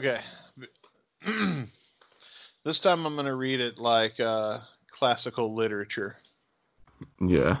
Okay. 0.00 0.22
This 2.64 2.80
time 2.80 3.04
I'm 3.04 3.14
going 3.14 3.26
to 3.26 3.36
read 3.36 3.60
it 3.60 3.78
like 3.78 4.18
uh, 4.18 4.60
classical 4.90 5.54
literature. 5.54 6.16
Yeah, 7.20 7.58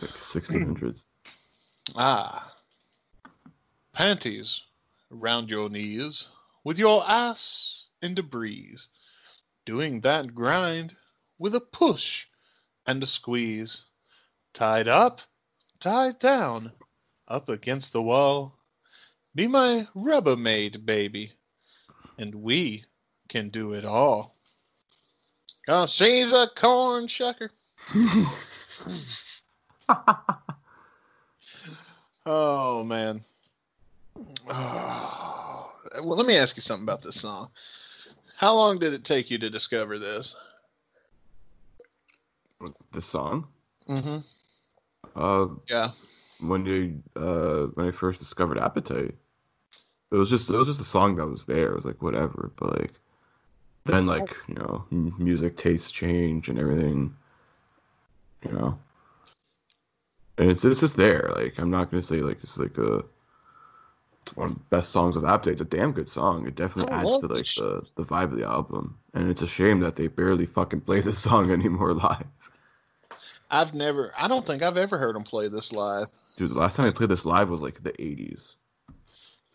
like 0.00 0.12
1600s. 0.12 1.04
Ah. 1.96 2.52
Panties 3.92 4.62
round 5.10 5.50
your 5.50 5.68
knees, 5.68 6.28
with 6.62 6.78
your 6.78 7.08
ass 7.08 7.86
in 8.02 8.14
the 8.14 8.22
breeze, 8.22 8.88
doing 9.66 10.00
that 10.02 10.34
grind 10.34 10.94
with 11.38 11.56
a 11.56 11.60
push 11.60 12.26
and 12.86 13.02
a 13.02 13.06
squeeze. 13.06 13.82
Tied 14.52 14.86
up, 14.86 15.20
tied 15.80 16.20
down, 16.20 16.72
up 17.26 17.48
against 17.48 17.92
the 17.92 18.02
wall. 18.02 18.58
Be 19.34 19.48
my 19.48 19.88
rubber 19.94 20.36
Rubbermaid, 20.36 20.86
baby, 20.86 21.32
and 22.18 22.34
we 22.34 22.84
can 23.28 23.48
do 23.50 23.72
it 23.72 23.84
all. 23.84 24.34
Oh, 25.68 25.86
she's 25.86 26.32
a 26.32 26.48
corn 26.54 27.06
shucker. 27.06 27.48
oh 32.26 32.84
man. 32.84 33.24
Oh. 34.48 35.70
Well, 36.02 36.16
let 36.16 36.26
me 36.26 36.36
ask 36.36 36.56
you 36.56 36.62
something 36.62 36.82
about 36.82 37.02
this 37.02 37.20
song. 37.20 37.50
How 38.36 38.52
long 38.54 38.78
did 38.80 38.94
it 38.94 39.04
take 39.04 39.30
you 39.30 39.38
to 39.38 39.48
discover 39.48 39.96
this? 39.98 40.34
the 42.92 43.00
song. 43.00 43.46
Mm-hmm. 43.88 44.18
Uh, 45.14 45.54
Yeah. 45.68 45.90
when 46.40 46.64
you 46.66 47.02
uh 47.14 47.66
when 47.74 47.86
I 47.86 47.90
first 47.90 48.18
discovered 48.18 48.58
Appetite, 48.58 49.14
it 50.14 50.18
was 50.18 50.30
just 50.30 50.48
it 50.50 50.56
was 50.56 50.68
just 50.68 50.80
a 50.80 50.84
song 50.84 51.16
that 51.16 51.26
was 51.26 51.44
there. 51.44 51.72
It 51.72 51.74
was 51.74 51.84
like 51.84 52.00
whatever, 52.00 52.52
but 52.56 52.80
like 52.80 52.92
then 53.84 54.06
like 54.06 54.22
oh. 54.22 54.42
you 54.48 54.54
know 54.54 54.84
music 55.18 55.56
tastes 55.56 55.90
change 55.90 56.48
and 56.48 56.58
everything, 56.58 57.14
you 58.44 58.52
know. 58.52 58.78
And 60.38 60.50
it's 60.50 60.64
it's 60.64 60.80
just 60.80 60.96
there. 60.96 61.32
Like 61.34 61.58
I'm 61.58 61.70
not 61.70 61.90
gonna 61.90 62.02
say 62.02 62.18
like 62.18 62.38
it's 62.42 62.58
like 62.58 62.78
a 62.78 63.04
one 64.36 64.50
of 64.50 64.54
the 64.54 64.60
best 64.70 64.92
songs 64.92 65.16
of 65.16 65.24
Appetite. 65.24 65.54
It's 65.54 65.60
a 65.60 65.64
damn 65.64 65.92
good 65.92 66.08
song. 66.08 66.46
It 66.46 66.54
definitely 66.54 66.92
I 66.92 67.00
adds 67.00 67.18
to 67.18 67.26
like 67.26 67.46
the 67.56 67.82
the 67.96 68.04
vibe 68.04 68.32
of 68.32 68.38
the 68.38 68.44
album. 68.44 68.96
And 69.14 69.30
it's 69.30 69.42
a 69.42 69.46
shame 69.46 69.80
that 69.80 69.96
they 69.96 70.06
barely 70.06 70.46
fucking 70.46 70.82
play 70.82 71.00
this 71.00 71.18
song 71.18 71.50
anymore 71.50 71.92
live. 71.94 72.26
I've 73.50 73.74
never. 73.74 74.12
I 74.16 74.28
don't 74.28 74.46
think 74.46 74.62
I've 74.62 74.76
ever 74.76 74.96
heard 74.96 75.16
them 75.16 75.24
play 75.24 75.48
this 75.48 75.72
live. 75.72 76.08
Dude, 76.36 76.50
the 76.50 76.58
last 76.58 76.76
time 76.76 76.86
I 76.86 76.90
played 76.90 77.10
this 77.10 77.24
live 77.24 77.48
was 77.48 77.62
like 77.62 77.82
the 77.82 77.92
80s. 77.92 78.54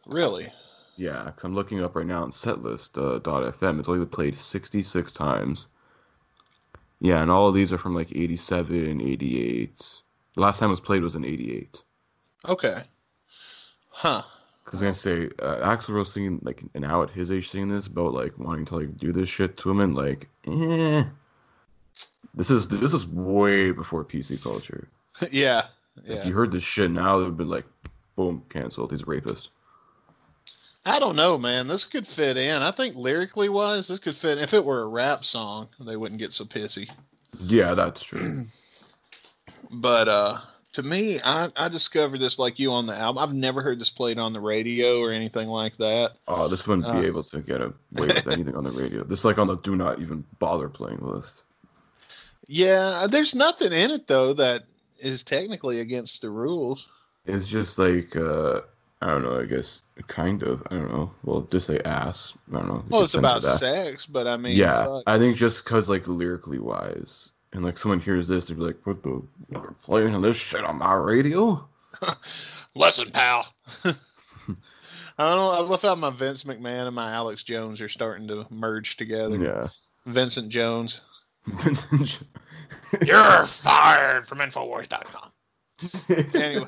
Really? 0.10 0.52
Yeah, 0.98 1.24
because 1.26 1.44
I'm 1.44 1.56
looking 1.56 1.82
up 1.82 1.96
right 1.96 2.06
now 2.06 2.24
on 2.24 2.32
setlist.fm. 2.32 3.28
uh, 3.28 3.80
It's 3.80 3.88
only 3.90 4.00
been 4.00 4.10
played 4.10 4.38
66 4.38 5.12
times. 5.14 5.68
Yeah, 7.00 7.22
and 7.22 7.32
all 7.32 7.48
of 7.48 7.56
these 7.56 7.72
are 7.72 7.78
from 7.78 7.96
like 7.96 8.12
87, 8.14 8.76
and 8.86 9.02
88. 9.02 9.78
The 10.36 10.42
last 10.42 10.60
time 10.60 10.68
it 10.68 10.72
was 10.72 10.80
played 10.82 11.02
was 11.04 11.16
in 11.16 11.24
88. 11.24 11.82
Okay. 12.48 12.84
Huh. 13.90 14.24
Because 14.66 14.84
I 14.84 14.88
was 14.88 15.04
gonna 15.04 15.30
say, 15.30 15.30
uh, 15.42 15.56
Axl 15.76 15.90
Rose 15.90 16.12
singing 16.12 16.40
like 16.44 16.64
an 16.74 16.84
hour 16.84 17.04
at 17.06 17.10
his 17.12 17.32
age 17.32 17.50
singing 17.50 17.70
this 17.70 17.88
about 17.88 18.14
like 18.14 18.38
wanting 18.38 18.66
to 18.66 18.76
like 18.76 18.98
do 18.98 19.12
this 19.14 19.30
shit 19.30 19.58
to 19.58 19.70
women, 19.70 19.94
like, 19.94 20.28
eh. 20.48 21.04
This 22.36 22.50
is 22.52 22.68
this 22.68 22.94
is 22.94 23.08
way 23.08 23.72
before 23.72 24.06
PC 24.06 24.42
culture. 24.42 24.88
yeah. 25.32 25.68
If 26.06 26.26
you 26.26 26.34
heard 26.34 26.52
this 26.52 26.64
shit 26.64 26.92
now, 26.92 27.20
it 27.20 27.26
would 27.26 27.38
be 27.38 27.44
like, 27.44 27.66
boom, 28.16 28.44
canceled. 28.50 28.92
He's 28.92 29.02
a 29.02 29.06
rapist. 29.06 29.50
I 30.86 30.98
don't 31.00 31.16
know, 31.16 31.38
man. 31.38 31.68
This 31.68 31.84
could 31.84 32.08
fit 32.08 32.38
in. 32.38 32.62
I 32.62 32.72
think 32.72 32.96
lyrically 32.96 33.50
wise, 33.50 33.88
this 33.88 34.00
could 34.00 34.16
fit. 34.16 34.38
If 34.38 34.54
it 34.54 34.64
were 34.64 34.82
a 34.82 34.88
rap 34.88 35.26
song, 35.26 35.68
they 35.80 35.98
wouldn't 35.98 36.20
get 36.20 36.34
so 36.34 36.46
pissy. 36.46 36.90
Yeah, 37.40 37.74
that's 37.76 38.04
true. 38.04 38.46
But 39.72 40.08
uh 40.08 40.42
to 40.74 40.84
me, 40.84 41.20
I, 41.24 41.50
I 41.56 41.68
discovered 41.68 42.20
this 42.22 42.40
like 42.40 42.58
you 42.60 42.72
on 42.72 42.86
the 42.86 42.96
album. 42.96 43.22
I've 43.22 43.34
never 43.36 43.62
heard 43.62 43.80
this 43.80 43.90
played 43.90 44.18
on 44.20 44.34
the 44.34 44.40
radio 44.40 45.00
or 45.00 45.12
anything 45.12 45.48
like 45.48 45.76
that. 45.78 46.14
Oh, 46.28 46.48
this 46.48 46.66
wouldn't 46.66 46.88
Uh. 46.88 47.00
be 47.02 47.08
able 47.08 47.24
to 47.26 47.40
get 47.42 47.62
away 47.62 47.74
with 47.92 48.28
anything 48.28 48.56
on 48.56 48.64
the 48.64 48.72
radio. 48.72 49.04
This 49.04 49.26
like 49.26 49.38
on 49.38 49.48
the 49.48 49.56
do 49.58 49.76
not 49.76 50.00
even 50.00 50.24
bother 50.40 50.70
playing 50.70 51.00
list. 51.02 51.44
Yeah, 52.48 53.06
there's 53.10 53.36
nothing 53.36 53.74
in 53.74 53.92
it 53.92 54.08
though 54.08 54.34
that 54.34 54.64
is 55.00 55.22
technically 55.24 55.82
against 55.82 56.22
the 56.22 56.30
rules. 56.32 56.90
It's 57.26 57.48
just 57.48 57.78
like 57.78 58.16
uh 58.16 58.62
I 59.02 59.10
don't 59.12 59.24
know, 59.24 59.40
I 59.40 59.46
guess 59.46 59.82
kind 60.08 60.44
of. 60.44 60.62
I 60.70 60.76
don't 60.76 60.92
know. 60.92 61.12
Well, 61.24 61.48
just 61.52 61.68
say 61.68 61.80
ass. 61.86 62.38
I 62.52 62.58
don't 62.58 62.68
know. 62.68 62.84
Well, 62.90 63.04
it's 63.04 63.14
about 63.14 63.44
sex, 63.60 64.06
but 64.06 64.28
I 64.28 64.38
mean, 64.38 64.56
yeah, 64.58 64.86
fuck. 64.86 65.04
I 65.08 65.18
think 65.18 65.38
just 65.38 65.64
because 65.64 65.90
like 65.90 66.08
lyrically 66.08 66.60
wise, 66.60 67.32
and 67.54 67.64
like 67.64 67.78
someone 67.78 68.00
hears 68.00 68.28
this, 68.28 68.46
they'd 68.46 68.58
be 68.58 68.64
like, 68.64 68.78
"What 68.86 69.04
the? 69.04 69.22
You're 69.50 69.76
playing 69.84 70.20
this 70.22 70.38
shit 70.38 70.64
on 70.64 70.78
my 70.78 70.94
radio?" 70.94 71.68
Listen, 72.76 73.12
pal. 73.12 73.48
I 73.86 75.28
don't 75.28 75.36
know. 75.36 75.50
I 75.50 75.60
love 75.60 75.82
how 75.82 75.96
my 75.96 76.12
Vince 76.12 76.44
McMahon 76.44 76.88
and 76.88 76.96
my 76.96 77.12
Alex 77.12 77.44
Jones 77.44 77.82
are 77.82 77.90
starting 77.90 78.28
to 78.30 78.46
merge 78.50 78.96
together. 78.96 79.38
Yeah. 79.38 79.68
Vincent 80.06 80.50
Jones. 80.50 81.02
Vincent. 81.46 82.20
You're 83.06 83.46
fired 83.48 84.28
from 84.28 84.40
Infowars.com. 84.40 85.32
Anyway, 86.34 86.68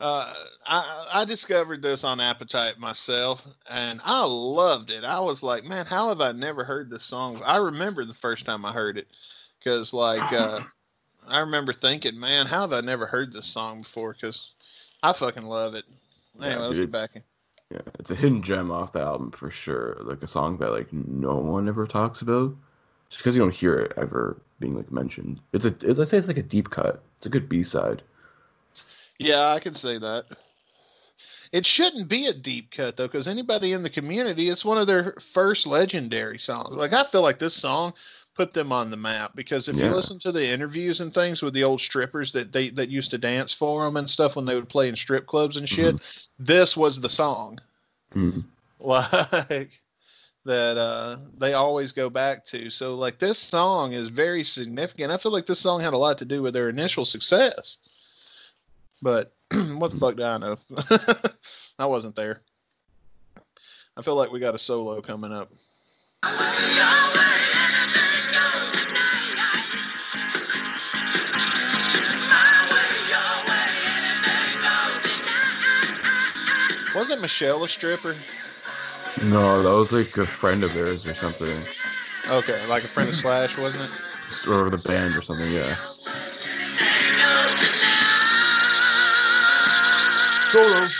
uh, 0.00 0.32
I 0.66 1.06
I 1.12 1.24
discovered 1.24 1.82
this 1.82 2.04
on 2.04 2.20
Appetite 2.20 2.78
myself, 2.78 3.42
and 3.68 4.00
I 4.04 4.24
loved 4.24 4.90
it. 4.90 5.04
I 5.04 5.20
was 5.20 5.42
like, 5.42 5.64
man, 5.64 5.86
how 5.86 6.08
have 6.08 6.20
I 6.20 6.32
never 6.32 6.64
heard 6.64 6.90
this 6.90 7.04
song? 7.04 7.40
I 7.44 7.56
remember 7.56 8.04
the 8.04 8.14
first 8.14 8.44
time 8.46 8.64
I 8.64 8.72
heard 8.72 8.96
it, 8.98 9.08
because 9.58 9.92
like 9.92 10.32
uh, 10.32 10.60
I 11.28 11.40
remember 11.40 11.72
thinking, 11.72 12.18
man, 12.18 12.46
how 12.46 12.62
have 12.62 12.72
I 12.72 12.80
never 12.80 13.06
heard 13.06 13.32
this 13.32 13.46
song 13.46 13.82
before? 13.82 14.14
Because 14.14 14.48
I 15.02 15.12
fucking 15.12 15.44
love 15.44 15.74
it. 15.74 15.84
Yeah, 16.40 16.58
let's 16.58 16.76
dude, 16.76 16.90
get 16.92 16.98
it's- 16.98 17.08
back 17.08 17.16
in. 17.16 17.22
yeah, 17.76 17.92
it's 17.98 18.10
a 18.10 18.14
hidden 18.14 18.42
gem 18.42 18.70
off 18.70 18.92
the 18.92 19.00
album 19.00 19.30
for 19.32 19.50
sure. 19.50 19.98
Like 20.00 20.22
a 20.22 20.28
song 20.28 20.56
that 20.58 20.70
like 20.72 20.92
no 20.92 21.36
one 21.36 21.68
ever 21.68 21.86
talks 21.86 22.22
about, 22.22 22.54
just 23.10 23.20
because 23.22 23.34
you 23.36 23.42
don't 23.42 23.54
hear 23.54 23.78
it 23.78 23.92
ever 23.98 24.40
being 24.60 24.76
like 24.76 24.90
mentioned. 24.90 25.40
It's 25.52 25.66
a, 25.66 25.74
it's, 25.82 26.00
I 26.00 26.04
say 26.04 26.16
it's 26.18 26.28
like 26.28 26.38
a 26.38 26.42
deep 26.42 26.70
cut. 26.70 27.02
It's 27.18 27.26
a 27.26 27.30
good 27.30 27.48
B 27.48 27.62
side. 27.64 28.02
Yeah, 29.20 29.48
I 29.48 29.60
can 29.60 29.74
say 29.74 29.98
that. 29.98 30.24
It 31.52 31.66
shouldn't 31.66 32.08
be 32.08 32.26
a 32.26 32.32
deep 32.32 32.70
cut 32.70 32.96
though, 32.96 33.06
because 33.06 33.26
anybody 33.28 33.72
in 33.72 33.82
the 33.82 33.90
community, 33.90 34.48
it's 34.48 34.64
one 34.64 34.78
of 34.78 34.86
their 34.86 35.14
first 35.32 35.66
legendary 35.66 36.38
songs. 36.38 36.76
Like 36.76 36.92
I 36.92 37.04
feel 37.04 37.22
like 37.22 37.38
this 37.38 37.54
song 37.54 37.92
put 38.36 38.54
them 38.54 38.72
on 38.72 38.90
the 38.90 38.96
map 38.96 39.32
because 39.34 39.68
if 39.68 39.76
you 39.76 39.90
listen 39.94 40.18
to 40.20 40.32
the 40.32 40.46
interviews 40.46 41.00
and 41.00 41.12
things 41.12 41.42
with 41.42 41.52
the 41.52 41.64
old 41.64 41.80
strippers 41.80 42.32
that 42.32 42.52
they 42.52 42.70
that 42.70 42.88
used 42.88 43.10
to 43.10 43.18
dance 43.18 43.52
for 43.52 43.84
them 43.84 43.96
and 43.96 44.08
stuff 44.08 44.36
when 44.36 44.46
they 44.46 44.54
would 44.54 44.68
play 44.68 44.88
in 44.88 44.96
strip 44.96 45.26
clubs 45.26 45.56
and 45.56 45.68
shit, 45.68 45.96
this 46.38 46.76
was 46.76 47.00
the 47.00 47.10
song 47.10 47.60
Mm. 48.14 48.44
like 48.80 49.70
that 50.46 50.78
uh 50.78 51.18
they 51.38 51.52
always 51.52 51.92
go 51.92 52.08
back 52.08 52.46
to. 52.46 52.70
So 52.70 52.94
like 52.96 53.18
this 53.18 53.38
song 53.38 53.92
is 53.92 54.08
very 54.08 54.42
significant. 54.42 55.12
I 55.12 55.18
feel 55.18 55.32
like 55.32 55.46
this 55.46 55.60
song 55.60 55.80
had 55.80 55.92
a 55.92 55.98
lot 55.98 56.16
to 56.18 56.24
do 56.24 56.42
with 56.42 56.54
their 56.54 56.70
initial 56.70 57.04
success. 57.04 57.76
But 59.02 59.32
what 59.52 59.92
the 59.92 59.98
fuck 59.98 60.16
do 60.16 60.22
I 60.24 60.38
know? 60.38 60.56
I 61.78 61.86
wasn't 61.86 62.16
there. 62.16 62.42
I 63.96 64.02
feel 64.02 64.14
like 64.14 64.30
we 64.30 64.40
got 64.40 64.54
a 64.54 64.58
solo 64.58 65.00
coming 65.00 65.32
up. 65.32 65.50
Wasn't 76.94 77.20
Michelle 77.20 77.62
a 77.64 77.68
stripper? 77.68 78.16
No, 79.22 79.62
that 79.62 79.70
was 79.70 79.92
like 79.92 80.16
a 80.18 80.26
friend 80.26 80.64
of 80.64 80.74
theirs 80.74 81.06
or 81.06 81.14
something, 81.14 81.64
Okay, 82.26 82.64
like 82.66 82.84
a 82.84 82.88
friend 82.88 83.08
of 83.08 83.16
Slash, 83.16 83.56
wasn't 83.56 83.82
it? 83.90 84.46
or 84.48 84.70
the 84.70 84.78
band 84.78 85.16
or 85.16 85.22
something. 85.22 85.50
Yeah. 85.50 85.76
Solo. 90.50 90.99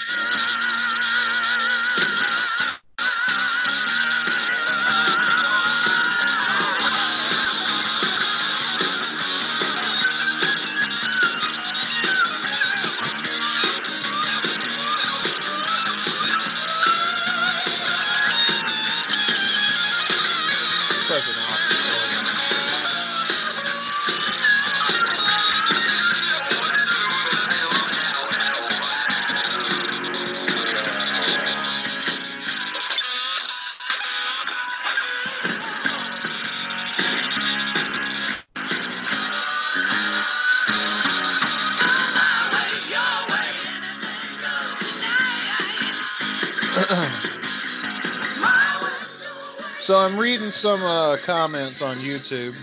Some 50.52 50.82
uh, 50.82 51.16
comments 51.24 51.80
on 51.80 51.98
YouTube. 51.98 52.54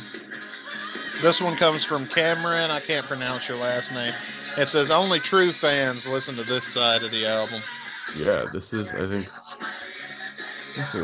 This 1.22 1.42
one 1.42 1.56
comes 1.56 1.84
from 1.84 2.08
Cameron. 2.08 2.70
I 2.70 2.80
can't 2.80 3.08
pronounce 3.08 3.48
your 3.48 3.58
last 3.58 3.92
name. 3.92 4.14
It 4.58 4.70
says 4.70 4.92
only 4.92 5.20
true 5.20 5.54
fans 5.54 6.06
listen 6.06 6.36
to 6.36 6.44
this 6.44 6.66
side 6.74 7.04
of 7.04 7.12
the 7.12 7.26
album. 7.26 7.64
Yeah, 8.16 8.46
this 8.54 8.74
is 8.74 8.94
I 8.94 9.08
think. 9.08 9.28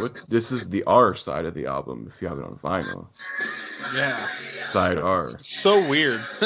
what- 0.01 0.15
This 0.29 0.51
is 0.51 0.69
the 0.69 0.83
R 0.85 1.15
side 1.15 1.45
of 1.45 1.53
the 1.53 1.65
album. 1.65 2.11
If 2.13 2.21
you 2.21 2.27
have 2.27 2.37
it 2.37 2.43
on 2.45 2.55
vinyl, 2.57 3.07
Yeah. 3.95 4.27
side 4.65 4.97
R. 4.99 5.31
So 5.39 5.85
weird. 5.87 6.25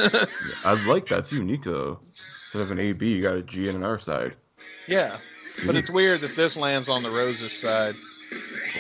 I 0.64 0.74
like 0.86 1.08
that. 1.08 1.20
It's 1.20 1.32
unique 1.32 1.64
though. 1.64 2.00
Instead 2.46 2.62
of 2.62 2.72
an 2.72 2.80
A 2.80 2.94
B, 2.94 3.16
you 3.16 3.22
got 3.22 3.36
a 3.36 3.42
G 3.42 3.68
and 3.68 3.78
an 3.78 3.84
R 3.84 4.00
side. 4.00 4.36
yeah. 4.88 5.18
But 5.66 5.76
it's 5.76 5.90
weird 5.90 6.22
that 6.22 6.36
this 6.36 6.56
lands 6.56 6.88
on 6.88 7.02
the 7.02 7.10
Roses 7.10 7.52
side. 7.52 7.96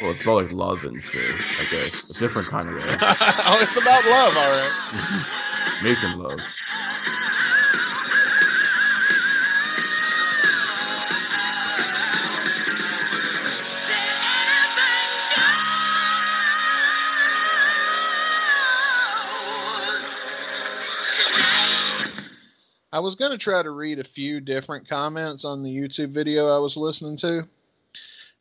Well, 0.01 0.11
it's 0.11 0.21
about 0.21 0.43
like 0.43 0.51
love 0.51 0.83
and 0.83 1.01
shit. 1.01 1.33
I 1.59 1.65
guess 1.71 2.09
a 2.09 2.13
different 2.13 2.49
kind 2.49 2.69
of 2.69 2.75
way. 2.75 2.83
oh, 3.01 3.57
it's 3.61 3.75
about 3.75 4.05
love, 4.05 4.37
all 4.37 4.49
right. 4.49 5.25
Making 5.83 6.19
love. 6.19 6.39
I 22.93 22.99
was 22.99 23.15
going 23.15 23.31
to 23.31 23.37
try 23.37 23.61
to 23.61 23.69
read 23.69 23.99
a 23.99 24.03
few 24.03 24.39
different 24.39 24.89
comments 24.89 25.45
on 25.45 25.61
the 25.61 25.69
YouTube 25.69 26.11
video 26.11 26.47
I 26.47 26.57
was 26.57 26.75
listening 26.75 27.17
to. 27.17 27.47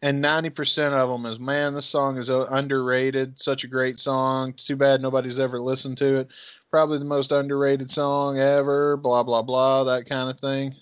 And 0.03 0.23
90% 0.23 0.93
of 0.93 1.09
them 1.09 1.31
is, 1.31 1.39
man, 1.39 1.75
this 1.75 1.87
song 1.87 2.19
is 2.19 2.29
underrated. 2.29 3.41
Such 3.41 3.65
a 3.65 3.69
great 3.69 3.99
song. 3.99 4.53
Too 4.53 4.77
bad 4.77 5.01
nobody's 5.01 5.39
ever 5.39 5.61
listened 5.61 5.97
to 5.99 6.17
it. 6.17 6.29
Probably 6.71 6.99
the 6.99 7.05
most 7.07 7.33
underrated 7.33 7.91
song 7.91 8.39
ever. 8.39 8.97
Blah, 8.99 9.23
blah, 9.23 9.43
blah. 9.43 9.85
That 9.85 10.07
kind 10.07 10.29
of 10.29 10.39
thing. 10.39 10.75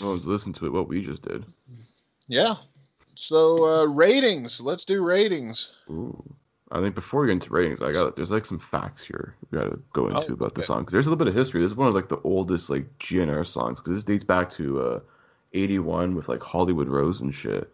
No 0.00 0.10
one's 0.10 0.26
listened 0.26 0.54
to 0.56 0.66
it. 0.66 0.72
What 0.72 0.88
we 0.88 1.02
just 1.02 1.22
did. 1.22 1.44
Yeah. 2.28 2.54
So, 3.16 3.64
uh, 3.64 3.84
ratings. 3.86 4.60
Let's 4.60 4.84
do 4.84 5.02
ratings. 5.02 5.68
Ooh. 5.90 6.22
I 6.72 6.80
think 6.80 6.94
before 6.94 7.20
we 7.20 7.28
get 7.28 7.34
into 7.34 7.52
ratings, 7.52 7.80
I 7.80 7.92
got 7.92 8.16
there's 8.16 8.32
like 8.32 8.44
some 8.44 8.58
facts 8.58 9.04
here 9.04 9.36
we 9.50 9.58
got 9.58 9.70
to 9.70 9.78
go 9.92 10.08
into 10.08 10.32
Oh, 10.32 10.34
about 10.34 10.56
the 10.56 10.62
song 10.62 10.80
because 10.80 10.92
there's 10.92 11.06
a 11.06 11.10
little 11.10 11.24
bit 11.24 11.28
of 11.28 11.34
history. 11.34 11.62
This 11.62 11.70
is 11.70 11.76
one 11.76 11.86
of 11.86 11.94
like 11.94 12.08
the 12.08 12.20
oldest 12.24 12.70
like 12.70 12.86
GNR 12.98 13.46
songs 13.46 13.78
because 13.78 13.94
this 13.94 14.04
dates 14.04 14.24
back 14.24 14.50
to 14.50 14.80
uh, 14.80 15.00
'81 15.54 16.16
with 16.16 16.28
like 16.28 16.42
Hollywood 16.42 16.88
Rose 16.88 17.20
and 17.20 17.32
shit. 17.32 17.72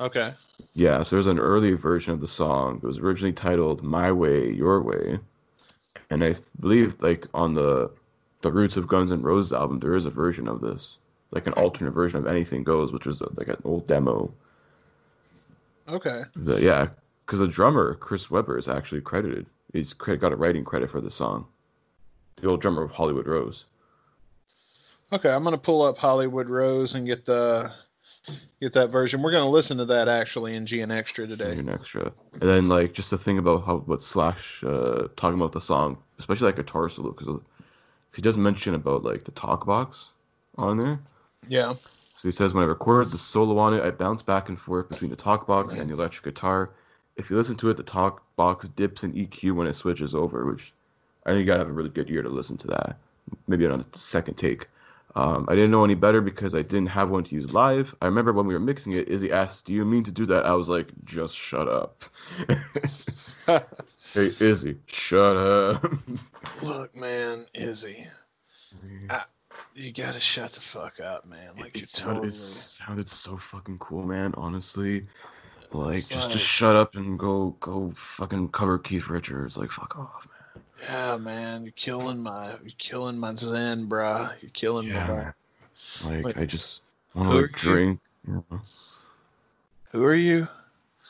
Okay. 0.00 0.34
Yeah, 0.74 1.02
so 1.02 1.16
there's 1.16 1.26
an 1.26 1.38
early 1.38 1.72
version 1.72 2.12
of 2.12 2.20
the 2.20 2.28
song. 2.28 2.80
It 2.82 2.86
was 2.86 2.98
originally 2.98 3.32
titled 3.32 3.82
"My 3.82 4.12
Way, 4.12 4.52
Your 4.52 4.82
Way," 4.82 5.18
and 6.10 6.24
I 6.24 6.36
believe 6.60 7.00
like 7.00 7.26
on 7.34 7.54
the 7.54 7.90
the 8.42 8.52
Roots 8.52 8.76
of 8.76 8.86
Guns 8.86 9.10
N' 9.10 9.22
Roses 9.22 9.52
album, 9.52 9.80
there 9.80 9.94
is 9.94 10.06
a 10.06 10.10
version 10.10 10.46
of 10.46 10.60
this, 10.60 10.98
like 11.32 11.46
an 11.46 11.52
alternate 11.54 11.90
version 11.90 12.18
of 12.18 12.26
Anything 12.26 12.62
Goes, 12.62 12.92
which 12.92 13.06
was 13.06 13.20
like 13.36 13.48
an 13.48 13.60
old 13.64 13.86
demo. 13.86 14.32
Okay. 15.88 16.22
The, 16.36 16.62
yeah, 16.62 16.88
because 17.26 17.40
the 17.40 17.48
drummer 17.48 17.94
Chris 17.94 18.30
Weber 18.30 18.58
is 18.58 18.68
actually 18.68 19.00
credited. 19.00 19.46
He's 19.72 19.94
got 19.94 20.32
a 20.32 20.36
writing 20.36 20.64
credit 20.64 20.90
for 20.90 21.00
the 21.00 21.10
song. 21.10 21.46
The 22.40 22.48
old 22.48 22.60
drummer 22.60 22.82
of 22.82 22.90
Hollywood 22.90 23.26
Rose. 23.26 23.66
Okay. 25.12 25.30
I'm 25.30 25.42
going 25.42 25.54
to 25.54 25.60
pull 25.60 25.82
up 25.82 25.98
Hollywood 25.98 26.48
Rose 26.48 26.94
and 26.94 27.06
get 27.06 27.26
the. 27.26 27.72
Get 28.60 28.72
that 28.72 28.90
version. 28.90 29.22
We're 29.22 29.30
going 29.30 29.44
to 29.44 29.50
listen 29.50 29.76
to 29.78 29.84
that 29.86 30.08
actually 30.08 30.54
in 30.54 30.66
GN 30.66 30.90
Extra 30.90 31.26
today. 31.26 31.52
An 31.52 31.68
extra, 31.68 32.12
and 32.32 32.42
then 32.42 32.68
like 32.68 32.92
just 32.92 33.10
the 33.10 33.18
thing 33.18 33.38
about 33.38 33.64
how 33.64 33.78
what 33.78 34.02
Slash 34.02 34.62
uh, 34.64 35.08
talking 35.16 35.38
about 35.38 35.52
the 35.52 35.60
song, 35.60 35.98
especially 36.18 36.46
like 36.46 36.56
guitar 36.56 36.88
solo, 36.88 37.12
because 37.12 37.40
he 38.14 38.22
does 38.22 38.36
mention 38.36 38.74
about 38.74 39.04
like 39.04 39.24
the 39.24 39.30
talk 39.32 39.64
box 39.64 40.14
on 40.56 40.76
there. 40.76 40.98
Yeah. 41.48 41.74
So 42.16 42.26
he 42.26 42.32
says, 42.32 42.52
when 42.52 42.64
I 42.64 42.66
recorded 42.66 43.12
the 43.12 43.18
solo 43.18 43.58
on 43.58 43.74
it, 43.74 43.82
I 43.82 43.92
bounced 43.92 44.26
back 44.26 44.48
and 44.48 44.58
forth 44.58 44.88
between 44.88 45.10
the 45.10 45.16
talk 45.16 45.46
box 45.46 45.78
and 45.78 45.88
the 45.88 45.94
electric 45.94 46.24
guitar. 46.24 46.70
If 47.16 47.30
you 47.30 47.36
listen 47.36 47.54
to 47.58 47.70
it, 47.70 47.76
the 47.76 47.84
talk 47.84 48.24
box 48.34 48.68
dips 48.70 49.04
in 49.04 49.12
EQ 49.12 49.54
when 49.54 49.68
it 49.68 49.74
switches 49.74 50.16
over, 50.16 50.44
which 50.44 50.72
I 51.26 51.30
think 51.30 51.40
you 51.40 51.46
gotta 51.46 51.60
have 51.60 51.68
a 51.68 51.72
really 51.72 51.90
good 51.90 52.10
ear 52.10 52.22
to 52.22 52.28
listen 52.28 52.56
to 52.58 52.66
that. 52.68 52.98
Maybe 53.46 53.66
on 53.66 53.80
a 53.80 53.96
second 53.96 54.34
take. 54.34 54.66
Um, 55.14 55.46
I 55.48 55.54
didn't 55.54 55.70
know 55.70 55.84
any 55.84 55.94
better 55.94 56.20
because 56.20 56.54
I 56.54 56.62
didn't 56.62 56.88
have 56.88 57.08
one 57.10 57.24
to 57.24 57.34
use 57.34 57.52
live. 57.52 57.94
I 58.02 58.06
remember 58.06 58.32
when 58.32 58.46
we 58.46 58.54
were 58.54 58.60
mixing 58.60 58.92
it, 58.92 59.08
Izzy 59.08 59.32
asked, 59.32 59.64
"Do 59.66 59.72
you 59.72 59.84
mean 59.84 60.04
to 60.04 60.12
do 60.12 60.26
that?" 60.26 60.44
I 60.46 60.52
was 60.52 60.68
like, 60.68 60.88
"Just 61.04 61.34
shut 61.36 61.66
up." 61.68 62.04
hey 64.12 64.32
Izzy, 64.38 64.76
shut 64.86 65.36
up. 65.36 65.92
Look, 66.62 66.94
man, 66.94 67.46
Izzy, 67.54 68.06
you 69.74 69.92
gotta 69.92 70.20
shut 70.20 70.52
the 70.52 70.60
fuck 70.60 71.00
up, 71.00 71.24
man. 71.24 71.50
Like 71.58 71.74
you're 71.74 71.84
it, 71.84 71.88
sounded, 71.88 72.14
totally. 72.14 72.28
it 72.28 72.34
sounded 72.34 73.10
so 73.10 73.36
fucking 73.36 73.78
cool, 73.78 74.04
man. 74.04 74.34
Honestly, 74.36 75.06
like 75.72 75.98
It's 75.98 76.06
just 76.08 76.24
like- 76.24 76.32
just 76.32 76.44
shut 76.44 76.76
up 76.76 76.94
and 76.96 77.18
go 77.18 77.56
go 77.60 77.92
fucking 77.96 78.50
cover 78.50 78.78
Keith 78.78 79.08
Richards. 79.08 79.56
Like 79.56 79.70
fuck 79.70 79.98
off, 79.98 80.28
man. 80.28 80.37
Yeah, 80.82 81.16
man, 81.16 81.64
you're 81.64 81.72
killing 81.72 82.22
my, 82.22 82.50
you're 82.62 82.72
killing 82.78 83.18
my 83.18 83.34
zen, 83.34 83.88
bruh. 83.88 84.32
You're 84.40 84.50
killing 84.52 84.88
Yeah, 84.88 85.06
my. 85.06 85.14
man. 85.14 86.22
Like 86.22 86.36
I 86.36 86.44
just 86.44 86.82
want 87.14 87.30
to 87.30 87.36
like 87.36 87.52
drink. 87.52 88.00
You 88.26 88.44
know? 88.50 88.60
Who 89.92 90.04
are 90.04 90.14
you? 90.14 90.46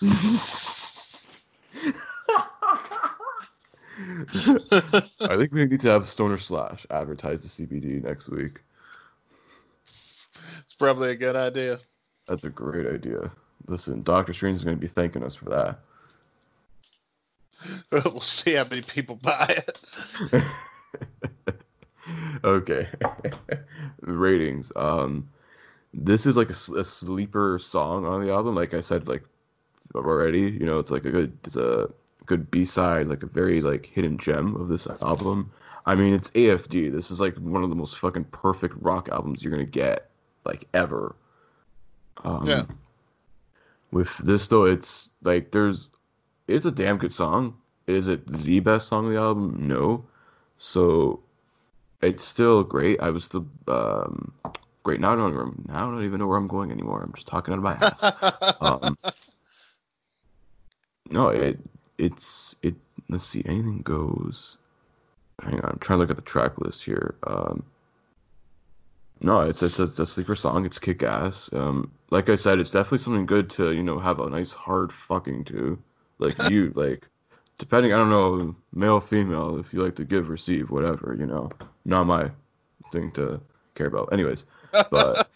I 5.21 5.37
think 5.37 5.53
we 5.53 5.65
need 5.67 5.81
to 5.81 5.89
have 5.89 6.09
Stoner 6.09 6.39
Slash 6.39 6.87
advertise 6.91 7.43
the 7.43 7.49
CBD 7.67 8.03
next 8.03 8.29
week. 8.29 8.61
It's 10.65 10.75
probably 10.79 11.11
a 11.11 11.17
good 11.17 11.37
idea. 11.37 11.81
That's 12.29 12.45
a 12.45 12.51
great 12.51 12.87
idea. 12.87 13.31
Listen, 13.67 14.03
Doctor 14.03 14.33
Strange 14.33 14.57
is 14.57 14.65
going 14.65 14.77
to 14.77 14.81
be 14.81 14.87
thanking 14.87 15.25
us 15.25 15.35
for 15.35 15.47
that. 15.47 15.81
we'll 17.91 18.21
see 18.21 18.55
how 18.55 18.65
many 18.65 18.83
people 18.83 19.17
buy 19.17 19.63
it. 19.67 20.45
okay. 22.45 22.89
Ratings. 24.01 24.73
Um, 24.77 25.29
this 25.95 26.27
is 26.27 26.37
like 26.37 26.51
a 26.51 26.55
sleeper 26.55 27.59
song 27.59 28.05
on 28.05 28.25
the 28.25 28.33
album. 28.33 28.55
Like 28.55 28.75
I 28.75 28.81
said, 28.81 29.09
like 29.09 29.23
already, 29.95 30.41
you 30.41 30.67
know, 30.67 30.79
it's 30.79 30.91
like 30.91 31.05
a 31.05 31.11
good, 31.11 31.37
it's 31.45 31.57
a 31.57 31.91
good 32.27 32.51
B 32.51 32.65
side, 32.65 33.09
like 33.09 33.23
a 33.23 33.27
very 33.27 33.61
like 33.61 33.87
hidden 33.87 34.19
gem 34.19 34.55
of 34.57 34.69
this 34.69 34.87
album. 35.03 35.51
I 35.87 35.95
mean, 35.95 36.13
it's 36.13 36.31
AFD. 36.31 36.93
This 36.93 37.11
is 37.11 37.21
like 37.21 37.35
one 37.39 37.65
of 37.65 37.71
the 37.71 37.77
most 37.77 37.99
fucking 37.99 38.25
perfect 38.25 38.75
rock 38.81 39.09
albums 39.11 39.43
you're 39.43 39.51
gonna 39.51 39.65
get, 39.65 40.11
like 40.45 40.69
ever. 40.75 41.17
Um, 42.25 42.47
Yeah. 42.47 42.65
With 43.91 44.15
this 44.19 44.49
though, 44.49 44.65
it's 44.65 45.09
like 45.23 45.51
there's, 45.51 45.89
it's 46.49 46.67
a 46.67 46.73
damn 46.73 46.99
good 46.99 47.13
song. 47.13 47.57
Is 47.87 48.09
it 48.09 48.27
the 48.27 48.61
best 48.61 48.89
song 48.89 49.07
on 49.07 49.13
the 49.13 49.19
album? 49.19 49.57
No. 49.61 50.05
So 50.59 51.21
it's 52.03 52.25
still 52.25 52.65
great. 52.65 53.01
I 53.01 53.11
was 53.11 53.25
still 53.25 53.47
um, 53.69 54.33
great. 54.83 55.01
Now 55.01 55.13
I 55.13 55.17
don't 55.17 55.33
remember, 55.33 55.73
now 55.73 55.89
I 55.89 55.91
don't 55.91 56.05
even 56.05 56.19
know 56.19 56.27
where 56.27 56.39
I'm 56.39 56.49
going 56.49 56.71
anymore. 56.71 57.03
I'm 57.03 57.13
just 57.13 57.27
talking 57.27 57.53
out 57.53 57.59
of 57.59 57.65
my 57.65 57.75
ass. 57.75 58.57
um, 58.61 58.99
no, 61.11 61.29
it 61.29 61.59
it's 61.99 62.57
it. 62.63 62.75
Let's 63.09 63.25
see. 63.25 63.43
Anything 63.47 63.83
goes. 63.83 64.59
Hang 65.43 65.61
on. 65.61 65.71
I'm 65.73 65.79
trying 65.79 65.99
to 65.99 66.01
look 66.01 66.11
at 66.11 66.17
the 66.17 66.23
track 66.23 66.59
list 66.59 66.85
here. 66.85 67.15
Um, 67.27 67.65
no, 69.21 69.41
it's 69.41 69.63
it's, 69.63 69.81
it's 69.81 69.99
a 69.99 70.07
sleeper 70.07 70.37
song. 70.37 70.65
It's 70.65 70.79
kick 70.79 71.03
ass. 71.03 71.51
Um, 71.53 71.91
like 72.11 72.29
I 72.29 72.37
said, 72.37 72.59
it's 72.59 72.71
definitely 72.71 72.99
something 72.99 73.27
good 73.27 73.51
to 73.51 73.73
you 73.73 73.83
know 73.83 73.99
have 73.99 74.21
a 74.21 74.31
nice 74.31 74.53
hard 74.53 74.93
fucking 74.93 75.45
to. 75.45 75.79
Like 76.19 76.37
you 76.51 76.73
like, 76.75 77.07
depending. 77.59 77.93
I 77.93 77.97
don't 77.97 78.11
know, 78.11 78.55
male 78.73 79.01
female. 79.01 79.59
If 79.59 79.73
you 79.73 79.83
like 79.83 79.97
to 79.97 80.05
give, 80.05 80.29
receive, 80.29 80.71
whatever. 80.71 81.17
You 81.19 81.27
know, 81.27 81.51
not 81.85 82.05
my 82.07 82.31
thing 82.93 83.11
to 83.13 83.41
care 83.75 83.87
about. 83.87 84.13
Anyways, 84.13 84.47
but 84.91 85.29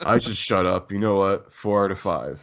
I 0.00 0.18
just 0.18 0.38
shut 0.38 0.66
up. 0.66 0.90
You 0.92 0.98
know 0.98 1.16
what? 1.16 1.52
Four 1.52 1.84
out 1.84 1.90
of 1.90 2.00
five. 2.00 2.40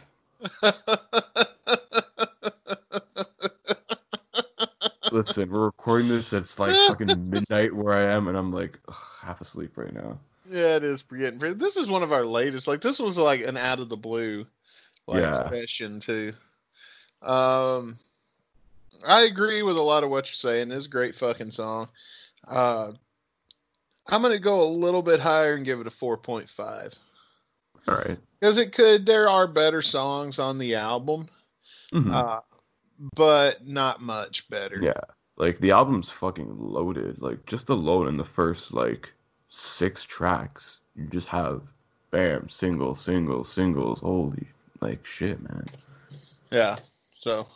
Listen, 5.12 5.50
we're 5.50 5.64
recording 5.64 6.08
this. 6.08 6.32
It's 6.32 6.58
like 6.58 6.74
fucking 6.88 7.30
midnight 7.30 7.74
where 7.74 7.94
I 7.94 8.12
am, 8.14 8.28
and 8.28 8.36
I'm 8.36 8.52
like 8.52 8.78
ugh, 8.88 8.94
half 9.22 9.40
asleep 9.40 9.76
right 9.76 9.92
now. 9.92 10.18
yeah, 10.48 10.76
it 10.76 10.84
is 10.84 11.02
getting. 11.02 11.38
This 11.58 11.76
is 11.76 11.88
one 11.88 12.02
of 12.02 12.12
our 12.12 12.24
latest. 12.24 12.68
Like 12.68 12.80
this 12.80 12.98
was 12.98 13.18
like 13.18 13.40
an 13.40 13.56
out 13.56 13.80
of 13.80 13.88
the 13.88 13.96
blue, 13.96 14.46
like 15.10 15.22
Yeah. 15.22 15.48
session 15.50 16.00
too. 16.00 16.32
Um, 17.20 17.98
I 19.06 19.22
agree 19.22 19.62
with 19.62 19.76
a 19.76 19.82
lot 19.82 20.04
of 20.04 20.10
what 20.10 20.26
you're 20.26 20.34
saying. 20.34 20.70
It's 20.72 20.86
a 20.86 20.88
great 20.88 21.14
fucking 21.16 21.50
song. 21.50 21.88
Uh, 22.46 22.92
I'm 24.08 24.22
gonna 24.22 24.38
go 24.38 24.62
a 24.62 24.70
little 24.70 25.02
bit 25.02 25.20
higher 25.20 25.54
and 25.54 25.64
give 25.64 25.80
it 25.80 25.86
a 25.86 25.90
4.5. 25.90 26.94
All 27.88 27.96
right. 27.96 28.18
because 28.38 28.56
it 28.56 28.72
could. 28.72 29.04
There 29.04 29.28
are 29.28 29.46
better 29.46 29.82
songs 29.82 30.38
on 30.38 30.58
the 30.58 30.74
album, 30.74 31.28
Mhm. 31.92 32.12
uh, 32.12 32.40
but 33.14 33.66
not 33.66 34.00
much 34.00 34.48
better. 34.48 34.80
Yeah, 34.80 35.00
like 35.36 35.58
the 35.58 35.72
album's 35.72 36.08
fucking 36.08 36.56
loaded. 36.58 37.20
Like 37.20 37.44
just 37.46 37.68
alone 37.68 38.08
in 38.08 38.16
the 38.16 38.24
first 38.24 38.72
like 38.72 39.12
six 39.48 40.04
tracks, 40.04 40.80
you 40.94 41.06
just 41.06 41.26
have 41.28 41.62
bam, 42.10 42.48
single, 42.48 42.94
single, 42.94 43.44
singles. 43.44 44.00
Holy 44.00 44.46
like 44.80 45.04
shit, 45.06 45.40
man. 45.42 45.66
Yeah. 46.50 46.78
So 47.20 47.46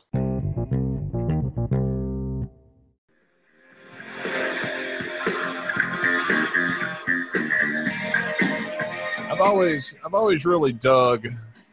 I've 9.34 9.40
always 9.40 9.94
I've 10.04 10.14
always 10.14 10.44
really 10.44 10.72
dug 10.72 11.26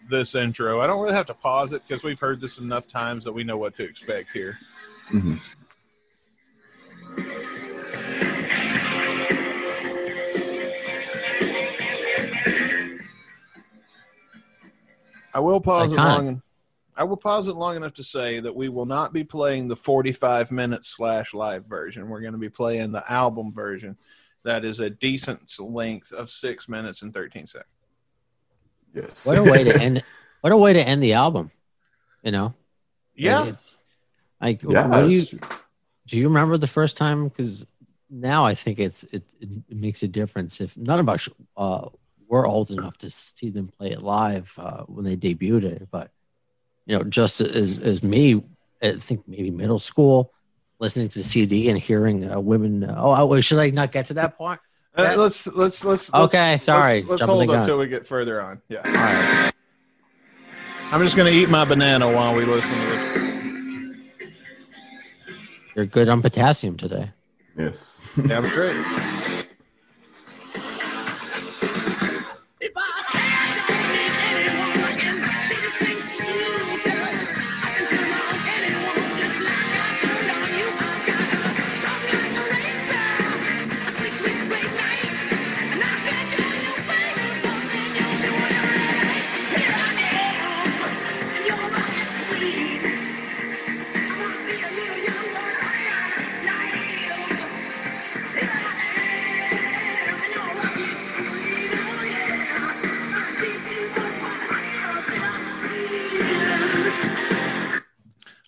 this 0.10 0.36
intro. 0.36 0.82
I 0.82 0.88
don't 0.88 1.02
really 1.02 1.14
have 1.14 1.28
to 1.28 1.34
pause 1.34 1.74
it 1.74 1.84
because 1.88 2.04
we've 2.04 2.20
heard 2.20 2.42
this 2.42 2.58
enough 2.58 2.88
times 2.88 3.24
that 3.26 3.34
we 3.34 3.44
know 3.44 3.58
what 3.58 3.76
to 3.76 3.84
expect 3.84 4.32
here. 4.32 4.58
hmm 5.10 5.36
I 15.34 15.40
will 15.40 15.62
pause 15.62 15.92
it 15.92 15.98
long. 15.98 16.42
I 16.96 17.04
will 17.04 17.18
pause 17.18 17.48
it 17.48 17.56
long 17.56 17.78
enough 17.78 17.94
to 17.94 18.04
say 18.04 18.40
that 18.42 18.56
we 18.56 18.70
will 18.70 18.86
not 18.86 19.14
be 19.14 19.24
playing 19.24 19.70
the 19.70 19.76
45 19.76 20.52
minute 20.52 20.86
slash 20.86 21.34
live 21.34 21.66
version. 21.66 22.10
We're 22.10 22.22
going 22.22 22.34
to 22.34 22.40
be 22.40 22.50
playing 22.50 22.92
the 22.92 23.10
album 23.12 23.54
version. 23.54 23.98
That 24.44 24.66
is 24.66 24.80
a 24.80 24.90
decent 24.90 25.52
length 25.60 26.12
of 26.12 26.30
six 26.30 26.68
minutes 26.68 27.02
and 27.02 27.14
13 27.14 27.48
seconds. 27.48 27.68
Yes. 28.94 29.26
What 29.26 29.38
a 29.38 29.44
way 29.44 29.64
to 29.64 29.82
end! 29.82 30.04
What 30.42 30.52
a 30.52 30.58
way 30.58 30.74
to 30.74 30.86
end 30.86 31.02
the 31.02 31.14
album. 31.14 31.52
You 32.24 32.32
know. 32.32 32.54
Yeah. 33.16 33.40
Like, 33.42 33.56
Like, 34.42 34.64
yeah. 34.64 34.88
what 34.88 35.10
do 35.10 35.16
you 35.16 35.26
true. 35.26 35.40
do? 36.08 36.18
You 36.18 36.28
remember 36.28 36.58
the 36.58 36.68
first 36.68 36.98
time? 36.98 37.28
Because 37.28 37.66
now 38.10 38.44
I 38.44 38.54
think 38.54 38.80
it's 38.80 39.04
it, 39.06 39.24
it, 39.40 39.50
it 39.70 39.78
makes 39.78 40.04
a 40.04 40.08
difference. 40.08 40.60
If 40.60 40.78
none 40.78 41.00
of 41.00 41.08
us 41.08 41.30
uh, 41.56 41.88
were 42.32 42.48
old 42.48 42.72
enough 42.72 42.98
to 43.00 43.10
see 43.10 43.50
them 43.50 43.68
play 43.78 43.92
it 43.92 44.02
live 44.02 44.54
uh, 44.58 44.84
when 44.84 45.04
they 45.04 45.18
debuted 45.18 45.66
it, 45.66 45.90
but 45.92 46.12
you 46.86 46.98
know, 46.98 47.04
just 47.04 47.42
as 47.42 47.78
as 47.78 48.02
me, 48.04 48.42
I 48.82 48.94
think 48.94 49.28
maybe 49.28 49.52
middle 49.52 49.78
school, 49.80 50.32
listening 50.80 51.10
to 51.10 51.24
CD 51.26 51.68
and 51.70 51.78
hearing 51.78 52.32
uh, 52.32 52.40
women. 52.40 52.86
Uh, 52.86 52.96
oh, 52.98 53.26
wait, 53.26 53.44
should 53.44 53.60
I 53.60 53.70
not 53.72 53.92
get 53.92 54.08
to 54.08 54.14
that 54.16 54.38
point? 54.38 54.62
Uh, 54.98 55.16
let's, 55.18 55.46
let's, 55.48 55.86
let's, 55.86 56.14
Okay, 56.14 56.52
let's- 56.52 56.64
sorry, 56.64 56.96
Let's, 57.02 57.10
let's 57.10 57.24
hold 57.24 57.42
the 57.48 57.52
up 57.52 57.60
gun. 57.60 57.68
till 57.68 57.78
we 57.78 57.88
get 57.88 58.08
further 58.08 58.42
on. 58.42 58.62
Yeah. 58.70 58.82
All 58.86 58.92
right. 58.94 59.52
I'm 60.92 61.02
just 61.02 61.16
going 61.16 61.32
to 61.32 61.38
eat 61.38 61.48
my 61.50 61.64
banana 61.66 62.12
while 62.12 62.34
we 62.36 62.44
listen 62.46 62.70
to 62.70 62.78
this. 62.88 64.32
You're 65.76 65.86
good 65.86 66.10
on 66.10 66.22
potassium 66.22 66.76
today. 66.78 67.12
Yes. 67.58 68.04
Damn 68.28 68.46
straight. 68.48 68.76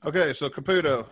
Okay, 0.06 0.34
so 0.34 0.50
Caputo, 0.50 1.06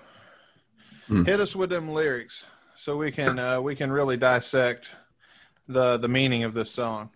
Hmm. 1.08 1.24
hit 1.26 1.40
us 1.40 1.56
with 1.56 1.70
them 1.70 1.90
lyrics 1.90 2.46
so 2.78 2.96
we 2.98 3.12
can 3.12 3.38
uh, 3.40 3.60
we 3.60 3.76
can 3.76 3.92
really 3.92 4.18
dissect 4.18 4.92
the 5.68 5.98
the 5.98 6.08
meaning 6.08 6.44
of 6.44 6.54
this 6.54 6.72
song. 6.72 7.10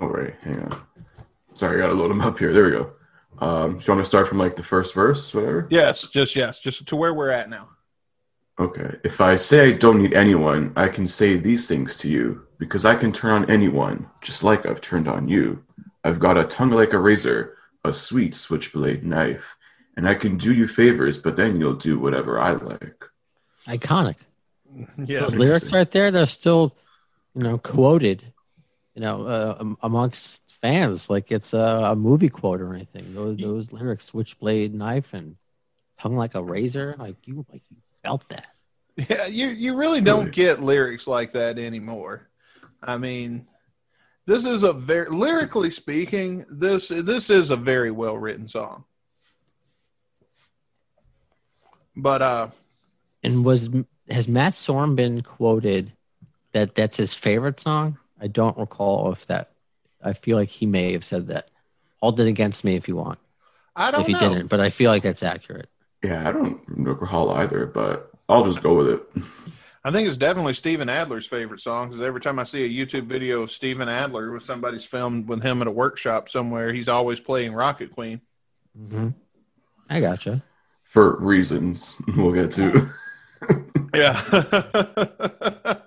All 0.00 0.08
right. 0.08 0.34
Hang 0.42 0.58
on. 0.62 0.82
Sorry, 1.54 1.76
I 1.76 1.80
gotta 1.86 1.94
load 1.94 2.10
them 2.10 2.20
up 2.20 2.38
here. 2.38 2.52
There 2.52 2.64
we 2.64 2.70
go. 2.70 2.92
Um, 3.40 3.78
do 3.78 3.84
you 3.84 3.92
want 3.94 4.00
to 4.00 4.04
start 4.06 4.26
from 4.28 4.38
like 4.38 4.56
the 4.56 4.62
first 4.62 4.94
verse, 4.94 5.32
whatever? 5.34 5.66
Yes, 5.70 6.06
just 6.08 6.34
yes, 6.36 6.60
just 6.60 6.86
to 6.86 6.96
where 6.96 7.14
we're 7.14 7.30
at 7.30 7.50
now. 7.50 7.68
Okay. 8.58 8.96
If 9.04 9.20
I 9.20 9.34
say 9.36 9.68
I 9.68 9.72
don't 9.72 9.98
need 9.98 10.14
anyone, 10.14 10.72
I 10.76 10.88
can 10.88 11.06
say 11.08 11.36
these 11.36 11.66
things 11.68 11.96
to 11.96 12.08
you 12.08 12.46
because 12.58 12.84
I 12.84 12.94
can 12.94 13.12
turn 13.12 13.42
on 13.42 13.50
anyone, 13.50 14.08
just 14.22 14.44
like 14.44 14.64
I've 14.66 14.80
turned 14.80 15.08
on 15.08 15.28
you. 15.28 15.64
I've 16.04 16.20
got 16.20 16.38
a 16.38 16.44
tongue 16.44 16.70
like 16.70 16.92
a 16.92 16.98
razor, 16.98 17.56
a 17.84 17.92
sweet 17.92 18.34
switchblade 18.34 19.04
knife, 19.04 19.56
and 19.96 20.08
I 20.08 20.14
can 20.14 20.36
do 20.36 20.52
you 20.52 20.66
favors, 20.66 21.18
but 21.18 21.36
then 21.36 21.58
you'll 21.58 21.74
do 21.74 21.98
whatever 21.98 22.40
I 22.40 22.52
like. 22.52 23.04
Iconic. 23.66 24.16
Yeah, 24.98 25.20
Those 25.20 25.36
lyrics 25.36 25.72
right 25.72 25.88
there, 25.88 26.10
they're 26.10 26.26
still, 26.26 26.74
you 27.36 27.44
know, 27.44 27.58
quoted, 27.58 28.24
you 28.96 29.02
know, 29.02 29.24
uh, 29.24 29.64
amongst 29.84 30.50
fans 30.50 31.08
like 31.08 31.30
it's 31.30 31.54
a, 31.54 31.90
a 31.92 31.94
movie 31.94 32.28
quote 32.28 32.60
or 32.60 32.74
anything. 32.74 33.14
Those, 33.14 33.36
those 33.36 33.72
lyrics, 33.72 34.06
switchblade 34.06 34.74
knife 34.74 35.14
and 35.14 35.36
tongue 36.00 36.16
like 36.16 36.34
a 36.34 36.42
razor, 36.42 36.96
like 36.98 37.14
you, 37.24 37.46
like 37.52 37.62
you 37.70 37.76
felt 38.02 38.28
that. 38.30 38.46
yeah, 39.08 39.26
you 39.26 39.48
you 39.48 39.76
really 39.76 40.00
don't 40.00 40.32
get 40.32 40.60
lyrics 40.60 41.06
like 41.06 41.32
that 41.32 41.58
anymore. 41.58 42.28
I 42.82 42.96
mean, 42.96 43.46
this 44.26 44.44
is 44.44 44.62
a 44.62 44.72
very 44.72 45.08
lyrically 45.08 45.70
speaking, 45.70 46.46
this 46.48 46.88
this 46.88 47.30
is 47.30 47.50
a 47.50 47.56
very 47.56 47.90
well 47.90 48.16
written 48.16 48.48
song. 48.48 48.84
But 51.96 52.22
uh 52.22 52.48
And 53.22 53.44
was 53.44 53.70
has 54.10 54.28
Matt 54.28 54.52
Sorum 54.52 54.96
been 54.96 55.22
quoted 55.22 55.92
that 56.52 56.74
that's 56.74 56.96
his 56.96 57.14
favorite 57.14 57.60
song? 57.60 57.98
I 58.20 58.26
don't 58.28 58.56
recall 58.58 59.10
if 59.12 59.26
that. 59.26 59.50
I 60.02 60.12
feel 60.12 60.36
like 60.36 60.48
he 60.50 60.66
may 60.66 60.92
have 60.92 61.04
said 61.04 61.28
that. 61.28 61.50
Hold 62.02 62.20
it 62.20 62.26
against 62.26 62.64
me 62.64 62.74
if 62.76 62.86
you 62.88 62.96
want. 62.96 63.18
I 63.74 63.90
don't 63.90 64.02
If 64.02 64.06
he 64.06 64.12
know. 64.12 64.18
didn't, 64.18 64.48
but 64.48 64.60
I 64.60 64.70
feel 64.70 64.90
like 64.90 65.02
that's 65.02 65.22
accurate. 65.22 65.68
Yeah, 66.02 66.28
I 66.28 66.32
don't 66.32 66.60
recall 66.68 67.30
either, 67.30 67.64
but 67.66 68.10
I'll 68.28 68.44
just 68.44 68.62
go 68.62 68.74
with 68.74 68.88
it. 68.88 69.02
I 69.82 69.90
think 69.90 70.06
it's 70.08 70.16
definitely 70.18 70.52
Steven 70.54 70.88
Adler's 70.88 71.26
favorite 71.26 71.60
song 71.60 71.88
because 71.88 72.02
every 72.02 72.20
time 72.20 72.38
I 72.38 72.44
see 72.44 72.64
a 72.64 72.86
YouTube 72.86 73.06
video 73.06 73.42
of 73.42 73.50
Steven 73.50 73.88
Adler 73.88 74.30
with 74.30 74.42
somebody's 74.42 74.84
filmed 74.84 75.28
with 75.28 75.42
him 75.42 75.60
at 75.62 75.66
a 75.66 75.70
workshop 75.70 76.28
somewhere, 76.28 76.72
he's 76.72 76.88
always 76.88 77.20
playing 77.20 77.54
Rocket 77.54 77.90
Queen. 77.90 78.20
hmm 78.76 79.08
I 79.88 80.00
gotcha. 80.00 80.42
For 80.94 81.18
reasons 81.18 82.00
we'll 82.16 82.32
get 82.32 82.50
to. 82.52 82.88
Yeah. 83.94 84.24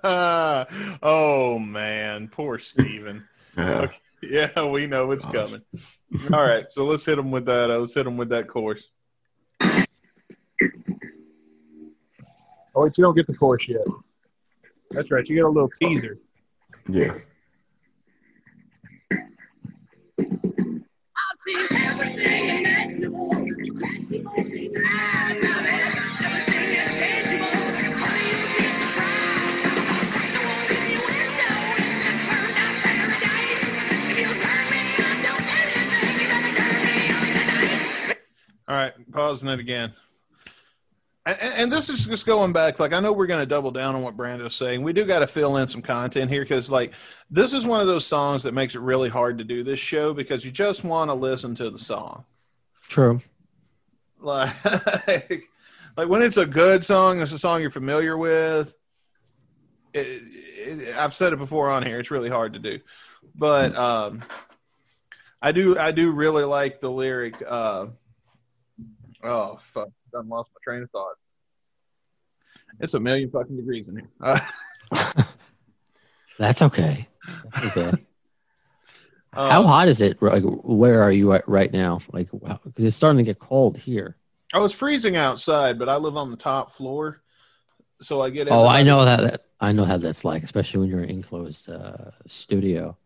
oh 1.04 1.60
man, 1.60 2.30
poor 2.30 2.58
Steven. 2.58 3.28
Yeah. 3.58 3.88
Yeah, 4.22 4.64
we 4.66 4.88
know 4.88 5.12
it's 5.12 5.26
Gosh. 5.26 5.34
coming. 5.34 5.62
All 6.32 6.46
right, 6.46 6.66
so 6.70 6.86
let's 6.86 7.04
hit 7.04 7.20
him 7.20 7.32
with 7.32 7.46
that. 7.48 7.70
Uh, 7.70 7.80
let's 7.80 7.96
hit 7.96 8.08
him 8.08 8.16
with 8.16 8.30
that 8.30 8.48
chorus. 8.48 8.88
Oh 9.62 9.84
wait, 12.76 12.98
you 12.98 13.04
don't 13.04 13.16
get 13.16 13.28
the 13.28 13.34
course 13.34 13.68
yet. 13.68 13.86
That's 14.92 15.12
right. 15.12 15.28
You 15.28 15.36
get 15.36 15.44
a 15.44 15.50
little 15.50 15.72
teaser. 15.82 16.18
Yeah. 16.88 17.18
I've 19.12 20.38
seen 21.46 21.68
everything 21.72 22.60
imaginable. 22.60 23.48
All 38.70 38.76
right, 38.76 38.94
pausing 39.12 39.50
it 39.50 39.60
again. 39.60 39.94
And, 41.26 41.38
and 41.42 41.72
this 41.72 41.90
is 41.90 42.06
just 42.06 42.26
going 42.26 42.54
back. 42.54 42.80
Like 42.80 42.94
I 42.94 43.02
know 43.02 43.12
we're 43.12 43.28
going 43.28 43.42
to 43.42 43.46
double 43.46 43.72
down 43.72 43.96
on 43.96 44.02
what 44.02 44.16
Brando's 44.16 44.56
saying. 44.56 44.82
We 44.82 44.94
do 44.94 45.04
got 45.04 45.20
to 45.20 45.28
fill 45.28 45.58
in 45.58 45.68
some 45.68 45.82
content 45.82 46.32
here 46.32 46.44
because, 46.44 46.72
like, 46.72 46.94
this 47.30 47.52
is 47.52 47.66
one 47.66 47.82
of 47.82 47.88
those 47.88 48.06
songs 48.06 48.44
that 48.44 48.54
makes 48.54 48.76
it 48.76 48.82
really 48.82 49.10
hard 49.10 49.38
to 49.40 49.44
do 49.44 49.64
this 49.64 49.80
show 49.80 50.14
because 50.14 50.46
you 50.46 50.52
just 50.52 50.86
want 50.86 51.10
to 51.10 51.14
listen 51.14 51.54
to 51.56 51.70
the 51.70 51.80
song. 51.80 52.24
True. 52.88 53.22
Like, 54.20 54.56
like 55.98 56.10
when 56.10 56.22
it's 56.22 56.38
a 56.38 56.46
good 56.46 56.84
song, 56.84 57.22
it's 57.22 57.32
a 57.32 57.40
song 57.40 57.62
you're 57.62 57.70
familiar 57.72 58.18
with. 58.18 58.74
it, 59.94 60.22
it, 60.80 60.96
I've 60.98 61.14
said 61.14 61.34
it 61.34 61.40
before 61.40 61.70
on 61.70 61.84
here. 61.86 62.00
It's 62.00 62.12
really 62.12 62.30
hard 62.30 62.54
to 62.54 62.60
do, 62.60 62.80
but 63.36 63.76
um, 63.76 64.24
I 65.42 65.52
do 65.52 65.78
I 65.78 65.92
do 65.92 66.12
really 66.12 66.44
like 66.44 66.80
the 66.80 66.90
lyric. 66.92 67.42
Uh, 67.48 67.88
oh 69.24 69.60
fuck! 69.62 69.90
I 70.16 70.22
lost 70.22 70.52
my 70.54 70.60
train 70.64 70.84
of 70.84 70.92
thought. 70.92 71.16
It's 72.80 72.94
a 72.94 73.00
million 73.00 73.30
fucking 73.30 73.56
degrees 73.56 73.88
in 73.88 73.98
here. 73.98 74.10
Uh, 74.22 74.40
That's 76.40 76.62
okay. 76.62 77.08
That's 77.54 77.78
okay. 77.78 78.06
Uh, 79.38 79.50
How 79.50 79.64
hot 79.64 79.88
is 79.88 80.02
it? 80.02 80.22
Like, 80.22 80.44
where 80.44 81.02
are 81.02 81.12
you 81.12 81.34
at 81.34 81.48
right 81.48 81.72
now? 81.72 82.00
Like, 82.12 82.30
because 82.32 82.84
it's 82.84 82.96
starting 82.96 83.20
to 83.20 83.24
get 83.24 83.40
cold 83.40 83.78
here. 83.78 84.16
Oh, 84.54 84.66
it's 84.66 84.74
freezing 84.74 85.16
outside, 85.16 85.78
but 85.78 85.90
I 85.90 85.98
live 85.98 86.18
on 86.18 86.32
the 86.32 86.38
top 86.38 86.72
floor, 86.72 87.22
so 88.02 88.22
I 88.22 88.30
get. 88.30 88.48
Oh, 88.50 88.66
I 88.68 88.82
know 88.84 89.06
that, 89.06 89.20
that. 89.22 89.42
I 89.60 89.74
know 89.74 89.84
how 89.84 89.98
that's 89.98 90.26
like, 90.26 90.44
especially 90.44 90.80
when 90.80 90.90
you're 90.90 91.04
in 91.04 91.10
an 91.10 91.16
enclosed 91.16 91.70
uh, 91.70 92.12
studio. 92.26 92.98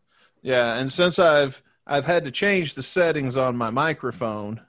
Yeah, 0.41 0.77
and 0.77 0.91
since 0.91 1.19
I've 1.19 1.61
I've 1.85 2.05
had 2.05 2.25
to 2.25 2.31
change 2.31 2.75
the 2.75 2.83
settings 2.83 3.37
on 3.37 3.57
my 3.57 3.69
microphone 3.69 4.61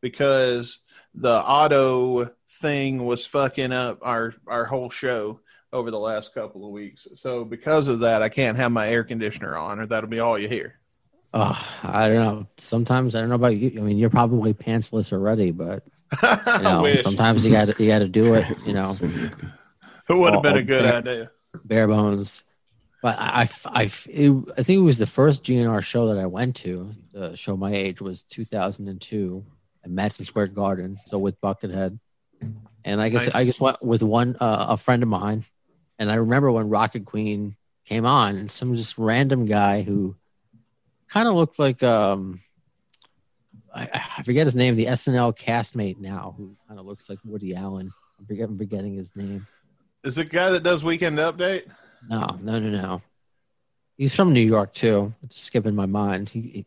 because 0.00 0.80
the 1.14 1.40
auto 1.42 2.30
thing 2.48 3.04
was 3.04 3.26
fucking 3.26 3.72
up 3.72 3.98
our 4.02 4.34
our 4.46 4.64
whole 4.64 4.90
show 4.90 5.40
over 5.72 5.90
the 5.90 5.98
last 5.98 6.34
couple 6.34 6.64
of 6.64 6.72
weeks. 6.72 7.06
So 7.14 7.44
because 7.44 7.88
of 7.88 8.00
that, 8.00 8.22
I 8.22 8.28
can't 8.28 8.56
have 8.56 8.72
my 8.72 8.88
air 8.88 9.04
conditioner 9.04 9.56
on, 9.56 9.80
or 9.80 9.86
that'll 9.86 10.10
be 10.10 10.20
all 10.20 10.38
you 10.38 10.48
hear. 10.48 10.78
Oh, 11.36 11.80
I 11.82 12.08
don't 12.08 12.22
know. 12.22 12.46
Sometimes 12.56 13.16
I 13.16 13.20
don't 13.20 13.28
know 13.28 13.34
about 13.34 13.56
you. 13.56 13.72
I 13.76 13.80
mean, 13.80 13.98
you're 13.98 14.08
probably 14.08 14.54
pantsless 14.54 15.12
already, 15.12 15.50
but 15.50 15.82
you 16.22 16.62
know, 16.62 16.96
sometimes 17.00 17.44
you 17.44 17.50
got 17.50 17.80
you 17.80 17.88
got 17.88 17.98
to 17.98 18.08
do 18.08 18.34
it. 18.34 18.64
You 18.64 18.72
know, 18.72 18.94
it 20.08 20.14
would 20.14 20.32
have 20.32 20.42
been 20.42 20.58
a 20.58 20.62
good 20.62 20.84
yeah. 20.84 20.98
idea. 20.98 21.30
bare 21.64 21.88
bones. 21.88 22.44
But 23.02 23.18
I, 23.18 23.42
I, 23.42 23.48
I, 23.66 23.82
it, 23.82 24.44
I 24.56 24.62
think 24.62 24.78
it 24.78 24.84
was 24.84 24.98
the 24.98 25.06
first 25.06 25.42
GNR 25.42 25.82
show 25.82 26.06
that 26.06 26.18
I 26.18 26.26
went 26.26 26.54
to. 26.56 26.92
The 27.12 27.36
show 27.36 27.56
my 27.56 27.72
age 27.72 28.00
was 28.00 28.22
2002 28.22 29.44
at 29.84 29.90
Madison 29.90 30.24
Square 30.24 30.48
Garden. 30.48 30.98
So 31.04 31.18
with 31.18 31.38
Buckethead, 31.40 31.98
and 32.84 33.02
I 33.02 33.08
guess 33.08 33.26
Nice. 33.26 33.34
I 33.34 33.44
just 33.44 33.60
went 33.60 33.82
with 33.82 34.04
one 34.04 34.36
uh, 34.40 34.66
a 34.70 34.76
friend 34.76 35.02
of 35.02 35.08
mine, 35.08 35.44
and 35.98 36.12
I 36.12 36.14
remember 36.14 36.52
when 36.52 36.68
Rocket 36.68 37.04
Queen 37.04 37.56
came 37.86 38.06
on, 38.06 38.36
and 38.36 38.52
some 38.52 38.76
just 38.76 38.96
random 38.98 39.46
guy 39.46 39.82
who 39.82 40.14
kind 41.14 41.28
of 41.28 41.34
looked 41.34 41.58
like 41.60 41.80
um, 41.84 42.40
I, 43.74 43.88
I 44.18 44.22
forget 44.24 44.46
his 44.46 44.56
name, 44.56 44.74
the 44.76 44.86
SNL 44.86 45.36
castmate 45.38 45.98
now, 45.98 46.34
who 46.36 46.56
kind 46.66 46.80
of 46.80 46.86
looks 46.86 47.08
like 47.08 47.18
Woody 47.24 47.54
Allen. 47.54 47.92
I'm 48.18 48.26
forget- 48.26 48.48
I'm 48.48 48.58
forgetting 48.58 48.94
his 48.96 49.14
name. 49.16 49.46
Is 50.02 50.18
it 50.18 50.28
the 50.28 50.36
guy 50.36 50.50
that 50.50 50.62
does 50.64 50.82
Weekend 50.84 51.18
Update? 51.18 51.70
No, 52.10 52.36
no, 52.42 52.58
no, 52.58 52.68
no. 52.68 53.02
He's 53.96 54.14
from 54.14 54.32
New 54.32 54.40
York 54.44 54.72
too. 54.72 55.14
It's 55.22 55.40
skipping 55.40 55.74
my 55.76 55.86
mind. 55.86 56.28
He, 56.28 56.40
he- 56.40 56.66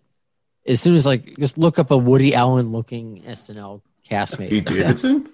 as 0.71 0.81
soon 0.81 0.95
as 0.95 1.05
like 1.05 1.37
just 1.37 1.57
look 1.57 1.77
up 1.79 1.91
a 1.91 1.97
Woody 1.97 2.33
Allen 2.33 2.71
looking 2.71 3.23
SNL 3.23 3.81
castmate. 4.09 4.49
Pete 4.49 4.65
Davidson? 4.65 5.29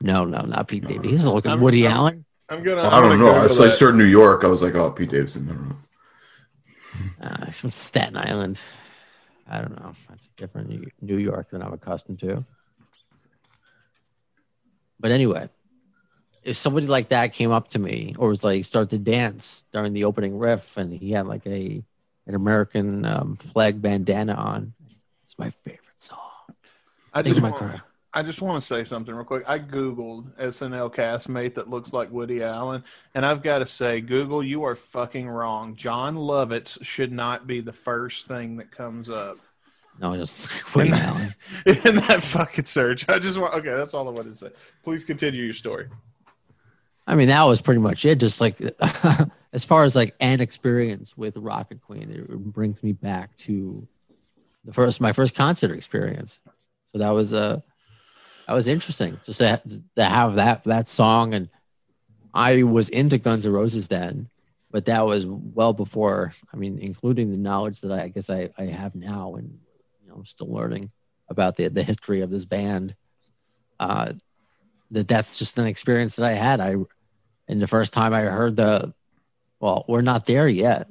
No, 0.00 0.24
no, 0.24 0.40
not 0.42 0.68
Pete 0.68 0.82
Davidson. 0.86 1.04
He's 1.10 1.20
doesn't 1.20 1.34
look 1.34 1.46
I'm- 1.46 1.60
Woody 1.60 1.86
I'm- 1.86 1.96
Allen. 1.96 2.24
I'm 2.50 2.62
gonna. 2.62 2.80
I 2.80 2.96
I'm 2.96 3.02
don't 3.02 3.18
gonna 3.18 3.32
know. 3.32 3.38
I 3.38 3.40
Google 3.42 3.56
saw 3.56 3.64
I 3.64 3.68
started 3.68 3.98
New 3.98 4.04
York. 4.04 4.42
I 4.42 4.46
was 4.46 4.62
like, 4.62 4.74
oh, 4.74 4.90
Pete 4.90 5.10
Davidson. 5.10 5.76
Uh, 7.20 7.46
from 7.46 7.70
Staten 7.70 8.16
Island. 8.16 8.62
I 9.48 9.60
don't 9.60 9.78
know. 9.80 9.94
That's 10.08 10.28
different 10.36 10.68
New- 10.68 10.90
New 11.00 11.18
York 11.18 11.50
than 11.50 11.62
I'm 11.62 11.72
accustomed 11.72 12.20
to. 12.20 12.44
But 15.00 15.10
anyway, 15.10 15.48
if 16.42 16.56
somebody 16.56 16.86
like 16.86 17.08
that 17.08 17.32
came 17.32 17.52
up 17.52 17.68
to 17.68 17.78
me 17.78 18.14
or 18.18 18.28
was 18.28 18.44
like 18.44 18.64
start 18.64 18.90
to 18.90 18.98
dance 18.98 19.64
during 19.72 19.92
the 19.92 20.04
opening 20.04 20.38
riff 20.38 20.76
and 20.76 20.92
he 20.92 21.12
had 21.12 21.26
like 21.26 21.46
a 21.46 21.82
an 22.26 22.34
American 22.34 23.06
um, 23.06 23.36
flag 23.36 23.80
bandana 23.80 24.34
on, 24.34 24.74
it's 25.22 25.38
my 25.38 25.50
favorite 25.50 26.00
song. 26.00 26.18
I 27.14 27.22
Think 27.22 27.36
just 27.36 27.42
my 27.42 27.50
want, 27.50 27.62
career. 27.62 27.82
I 28.12 28.22
just 28.22 28.40
want 28.40 28.60
to 28.60 28.66
say 28.66 28.84
something 28.84 29.14
real 29.14 29.24
quick. 29.24 29.44
I 29.46 29.58
googled 29.58 30.34
SNL 30.38 30.94
castmate 30.94 31.54
that 31.54 31.68
looks 31.68 31.92
like 31.92 32.10
Woody 32.10 32.42
Allen, 32.42 32.82
and 33.14 33.24
I've 33.26 33.42
got 33.42 33.58
to 33.58 33.66
say, 33.66 34.00
Google, 34.00 34.42
you 34.42 34.64
are 34.64 34.74
fucking 34.74 35.28
wrong. 35.28 35.76
Jon 35.76 36.16
Lovitz 36.16 36.82
should 36.84 37.12
not 37.12 37.46
be 37.46 37.60
the 37.60 37.72
first 37.72 38.26
thing 38.26 38.56
that 38.56 38.70
comes 38.70 39.10
up 39.10 39.36
No, 40.00 40.14
I 40.14 40.16
just 40.16 40.74
Woody 40.74 40.90
Allen. 40.92 41.34
in 41.66 41.96
that 41.96 42.22
fucking 42.22 42.64
search. 42.64 43.08
I 43.08 43.18
just 43.18 43.36
want. 43.38 43.54
Okay, 43.54 43.74
that's 43.74 43.92
all 43.94 44.08
I 44.08 44.10
wanted 44.12 44.32
to 44.32 44.38
say. 44.38 44.50
Please 44.82 45.04
continue 45.04 45.42
your 45.44 45.54
story. 45.54 45.88
I 47.06 47.14
mean, 47.14 47.28
that 47.28 47.42
was 47.44 47.60
pretty 47.60 47.80
much 47.80 48.04
it. 48.04 48.20
Just 48.20 48.40
like 48.40 48.60
as 49.52 49.64
far 49.64 49.84
as 49.84 49.96
like 49.96 50.14
an 50.20 50.40
experience 50.40 51.16
with 51.16 51.36
Rocket 51.36 51.80
Queen, 51.82 52.10
it 52.10 52.28
brings 52.28 52.82
me 52.82 52.92
back 52.92 53.34
to 53.36 53.86
the 54.64 54.72
first 54.72 55.00
my 55.00 55.12
first 55.12 55.34
concert 55.34 55.72
experience. 55.72 56.40
So 56.92 56.98
that 56.98 57.10
was 57.10 57.34
uh 57.34 57.60
that 58.48 58.54
was 58.54 58.66
interesting 58.66 59.20
just 59.24 59.40
to, 59.40 59.60
to 59.94 60.04
have 60.04 60.36
that 60.36 60.64
that 60.64 60.88
song 60.88 61.34
and 61.34 61.50
I 62.32 62.62
was 62.62 62.88
into 62.88 63.18
Guns 63.18 63.44
N' 63.44 63.52
Roses 63.52 63.88
then, 63.88 64.28
but 64.70 64.86
that 64.86 65.04
was 65.04 65.26
well 65.26 65.72
before. 65.72 66.34
I 66.52 66.56
mean, 66.56 66.78
including 66.78 67.30
the 67.30 67.36
knowledge 67.36 67.80
that 67.82 67.92
I, 67.92 68.04
I 68.04 68.08
guess 68.08 68.30
I, 68.30 68.50
I 68.56 68.64
have 68.64 68.94
now, 68.94 69.34
and 69.34 69.58
you 70.02 70.08
know, 70.08 70.16
I'm 70.16 70.26
still 70.26 70.52
learning 70.52 70.90
about 71.28 71.56
the 71.56 71.68
the 71.68 71.82
history 71.82 72.22
of 72.22 72.30
this 72.30 72.44
band. 72.44 72.94
Uh, 73.78 74.12
that 74.90 75.08
that's 75.08 75.38
just 75.38 75.58
an 75.58 75.66
experience 75.66 76.16
that 76.16 76.26
I 76.26 76.32
had. 76.32 76.60
I 76.60 76.76
and 77.48 77.60
the 77.60 77.66
first 77.66 77.92
time 77.92 78.14
I 78.14 78.22
heard 78.22 78.56
the, 78.56 78.94
well, 79.60 79.84
we're 79.88 80.00
not 80.00 80.26
there 80.26 80.48
yet, 80.48 80.88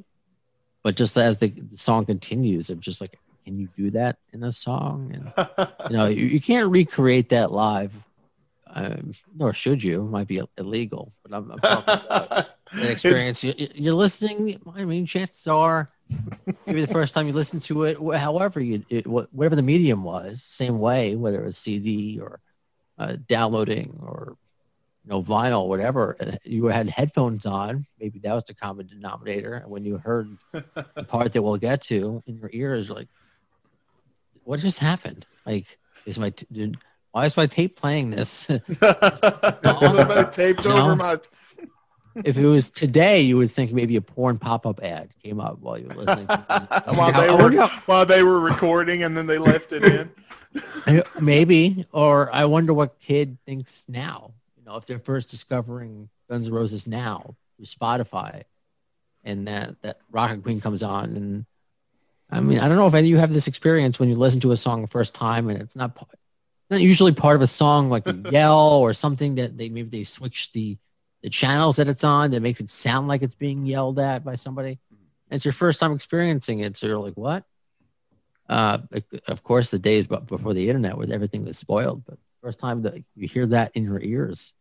but 0.84 0.96
just 0.96 1.18
as 1.18 1.40
the, 1.40 1.50
the 1.50 1.78
song 1.78 2.06
continues, 2.06 2.70
I'm 2.70 2.80
just 2.80 3.00
like, 3.02 3.18
can 3.48 3.58
you 3.58 3.70
do 3.78 3.90
that 3.92 4.18
in 4.34 4.44
a 4.44 4.52
song? 4.52 5.12
And 5.14 5.70
you 5.90 5.98
know, 5.98 6.06
you, 6.08 6.26
you 6.36 6.42
can't 6.42 6.70
recreate 6.70 7.30
that 7.30 7.52
live, 7.52 7.94
um, 8.74 9.14
nor 9.36 9.54
should 9.54 9.82
you. 9.82 10.02
It 10.02 10.10
might 10.10 10.28
be 10.28 10.42
illegal, 10.58 11.14
but 11.24 11.34
I'm, 11.36 11.50
I'm 11.52 11.60
talking 11.60 11.94
about 12.06 12.48
an 12.74 12.88
experience. 12.92 13.44
You, 13.44 13.54
you- 13.58 13.70
you're 13.74 13.94
listening. 13.94 14.60
I 14.76 14.84
mean, 14.84 15.06
chances 15.06 15.48
are, 15.48 15.90
maybe 16.66 16.82
the 16.82 16.92
first 16.94 17.14
time 17.14 17.28
you 17.28 17.34
listen 17.34 17.60
to 17.62 17.84
it, 17.86 17.98
however 18.18 18.60
you, 18.60 18.84
it, 18.90 19.08
whatever 19.08 19.56
the 19.56 19.62
medium 19.62 20.04
was, 20.04 20.44
same 20.44 20.78
way, 20.80 21.16
whether 21.16 21.42
it 21.42 21.46
was 21.46 21.58
CD 21.58 22.20
or 22.20 22.42
uh, 22.98 23.16
downloading 23.28 23.98
or 24.04 24.36
you 25.06 25.12
know 25.12 25.22
vinyl, 25.22 25.68
whatever. 25.70 26.18
You 26.44 26.66
had 26.66 26.90
headphones 26.90 27.46
on. 27.46 27.86
Maybe 28.00 28.20
that 28.20 28.34
was 28.34 28.44
the 28.44 28.54
common 28.54 28.88
denominator. 28.88 29.54
And 29.54 29.70
when 29.72 29.86
you 29.86 29.98
heard 30.00 30.38
the 30.52 31.06
part 31.08 31.32
that 31.34 31.42
we'll 31.42 31.56
get 31.58 31.82
to 31.84 32.22
in 32.28 32.38
your 32.38 32.50
ears, 32.52 32.90
like, 32.90 33.08
what 34.48 34.62
just 34.62 34.80
happened? 34.80 35.26
Like, 35.46 35.78
is 36.06 36.18
my 36.18 36.30
t- 36.30 36.48
dude? 36.52 36.78
Why 37.12 37.26
is 37.26 37.36
my 37.36 37.48
tape 37.48 37.76
playing 37.76 38.12
this? 38.12 38.30
Somebody 38.30 38.72
taped 40.32 40.64
No. 40.64 40.72
over 40.78 40.96
my. 40.96 41.20
if 42.24 42.38
it 42.38 42.46
was 42.46 42.72
today, 42.72 43.22
you 43.22 43.36
would 43.38 43.52
think 43.52 43.74
maybe 43.74 43.98
a 43.98 44.02
porn 44.02 44.40
pop-up 44.40 44.82
ad 44.82 45.10
came 45.22 45.42
up 45.42 45.60
while 45.60 45.78
you 45.78 45.88
were 45.88 45.96
listening. 45.96 46.28
While 46.96 47.12
they 47.12 47.30
were 47.30 47.68
while 47.86 48.06
they 48.06 48.24
were 48.24 48.40
recording, 48.40 49.04
and 49.04 49.18
then 49.18 49.28
they 49.28 49.38
left 49.38 49.74
it 49.74 49.84
in. 49.84 51.02
maybe, 51.22 51.86
or 51.92 52.34
I 52.34 52.46
wonder 52.46 52.74
what 52.74 53.00
kid 53.00 53.38
thinks 53.46 53.88
now. 53.90 54.32
You 54.58 54.64
know, 54.66 54.78
if 54.78 54.86
they're 54.88 55.00
first 55.00 55.30
discovering 55.30 56.10
Guns 56.30 56.48
N' 56.48 56.54
Roses 56.54 56.88
now 56.88 57.36
through 57.58 57.66
Spotify, 57.66 58.44
and 59.26 59.46
that 59.48 59.82
that 59.82 59.98
Rocket 60.12 60.42
Queen 60.44 60.62
comes 60.62 60.84
on, 60.84 61.16
and 61.18 61.46
I 62.30 62.42
mean, 62.42 62.60
I 62.60 62.68
don't 62.68 62.78
know 62.78 62.88
if 62.88 62.94
any 62.94 63.08
of 63.08 63.12
you 63.12 63.18
have 63.18 63.34
this 63.34 63.48
experience 63.48 64.00
when 64.00 64.10
you 64.10 64.16
listen 64.16 64.42
to 64.42 64.52
a 64.52 64.58
song 64.58 64.82
the 64.82 64.88
first 64.88 65.14
time, 65.14 65.50
and 65.50 65.62
it's 65.62 65.76
not 65.76 65.98
it's 66.02 66.72
not 66.72 66.82
usually 66.82 67.14
part 67.14 67.36
of 67.36 67.42
a 67.42 67.48
song 67.48 67.90
like 67.90 68.06
a 68.06 68.14
yell 68.32 68.60
or 68.60 68.94
something 68.94 69.36
that 69.36 69.58
they 69.58 69.70
maybe 69.70 69.90
they 69.90 70.04
switch 70.04 70.52
the 70.52 70.78
the 71.24 71.30
channels 71.30 71.78
that 71.78 71.88
it's 71.88 72.04
on 72.04 72.32
that 72.32 72.42
makes 72.42 72.60
it 72.60 72.70
sound 72.70 73.08
like 73.08 73.22
it's 73.22 73.36
being 73.36 73.66
yelled 73.66 74.00
at 74.00 74.24
by 74.24 74.36
somebody. 74.36 74.80
And 75.30 75.36
it's 75.36 75.46
your 75.46 75.54
first 75.54 75.80
time 75.80 75.94
experiencing 75.94 76.60
it, 76.60 76.78
so 76.78 76.88
you're 76.88 77.00
like, 77.00 77.16
what? 77.16 77.44
Uh, 78.48 78.80
of 79.28 79.44
course, 79.44 79.72
the 79.72 79.80
days 79.80 80.08
before 80.08 80.54
the 80.54 80.70
internet, 80.70 80.98
where 80.98 81.12
everything 81.12 81.44
was 81.44 81.58
spoiled, 81.58 82.06
but 82.06 82.18
first 82.42 82.60
time 82.60 82.84
that 82.84 82.94
you 83.16 83.28
hear 83.28 83.46
that 83.48 83.72
in 83.74 83.84
your 83.84 84.02
ears. 84.02 84.54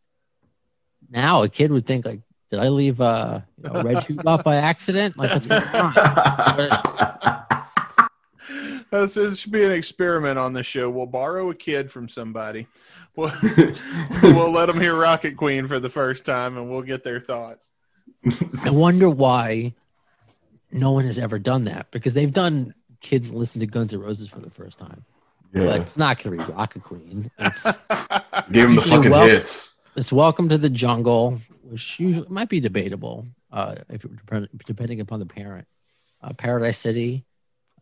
Now, 1.08 1.42
a 1.44 1.48
kid 1.48 1.70
would 1.70 1.86
think 1.86 2.04
like, 2.04 2.20
"Did 2.50 2.58
I 2.58 2.68
leave 2.68 3.00
uh, 3.00 3.42
you 3.62 3.70
know, 3.70 3.82
RedTube 3.82 4.26
up 4.26 4.42
by 4.42 4.56
accident? 4.56 5.16
Like, 5.16 5.30
what's 5.30 5.46
going 5.46 5.62
on?" 5.62 7.42
This 8.90 9.16
is- 9.16 9.38
should 9.40 9.52
be 9.52 9.64
an 9.64 9.70
experiment 9.72 10.38
on 10.38 10.52
this 10.52 10.66
show. 10.66 10.88
We'll 10.90 11.06
borrow 11.06 11.50
a 11.50 11.54
kid 11.54 11.90
from 11.90 12.08
somebody. 12.08 12.66
We'll, 13.16 13.32
we'll 14.22 14.52
let 14.52 14.66
them 14.66 14.80
hear 14.80 14.94
Rocket 14.94 15.36
Queen 15.36 15.66
for 15.66 15.80
the 15.80 15.88
first 15.88 16.24
time, 16.24 16.56
and 16.56 16.70
we'll 16.70 16.82
get 16.82 17.02
their 17.02 17.20
thoughts. 17.20 17.70
I 18.64 18.70
wonder 18.70 19.08
why 19.10 19.74
no 20.70 20.92
one 20.92 21.04
has 21.04 21.18
ever 21.18 21.38
done 21.38 21.62
that 21.62 21.90
because 21.90 22.14
they've 22.14 22.32
done 22.32 22.74
kids 23.00 23.30
listen 23.30 23.60
to 23.60 23.66
Guns 23.66 23.94
N' 23.94 24.00
Roses 24.00 24.28
for 24.28 24.40
the 24.40 24.50
first 24.50 24.78
time. 24.78 25.04
But 25.52 25.80
it's 25.80 25.96
not 25.96 26.22
going 26.22 26.38
to 26.38 26.46
be 26.46 26.52
Rocket 26.52 26.82
Queen. 26.82 27.30
It's 27.38 27.64
Gave 28.52 28.68
him 28.68 28.74
the 28.74 28.82
fucking 28.82 29.10
well- 29.10 29.26
hits. 29.26 29.80
it's 29.96 30.12
Welcome 30.12 30.48
to 30.50 30.58
the 30.58 30.68
Jungle, 30.68 31.40
which 31.62 31.98
usually 31.98 32.26
might 32.28 32.48
be 32.50 32.60
debatable. 32.60 33.26
Uh, 33.50 33.76
if 33.88 34.04
it, 34.04 34.50
depending 34.66 35.00
upon 35.00 35.20
the 35.20 35.26
parent, 35.26 35.66
uh, 36.22 36.32
Paradise 36.34 36.76
City, 36.78 37.24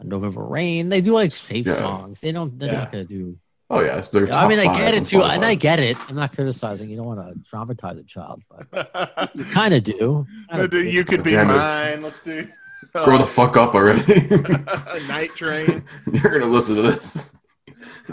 November 0.03 0.43
Rain. 0.45 0.89
They 0.89 1.01
do 1.01 1.13
like 1.15 1.33
safe 1.33 1.67
Yeah. 1.67 1.73
songs. 1.73 2.21
They 2.21 2.33
don't. 2.33 2.59
They're 2.59 2.73
Yeah. 2.73 2.81
not 2.81 2.93
gonna 2.93 3.05
do. 3.05 3.39
Oh 3.71 3.81
yeah, 3.81 3.97
it's 3.97 4.09
their 4.09 4.31
I 4.33 4.47
mean, 4.47 4.59
I 4.59 4.67
get 4.75 4.95
it 4.95 4.99
on 4.99 5.05
too, 5.05 5.23
and 5.23 5.45
I 5.45 5.55
get 5.55 5.81
it. 5.81 5.97
I'm 6.09 6.17
not 6.17 6.35
criticizing. 6.35 6.91
You 6.91 6.97
don't 6.97 7.07
want 7.07 7.21
to 7.21 7.35
traumatize 7.57 7.99
a 7.99 8.05
child, 8.05 8.43
but 8.51 9.31
you 9.35 9.45
kind 9.47 9.73
of 9.75 9.83
do. 9.85 10.27
Kinda 10.51 10.69
do. 10.69 10.81
you 10.83 11.05
could 11.05 11.23
be 11.25 11.31
Damn 11.33 11.51
it. 11.51 11.55
mine. 11.55 12.03
Let's 12.03 12.23
do 12.23 12.47
Grow 12.93 13.17
the 13.19 13.27
fuck 13.27 13.57
up 13.57 13.75
already. 13.75 14.05
Night 15.09 15.31
Train. 15.31 15.85
You're 16.13 16.39
gonna 16.39 16.53
listen 16.53 16.77
to 16.77 16.83
this. 16.83 17.35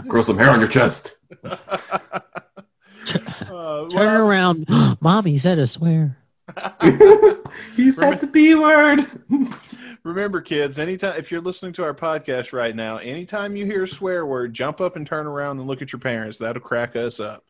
Grow 0.07 0.21
some 0.21 0.37
hair 0.37 0.49
on 0.51 0.59
your 0.59 0.69
chest. 0.69 1.17
Uh, 1.43 1.57
Turn 3.05 3.89
well, 3.89 4.27
around, 4.27 4.67
mommy 5.01 5.37
said 5.37 5.59
a 5.59 5.67
swear. 5.67 6.17
he 7.75 7.91
said 7.91 8.21
the 8.21 8.29
B 8.31 8.55
word. 8.55 9.05
Remember, 10.03 10.41
kids, 10.41 10.79
anytime 10.79 11.17
if 11.17 11.31
you're 11.31 11.41
listening 11.41 11.73
to 11.73 11.83
our 11.83 11.93
podcast 11.93 12.53
right 12.53 12.75
now, 12.75 12.97
anytime 12.97 13.55
you 13.55 13.65
hear 13.65 13.83
a 13.83 13.87
swear 13.87 14.25
word, 14.25 14.53
jump 14.53 14.81
up 14.81 14.95
and 14.95 15.05
turn 15.05 15.27
around 15.27 15.59
and 15.59 15.67
look 15.67 15.81
at 15.81 15.93
your 15.93 15.99
parents. 15.99 16.39
That'll 16.39 16.61
crack 16.61 16.95
us 16.95 17.19
up. 17.19 17.45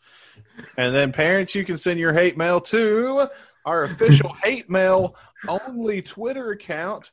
And 0.77 0.93
then, 0.93 1.13
parents, 1.13 1.55
you 1.55 1.63
can 1.63 1.77
send 1.77 1.99
your 1.99 2.13
hate 2.13 2.38
mail 2.38 2.59
to 2.61 3.30
our 3.65 3.84
official 3.84 4.34
hate 4.43 4.69
mail 4.69 5.15
only 5.47 6.01
Twitter 6.01 6.51
account 6.51 7.11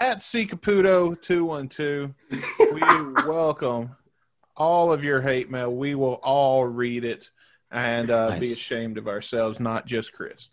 at 0.00 0.18
Caputo212. 0.18 2.14
We 2.72 2.80
welcome 3.26 3.96
all 4.56 4.92
of 4.92 5.02
your 5.02 5.20
hate 5.20 5.50
mail. 5.50 5.74
We 5.74 5.94
will 5.94 6.20
all 6.22 6.64
read 6.64 7.04
it 7.04 7.30
and 7.70 8.10
uh, 8.10 8.38
be 8.38 8.52
ashamed 8.52 8.98
of 8.98 9.08
ourselves, 9.08 9.58
not 9.58 9.86
just 9.86 10.12
Chris. 10.12 10.48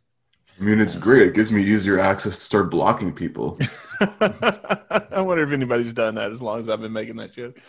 I 0.62 0.64
mean, 0.64 0.80
it's 0.80 0.96
Yes. 0.96 1.04
great. 1.04 1.30
It 1.30 1.34
gives 1.36 1.52
me 1.52 1.64
easier 1.64 2.00
access 2.00 2.38
to 2.38 2.46
start 2.46 2.70
blocking 2.70 3.14
people. 3.14 3.58
I 4.00 5.22
wonder 5.22 5.44
if 5.44 5.52
anybody's 5.52 5.94
done 5.94 6.16
that 6.16 6.32
as 6.32 6.42
long 6.42 6.60
as 6.60 6.70
I've 6.70 6.82
been 6.82 6.94
making 6.94 7.16
that 7.18 7.34
joke. 7.34 7.60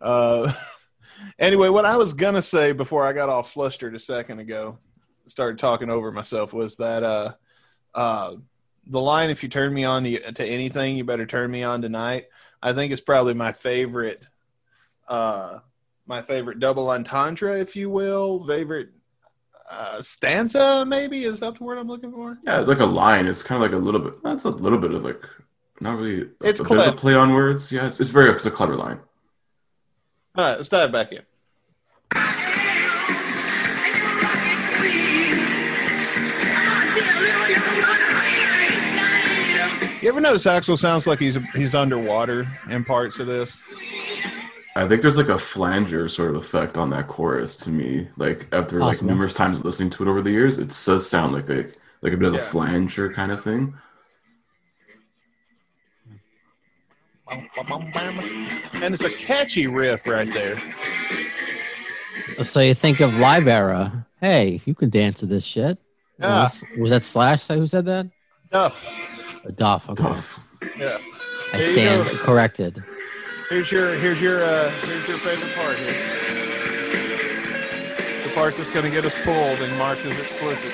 Uh, 0.00 0.52
anyway, 1.38 1.68
what 1.68 1.84
I 1.84 1.96
was 1.96 2.14
gonna 2.14 2.42
say 2.42 2.72
before 2.72 3.04
I 3.04 3.12
got 3.12 3.28
all 3.28 3.42
flustered 3.42 3.96
a 3.96 4.00
second 4.00 4.38
ago, 4.38 4.78
started 5.28 5.58
talking 5.58 5.90
over 5.90 6.12
myself, 6.12 6.52
was 6.52 6.76
that 6.76 7.02
uh, 7.02 7.34
uh, 7.94 8.36
the 8.86 9.00
line 9.00 9.30
"If 9.30 9.42
you 9.42 9.48
turn 9.48 9.74
me 9.74 9.84
on 9.84 10.04
to, 10.04 10.32
to 10.32 10.44
anything, 10.44 10.96
you 10.96 11.04
better 11.04 11.26
turn 11.26 11.50
me 11.50 11.64
on 11.64 11.82
tonight." 11.82 12.26
I 12.62 12.72
think 12.74 12.92
it's 12.92 13.02
probably 13.02 13.34
my 13.34 13.52
favorite, 13.52 14.26
uh, 15.08 15.58
my 16.06 16.22
favorite 16.22 16.60
double 16.60 16.90
entendre, 16.90 17.60
if 17.60 17.76
you 17.76 17.90
will, 17.90 18.46
favorite 18.46 18.90
uh, 19.70 20.00
stanza. 20.02 20.84
Maybe 20.86 21.24
is 21.24 21.40
that 21.40 21.56
the 21.56 21.64
word 21.64 21.78
I'm 21.78 21.88
looking 21.88 22.12
for? 22.12 22.38
Yeah, 22.44 22.60
like 22.60 22.80
a 22.80 22.84
line. 22.86 23.26
It's 23.26 23.42
kind 23.42 23.62
of 23.62 23.70
like 23.70 23.78
a 23.78 23.82
little 23.82 24.00
bit. 24.00 24.22
That's 24.22 24.44
a 24.44 24.50
little 24.50 24.78
bit 24.78 24.92
of 24.92 25.04
like, 25.04 25.22
not 25.80 25.98
really. 25.98 26.22
A, 26.22 26.48
It's 26.48 26.60
a 26.60 26.62
bit 26.64 26.72
of 26.72 26.76
clever. 26.78 26.90
a 26.90 26.92
play 26.94 27.14
on 27.14 27.32
words. 27.32 27.70
Yeah, 27.72 27.86
it's, 27.86 28.00
it's 28.00 28.10
very. 28.10 28.30
It's 28.30 28.46
a 28.46 28.50
clever 28.50 28.76
line. 28.76 29.00
All 30.36 30.44
right, 30.44 30.56
let's 30.56 30.68
dive 30.68 30.92
back 30.92 31.12
in. 31.12 31.22
You 40.02 40.10
ever 40.12 40.20
notice 40.20 40.44
Axl 40.44 40.78
sounds 40.78 41.06
like 41.06 41.18
he's 41.18 41.36
he's 41.54 41.74
underwater 41.74 42.46
in 42.70 42.84
parts 42.84 43.18
of 43.18 43.26
this? 43.26 43.56
I 44.76 44.86
think 44.86 45.00
there's 45.00 45.16
like 45.16 45.28
a 45.30 45.38
flanger 45.38 46.06
sort 46.06 46.30
of 46.30 46.36
effect 46.36 46.76
on 46.76 46.90
that 46.90 47.08
chorus 47.08 47.56
to 47.56 47.70
me. 47.70 48.08
Like 48.18 48.46
after 48.52 48.78
like 48.80 49.00
numerous 49.02 49.32
times 49.32 49.64
listening 49.64 49.88
to 49.90 50.02
it 50.02 50.08
over 50.08 50.20
the 50.20 50.30
years, 50.30 50.58
it 50.58 50.68
does 50.68 51.08
sound 51.08 51.32
like 51.32 51.48
a 51.48 51.64
like 52.02 52.12
a 52.12 52.16
bit 52.16 52.28
of 52.28 52.34
Yeah. 52.34 52.40
a 52.40 52.44
flanger 52.44 53.10
kind 53.12 53.32
of 53.32 53.42
thing. 53.42 53.74
And 58.74 58.94
it's 58.94 59.02
a 59.02 59.10
catchy 59.10 59.66
riff 59.66 60.06
right 60.06 60.32
there. 60.32 60.60
So 62.42 62.60
you 62.60 62.74
think 62.74 63.00
of 63.00 63.16
Live 63.16 63.48
Era. 63.48 64.06
Hey, 64.20 64.60
you 64.66 64.74
can 64.74 64.90
dance 64.90 65.20
to 65.20 65.26
this 65.26 65.44
shit. 65.44 65.78
Yeah. 66.18 66.44
Was, 66.44 66.64
was 66.78 66.90
that 66.90 67.02
Slash 67.02 67.48
who 67.48 67.66
said 67.66 67.86
that? 67.86 68.06
Duff. 68.52 68.86
Or 69.44 69.50
Duff. 69.52 69.88
Okay. 69.90 70.02
Tough. 70.02 70.40
Yeah. 70.78 70.98
I 71.52 71.60
stand 71.60 72.06
corrected. 72.18 72.82
Here's 73.48 73.70
your 73.70 73.94
here's 73.94 74.20
your 74.20 74.44
uh, 74.44 74.70
here's 74.70 75.06
your 75.06 75.18
favorite 75.18 75.54
part 75.54 75.78
here. 75.78 75.92
The 78.24 78.34
part 78.34 78.56
that's 78.56 78.72
gonna 78.72 78.90
get 78.90 79.06
us 79.06 79.14
pulled 79.22 79.60
and 79.60 79.78
marked 79.78 80.04
as 80.04 80.18
explicit. 80.18 80.72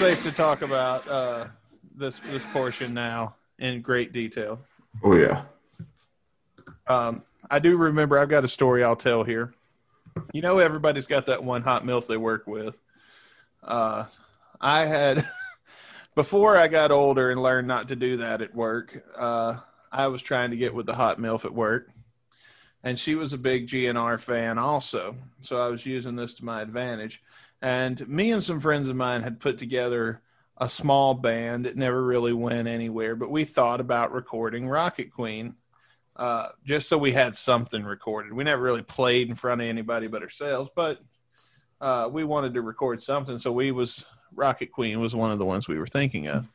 Safe 0.00 0.22
to 0.22 0.32
talk 0.32 0.62
about 0.62 1.06
uh, 1.06 1.44
this 1.94 2.18
this 2.20 2.42
portion 2.54 2.94
now 2.94 3.34
in 3.58 3.82
great 3.82 4.14
detail. 4.14 4.58
Oh 5.04 5.14
yeah. 5.14 5.42
Um, 6.86 7.20
I 7.50 7.58
do 7.58 7.76
remember. 7.76 8.18
I've 8.18 8.30
got 8.30 8.42
a 8.42 8.48
story 8.48 8.82
I'll 8.82 8.96
tell 8.96 9.24
here. 9.24 9.52
You 10.32 10.40
know, 10.40 10.58
everybody's 10.58 11.06
got 11.06 11.26
that 11.26 11.44
one 11.44 11.60
hot 11.60 11.84
milf 11.84 12.06
they 12.06 12.16
work 12.16 12.46
with. 12.46 12.78
Uh, 13.62 14.06
I 14.58 14.86
had 14.86 15.28
before 16.14 16.56
I 16.56 16.68
got 16.68 16.90
older 16.90 17.30
and 17.30 17.42
learned 17.42 17.68
not 17.68 17.88
to 17.88 17.96
do 17.96 18.16
that 18.16 18.40
at 18.40 18.54
work. 18.54 19.04
Uh, 19.14 19.56
I 19.92 20.06
was 20.06 20.22
trying 20.22 20.50
to 20.52 20.56
get 20.56 20.72
with 20.72 20.86
the 20.86 20.94
hot 20.94 21.20
milf 21.20 21.44
at 21.44 21.52
work, 21.52 21.90
and 22.82 22.98
she 22.98 23.14
was 23.14 23.34
a 23.34 23.38
big 23.38 23.68
GNR 23.68 24.18
fan 24.18 24.56
also. 24.56 25.16
So 25.42 25.60
I 25.60 25.68
was 25.68 25.84
using 25.84 26.16
this 26.16 26.32
to 26.36 26.44
my 26.46 26.62
advantage. 26.62 27.20
And 27.62 28.08
me 28.08 28.30
and 28.32 28.42
some 28.42 28.60
friends 28.60 28.88
of 28.88 28.96
mine 28.96 29.22
had 29.22 29.40
put 29.40 29.58
together 29.58 30.22
a 30.56 30.68
small 30.68 31.14
band. 31.14 31.66
It 31.66 31.76
never 31.76 32.02
really 32.02 32.32
went 32.32 32.68
anywhere, 32.68 33.16
but 33.16 33.30
we 33.30 33.44
thought 33.44 33.80
about 33.80 34.12
recording 34.12 34.68
Rocket 34.68 35.12
Queen 35.12 35.56
uh, 36.16 36.50
just 36.64 36.88
so 36.88 36.98
we 36.98 37.12
had 37.12 37.34
something 37.34 37.82
recorded. 37.82 38.32
We 38.32 38.44
never 38.44 38.62
really 38.62 38.82
played 38.82 39.28
in 39.28 39.36
front 39.36 39.62
of 39.62 39.66
anybody 39.66 40.06
but 40.06 40.22
ourselves, 40.22 40.70
but 40.76 41.00
uh, 41.80 42.08
we 42.12 42.24
wanted 42.24 42.54
to 42.54 42.62
record 42.62 43.02
something. 43.02 43.38
So 43.38 43.52
we 43.52 43.72
was 43.72 44.04
Rocket 44.34 44.70
Queen 44.70 45.00
was 45.00 45.14
one 45.14 45.32
of 45.32 45.38
the 45.38 45.46
ones 45.46 45.66
we 45.66 45.78
were 45.78 45.86
thinking 45.86 46.28
of. 46.28 46.46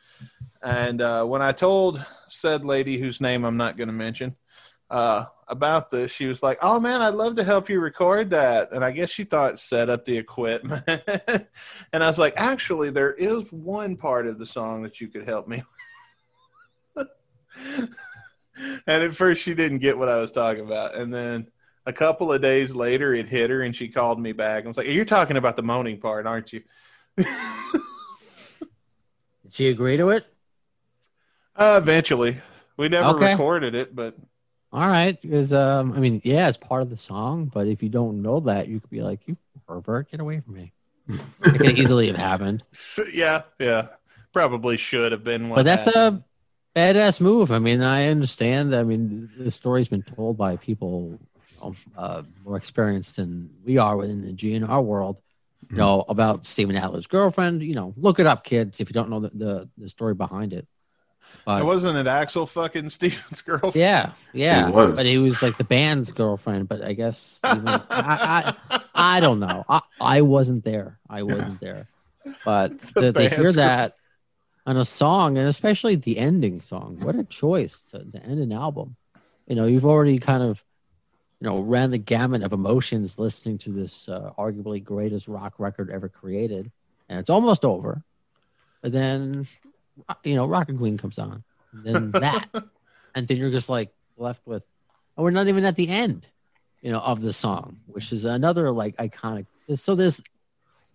And 0.62 1.02
uh, 1.02 1.26
when 1.26 1.42
I 1.42 1.52
told 1.52 2.04
said 2.28 2.64
lady 2.64 3.00
whose 3.00 3.20
name 3.20 3.44
I'm 3.44 3.58
not 3.58 3.76
going 3.76 3.88
to 3.88 3.94
mention 3.94 4.36
uh, 4.90 5.26
about 5.48 5.90
this, 5.90 6.12
she 6.12 6.26
was 6.26 6.42
like, 6.42 6.58
"Oh 6.62 6.80
man, 6.80 7.02
I'd 7.02 7.14
love 7.14 7.36
to 7.36 7.44
help 7.44 7.70
you 7.70 7.80
record 7.80 8.32
that." 8.32 8.72
And 8.72 8.84
I 8.84 8.92
guess 8.92 9.10
she 9.12 9.24
thought 9.24 9.60
set 9.60 9.90
up 9.90 10.06
the 10.06 10.18
equipment. 10.18 10.84
and 11.94 12.04
I 12.04 12.08
was 12.08 12.20
like, 12.20 12.34
"Actually, 12.38 12.90
there 12.90 13.14
is 13.14 13.52
one 13.52 13.96
part 13.96 14.28
of 14.28 14.40
the 14.40 14.46
song 14.46 14.84
that 14.84 15.00
you 15.02 15.08
could 15.08 15.26
help 15.28 15.48
me." 15.48 15.64
and 16.96 17.94
at 18.88 19.16
first 19.16 19.42
she 19.42 19.54
didn't 19.54 19.80
get 19.80 19.98
what 19.98 20.10
I 20.10 20.18
was 20.18 20.32
talking 20.32 20.66
about. 20.66 20.96
And 20.96 21.14
then 21.14 21.48
a 21.86 21.94
couple 21.94 22.32
of 22.32 22.42
days 22.42 22.76
later 22.76 23.14
it 23.14 23.28
hit 23.28 23.50
her 23.50 23.62
and 23.62 23.76
she 23.76 23.90
called 23.90 24.20
me 24.20 24.32
back. 24.32 24.66
I 24.66 24.68
was 24.68 24.78
like, 24.78 24.88
You're 24.88 25.06
talking 25.06 25.38
about 25.38 25.56
the 25.56 25.64
moaning 25.64 26.00
part, 26.00 26.26
aren't 26.26 26.54
you? 26.54 26.64
Did 27.18 27.28
she 29.52 29.70
agree 29.70 29.98
to 29.98 30.10
it? 30.10 30.26
Uh, 31.56 31.80
eventually. 31.82 32.42
We 32.78 32.90
never 32.90 33.10
Okay. 33.10 33.32
recorded 33.32 33.76
it, 33.76 33.96
but 33.96 34.18
All 34.76 34.90
right, 34.90 35.20
because 35.22 35.54
um, 35.54 35.94
I 35.94 36.00
mean, 36.00 36.20
yeah, 36.26 36.50
it's 36.50 36.58
part 36.58 36.82
of 36.82 36.90
the 36.90 36.98
song, 36.98 37.46
but 37.46 37.66
if 37.66 37.82
you 37.82 37.88
don't 37.88 38.22
know 38.22 38.42
that, 38.42 38.68
you 38.68 38.82
could 38.82 38.90
be 38.90 39.00
like, 39.00 39.26
"You 39.26 39.38
pervert, 39.66 40.12
get 40.12 40.20
away 40.20 40.42
from 40.42 40.56
me." 40.56 40.74
It 41.46 41.60
could 41.60 41.80
easily 41.80 42.08
have 42.08 42.18
happened, 42.18 42.62
yeah, 43.14 43.44
yeah. 43.58 43.88
Probably 44.34 44.76
should 44.76 45.14
have 45.14 45.24
been 45.24 45.48
but 45.48 45.64
that's 45.64 45.88
a 45.88 46.22
badass 46.76 47.22
move. 47.22 47.54
I 47.54 47.60
mean, 47.60 47.82
I 47.82 48.10
understand. 48.10 48.76
I 48.76 48.84
mean, 48.84 49.30
the 49.38 49.50
story's 49.50 49.88
been 49.88 50.04
told 50.04 50.38
by 50.38 50.58
people 50.58 51.22
uh, 51.96 52.24
more 52.44 52.58
experienced 52.58 53.16
than 53.16 53.52
we 53.64 53.78
are 53.78 53.96
within 53.96 54.24
the 54.24 54.34
GNR 54.34 54.84
world. 54.84 55.22
You 55.70 55.78
know 55.78 56.04
about 56.10 56.46
Steven 56.46 56.76
Adler's 56.76 57.08
girlfriend. 57.08 57.64
You 57.64 57.76
know, 57.76 57.94
look 57.96 58.20
it 58.20 58.26
up, 58.26 58.44
kids, 58.44 58.82
if 58.82 58.90
you 58.90 58.94
don't 58.94 59.10
know 59.10 59.22
the 59.22 59.30
the, 59.30 59.70
the 59.78 59.88
story 59.88 60.16
behind 60.16 60.52
it. 60.52 60.68
But 61.46 61.66
wasn't 61.66 61.98
it 61.98 62.08
Axl 62.08 62.50
fucking 62.50 62.90
Steven's 62.90 63.42
girlfriend? 63.42 63.76
Yeah, 63.76 64.14
yeah. 64.34 64.68
He 64.68 64.72
was. 64.72 64.96
But 64.96 65.06
he 65.06 65.18
was 65.20 65.44
like 65.44 65.58
the 65.58 65.64
band's 65.64 66.12
girlfriend. 66.12 66.68
But 66.68 66.84
I 66.84 66.94
guess 66.94 67.20
Steven, 67.20 67.68
I, 67.68 68.56
I, 68.70 68.82
I 68.96 69.20
don't 69.20 69.40
know. 69.40 69.64
I, 69.70 69.82
I 70.02 70.22
wasn't 70.22 70.64
there. 70.64 71.00
I 71.10 71.24
wasn't 71.24 71.60
there. 71.60 71.88
But 72.44 72.80
The 72.94 73.02
to, 73.02 73.14
to 73.14 73.30
hear 73.30 73.44
band's 73.44 73.56
that 73.56 73.96
on 74.66 74.78
a 74.78 74.84
song, 74.84 75.38
and 75.38 75.48
especially 75.48 75.96
the 75.96 76.18
ending 76.18 76.62
song, 76.62 76.98
what 77.02 77.16
a 77.16 77.24
choice 77.24 77.84
to, 77.84 78.04
to 78.04 78.24
end 78.24 78.40
an 78.40 78.52
album. 78.52 78.96
You 79.48 79.56
know, 79.56 79.66
you've 79.66 79.86
already 79.86 80.18
kind 80.18 80.42
of 80.42 80.64
you 81.40 81.50
know, 81.50 81.60
ran 81.60 81.92
the 81.92 81.98
gamut 81.98 82.44
of 82.44 82.54
emotions 82.54 83.20
listening 83.20 83.58
to 83.60 83.70
this 83.70 84.08
uh, 84.08 84.32
arguably 84.38 84.84
greatest 84.84 85.28
rock 85.28 85.60
record 85.60 85.92
ever 85.92 86.10
created, 86.10 86.72
and 87.10 87.20
it's 87.20 87.30
almost 87.30 87.66
over. 87.66 88.02
But 88.82 88.94
then, 88.94 89.48
you 90.24 90.36
know, 90.36 90.46
Rocket 90.46 90.78
Queen 90.78 90.98
comes 90.98 91.18
on, 91.20 91.44
and 91.74 91.84
then 91.86 92.12
that, 92.20 92.48
and 93.16 93.28
then 93.28 93.38
you're 93.38 93.52
just 93.52 93.70
like 93.70 93.92
left 94.18 94.46
with, 94.46 94.64
oh, 95.18 95.24
we're 95.24 95.32
not 95.32 95.48
even 95.48 95.66
at 95.66 95.76
the 95.76 95.88
end, 95.90 96.30
you 96.82 96.92
know, 96.92 97.00
of 97.00 97.22
the 97.22 97.34
song, 97.34 97.80
which 97.86 98.12
is 98.12 98.26
another 98.26 98.72
like 98.72 98.96
iconic. 98.98 99.48
So 99.74 99.96
there's 99.96 100.22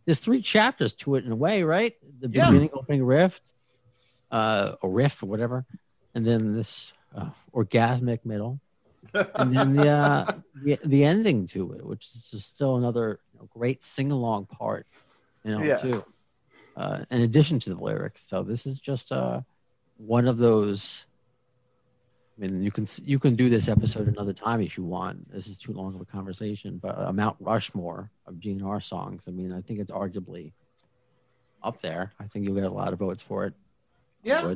there's 0.06 0.20
three 0.20 0.40
chapters 0.42 0.92
to 0.94 1.14
it 1.16 1.24
in 1.24 1.32
a 1.32 1.36
way, 1.36 1.62
right? 1.62 1.94
The 2.20 2.28
Yeah. 2.28 2.46
beginning, 2.46 2.70
opening 2.72 3.04
riff, 3.04 3.40
uh, 4.30 4.72
a 4.82 4.88
riff 4.88 5.22
or 5.22 5.26
whatever, 5.26 5.64
and 6.14 6.24
then 6.24 6.54
this 6.54 6.92
uh, 7.14 7.30
orgasmic 7.54 8.24
middle, 8.24 8.60
and 9.34 9.56
then 9.56 9.72
the, 9.72 9.88
uh, 9.88 10.26
the 10.62 10.78
the 10.84 11.04
ending 11.04 11.46
to 11.48 11.72
it, 11.72 11.84
which 11.84 12.06
is 12.06 12.30
just 12.30 12.54
still 12.54 12.76
another 12.76 13.20
you 13.32 13.40
know, 13.40 13.48
great 13.50 13.82
sing 13.84 14.12
along 14.12 14.46
part, 14.46 14.86
you 15.44 15.50
know, 15.52 15.64
Yeah. 15.64 15.76
too. 15.76 16.04
Uh, 16.80 17.04
in 17.10 17.20
addition 17.20 17.58
to 17.58 17.74
the 17.74 17.78
lyrics, 17.78 18.22
so 18.22 18.42
this 18.42 18.64
is 18.64 18.78
just 18.78 19.12
uh, 19.12 19.42
one 19.98 20.26
of 20.26 20.38
those. 20.38 21.04
I 22.38 22.46
mean, 22.46 22.62
you 22.62 22.70
can 22.70 22.86
you 23.04 23.18
can 23.18 23.36
do 23.36 23.50
this 23.50 23.68
episode 23.68 24.08
another 24.08 24.32
time 24.32 24.62
if 24.62 24.78
you 24.78 24.84
want. 24.84 25.30
This 25.30 25.46
is 25.46 25.58
too 25.58 25.74
long 25.74 25.94
of 25.94 26.00
a 26.00 26.06
conversation, 26.06 26.78
but 26.82 26.94
a 26.98 27.12
Mount 27.12 27.36
Rushmore 27.38 28.10
of 28.26 28.36
GNR 28.36 28.82
songs. 28.82 29.28
I 29.28 29.30
mean, 29.30 29.52
I 29.52 29.60
think 29.60 29.78
it's 29.78 29.92
arguably 29.92 30.52
up 31.62 31.82
there. 31.82 32.14
I 32.18 32.24
think 32.24 32.46
you'll 32.46 32.54
get 32.54 32.64
a 32.64 32.70
lot 32.70 32.94
of 32.94 32.98
votes 32.98 33.22
for 33.22 33.44
it. 33.44 33.52
Yeah. 34.22 34.54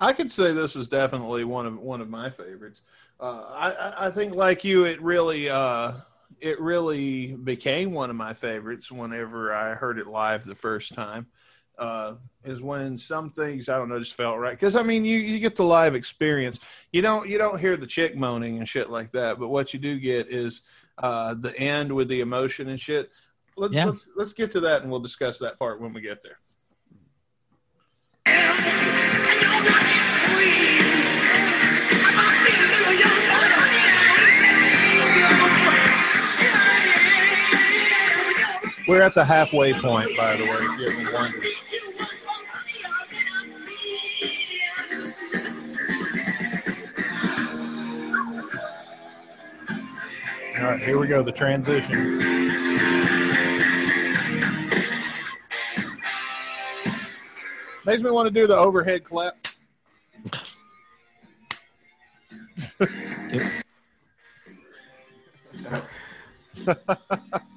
I 0.00 0.12
could 0.14 0.32
say 0.32 0.52
this 0.52 0.74
is 0.74 0.88
definitely 0.88 1.44
one 1.44 1.66
of 1.66 1.78
one 1.78 2.00
of 2.00 2.10
my 2.10 2.30
favorites. 2.30 2.80
Uh, 3.20 3.44
I, 3.54 3.70
I 3.70 4.06
I 4.06 4.10
think 4.10 4.34
like 4.34 4.64
you, 4.64 4.86
it 4.86 5.00
really 5.00 5.48
uh, 5.48 5.92
it 6.42 6.60
really 6.60 7.28
became 7.32 7.92
one 7.92 8.10
of 8.10 8.16
my 8.16 8.34
favorites 8.34 8.90
whenever 8.90 9.54
I 9.54 9.74
heard 9.74 9.98
it 9.98 10.08
live 10.08 10.44
the 10.44 10.56
first 10.56 10.92
time. 10.92 11.28
Uh, 11.78 12.16
is 12.44 12.60
when 12.60 12.98
some 12.98 13.30
things 13.30 13.68
I 13.68 13.78
don't 13.78 13.88
know 13.88 13.98
just 13.98 14.14
felt 14.14 14.38
right 14.38 14.52
because 14.52 14.76
I 14.76 14.82
mean 14.82 15.06
you 15.06 15.16
you 15.18 15.38
get 15.38 15.56
the 15.56 15.64
live 15.64 15.94
experience. 15.94 16.60
You 16.92 17.00
don't 17.00 17.28
you 17.28 17.38
don't 17.38 17.58
hear 17.58 17.76
the 17.78 17.86
chick 17.86 18.14
moaning 18.14 18.58
and 18.58 18.68
shit 18.68 18.90
like 18.90 19.12
that, 19.12 19.38
but 19.38 19.48
what 19.48 19.72
you 19.72 19.80
do 19.80 19.98
get 19.98 20.28
is 20.28 20.62
uh, 20.98 21.34
the 21.34 21.56
end 21.58 21.90
with 21.92 22.08
the 22.08 22.20
emotion 22.20 22.68
and 22.68 22.78
shit. 22.78 23.10
Let's 23.56 23.74
Yeah. 23.74 23.86
let's 23.86 24.08
let's 24.16 24.32
get 24.34 24.52
to 24.52 24.60
that 24.60 24.82
and 24.82 24.90
we'll 24.90 25.00
discuss 25.00 25.38
that 25.38 25.58
part 25.58 25.80
when 25.80 25.94
we 25.94 26.02
get 26.02 26.22
there. 26.22 26.38
We're 38.92 39.00
at 39.00 39.14
the 39.14 39.24
halfway 39.24 39.72
point, 39.72 40.14
by 40.18 40.36
the 40.36 40.44
way. 40.44 40.50
If 40.50 40.78
you 40.78 40.86
ever 40.86 41.14
wondered. 41.14 41.42
All 50.58 50.64
right, 50.70 50.82
here 50.82 50.98
we 50.98 51.06
go. 51.06 51.22
The 51.22 51.32
transition. 51.32 52.18
Makes 57.86 58.02
me 58.02 58.10
want 58.10 58.26
to 58.26 58.30
do 58.30 58.46
the 58.46 58.58
overhead 58.58 59.04
clap. 59.04 59.38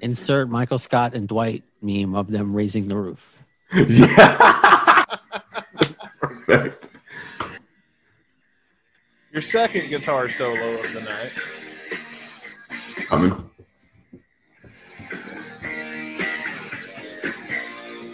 Insert 0.00 0.48
Michael 0.48 0.78
Scott 0.78 1.14
and 1.14 1.26
Dwight 1.28 1.64
meme 1.80 2.14
of 2.14 2.30
them 2.30 2.54
raising 2.54 2.86
the 2.86 2.96
roof. 2.96 3.42
yeah. 3.72 5.04
Perfect. 6.20 6.90
Your 9.32 9.42
second 9.42 9.88
guitar 9.88 10.28
solo 10.30 10.80
of 10.80 10.92
the 10.92 11.00
night. 11.02 11.32
Coming. 13.06 13.32
All 13.32 13.48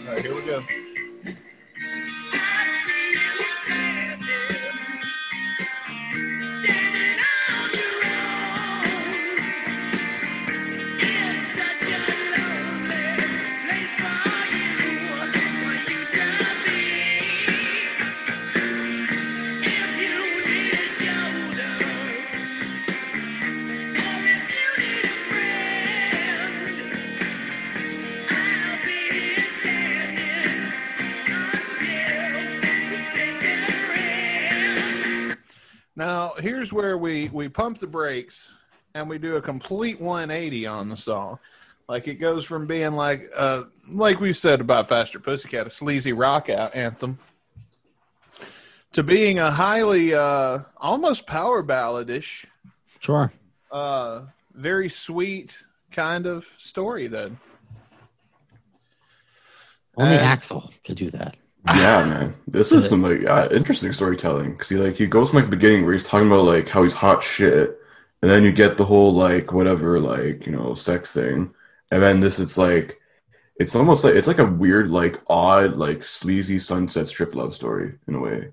right, 0.07 0.21
here 0.21 0.35
we 0.35 0.41
go. 0.45 0.63
Now, 35.95 36.33
here's 36.39 36.73
where 36.73 36.97
we 36.97 37.29
we 37.29 37.49
pump 37.49 37.79
the 37.79 37.87
brakes 37.87 38.51
and 38.95 39.09
we 39.09 39.17
do 39.17 39.35
a 39.35 39.41
complete 39.41 39.99
180 40.01 40.65
on 40.65 40.89
the 40.89 40.97
song. 40.97 41.39
Like 41.87 42.07
it 42.07 42.15
goes 42.15 42.45
from 42.45 42.65
being 42.65 42.93
like 42.93 43.29
uh 43.35 43.63
like 43.89 44.19
we 44.19 44.33
said 44.33 44.61
about 44.61 44.89
Faster 44.89 45.19
Pussycat, 45.19 45.67
a 45.67 45.69
sleazy 45.69 46.13
rock 46.13 46.49
out 46.49 46.75
anthem, 46.75 47.19
to 48.93 49.03
being 49.03 49.37
a 49.37 49.51
highly 49.51 50.13
uh 50.13 50.59
almost 50.77 51.27
power 51.27 51.61
balladish, 51.61 52.45
Sure. 52.99 53.31
uh 53.71 54.21
very 54.53 54.89
sweet 54.89 55.57
kind 55.91 56.25
of 56.25 56.47
story 56.57 57.07
then. 57.07 57.37
Only 59.95 60.15
And- 60.15 60.25
Axl 60.39 60.71
could 60.83 60.95
do 60.95 61.11
that. 61.11 61.35
Yeah, 61.67 62.03
man. 62.05 62.35
This 62.47 62.71
is 62.71 62.87
some 62.87 63.01
like 63.01 63.25
uh, 63.25 63.47
interesting 63.51 63.93
storytelling 63.93 64.51
because 64.51 64.69
he 64.69 64.75
like 64.75 64.95
he 64.95 65.07
goes 65.07 65.29
from 65.29 65.37
like 65.37 65.49
the 65.49 65.55
beginning 65.55 65.85
where 65.85 65.93
he's 65.93 66.03
talking 66.03 66.27
about 66.27 66.45
like 66.45 66.67
how 66.69 66.83
he's 66.83 66.93
hot 66.93 67.23
shit, 67.23 67.79
and 68.21 68.29
then 68.29 68.43
you 68.43 68.51
get 68.51 68.77
the 68.77 68.85
whole 68.85 69.13
like 69.13 69.53
whatever 69.53 69.99
like 69.99 70.45
you 70.45 70.51
know 70.51 70.75
sex 70.75 71.13
thing, 71.13 71.53
and 71.91 72.01
then 72.03 72.19
this 72.19 72.39
it's 72.39 72.57
like 72.57 72.99
it's 73.57 73.75
almost 73.75 74.03
like 74.03 74.15
it's 74.15 74.27
like 74.27 74.39
a 74.39 74.45
weird 74.45 74.91
like 74.91 75.21
odd 75.27 75.75
like 75.77 76.03
sleazy 76.03 76.59
sunset 76.59 77.07
strip 77.07 77.33
love 77.35 77.55
story 77.55 77.93
in 78.07 78.15
a 78.15 78.19
way. 78.19 78.51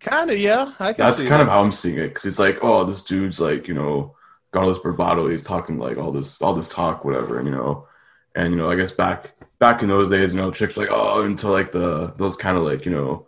Kind 0.00 0.30
of, 0.30 0.38
yeah. 0.38 0.72
I 0.78 0.92
can 0.92 1.06
That's 1.06 1.18
kind 1.18 1.30
that. 1.30 1.40
of 1.42 1.48
how 1.48 1.62
I'm 1.62 1.72
seeing 1.72 1.96
it 1.98 2.08
because 2.08 2.26
it's 2.26 2.38
like 2.38 2.58
oh 2.62 2.84
this 2.84 3.02
dude's 3.02 3.40
like 3.40 3.66
you 3.68 3.74
know 3.74 4.14
got 4.50 4.62
all 4.64 4.68
this 4.68 4.78
bravado 4.78 5.26
he's 5.28 5.42
talking 5.42 5.78
like 5.78 5.96
all 5.96 6.12
this 6.12 6.40
all 6.42 6.54
this 6.54 6.68
talk 6.68 7.04
whatever 7.04 7.38
and 7.38 7.48
you 7.48 7.54
know 7.54 7.86
and 8.34 8.52
you 8.52 8.56
know 8.58 8.70
I 8.70 8.74
guess 8.76 8.90
back 8.90 9.34
back 9.58 9.82
in 9.82 9.88
those 9.88 10.10
days 10.10 10.34
you 10.34 10.40
know 10.40 10.50
chicks 10.50 10.76
were 10.76 10.84
like 10.84 10.92
oh 10.92 11.24
into 11.24 11.50
like 11.50 11.70
the 11.72 12.12
those 12.16 12.36
kind 12.36 12.56
of 12.56 12.64
like 12.64 12.84
you 12.84 12.92
know 12.92 13.26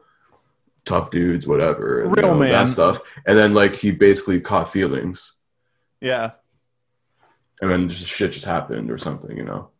tough 0.85 1.11
dudes 1.11 1.47
whatever 1.47 2.03
and, 2.03 2.11
you 2.11 2.23
Real 2.23 2.35
know, 2.35 2.39
man. 2.41 2.53
that 2.53 2.69
stuff 2.69 3.01
and 3.27 3.37
then 3.37 3.55
like 3.55 3.74
he 3.74 3.91
basically 3.91 4.41
caught 4.41 4.70
feelings 4.70 5.33
Yeah. 6.01 6.33
and 7.61 7.70
then 7.73 7.89
just 7.89 8.07
shit 8.07 8.33
just 8.33 8.45
happened 8.45 8.91
or 8.91 8.99
something 8.99 9.37
you 9.37 9.45
know 9.45 9.70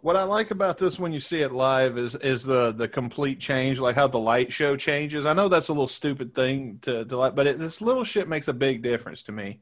What 0.00 0.16
I 0.16 0.24
like 0.24 0.50
about 0.50 0.78
this 0.78 0.98
when 0.98 1.12
you 1.12 1.20
see 1.20 1.42
it 1.42 1.52
live 1.52 1.96
is 1.96 2.16
is 2.16 2.42
the 2.42 2.72
the 2.72 2.88
complete 2.88 3.38
change, 3.38 3.78
like 3.78 3.94
how 3.94 4.08
the 4.08 4.18
light 4.18 4.52
show 4.52 4.76
changes. 4.76 5.26
I 5.26 5.32
know 5.32 5.48
that's 5.48 5.68
a 5.68 5.72
little 5.72 5.86
stupid 5.86 6.34
thing 6.34 6.80
to, 6.82 7.04
to 7.04 7.16
like, 7.16 7.36
but 7.36 7.46
it, 7.46 7.58
this 7.60 7.80
little 7.80 8.02
shit 8.02 8.28
makes 8.28 8.48
a 8.48 8.52
big 8.52 8.82
difference 8.82 9.22
to 9.24 9.32
me. 9.32 9.60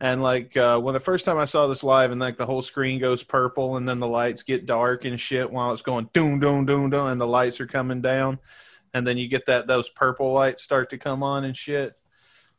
And 0.00 0.22
like 0.22 0.56
uh, 0.56 0.78
when 0.78 0.94
the 0.94 1.00
first 1.00 1.26
time 1.26 1.36
I 1.36 1.44
saw 1.44 1.66
this 1.66 1.84
live, 1.84 2.10
and 2.10 2.20
like 2.20 2.38
the 2.38 2.46
whole 2.46 2.62
screen 2.62 2.98
goes 2.98 3.22
purple, 3.22 3.76
and 3.76 3.86
then 3.86 4.00
the 4.00 4.06
lights 4.08 4.42
get 4.42 4.64
dark 4.64 5.04
and 5.04 5.20
shit 5.20 5.52
while 5.52 5.72
it's 5.72 5.82
going 5.82 6.08
doom 6.14 6.40
doom 6.40 6.64
doom 6.64 6.88
doom, 6.88 7.06
and 7.06 7.20
the 7.20 7.26
lights 7.26 7.60
are 7.60 7.66
coming 7.66 8.00
down, 8.00 8.38
and 8.94 9.06
then 9.06 9.18
you 9.18 9.28
get 9.28 9.44
that 9.46 9.66
those 9.66 9.90
purple 9.90 10.32
lights 10.32 10.62
start 10.62 10.88
to 10.90 10.98
come 10.98 11.22
on 11.22 11.44
and 11.44 11.54
shit. 11.54 11.98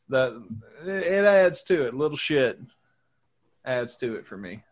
That 0.09 0.39
it 0.85 0.89
it 0.89 1.25
adds 1.25 1.63
to 1.63 1.87
it. 1.87 1.95
Little 1.95 2.17
shit 2.17 2.59
adds 3.65 3.95
to 3.97 4.15
it 4.15 4.27
for 4.27 4.37
me. 4.37 4.63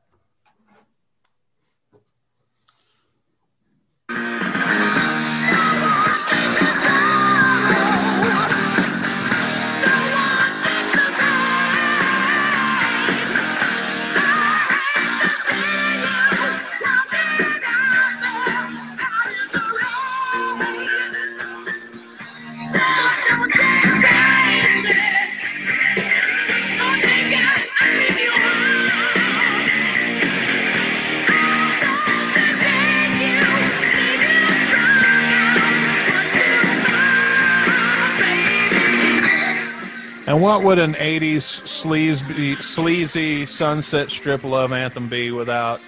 And 40.30 40.42
what 40.44 40.64
would 40.64 40.78
an 40.78 40.94
'80s 40.94 41.68
sleazy, 41.68 42.56
sleazy 42.58 43.48
Sunset 43.48 44.12
Strip 44.12 44.44
love 44.44 44.72
anthem 44.72 45.10
be 45.10 45.32
without 45.32 45.82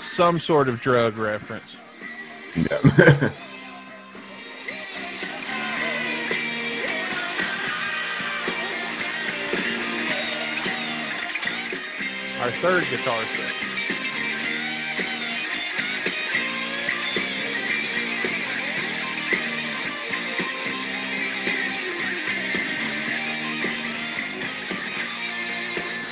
some 0.00 0.38
sort 0.38 0.68
of 0.68 0.80
drug 0.80 1.16
reference? 1.16 1.76
Yeah. 2.54 2.78
Our 12.38 12.50
third 12.62 12.84
guitar 12.90 13.24
set. 13.36 13.49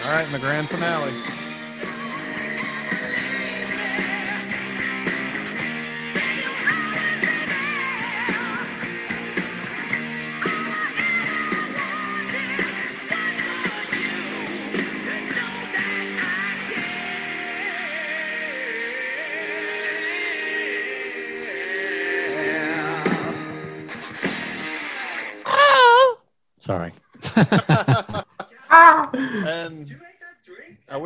All 0.08 0.14
right, 0.14 0.24
in 0.24 0.32
the 0.32 0.38
grand 0.38 0.70
finale. 0.70 1.12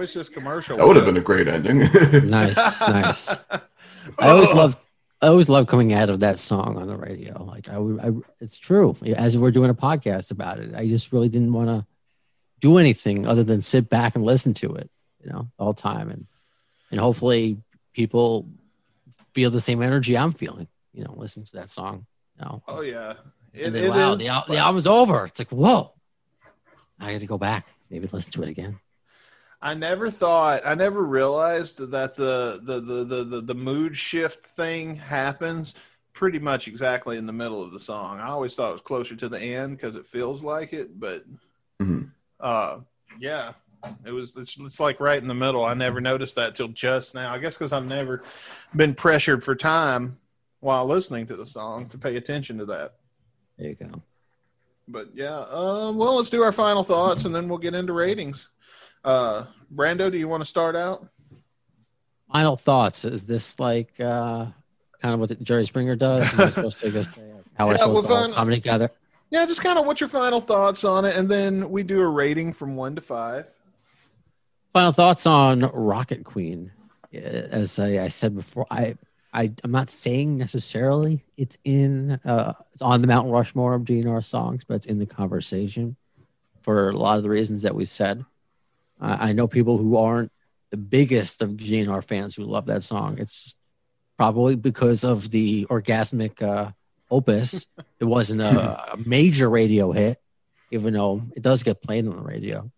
Wish 0.02 0.14
this 0.14 0.28
commercial 0.28 0.76
that 0.76 0.86
would 0.86 0.96
have 0.96 1.04
been 1.04 1.16
a 1.16 1.20
great 1.20 1.46
ending. 1.46 1.78
Nice, 2.28 2.80
nice. 2.80 3.38
I 4.18 4.28
always 4.28 4.50
oh. 4.50 4.56
love 4.56 4.76
I 5.20 5.28
always 5.28 5.48
love 5.48 5.68
coming 5.68 5.92
out 5.92 6.10
of 6.10 6.20
that 6.20 6.40
song 6.40 6.76
on 6.76 6.88
the 6.88 6.96
radio. 6.96 7.44
Like 7.44 7.68
I 7.68 7.76
I, 7.76 8.10
it's 8.40 8.58
true. 8.58 8.96
As 9.14 9.38
we're 9.38 9.52
doing 9.52 9.70
a 9.70 9.74
podcast 9.74 10.32
about 10.32 10.58
it, 10.58 10.74
I 10.74 10.88
just 10.88 11.12
really 11.12 11.28
didn't 11.28 11.52
want 11.52 11.68
to 11.68 11.86
do 12.60 12.78
anything 12.78 13.26
other 13.26 13.44
than 13.44 13.62
sit 13.62 13.88
back 13.88 14.16
and 14.16 14.24
listen 14.24 14.54
to 14.54 14.74
it, 14.74 14.90
you 15.22 15.30
know, 15.30 15.48
all 15.56 15.72
time, 15.72 16.10
and 16.10 16.26
and 16.90 16.98
hopefully 16.98 17.58
people 17.92 18.48
feel 19.34 19.50
the 19.50 19.60
same 19.60 19.82
energy 19.82 20.18
I'm 20.18 20.32
feeling, 20.32 20.66
you 20.92 21.04
know, 21.04 21.14
listening 21.16 21.46
to 21.46 21.56
that 21.56 21.70
song. 21.70 22.06
You 22.38 22.44
know, 22.44 22.62
Oh 22.66 22.80
yeah. 22.80 23.14
It, 23.54 23.66
and 23.66 23.74
then, 23.74 23.84
it 23.84 23.90
wow, 23.90 24.12
is- 24.14 24.18
the, 24.18 24.44
the 24.48 24.56
album's 24.56 24.88
over. 24.88 25.26
It's 25.26 25.38
like 25.38 25.50
whoa, 25.50 25.92
I 26.98 27.12
got 27.12 27.20
to 27.20 27.26
go 27.26 27.38
back, 27.38 27.68
maybe 27.88 28.08
listen 28.08 28.32
to 28.32 28.42
it 28.42 28.48
again. 28.48 28.80
I 29.64 29.74
never 29.74 30.10
thought, 30.10 30.62
I 30.66 30.74
never 30.74 31.02
realized 31.02 31.78
that 31.92 32.16
the 32.16 32.60
the 32.62 32.80
the 32.80 33.04
the 33.04 33.24
the, 33.24 33.40
the 33.40 33.54
mood 33.54 33.96
shift 33.96 34.44
thing 34.44 34.96
happens 34.96 35.76
pretty 36.12 36.40
much 36.40 36.66
exactly 36.66 37.16
in 37.16 37.26
the 37.26 37.32
middle 37.32 37.62
of 37.62 37.70
the 37.70 37.78
song. 37.78 38.18
I 38.18 38.26
always 38.28 38.54
thought 38.56 38.70
it 38.70 38.72
was 38.72 38.80
closer 38.82 39.14
to 39.16 39.28
the 39.28 39.40
end 39.40 39.76
because 39.76 39.94
it 39.94 40.06
feels 40.06 40.42
like 40.42 40.72
it, 40.72 40.98
but 40.98 41.24
Mhm. 41.80 42.10
uh, 42.40 42.80
yeah, 43.20 43.52
it 44.04 44.10
was. 44.10 44.36
It's, 44.36 44.56
it's 44.58 44.80
like 44.80 44.98
right 44.98 45.22
in 45.22 45.28
the 45.28 45.34
middle. 45.34 45.64
I 45.64 45.74
never 45.74 46.00
noticed 46.00 46.34
that 46.34 46.56
till 46.56 46.68
just 46.68 47.14
now. 47.14 47.32
I 47.32 47.38
guess 47.38 47.54
because 47.56 47.72
I've 47.72 47.86
never 47.86 48.24
been 48.74 48.94
pressured 48.94 49.44
for 49.44 49.54
time 49.54 50.18
while 50.60 50.86
listening 50.86 51.26
to 51.28 51.36
the 51.36 51.46
song 51.46 51.88
to 51.90 51.98
pay 51.98 52.16
attention 52.16 52.58
to 52.58 52.64
that. 52.66 52.94
There 53.58 53.68
you 53.68 53.74
go. 53.76 54.02
But 54.88 55.10
yeah, 55.14 55.38
um, 55.50 55.96
well, 55.98 56.16
let's 56.16 56.30
do 56.30 56.42
our 56.42 56.52
final 56.52 56.82
thoughts 56.82 57.24
and 57.24 57.34
then 57.34 57.48
we'll 57.48 57.58
get 57.58 57.74
into 57.74 57.92
ratings. 57.92 58.48
Uh, 59.04 59.46
Brando, 59.74 60.10
do 60.10 60.18
you 60.18 60.28
want 60.28 60.42
to 60.42 60.48
start 60.48 60.76
out? 60.76 61.08
Final 62.32 62.56
thoughts. 62.56 63.04
Is 63.04 63.26
this 63.26 63.58
like 63.60 63.98
uh, 64.00 64.46
kind 65.00 65.14
of 65.14 65.20
what 65.20 65.42
Jerry 65.42 65.64
Springer 65.66 65.96
does? 65.96 66.32
Am 66.34 66.40
I 66.40 66.48
supposed 66.50 66.80
to 66.80 66.90
just 66.90 67.10
how 67.56 67.66
we're 67.66 67.72
Yeah, 67.72 67.78
supposed 67.78 68.08
well, 68.08 68.28
to 68.28 68.34
come 68.34 68.50
together? 68.50 68.90
Yeah, 69.30 69.46
just 69.46 69.62
kind 69.62 69.78
of 69.78 69.86
what's 69.86 70.00
your 70.00 70.08
final 70.08 70.40
thoughts 70.40 70.84
on 70.84 71.04
it, 71.04 71.16
and 71.16 71.30
then 71.30 71.70
we 71.70 71.82
do 71.82 72.00
a 72.00 72.06
rating 72.06 72.52
from 72.52 72.76
one 72.76 72.94
to 72.96 73.00
five. 73.00 73.46
Final 74.72 74.92
thoughts 74.92 75.26
on 75.26 75.60
Rocket 75.60 76.24
Queen. 76.24 76.72
As 77.12 77.78
I, 77.78 78.04
I 78.04 78.08
said 78.08 78.34
before, 78.34 78.66
I, 78.70 78.96
I 79.32 79.52
I'm 79.64 79.70
not 79.70 79.90
saying 79.90 80.38
necessarily 80.38 81.24
it's 81.36 81.58
in 81.64 82.12
uh, 82.24 82.54
it's 82.72 82.82
on 82.82 83.02
the 83.02 83.06
Mount 83.06 83.30
Rushmore 83.30 83.74
of 83.74 83.82
GNR 83.82 84.24
songs, 84.24 84.64
but 84.64 84.74
it's 84.74 84.86
in 84.86 84.98
the 84.98 85.06
conversation 85.06 85.96
for 86.62 86.88
a 86.88 86.96
lot 86.96 87.18
of 87.18 87.22
the 87.22 87.30
reasons 87.30 87.62
that 87.62 87.74
we 87.74 87.84
said. 87.84 88.24
I, 89.02 89.30
I 89.30 89.32
know 89.32 89.48
people 89.48 89.76
who 89.76 89.96
aren't 89.96 90.32
the 90.70 90.76
biggest 90.78 91.42
of 91.42 91.50
GNR 91.50 92.02
fans 92.02 92.34
who 92.34 92.44
love 92.44 92.66
that 92.66 92.82
song. 92.82 93.18
It's 93.18 93.56
probably 94.16 94.56
because 94.56 95.04
of 95.04 95.30
the 95.30 95.66
orgasmic 95.66 96.42
uh, 96.42 96.72
opus. 97.10 97.66
it 98.00 98.04
wasn't 98.04 98.40
a, 98.40 98.92
a 98.92 98.96
major 98.96 99.50
radio 99.50 99.92
hit, 99.92 100.18
even 100.70 100.94
though 100.94 101.22
it 101.36 101.42
does 101.42 101.62
get 101.62 101.82
played 101.82 102.06
on 102.06 102.16
the 102.16 102.22
radio. 102.22 102.70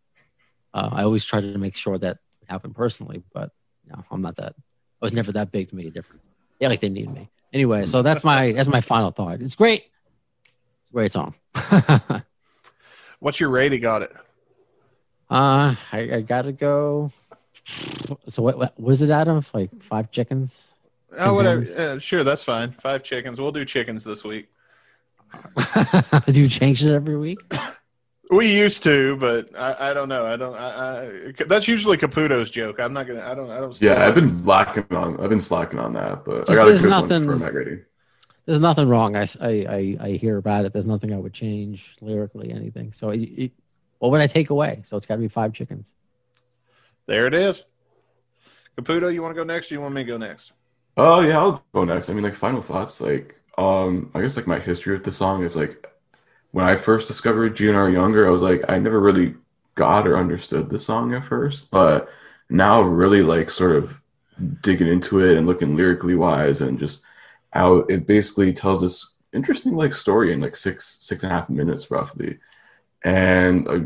Uh, 0.72 0.90
I 0.90 1.04
always 1.04 1.24
try 1.24 1.40
to 1.40 1.58
make 1.58 1.76
sure 1.76 1.96
that 1.98 2.18
happened 2.48 2.74
personally, 2.74 3.22
but 3.32 3.50
no, 3.86 4.04
I'm 4.10 4.20
not 4.20 4.36
that. 4.36 4.54
I 4.56 5.04
was 5.04 5.12
never 5.12 5.32
that 5.32 5.52
big 5.52 5.68
to 5.68 5.76
make 5.76 5.86
a 5.86 5.90
difference. 5.90 6.28
Yeah, 6.58 6.68
like 6.68 6.80
they 6.80 6.88
need 6.88 7.12
me 7.12 7.30
anyway. 7.52 7.86
So 7.86 8.02
that's 8.02 8.24
my 8.24 8.52
that's 8.52 8.68
my 8.68 8.80
final 8.80 9.10
thought. 9.10 9.40
It's 9.40 9.54
great. 9.54 9.84
It's 10.80 10.90
a 10.90 10.92
great 10.92 11.12
song. 11.12 11.34
What's 13.20 13.40
your 13.40 13.50
rating 13.50 13.86
on 13.86 14.02
it? 14.02 14.12
I, 15.34 15.76
I 15.92 16.20
gotta 16.22 16.52
go. 16.52 17.10
So 18.28 18.42
what, 18.42 18.58
what 18.58 18.80
was 18.80 19.02
it 19.02 19.10
out 19.10 19.28
of? 19.28 19.52
Like 19.54 19.82
five 19.82 20.10
chickens? 20.10 20.74
Oh, 21.18 21.34
whatever. 21.34 21.62
Uh, 21.76 21.98
sure, 21.98 22.24
that's 22.24 22.44
fine. 22.44 22.72
Five 22.72 23.02
chickens. 23.02 23.40
We'll 23.40 23.52
do 23.52 23.64
chickens 23.64 24.04
this 24.04 24.24
week. 24.24 24.48
Do 26.26 26.40
you 26.40 26.48
change 26.48 26.84
it 26.84 26.92
every 26.92 27.16
week? 27.16 27.38
We 28.30 28.56
used 28.56 28.82
to, 28.84 29.16
but 29.16 29.56
I, 29.58 29.90
I 29.90 29.94
don't 29.94 30.08
know. 30.08 30.24
I 30.24 30.36
don't. 30.36 30.54
I, 30.54 30.68
I, 30.68 31.32
that's 31.46 31.68
usually 31.68 31.96
Caputo's 31.96 32.50
joke. 32.50 32.80
I'm 32.80 32.92
not 32.92 33.06
gonna. 33.06 33.20
I 33.20 33.34
don't. 33.34 33.50
I 33.50 33.60
don't. 33.60 33.80
yeah, 33.80 34.06
I've 34.06 34.14
been 34.14 34.44
lacking 34.44 34.86
on. 34.90 35.20
I've 35.20 35.28
been 35.28 35.40
slacking 35.40 35.78
on 35.78 35.92
that, 35.94 36.24
but 36.24 36.48
I 36.48 36.54
got 36.54 36.62
a 36.62 36.66
There's 36.66 36.82
good 36.82 36.90
nothing- 36.90 37.26
one 37.26 37.38
for 37.38 37.44
my 37.44 37.50
rating. 37.50 37.84
There's 38.46 38.60
nothing 38.60 38.88
wrong. 38.88 39.16
I, 39.16 39.26
I, 39.40 39.96
I, 39.98 40.10
hear 40.10 40.36
about 40.36 40.66
it. 40.66 40.74
There's 40.74 40.86
nothing 40.86 41.14
I 41.14 41.16
would 41.16 41.32
change 41.32 41.96
lyrically, 42.02 42.50
anything. 42.50 42.92
So 42.92 43.08
it, 43.08 43.20
it, 43.20 43.52
what 44.04 44.18
would 44.18 44.20
I 44.20 44.26
take 44.26 44.50
away? 44.50 44.82
So 44.84 44.98
it's 44.98 45.06
got 45.06 45.14
to 45.14 45.20
be 45.20 45.28
five 45.28 45.54
chickens. 45.54 45.94
There 47.06 47.26
it 47.26 47.32
is. 47.32 47.64
Caputo, 48.76 49.12
you 49.12 49.22
want 49.22 49.34
to 49.34 49.40
go 49.40 49.44
next? 49.44 49.70
Or 49.70 49.76
you 49.76 49.80
want 49.80 49.94
me 49.94 50.02
to 50.02 50.06
go 50.06 50.18
next? 50.18 50.52
Oh 50.96 51.20
yeah, 51.20 51.38
I'll 51.38 51.64
go 51.72 51.84
next. 51.84 52.10
I 52.10 52.12
mean, 52.12 52.22
like 52.22 52.34
final 52.34 52.60
thoughts. 52.60 53.00
Like, 53.00 53.40
um, 53.56 54.10
I 54.14 54.20
guess 54.20 54.36
like 54.36 54.46
my 54.46 54.58
history 54.58 54.94
with 54.94 55.04
the 55.04 55.12
song 55.12 55.42
is 55.42 55.56
like 55.56 55.86
when 56.50 56.66
I 56.66 56.76
first 56.76 57.08
discovered 57.08 57.56
GNR 57.56 57.92
Younger, 57.92 58.26
I 58.26 58.30
was 58.30 58.42
like, 58.42 58.62
I 58.68 58.78
never 58.78 59.00
really 59.00 59.34
got 59.74 60.06
or 60.06 60.18
understood 60.18 60.68
the 60.68 60.78
song 60.78 61.14
at 61.14 61.24
first, 61.24 61.70
but 61.70 62.10
now 62.50 62.82
really 62.82 63.22
like 63.22 63.50
sort 63.50 63.76
of 63.76 63.98
digging 64.60 64.88
into 64.88 65.20
it 65.20 65.38
and 65.38 65.46
looking 65.46 65.76
lyrically 65.76 66.14
wise 66.14 66.60
and 66.60 66.78
just 66.78 67.02
how 67.52 67.76
it 67.88 68.06
basically 68.06 68.52
tells 68.52 68.82
this 68.82 69.14
interesting 69.32 69.74
like 69.76 69.94
story 69.94 70.32
in 70.32 70.40
like 70.40 70.56
six 70.56 70.98
six 71.00 71.22
and 71.22 71.32
a 71.32 71.34
half 71.34 71.48
minutes 71.48 71.90
roughly, 71.90 72.38
and 73.04 73.68
I 73.68 73.80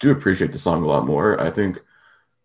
do 0.00 0.10
appreciate 0.12 0.52
the 0.52 0.58
song 0.58 0.82
a 0.82 0.86
lot 0.86 1.06
more. 1.06 1.40
I 1.40 1.50
think 1.50 1.80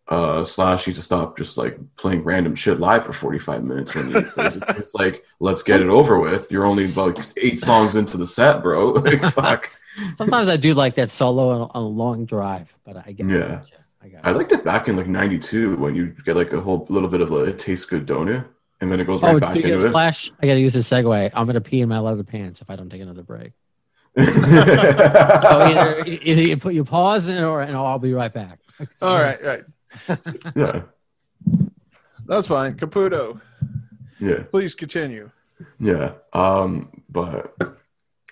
uh, 0.08 0.44
Slash 0.44 0.88
needs 0.88 1.00
to 1.00 1.04
stop 1.04 1.38
just 1.38 1.58
like 1.58 1.78
playing 1.96 2.24
random 2.24 2.56
shit 2.56 2.80
live 2.80 3.06
for 3.06 3.14
45 3.14 3.64
minutes 3.64 3.96
when 3.96 4.08
he 4.14 4.22
plays 4.22 4.56
it. 4.58 4.64
It's 4.70 4.94
like, 4.94 5.24
let's 5.40 5.64
get 5.64 5.82
it 5.82 5.88
over 5.90 6.20
with. 6.20 6.52
You're 6.52 6.66
only 6.66 6.86
about 6.92 7.32
eight 7.38 7.60
songs 7.62 7.96
into 7.96 8.18
the 8.18 8.26
set, 8.26 8.62
bro. 8.62 8.92
Like, 9.04 9.22
fuck. 9.34 9.70
Sometimes 10.16 10.50
I 10.50 10.58
do 10.58 10.74
like 10.74 10.96
that 10.96 11.12
solo 11.12 11.50
on, 11.50 11.62
on 11.74 11.84
a 11.84 11.88
long 11.88 12.26
drive, 12.26 12.76
but 12.84 12.98
I 12.98 13.12
get 13.12 13.28
Yeah. 13.28 13.62
I 14.04 14.08
got 14.10 14.22
I 14.26 14.32
liked 14.32 14.52
it 14.52 14.66
back 14.66 14.88
in 14.90 14.98
like 14.98 15.08
92 15.08 15.78
when 15.78 15.96
you 15.96 16.16
get 16.26 16.36
like 16.36 16.52
a 16.52 16.60
whole 16.60 16.86
little 16.90 17.08
bit 17.08 17.22
of 17.22 17.32
a 17.32 17.44
it 17.44 17.60
tastes 17.60 17.86
good, 17.86 18.06
don't 18.06 18.28
it? 18.28 18.44
And 18.82 18.92
then 18.92 19.00
it 19.00 19.06
goes 19.06 19.24
Oh, 19.24 19.34
right 19.34 19.42
back 19.42 19.56
into 19.56 19.76
of 19.76 19.82
it. 19.82 19.90
slash. 19.90 20.32
I 20.42 20.48
got 20.48 20.56
to 20.56 20.60
use 20.60 20.74
this 20.74 20.90
segue. 20.90 21.32
I'm 21.34 21.46
gonna 21.46 21.62
pee 21.62 21.80
in 21.80 21.88
my 21.88 22.00
leather 22.00 22.24
pants 22.24 22.62
if 22.62 22.70
I 22.70 22.76
don't 22.76 22.90
take 22.90 23.02
another 23.02 23.24
break. 23.24 23.54
So 24.16 25.60
either, 25.62 26.04
either 26.06 26.42
you 26.42 26.58
put 26.58 26.74
your 26.74 26.86
pause 26.86 27.28
in 27.30 27.44
or 27.44 27.62
and 27.62 27.76
I'll 27.76 28.00
be 28.00 28.14
right 28.14 28.32
back. 28.34 28.60
All 29.02 29.20
right, 29.20 29.40
right. 29.44 29.64
yeah. 30.56 30.82
That's 32.26 32.48
fine. 32.48 32.76
Caputo, 32.76 33.42
Yeah. 34.20 34.44
please 34.52 34.76
continue. 34.76 35.32
Yeah. 35.80 36.14
Um, 36.34 37.04
but 37.10 37.56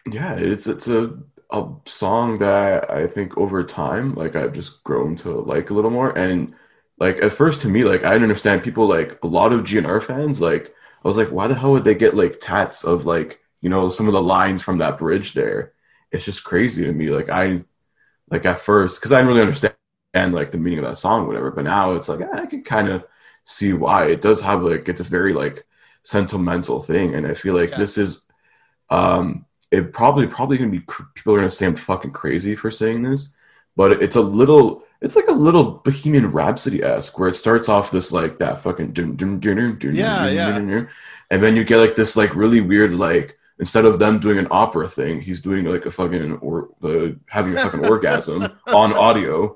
yeah, 0.09 0.35
it's 0.35 0.67
it's 0.67 0.87
a 0.87 1.17
a 1.51 1.67
song 1.85 2.37
that 2.39 2.89
I 2.89 3.07
think 3.07 3.37
over 3.37 3.63
time, 3.63 4.15
like 4.15 4.35
I've 4.35 4.53
just 4.53 4.83
grown 4.83 5.15
to 5.17 5.31
like 5.41 5.69
a 5.69 5.73
little 5.73 5.91
more. 5.91 6.17
And 6.17 6.53
like 6.97 7.21
at 7.21 7.33
first 7.33 7.61
to 7.61 7.67
me, 7.67 7.83
like 7.83 8.03
I 8.03 8.09
didn't 8.13 8.23
understand 8.23 8.63
people 8.63 8.87
like 8.87 9.19
a 9.23 9.27
lot 9.27 9.51
of 9.51 9.61
GNR 9.61 10.01
fans, 10.03 10.39
like 10.41 10.73
I 11.03 11.07
was 11.07 11.17
like, 11.17 11.29
why 11.29 11.47
the 11.47 11.55
hell 11.55 11.71
would 11.71 11.83
they 11.83 11.95
get 11.95 12.15
like 12.15 12.39
tats 12.39 12.83
of 12.85 13.05
like, 13.05 13.40
you 13.61 13.69
know, 13.69 13.89
some 13.89 14.07
of 14.07 14.13
the 14.13 14.21
lines 14.21 14.61
from 14.61 14.79
that 14.79 14.97
bridge 14.97 15.33
there? 15.33 15.73
It's 16.11 16.25
just 16.25 16.43
crazy 16.43 16.83
to 16.85 16.91
me. 16.93 17.09
Like 17.09 17.29
I 17.29 17.63
like 18.29 18.45
at 18.45 18.59
first 18.59 18.99
because 18.99 19.11
I 19.11 19.17
didn't 19.17 19.29
really 19.29 19.41
understand 19.41 19.75
like 20.13 20.51
the 20.51 20.57
meaning 20.57 20.79
of 20.79 20.85
that 20.85 20.97
song, 20.97 21.27
whatever. 21.27 21.51
But 21.51 21.65
now 21.65 21.93
it's 21.95 22.09
like 22.09 22.21
I 22.33 22.45
can 22.45 22.63
kind 22.63 22.89
of 22.89 23.05
see 23.45 23.73
why 23.73 24.05
it 24.07 24.21
does 24.21 24.41
have 24.41 24.63
like 24.63 24.89
it's 24.89 25.01
a 25.01 25.05
very 25.05 25.33
like 25.33 25.65
sentimental 26.03 26.79
thing, 26.81 27.15
and 27.15 27.27
I 27.27 27.33
feel 27.33 27.55
like 27.55 27.71
Yeah. 27.71 27.77
this 27.77 27.97
is 27.97 28.23
um 28.89 29.45
it 29.71 29.93
probably 29.93 30.27
probably 30.27 30.57
gonna 30.57 30.71
be 30.71 30.81
people 31.15 31.33
are 31.35 31.37
gonna 31.39 31.51
say 31.51 31.65
I'm 31.65 31.75
fucking 31.75 32.11
crazy 32.11 32.55
for 32.55 32.71
saying 32.71 33.03
this, 33.03 33.33
but 33.75 34.03
it's 34.03 34.15
a 34.17 34.21
little 34.21 34.83
it's 35.01 35.15
like 35.15 35.27
a 35.29 35.31
little 35.33 35.63
Bohemian 35.83 36.31
Rhapsody 36.31 36.83
esque 36.83 37.17
where 37.17 37.29
it 37.29 37.35
starts 37.35 37.69
off 37.69 37.89
this 37.91 38.11
like 38.11 38.37
that 38.37 38.59
fucking 38.59 38.91
dun, 38.93 39.15
dun, 39.15 39.39
dun, 39.39 39.55
dun, 39.57 39.77
dun, 39.79 39.95
Yeah, 39.95 40.25
dun, 40.25 40.33
yeah. 40.35 40.51
dun, 40.51 40.69
dun, 40.69 40.89
and 41.31 41.41
then 41.41 41.55
you 41.55 41.63
get 41.63 41.77
like 41.77 41.95
this 41.95 42.15
like 42.15 42.35
really 42.35 42.61
weird 42.61 42.93
like 42.93 43.37
instead 43.59 43.85
of 43.85 43.99
them 43.99 44.19
doing 44.19 44.37
an 44.37 44.47
opera 44.51 44.87
thing, 44.87 45.21
he's 45.21 45.41
doing 45.41 45.65
like 45.65 45.85
a 45.85 45.91
fucking 45.91 46.37
or 46.37 46.69
the 46.81 47.19
having 47.27 47.57
a 47.57 47.61
fucking 47.61 47.85
orgasm 47.85 48.43
on 48.67 48.93
audio, 48.93 49.55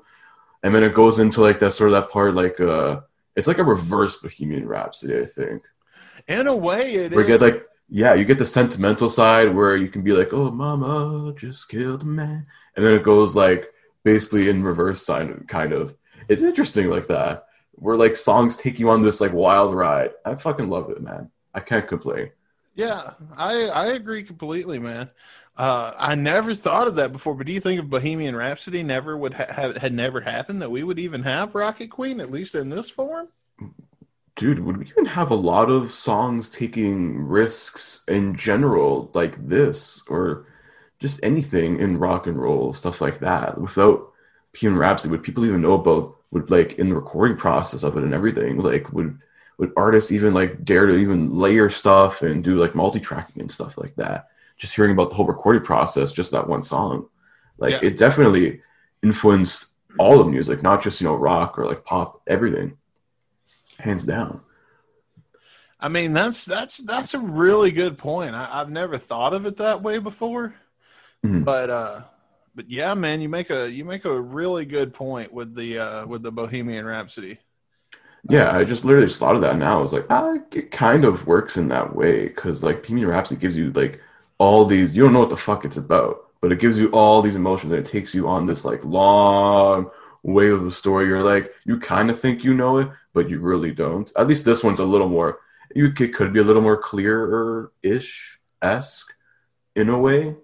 and 0.62 0.74
then 0.74 0.82
it 0.82 0.94
goes 0.94 1.18
into 1.18 1.40
like 1.40 1.58
that 1.60 1.72
sort 1.72 1.90
of 1.90 1.94
that 1.94 2.10
part 2.10 2.34
like 2.34 2.60
uh 2.60 3.00
it's 3.34 3.48
like 3.48 3.58
a 3.58 3.64
reverse 3.64 4.16
Bohemian 4.16 4.66
Rhapsody, 4.66 5.20
I 5.20 5.26
think. 5.26 5.62
In 6.26 6.46
a 6.46 6.56
way, 6.56 6.94
it 6.94 7.12
Where 7.12 7.22
is. 7.22 7.26
get 7.26 7.40
like 7.40 7.64
yeah, 7.88 8.14
you 8.14 8.24
get 8.24 8.38
the 8.38 8.46
sentimental 8.46 9.08
side 9.08 9.54
where 9.54 9.76
you 9.76 9.88
can 9.88 10.02
be 10.02 10.12
like, 10.12 10.32
oh 10.32 10.50
mama 10.50 11.32
just 11.36 11.68
killed 11.68 12.02
a 12.02 12.06
man, 12.06 12.46
and 12.74 12.84
then 12.84 12.94
it 12.94 13.02
goes 13.02 13.36
like 13.36 13.72
basically 14.04 14.48
in 14.48 14.62
reverse 14.62 15.04
side 15.04 15.48
kind 15.48 15.72
of. 15.72 15.96
It's 16.28 16.42
interesting 16.42 16.90
like 16.90 17.06
that. 17.08 17.46
Where 17.72 17.96
like 17.96 18.16
songs 18.16 18.56
take 18.56 18.78
you 18.78 18.90
on 18.90 19.02
this 19.02 19.20
like 19.20 19.32
wild 19.32 19.74
ride. 19.74 20.12
I 20.24 20.34
fucking 20.34 20.70
love 20.70 20.90
it, 20.90 21.02
man. 21.02 21.30
I 21.52 21.60
can't 21.60 21.86
complain. 21.86 22.30
Yeah, 22.76 23.14
I 23.36 23.68
I 23.68 23.86
agree 23.88 24.22
completely, 24.22 24.78
man. 24.78 25.10
Uh, 25.56 25.94
I 25.98 26.14
never 26.14 26.54
thought 26.54 26.86
of 26.86 26.96
that 26.96 27.12
before, 27.12 27.34
but 27.34 27.46
do 27.46 27.52
you 27.52 27.60
think 27.60 27.80
if 27.80 27.86
Bohemian 27.88 28.36
Rhapsody 28.36 28.82
never 28.84 29.16
would 29.16 29.34
ha- 29.34 29.72
had 29.80 29.94
never 29.94 30.20
happened 30.20 30.60
that 30.62 30.70
we 30.70 30.84
would 30.84 30.98
even 30.98 31.22
have 31.24 31.54
Rocket 31.54 31.90
Queen 31.90 32.20
at 32.20 32.30
least 32.30 32.54
in 32.54 32.68
this 32.68 32.90
form? 32.90 33.28
Dude, 34.36 34.58
would 34.60 34.76
we 34.76 34.86
even 34.86 35.06
have 35.06 35.30
a 35.30 35.34
lot 35.34 35.70
of 35.70 35.94
songs 35.94 36.50
taking 36.50 37.18
risks 37.18 38.04
in 38.06 38.34
general 38.36 39.10
like 39.14 39.48
this 39.48 40.02
or 40.08 40.46
just 41.00 41.20
anything 41.22 41.80
in 41.80 41.98
rock 41.98 42.26
and 42.26 42.40
roll, 42.40 42.74
stuff 42.74 43.00
like 43.00 43.20
that, 43.20 43.58
without 43.60 44.12
Bohemian 44.52 44.78
Rhapsody? 44.78 45.10
Would 45.12 45.22
people 45.22 45.46
even 45.46 45.62
know 45.62 45.74
about 45.74 46.16
would 46.32 46.50
like 46.50 46.74
in 46.78 46.88
the 46.90 46.94
recording 46.94 47.36
process 47.38 47.82
of 47.82 47.96
it 47.96 48.04
and 48.04 48.12
everything? 48.14 48.58
Like 48.58 48.92
would 48.92 49.18
would 49.58 49.72
artists 49.76 50.12
even 50.12 50.34
like 50.34 50.64
dare 50.64 50.86
to 50.86 50.94
even 50.96 51.34
layer 51.34 51.70
stuff 51.70 52.22
and 52.22 52.44
do 52.44 52.60
like 52.60 52.74
multi-tracking 52.74 53.40
and 53.40 53.50
stuff 53.50 53.78
like 53.78 53.94
that? 53.96 54.28
Just 54.58 54.74
hearing 54.74 54.92
about 54.92 55.10
the 55.10 55.16
whole 55.16 55.26
recording 55.26 55.62
process, 55.62 56.12
just 56.12 56.30
that 56.32 56.48
one 56.48 56.62
song. 56.62 57.08
Like 57.58 57.72
Yeah. 57.72 57.80
it 57.82 57.96
definitely 57.98 58.60
influenced 59.02 59.72
all 59.98 60.20
of 60.20 60.28
music, 60.28 60.62
not 60.62 60.82
just, 60.82 61.00
you 61.00 61.06
know, 61.06 61.14
rock 61.14 61.58
or 61.58 61.66
like 61.66 61.84
pop, 61.84 62.20
everything. 62.26 62.76
Hands 63.78 64.04
down. 64.04 64.40
I 65.78 65.88
mean, 65.88 66.14
that's 66.14 66.44
that's 66.44 66.78
that's 66.78 67.12
a 67.12 67.18
really 67.18 67.70
good 67.70 67.98
point. 67.98 68.34
I, 68.34 68.48
I've 68.50 68.70
never 68.70 68.96
thought 68.96 69.34
of 69.34 69.44
it 69.44 69.58
that 69.58 69.82
way 69.82 69.98
before, 69.98 70.54
Mhm. 71.24 71.44
but 71.44 71.68
uh, 71.70 72.00
but 72.54 72.70
yeah, 72.70 72.94
man, 72.94 73.20
you 73.20 73.28
make 73.28 73.50
a 73.50 73.70
you 73.70 73.84
make 73.84 74.06
a 74.06 74.18
really 74.18 74.64
good 74.64 74.94
point 74.94 75.32
with 75.34 75.54
the 75.54 75.78
uh, 75.78 76.06
with 76.06 76.22
the 76.22 76.32
Bohemian 76.32 76.86
Rhapsody. 76.86 77.38
Yeah, 78.28 78.56
I 78.56 78.64
just 78.64 78.84
literally 78.84 79.06
just 79.06 79.20
thought 79.20 79.36
of 79.36 79.42
that 79.42 79.58
now. 79.58 79.78
I 79.78 79.82
was 79.82 79.92
like, 79.92 80.06
ah, 80.10 80.34
it 80.52 80.70
kind 80.70 81.04
of 81.04 81.26
works 81.26 81.56
in 81.56 81.68
that 81.68 81.94
way 81.94 82.26
because 82.26 82.62
like 82.62 82.82
Bohemian 82.82 83.08
Rhapsody 83.08 83.40
gives 83.40 83.56
you 83.56 83.70
like 83.72 84.00
all 84.38 84.64
these. 84.64 84.96
You 84.96 85.04
don't 85.04 85.12
know 85.12 85.20
what 85.20 85.30
the 85.30 85.36
fuck 85.36 85.64
it's 85.64 85.76
about, 85.76 86.24
but 86.40 86.50
it 86.50 86.60
gives 86.60 86.78
you 86.78 86.88
all 86.90 87.22
these 87.22 87.36
emotions 87.36 87.72
and 87.72 87.80
it 87.80 87.90
takes 87.90 88.14
you 88.14 88.28
on 88.28 88.46
this 88.46 88.64
like 88.64 88.84
long 88.84 89.90
wave 90.22 90.54
of 90.54 90.66
a 90.66 90.72
story. 90.72 91.06
You're 91.06 91.22
like, 91.22 91.52
you 91.64 91.78
kind 91.78 92.10
of 92.10 92.18
think 92.18 92.42
you 92.42 92.54
know 92.54 92.78
it, 92.78 92.88
but 93.12 93.30
you 93.30 93.38
really 93.38 93.70
don't. 93.70 94.10
At 94.16 94.26
least 94.26 94.44
this 94.44 94.64
one's 94.64 94.80
a 94.80 94.84
little 94.84 95.08
more. 95.08 95.38
You 95.74 95.92
could, 95.92 96.14
could 96.14 96.32
be 96.32 96.40
a 96.40 96.44
little 96.44 96.62
more 96.62 96.76
clearer 96.76 97.72
ish 97.82 98.40
esque 98.60 99.14
in 99.76 99.88
a 99.88 99.98
way. 99.98 100.34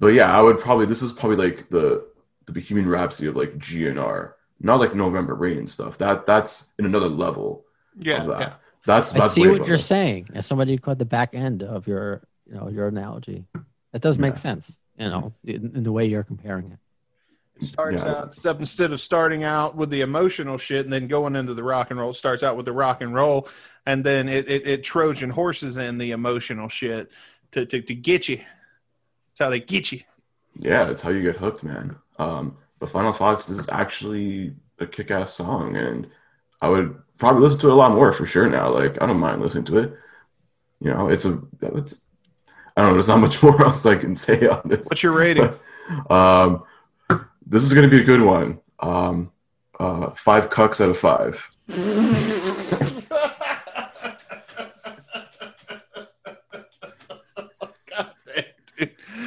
But 0.00 0.08
yeah, 0.08 0.36
I 0.36 0.40
would 0.42 0.58
probably. 0.58 0.86
This 0.86 1.02
is 1.02 1.12
probably 1.12 1.36
like 1.36 1.68
the 1.70 2.06
the 2.46 2.52
Bohemian 2.52 2.88
Rhapsody 2.88 3.28
of 3.28 3.36
like 3.36 3.58
GNR 3.58 4.32
not 4.60 4.80
like 4.80 4.94
November 4.94 5.34
Rain 5.34 5.58
and 5.58 5.70
stuff. 5.70 5.98
That 5.98 6.26
that's 6.26 6.66
in 6.78 6.84
another 6.86 7.08
level. 7.08 7.64
Yeah, 7.98 8.22
of 8.22 8.28
that. 8.28 8.40
yeah. 8.40 8.52
That's 8.86 9.14
I 9.14 9.26
see 9.26 9.46
what 9.48 9.66
you're 9.66 9.76
that. 9.76 9.82
saying. 9.82 10.28
As 10.34 10.46
somebody 10.46 10.72
who 10.72 10.78
caught 10.78 10.98
the 10.98 11.04
back 11.04 11.34
end 11.34 11.62
of 11.62 11.86
your, 11.86 12.22
you 12.46 12.54
know, 12.54 12.68
your 12.68 12.88
analogy, 12.88 13.44
that 13.92 14.00
does 14.02 14.18
make 14.18 14.32
Yeah. 14.32 14.36
sense. 14.36 14.78
You 14.96 15.10
know, 15.10 15.32
in, 15.44 15.72
in 15.76 15.82
the 15.84 15.92
way 15.92 16.06
you're 16.06 16.24
comparing 16.24 16.72
it. 16.72 16.78
It 17.60 17.66
starts 17.66 18.02
Yeah. 18.02 18.10
out 18.12 18.34
step 18.34 18.58
instead 18.60 18.92
of 18.92 19.00
starting 19.00 19.44
out 19.44 19.76
with 19.76 19.90
the 19.90 20.00
emotional 20.00 20.58
shit 20.58 20.84
and 20.86 20.92
then 20.92 21.06
going 21.06 21.36
into 21.36 21.54
the 21.54 21.62
rock 21.62 21.90
and 21.90 21.98
roll. 22.00 22.10
It 22.10 22.14
starts 22.14 22.42
out 22.42 22.56
with 22.56 22.66
the 22.66 22.72
rock 22.72 23.00
and 23.00 23.14
roll, 23.14 23.48
and 23.86 24.04
then 24.04 24.28
it 24.28 24.48
it, 24.48 24.66
it 24.66 24.82
Trojan 24.84 25.30
horses 25.30 25.76
in 25.76 25.98
the 25.98 26.10
emotional 26.12 26.68
shit 26.68 27.10
to, 27.52 27.66
to 27.66 27.80
to 27.82 27.94
get 27.94 28.28
you. 28.28 28.36
That's 28.38 29.40
how 29.40 29.50
they 29.50 29.60
get 29.60 29.92
you. 29.92 30.00
Yeah, 30.58 30.84
that's 30.84 31.02
how 31.02 31.10
you 31.10 31.22
get 31.22 31.36
hooked, 31.36 31.62
man. 31.62 31.96
Um, 32.18 32.56
but 32.78 32.90
Final 32.90 33.12
Fox 33.12 33.48
is 33.48 33.68
actually 33.68 34.54
a 34.78 34.86
kick-ass 34.86 35.32
song, 35.34 35.76
and 35.76 36.08
I 36.60 36.68
would 36.68 36.96
probably 37.18 37.42
listen 37.42 37.60
to 37.60 37.68
it 37.68 37.72
a 37.72 37.76
lot 37.76 37.92
more 37.92 38.12
for 38.12 38.26
sure 38.26 38.48
now. 38.48 38.72
Like 38.72 39.00
I 39.02 39.06
don't 39.06 39.18
mind 39.18 39.42
listening 39.42 39.64
to 39.64 39.78
it. 39.78 39.94
You 40.80 40.92
know, 40.92 41.08
it's 41.08 41.24
a 41.24 41.40
it's 41.60 42.00
I 42.76 42.82
don't 42.82 42.90
know. 42.90 42.94
There's 42.94 43.08
not 43.08 43.20
much 43.20 43.42
more 43.42 43.60
else 43.62 43.84
I 43.84 43.96
can 43.96 44.14
say 44.14 44.46
on 44.46 44.62
this. 44.64 44.86
What's 44.86 45.02
your 45.02 45.12
rating? 45.12 45.52
um, 46.10 46.62
this 47.46 47.62
is 47.62 47.72
gonna 47.74 47.88
be 47.88 48.00
a 48.00 48.04
good 48.04 48.22
one. 48.22 48.60
Um, 48.78 49.32
uh, 49.78 50.10
five 50.10 50.50
cucks 50.50 50.80
out 50.80 50.90
of 50.90 50.98
five. 50.98 51.50
God. 57.86 58.14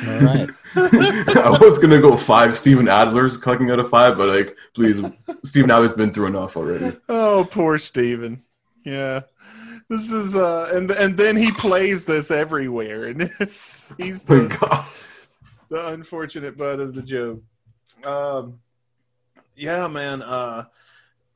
All 0.08 0.20
right. 0.22 0.50
I 0.76 1.58
was 1.62 1.80
gonna 1.80 2.02
go 2.02 2.16
five 2.16 2.58
Steven 2.58 2.88
Adler's 2.88 3.40
cucking 3.40 3.72
out 3.72 3.80
of 3.80 3.90
five, 3.90 4.18
but 4.18 4.30
like, 4.30 4.56
please, 4.74 5.02
Steven 5.44 5.70
Adler's 5.70 5.94
been 5.94 6.14
through 6.14 6.28
enough 6.28 6.56
already. 6.56 6.98
Oh, 7.10 7.48
poor 7.50 7.78
Steven. 7.78 8.44
Yeah. 8.86 9.22
This 9.90 10.10
is 10.10 10.36
uh 10.36 10.72
and 10.74 10.90
and 10.92 11.18
then 11.18 11.36
he 11.36 11.52
plays 11.52 12.06
this 12.06 12.32
everywhere 12.32 13.06
and 13.06 13.22
it's 13.40 13.94
he's 13.98 14.24
the, 14.24 14.48
God. 14.48 14.86
the 15.70 15.88
unfortunate 15.88 16.58
butt 16.58 16.80
of 16.80 16.96
the 16.96 17.02
joke. 17.02 17.42
Um 18.06 18.60
yeah, 19.56 19.88
man, 19.88 20.22
uh 20.22 20.66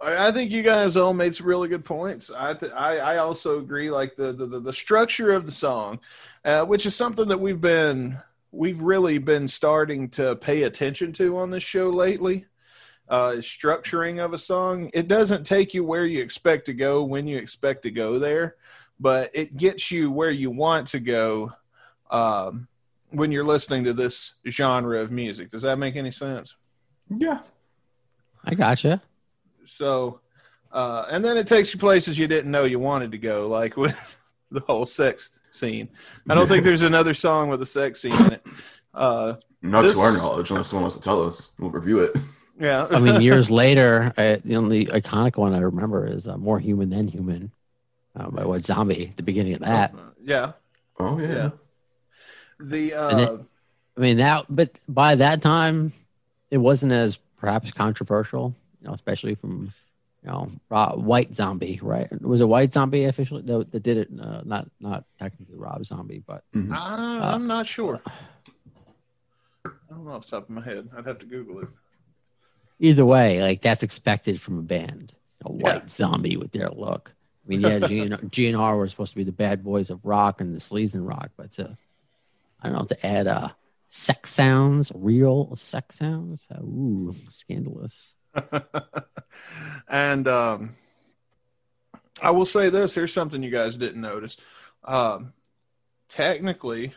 I 0.02 0.28
I 0.28 0.32
think 0.32 0.52
you 0.52 0.64
guys 0.64 0.95
all 0.95 1.14
made 1.14 1.36
some 1.36 1.48
really 1.48 1.68
good 1.68 1.84
points. 1.84 2.32
I 2.32 2.53
th- 2.53 2.72
I, 2.72 2.98
I 2.98 3.18
also 3.18 3.60
agree, 3.60 3.90
like 3.90 4.16
the, 4.16 4.32
the, 4.32 4.45
the, 4.45 4.60
the 4.60 4.74
structure 4.74 5.32
of 5.34 5.45
the 5.45 5.52
song, 5.52 5.99
uh, 6.44 6.64
which 6.66 6.86
is 6.86 6.95
something 6.95 7.28
that 7.28 7.40
we've 7.40 7.62
been 7.62 8.20
we've 8.56 8.82
really 8.82 9.18
been 9.18 9.48
starting 9.48 10.10
to 10.10 10.36
pay 10.36 10.64
attention 10.64 11.14
to 11.14 11.38
on 11.38 11.52
this 11.52 11.64
show 11.64 11.90
lately 11.90 12.45
uh, 13.07 13.34
structuring 13.38 14.23
of 14.23 14.34
a 14.34 14.38
song. 14.38 14.90
It 14.94 15.07
doesn't 15.07 15.45
take 15.45 15.73
you 15.73 15.84
where 15.84 16.06
you 16.06 16.22
expect 16.22 16.65
to 16.65 16.73
go 16.73 17.03
when 17.03 17.27
you 17.27 17.38
expect 17.38 17.84
to 17.84 17.91
go 17.91 18.19
there, 18.19 18.56
but 18.99 19.32
it 19.34 19.57
gets 19.57 19.91
you 19.91 20.11
where 20.11 20.32
you 20.32 20.49
want 20.49 20.90
to 20.90 20.99
go 20.99 21.53
um, 22.10 22.68
when 23.11 23.32
you're 23.32 23.44
listening 23.44 23.84
to 23.86 23.94
this 23.94 24.34
genre 24.48 25.02
of 25.02 25.11
music. 25.11 25.52
Does 25.52 25.64
that 25.64 25.77
make 25.77 25.95
any 25.95 26.11
sense? 26.11 26.56
Yeah. 27.10 27.41
I 28.44 28.56
gotcha. 28.56 29.02
So, 29.68 30.22
uh, 30.72 31.06
and 31.10 31.23
then 31.23 31.38
it 31.38 31.48
takes 31.48 31.73
you 31.73 31.80
places 31.80 32.18
you 32.18 32.27
didn't 32.27 32.52
know 32.52 32.64
you 32.64 32.80
wanted 32.80 33.11
to 33.11 33.18
go, 33.18 33.48
like 33.48 33.77
with 33.77 34.18
the 34.52 34.61
whole 34.61 34.86
sex 34.86 35.30
scene. 35.56 35.90
I 36.30 36.36
don't 36.36 36.48
think 36.48 36.64
there's 36.64 36.82
another 36.82 37.14
song 37.14 37.49
with 37.49 37.61
a 37.61 37.65
sex 37.65 38.02
scene 38.02 38.14
in 38.14 38.34
it. 38.34 38.45
Uh, 38.94 39.36
Not 39.61 39.82
This- 39.84 39.94
to 39.94 39.99
our 39.99 40.14
knowledge, 40.14 40.52
unless 40.52 40.68
someone 40.69 40.84
wants 40.84 40.95
to 40.98 41.02
tell 41.02 41.26
us. 41.27 41.49
We'll 41.60 41.69
review 41.72 41.99
it. 41.99 42.15
yeah. 42.60 42.88
I 42.90 42.99
mean, 42.99 43.22
years 43.22 43.52
later, 43.52 44.14
uh, 44.18 44.38
the 44.44 44.56
only 44.56 44.86
iconic 44.86 45.38
one 45.38 45.53
I 45.53 45.60
remember 45.60 46.06
is 46.07 46.27
uh, 46.27 46.38
"More 46.38 46.60
Human 46.60 46.90
Than 46.90 47.07
Human" 47.10 47.52
uh, 48.15 48.30
by 48.30 48.45
White 48.45 48.64
Zombie. 48.65 49.11
The 49.15 49.23
beginning 49.23 49.53
of 49.56 49.60
that. 49.61 49.94
yeah. 50.23 50.53
Oh 50.99 51.19
yeah. 51.19 51.27
Yeah. 51.34 51.49
The 52.60 52.94
And 52.94 53.19
uh, 53.22 53.38
I 53.98 53.99
mean 53.99 54.18
that, 54.18 54.45
but 54.49 54.82
by 54.88 55.15
that 55.15 55.41
time, 55.41 55.91
it 56.49 56.57
wasn't 56.57 56.94
as 56.94 57.18
perhaps 57.38 57.72
controversial. 57.72 58.56
You 58.82 58.88
know, 58.88 58.94
especially 58.94 59.36
from 59.36 59.73
you 60.26 60.31
know 60.31 60.52
Ro- 60.69 60.95
White 60.97 61.35
Zombie, 61.35 61.80
right? 61.84 62.10
Was 62.22 62.41
it 62.41 62.49
White 62.49 62.73
Zombie 62.73 63.03
officially 63.06 63.43
that, 63.43 63.72
that 63.72 63.84
did 63.84 63.97
it? 63.97 64.10
Uh, 64.19 64.41
not 64.43 64.68
not 64.80 65.06
technically 65.19 65.56
Rob 65.56 65.85
Zombie, 65.85 66.23
but 66.26 66.43
Mhm. 66.53 66.72
I, 66.76 67.34
I'm 67.34 67.45
not 67.47 67.68
sure. 67.68 68.02
I 69.65 69.69
don't 69.89 70.06
know 70.06 70.11
off 70.14 70.26
the 70.26 70.31
top 70.31 70.43
of 70.43 70.49
my 70.49 70.61
head. 70.64 70.89
I'd 70.97 71.06
have 71.07 71.19
to 71.19 71.26
Google 71.26 71.60
it. 71.60 71.68
either 72.80 73.06
way, 73.06 73.41
like 73.41 73.61
that's 73.61 73.84
expected 73.84 74.41
from 74.41 74.60
a 74.60 74.61
band. 74.61 75.14
A 75.45 75.52
White 75.52 75.84
Yeah. 75.84 75.88
Zombie 75.88 76.38
with 76.38 76.52
their 76.52 76.69
look. 76.69 77.14
I 77.45 77.47
mean, 77.49 77.61
yeah, 77.61 77.80
GN- 77.80 78.30
GNR 78.31 78.77
were 78.77 78.88
supposed 78.88 79.11
to 79.14 79.18
be 79.18 79.23
the 79.23 79.31
bad 79.31 79.64
boys 79.64 79.89
of 79.91 80.06
rock 80.06 80.41
and 80.41 80.53
the 80.53 80.60
sleaze 80.60 80.95
in 80.95 81.06
rock, 81.06 81.30
but 81.38 81.52
to 81.52 81.76
I 82.61 82.69
don't 82.69 82.77
know 82.80 82.85
to 82.85 83.06
add 83.06 83.27
uh 83.27 83.49
sex 83.88 84.31
sounds, 84.31 84.91
real 84.95 85.56
sex 85.56 85.97
sounds. 85.97 86.47
Ooh, 86.60 87.15
scandalous. 87.30 88.15
and 89.88 90.28
um, 90.28 90.76
I 92.22 92.32
will 92.32 92.45
say 92.45 92.70
this: 92.70 92.95
here's 92.95 93.14
something 93.14 93.44
you 93.44 93.52
guys 93.52 93.78
didn't 93.78 94.02
notice. 94.02 94.38
Um, 94.84 95.34
technically, 96.10 96.94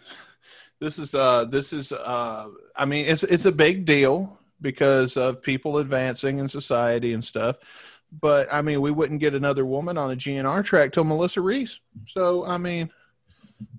this 0.81 0.99
is 0.99 1.15
uh, 1.15 1.45
this 1.45 1.73
is 1.73 1.93
uh, 1.93 2.49
I 2.77 2.85
mean, 2.85 3.07
it's 3.07 3.25
it's 3.25 3.47
a 3.47 3.53
big 3.53 3.85
deal 3.85 4.39
because 4.61 5.17
of 5.17 5.43
people 5.43 5.79
advancing 5.79 6.39
in 6.39 6.49
society 6.49 7.13
and 7.13 7.25
stuff. 7.25 7.59
But 8.11 8.49
I 8.53 8.63
mean, 8.63 8.81
we 8.81 8.91
wouldn't 8.91 9.21
get 9.21 9.35
another 9.35 9.67
woman 9.67 9.99
on 9.99 10.09
the 10.09 10.17
GNR 10.17 10.65
track 10.65 10.93
till 10.93 11.05
Melissa 11.05 11.41
Reese. 11.41 11.81
So 12.07 12.45
I 12.45 12.59
mean, 12.59 12.91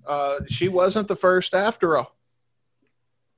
uh, 0.06 0.40
she 0.48 0.68
wasn't 0.68 1.08
the 1.08 1.16
first 1.16 1.54
after 1.54 1.96
all. 1.96 2.14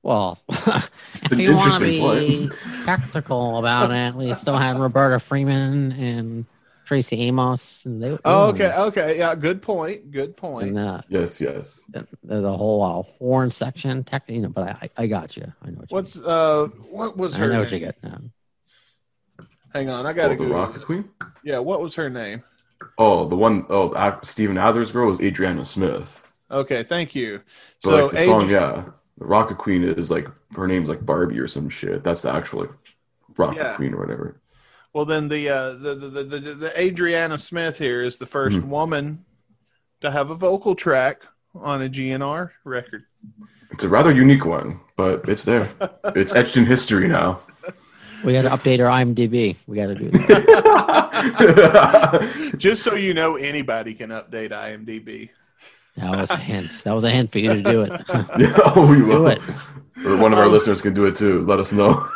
Well, 0.03 0.37
if 0.49 1.39
you 1.39 1.55
want 1.55 1.73
to 1.75 1.79
be 1.79 2.49
practical 2.83 3.57
about 3.57 3.89
it, 3.91 4.13
we 4.13 4.33
still 4.33 4.57
had 4.57 4.77
Roberta 4.77 5.17
Freeman 5.17 5.93
and 5.93 6.45
Tracy 6.83 7.21
Amos. 7.21 7.85
And 7.85 8.03
they, 8.03 8.17
Oh, 8.25 8.47
okay, 8.49 8.73
okay, 8.75 9.17
yeah, 9.17 9.33
good 9.33 9.61
point, 9.61 10.11
good 10.11 10.35
point. 10.35 10.67
And 10.67 10.77
uh, 10.77 11.01
Yes, 11.07 11.39
yes. 11.39 11.85
the, 11.93 12.05
the, 12.21 12.41
the 12.41 12.57
whole 12.57 12.83
uh, 12.83 13.01
horn 13.03 13.49
section, 13.49 14.03
tech, 14.03 14.29
you 14.29 14.41
know, 14.41 14.49
but 14.49 14.63
I, 14.63 14.77
I, 14.97 15.03
I 15.03 15.07
got 15.07 15.37
you. 15.37 15.51
I 15.63 15.69
know 15.69 15.77
what 15.77 15.89
you 15.91 15.95
What's 15.95 16.17
uh, 16.17 16.67
what 16.91 17.15
was 17.15 17.35
I 17.35 17.39
her? 17.39 17.47
know 17.47 17.59
what 17.61 17.71
you 17.71 17.79
get 17.79 18.03
now. 18.03 18.19
Hang 19.73 19.89
on, 19.89 20.05
I 20.05 20.11
gotta 20.11 20.33
Oh, 20.33 20.37
the 20.37 20.45
go. 20.45 20.53
Rocket 20.53 20.83
Queen? 20.85 21.09
Yeah, 21.45 21.59
what 21.59 21.81
was 21.81 21.95
her 21.95 22.09
name? 22.09 22.43
Oh, 22.97 23.25
the 23.25 23.37
one 23.37 23.65
oh 23.69 23.87
the, 23.93 24.19
Steven 24.23 24.57
Adler's 24.57 24.91
girl 24.91 25.07
was 25.07 25.21
Adriana 25.21 25.63
Smith. 25.63 26.21
Okay, 26.51 26.83
thank 26.83 27.15
you. 27.15 27.39
But 27.81 27.89
So 27.89 28.05
like 28.07 28.11
the 28.11 28.25
song, 28.25 28.49
yeah. 28.49 28.83
The 29.17 29.25
Rocket 29.25 29.57
Queen 29.57 29.83
is 29.83 30.09
like 30.09 30.27
her 30.55 30.67
name's 30.67 30.89
like 30.89 31.05
Barbie 31.05 31.39
or 31.39 31.47
some 31.47 31.69
shit. 31.69 32.03
That's 32.03 32.23
the 32.23 32.33
actual 32.33 32.61
like 32.61 32.71
Rocket 33.37 33.57
Yeah. 33.57 33.75
Queen 33.75 33.93
or 33.93 33.99
whatever. 33.99 34.39
Well, 34.93 35.05
then 35.05 35.27
the, 35.27 35.49
uh, 35.49 35.71
the, 35.73 35.95
the, 35.95 36.09
the 36.09 36.23
the 36.23 36.39
the 36.53 36.79
Adriana 36.79 37.37
Smith 37.37 37.77
here 37.79 38.01
is 38.03 38.17
the 38.17 38.25
1st 38.25 38.61
Mhm. 38.61 38.67
woman 38.67 39.25
to 40.01 40.11
have 40.11 40.29
a 40.29 40.35
vocal 40.35 40.75
track 40.75 41.21
on 41.55 41.81
a 41.81 41.89
GNR 41.89 42.51
record. 42.63 43.05
It's 43.71 43.83
a 43.83 43.89
rather 43.89 44.11
unique 44.11 44.45
one, 44.45 44.79
but 44.97 45.27
it's 45.29 45.45
there. 45.45 45.67
it's 46.15 46.33
etched 46.35 46.57
in 46.57 46.65
history 46.65 47.07
now. 47.07 47.39
We 48.23 48.33
got 48.33 48.43
to 48.43 48.49
update 48.49 48.79
our 48.79 48.87
IMDb. 49.03 49.55
We 49.67 49.75
got 49.77 49.87
to 49.87 49.95
do 49.95 50.09
that. 50.11 50.33
Just 52.57 52.83
so 52.83 52.93
you 52.95 53.13
know, 53.13 53.35
anybody 53.35 53.93
can 53.95 54.09
update 54.11 54.51
IMDb. 54.51 55.29
That 55.97 56.17
was 56.17 56.31
a 56.31 56.37
hint. 56.37 56.71
That 56.85 56.93
was 56.93 57.03
a 57.05 57.09
hint 57.11 57.31
for 57.31 57.39
you 57.39 57.53
to 57.53 57.61
do 57.61 57.81
it. 57.83 57.91
yeah, 58.39 58.53
oh, 58.75 58.87
we 58.89 59.03
do 59.03 59.09
will. 59.21 59.27
it. 59.27 59.39
Or 60.05 60.17
one 60.17 60.33
of 60.33 60.39
our 60.39 60.45
Oh. 60.45 60.49
listeners 60.49 60.81
can 60.81 60.93
do 60.93 61.05
it 61.05 61.15
too. 61.15 61.45
Let 61.45 61.59
us 61.59 61.71
know. 61.71 62.07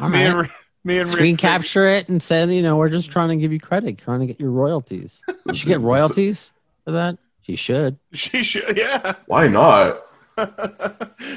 All 0.00 0.08
Me 0.08 0.22
and 0.24 0.34
right. 0.38 0.42
Ri- 0.48 0.54
me 0.84 0.96
and 0.98 1.06
Screen 1.06 1.34
Rick- 1.34 1.40
capture 1.40 1.84
it 1.86 2.08
and 2.08 2.22
say, 2.22 2.46
you 2.54 2.62
know, 2.62 2.76
we're 2.76 2.88
just 2.88 3.10
trying 3.10 3.28
to 3.28 3.36
give 3.36 3.52
you 3.52 3.60
credit, 3.60 3.98
trying 3.98 4.20
to 4.20 4.26
get 4.26 4.40
your 4.40 4.50
royalties. 4.50 5.22
You 5.46 5.54
should 5.54 5.68
get 5.68 5.80
royalties 5.92 6.52
for 6.84 6.92
that. 6.92 7.18
She 7.42 7.56
should. 7.56 7.98
She 8.12 8.42
should, 8.42 8.76
yeah. 8.76 9.14
Why 9.26 9.48
not? 9.48 10.00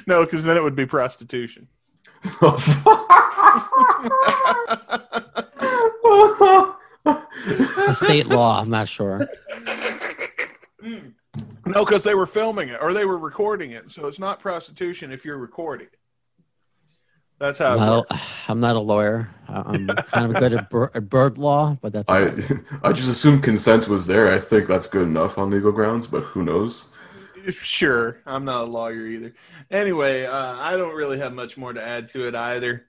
no, 0.08 0.24
because 0.24 0.44
then 0.44 0.56
it 0.58 0.64
would 0.64 0.76
be 0.76 0.86
prostitution. 0.86 1.68
It's 7.06 7.90
a 7.90 7.94
state 7.94 8.28
law. 8.28 8.60
I'm 8.62 8.70
not 8.70 8.88
sure. 8.88 9.28
Mm. 10.84 11.14
No, 11.66 11.86
because 11.86 12.04
they 12.04 12.16
were 12.16 12.26
filming 12.26 12.70
it 12.70 12.80
or 12.82 12.94
they 12.94 13.06
were 13.06 13.18
recording 13.18 13.72
it, 13.72 13.92
so 13.92 14.08
it's 14.08 14.20
not 14.20 14.40
prostitution 14.40 15.12
if 15.12 15.24
you're 15.24 15.38
recording. 15.38 15.88
That's 17.40 17.60
how. 17.60 17.70
I'm 17.70 17.76
It 17.78 17.80
not, 17.80 18.06
a, 18.12 18.20
I'm 18.52 18.60
not 18.60 18.76
a 18.76 18.80
lawyer. 18.80 19.30
I- 19.48 19.62
I'm 19.62 19.88
kind 19.88 20.36
of 20.36 20.40
good 20.42 20.54
at, 20.54 20.70
bir- 20.70 20.92
at 20.94 21.10
bird 21.10 21.38
law, 21.38 21.78
but 21.82 21.94
that's 21.94 22.12
I 22.12 22.22
about. 22.22 22.52
I 22.84 22.92
just 22.94 23.10
assumed 23.10 23.44
consent 23.44 23.88
was 23.88 24.08
there. 24.08 24.32
I 24.34 24.40
think 24.40 24.68
that's 24.68 24.88
good 24.88 25.08
enough 25.08 25.38
on 25.38 25.50
legal 25.50 25.72
grounds, 25.72 26.08
but 26.08 26.22
who 26.24 26.44
knows? 26.44 26.90
Sure, 27.52 28.20
I'm 28.26 28.44
not 28.44 28.64
a 28.64 28.66
lawyer 28.66 29.06
either. 29.06 29.34
Anyway, 29.72 30.26
uh, 30.26 30.56
I 30.58 30.76
don't 30.76 30.94
really 30.96 31.20
have 31.20 31.34
much 31.34 31.58
more 31.58 31.72
to 31.72 31.82
add 31.82 32.10
to 32.10 32.28
it 32.28 32.36
either. 32.36 32.86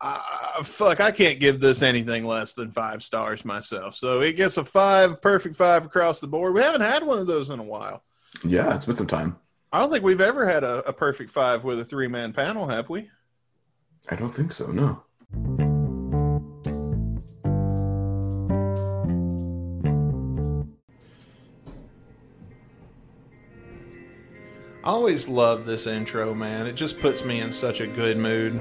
Uh, 0.00 0.62
fuck, 0.62 0.98
I 0.98 1.10
can't 1.10 1.38
give 1.38 1.60
this 1.60 1.82
anything 1.82 2.24
less 2.26 2.54
than 2.54 2.70
five 2.70 3.02
stars 3.02 3.44
myself. 3.44 3.94
So 3.96 4.20
it 4.20 4.32
gets 4.32 4.56
a 4.56 4.64
five, 4.64 5.20
perfect 5.20 5.56
five 5.56 5.84
across 5.84 6.20
the 6.20 6.26
board. 6.26 6.54
We 6.54 6.62
haven't 6.62 6.80
had 6.80 7.04
one 7.04 7.18
of 7.18 7.26
those 7.26 7.50
in 7.50 7.58
a 7.58 7.64
while. 7.64 8.02
Yeah, 8.42 8.74
it's 8.74 8.86
been 8.86 8.96
some 8.96 9.06
time. 9.06 9.36
I 9.72 9.78
don't 9.78 9.90
think 9.90 10.04
we've 10.04 10.20
ever 10.20 10.48
had 10.48 10.64
a, 10.64 10.88
a 10.88 10.92
perfect 10.92 11.30
five 11.30 11.64
with 11.64 11.78
a 11.78 11.84
three 11.84 12.08
man 12.08 12.32
panel, 12.32 12.68
have 12.68 12.88
we? 12.88 13.10
I 14.08 14.16
don't 14.16 14.30
think 14.30 14.52
so. 14.52 14.68
No. 14.68 15.02
I 24.82 24.88
always 24.92 25.28
love 25.28 25.66
this 25.66 25.86
intro, 25.86 26.34
man. 26.34 26.66
It 26.66 26.72
just 26.72 26.98
puts 27.00 27.22
me 27.22 27.40
in 27.40 27.52
such 27.52 27.80
a 27.80 27.86
good 27.86 28.16
mood. 28.16 28.58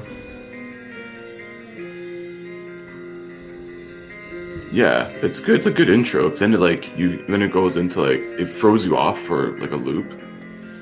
Yeah, 4.72 5.08
it's 5.24 5.40
good. 5.40 5.56
It's 5.56 5.66
a 5.66 5.72
good 5.72 5.90
intro 5.90 6.26
because 6.26 6.40
then 6.40 6.54
it 6.54 6.60
like 6.60 6.96
you 6.98 7.26
then 7.28 7.42
it 7.42 7.52
goes 7.52 7.76
into 7.76 8.02
like 8.02 8.20
it 8.20 8.46
throws 8.48 8.86
you 8.86 8.98
off 8.98 9.20
for 9.20 9.58
like 9.60 9.72
a 9.72 9.76
loop 9.76 10.12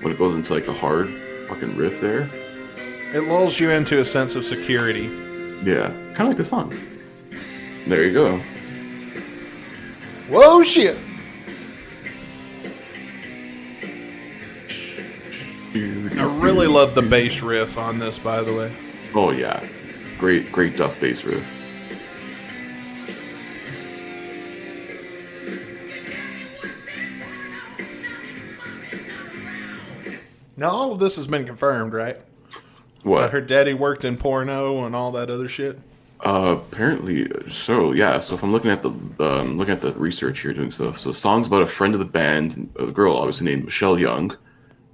when 0.01 0.11
it 0.11 0.17
goes 0.17 0.35
into 0.35 0.53
like 0.53 0.65
the 0.65 0.73
hard 0.73 1.09
fucking 1.47 1.77
riff 1.77 2.01
there. 2.01 2.29
It 3.13 3.21
lulls 3.29 3.59
you 3.59 3.69
into 3.69 3.99
a 3.99 4.05
sense 4.05 4.35
of 4.35 4.43
security. 4.43 5.05
Yeah, 5.63 5.87
kind 6.13 6.21
of 6.21 6.27
like 6.27 6.37
the 6.37 6.45
song. 6.45 6.73
There 7.87 8.03
you 8.03 8.11
go. 8.11 8.37
Whoa, 10.29 10.61
shit! 10.63 10.97
I 15.73 16.23
really 16.41 16.67
love 16.67 16.93
the 16.95 17.01
bass 17.01 17.41
riff 17.41 17.77
on 17.77 17.99
this, 17.99 18.17
by 18.17 18.43
the 18.43 18.53
way. 18.53 18.73
Oh 19.15 19.31
yeah, 19.31 19.65
great, 20.17 20.51
great 20.51 20.75
Duff 20.75 20.99
bass 20.99 21.23
riff. 21.23 21.45
Now, 30.57 30.71
all 30.71 30.91
of 30.91 30.99
this 30.99 31.15
has 31.15 31.27
been 31.27 31.45
confirmed, 31.45 31.93
right? 31.93 32.17
That 32.17 33.03
What? 33.03 33.31
her 33.31 33.41
daddy 33.41 33.73
worked 33.73 34.03
in 34.03 34.17
porno 34.17 34.85
and 34.85 34.95
all 34.95 35.11
that 35.13 35.29
other 35.29 35.47
shit. 35.47 35.79
Uh, 36.25 36.57
apparently, 36.57 37.31
so 37.47 37.93
yeah. 37.93 38.19
So 38.19 38.33
if 38.33 38.43
I'm 38.43 38.51
looking 38.51 38.71
at 38.71 38.81
the 38.81 38.89
um, 39.19 39.57
looking 39.59 39.73
at 39.73 39.81
the 39.81 39.93
research 39.93 40.39
here, 40.39 40.51
doing 40.51 40.71
stuff. 40.71 40.99
So 40.99 41.11
songs 41.11 41.45
about 41.45 41.61
a 41.61 41.67
friend 41.67 41.93
of 41.93 41.99
the 41.99 42.05
band, 42.05 42.73
a 42.79 42.87
girl 42.87 43.15
obviously 43.15 43.45
named 43.45 43.65
Michelle 43.65 43.99
Young. 43.99 44.35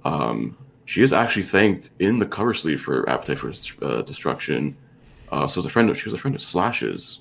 Um, 0.04 0.54
she 0.84 1.02
is 1.02 1.14
actually 1.14 1.44
thanked 1.44 1.88
in 1.98 2.18
the 2.18 2.26
cover 2.26 2.52
sleeve 2.52 2.82
for 2.82 3.08
Appetite 3.08 3.38
for 3.38 3.54
uh, 3.82 4.02
Destruction. 4.02 4.76
Uh, 5.32 5.48
so 5.48 5.60
it's 5.60 5.66
a 5.66 5.70
friend 5.70 5.88
of, 5.88 5.98
she 5.98 6.10
was 6.10 6.14
a 6.14 6.18
friend 6.18 6.36
of 6.36 6.42
Slash's. 6.42 7.20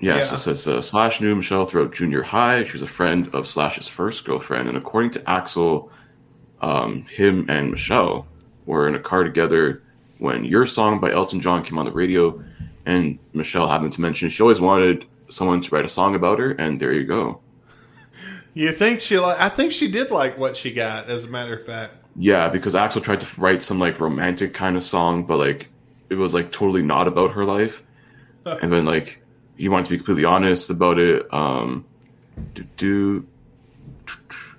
Yeah, 0.00 0.20
so 0.20 0.34
it 0.34 0.38
says 0.38 0.66
uh, 0.68 0.82
Slash 0.82 1.20
knew 1.22 1.34
Michelle 1.34 1.64
throughout 1.64 1.92
junior 1.94 2.22
high. 2.22 2.64
She 2.64 2.72
was 2.72 2.82
a 2.82 2.86
friend 2.86 3.28
of 3.34 3.48
Slash's 3.48 3.88
first 3.88 4.24
girlfriend, 4.26 4.68
and 4.68 4.76
according 4.76 5.12
to 5.12 5.20
Axl, 5.20 5.88
um, 6.60 7.02
him 7.04 7.46
and 7.48 7.70
Michelle 7.70 8.26
were 8.66 8.86
in 8.88 8.94
a 8.94 8.98
car 9.00 9.24
together 9.24 9.82
when 10.18 10.44
"Your 10.44 10.66
Song" 10.66 11.00
by 11.00 11.10
Elton 11.12 11.40
John 11.40 11.62
came 11.64 11.78
on 11.78 11.86
the 11.86 11.92
radio, 11.92 12.42
and 12.86 13.18
Michelle 13.32 13.68
happened 13.68 13.92
to 13.94 14.00
mention 14.00 14.28
she 14.28 14.42
always 14.42 14.60
wanted 14.60 15.06
someone 15.28 15.60
to 15.62 15.74
write 15.74 15.84
a 15.84 15.88
song 15.88 16.14
about 16.14 16.38
her, 16.38 16.50
and 16.52 16.80
there 16.80 16.92
you 16.92 17.04
go. 17.04 17.40
You 18.52 18.72
think 18.72 19.00
she 19.00 19.18
like? 19.18 19.40
I 19.40 19.48
think 19.48 19.72
she 19.72 19.90
did 19.90 20.10
like 20.10 20.36
what 20.36 20.56
she 20.56 20.72
got. 20.72 21.08
As 21.08 21.24
a 21.24 21.28
matter 21.28 21.54
of 21.54 21.64
fact, 21.64 21.94
Yeah, 22.16 22.48
because 22.48 22.74
Axl 22.74 23.02
tried 23.02 23.20
to 23.20 23.40
write 23.40 23.62
some 23.62 23.78
like 23.78 24.00
romantic 24.00 24.52
kind 24.54 24.76
of 24.76 24.84
song, 24.84 25.24
but 25.24 25.38
like 25.38 25.68
it 26.08 26.16
was 26.16 26.34
like 26.34 26.50
totally 26.50 26.82
not 26.82 27.06
about 27.06 27.32
her 27.32 27.44
life. 27.44 27.82
and 28.44 28.72
then 28.72 28.84
like 28.84 29.22
he 29.56 29.68
wanted 29.68 29.84
to 29.84 29.90
be 29.90 29.96
completely 29.98 30.24
honest 30.24 30.68
about 30.70 30.98
it. 30.98 31.32
Um 31.32 31.84
do, 32.54 32.64
do 32.76 33.26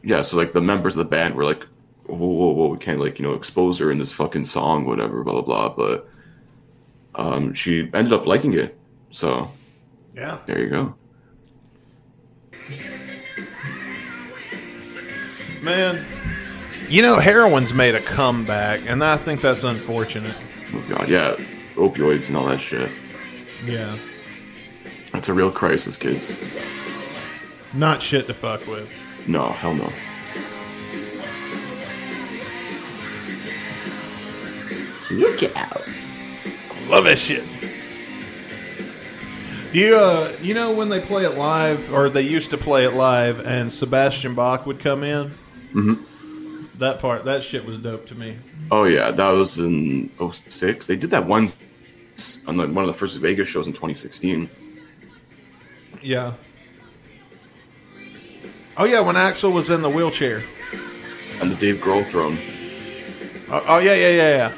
yeah, 0.04 0.22
so 0.22 0.38
like 0.38 0.54
the 0.54 0.62
members 0.62 0.96
of 0.98 1.04
the 1.06 1.10
band 1.10 1.36
were 1.36 1.44
like, 1.46 1.66
whoa, 2.16 2.28
whoa, 2.28 2.52
whoa, 2.52 2.68
we 2.70 2.78
can't 2.78 3.00
like, 3.00 3.20
you 3.20 3.24
know, 3.26 3.34
expose 3.34 3.80
her 3.80 3.92
in 3.92 4.00
this 4.00 4.12
fucking 4.14 4.46
song, 4.46 4.86
whatever, 4.86 5.24
blah 5.24 5.42
blah 5.42 5.70
blah. 5.70 5.70
But 5.70 6.08
um 7.16 7.54
she 7.54 7.90
ended 7.94 8.14
up 8.14 8.26
liking 8.26 8.54
it. 8.54 8.78
So 9.12 9.52
yeah. 10.16 10.40
there 10.46 10.60
you 10.60 10.70
go. 10.70 10.96
Man, 15.62 16.04
you 16.90 17.02
know 17.02 17.20
heroin's 17.20 17.74
made 17.74 17.94
a 17.96 18.02
comeback, 18.02 18.82
and 18.88 19.04
I 19.04 19.16
think 19.18 19.42
that's 19.42 19.64
unfortunate. 19.64 20.36
Oh 20.74 20.84
god, 20.90 21.08
yeah. 21.10 21.36
Opioids 21.76 22.28
and 22.28 22.38
all 22.38 22.48
that 22.48 22.60
shit. 22.62 22.92
Yeah, 23.66 23.96
It's 25.14 25.30
a 25.30 25.34
real 25.34 25.52
crisis, 25.52 25.96
kids. 25.98 26.32
not 27.74 28.02
shit 28.02 28.26
to 28.28 28.34
fuck 28.34 28.66
with. 28.68 28.92
No, 29.28 29.50
hell 29.52 29.76
no. 29.76 29.92
Look 35.12 35.56
out. 35.56 35.84
Love 36.88 37.06
that 37.06 37.18
shit. 37.20 37.44
You 39.74 39.96
uh, 39.96 40.34
you 40.42 40.54
know 40.54 40.74
when 40.74 40.90
they 40.90 41.00
play 41.00 41.24
it 41.24 41.38
live, 41.38 41.94
or 41.94 42.10
they 42.10 42.24
used 42.24 42.50
to 42.50 42.58
play 42.58 42.86
it 42.86 42.92
live, 42.94 43.40
and 43.40 43.74
Sebastian 43.74 44.36
Bach 44.36 44.66
would 44.66 44.80
come 44.80 45.04
in. 45.04 45.34
Mhm. 45.74 46.04
That 46.80 47.00
part, 47.00 47.26
that 47.26 47.44
shit 47.44 47.64
was 47.66 47.78
dope 47.78 48.08
to 48.08 48.16
me. 48.16 48.38
Oh 48.70 48.84
yeah, 48.84 49.12
that 49.12 49.30
was 49.30 49.60
in 49.60 50.10
06. 50.20 50.88
They 50.88 50.96
did 50.98 51.12
that 51.12 51.26
one 51.26 51.50
on 52.48 52.58
like 52.58 52.70
one 52.70 52.84
of 52.84 52.88
the 52.88 52.94
first 52.98 53.18
Vegas 53.18 53.48
shows 53.48 53.68
in 53.68 53.74
2016. 53.74 54.50
Yeah. 56.02 56.34
Oh 58.78 58.86
yeah, 58.86 59.00
when 59.02 59.16
Axl 59.16 59.54
was 59.54 59.70
in 59.70 59.82
the 59.82 59.90
wheelchair. 59.90 60.44
On 61.42 61.50
the 61.50 61.56
Dave 61.56 61.78
Grohl 61.78 62.06
throne. 62.06 62.38
Oh, 63.50 63.64
oh 63.68 63.78
yeah, 63.80 63.94
yeah, 63.94 64.10
yeah, 64.10 64.36
yeah. 64.36 64.52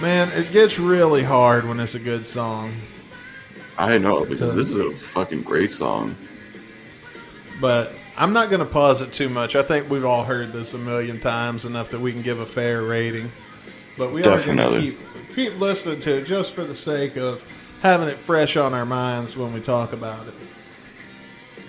Man, 0.00 0.30
it 0.32 0.52
gets 0.52 0.78
really 0.78 1.24
hard 1.24 1.66
when 1.66 1.80
it's 1.80 1.94
a 1.94 1.98
good 1.98 2.26
song. 2.26 2.72
I 3.76 3.98
know 3.98 4.24
because 4.24 4.54
this 4.54 4.70
is 4.70 4.76
a 4.76 4.90
fucking 4.92 5.42
great 5.42 5.72
song. 5.72 6.14
but 7.60 7.92
I'm 8.16 8.32
not 8.32 8.48
going 8.50 8.60
to 8.60 8.66
pause 8.66 9.00
it 9.00 9.12
too 9.12 9.28
much. 9.28 9.56
I 9.56 9.62
think 9.62 9.88
we've 9.90 10.04
all 10.04 10.24
heard 10.24 10.52
this 10.52 10.74
a 10.74 10.78
million 10.78 11.20
times 11.20 11.64
enough 11.64 11.90
that 11.90 12.00
we 12.00 12.12
can 12.12 12.22
give 12.22 12.38
a 12.40 12.46
fair 12.46 12.82
rating. 12.82 13.32
But 13.96 14.12
we 14.12 14.22
are 14.22 14.40
going 14.40 14.56
to 14.58 14.80
keep 14.80 14.98
keep 15.34 15.58
listening 15.58 16.00
to 16.02 16.18
it 16.18 16.24
just 16.26 16.52
for 16.54 16.64
the 16.64 16.76
sake 16.76 17.16
of 17.16 17.42
having 17.82 18.08
it 18.08 18.16
fresh 18.18 18.56
on 18.56 18.74
our 18.74 18.86
minds 18.86 19.36
when 19.36 19.52
we 19.52 19.60
talk 19.60 19.92
about 19.92 20.26
it. 20.28 20.34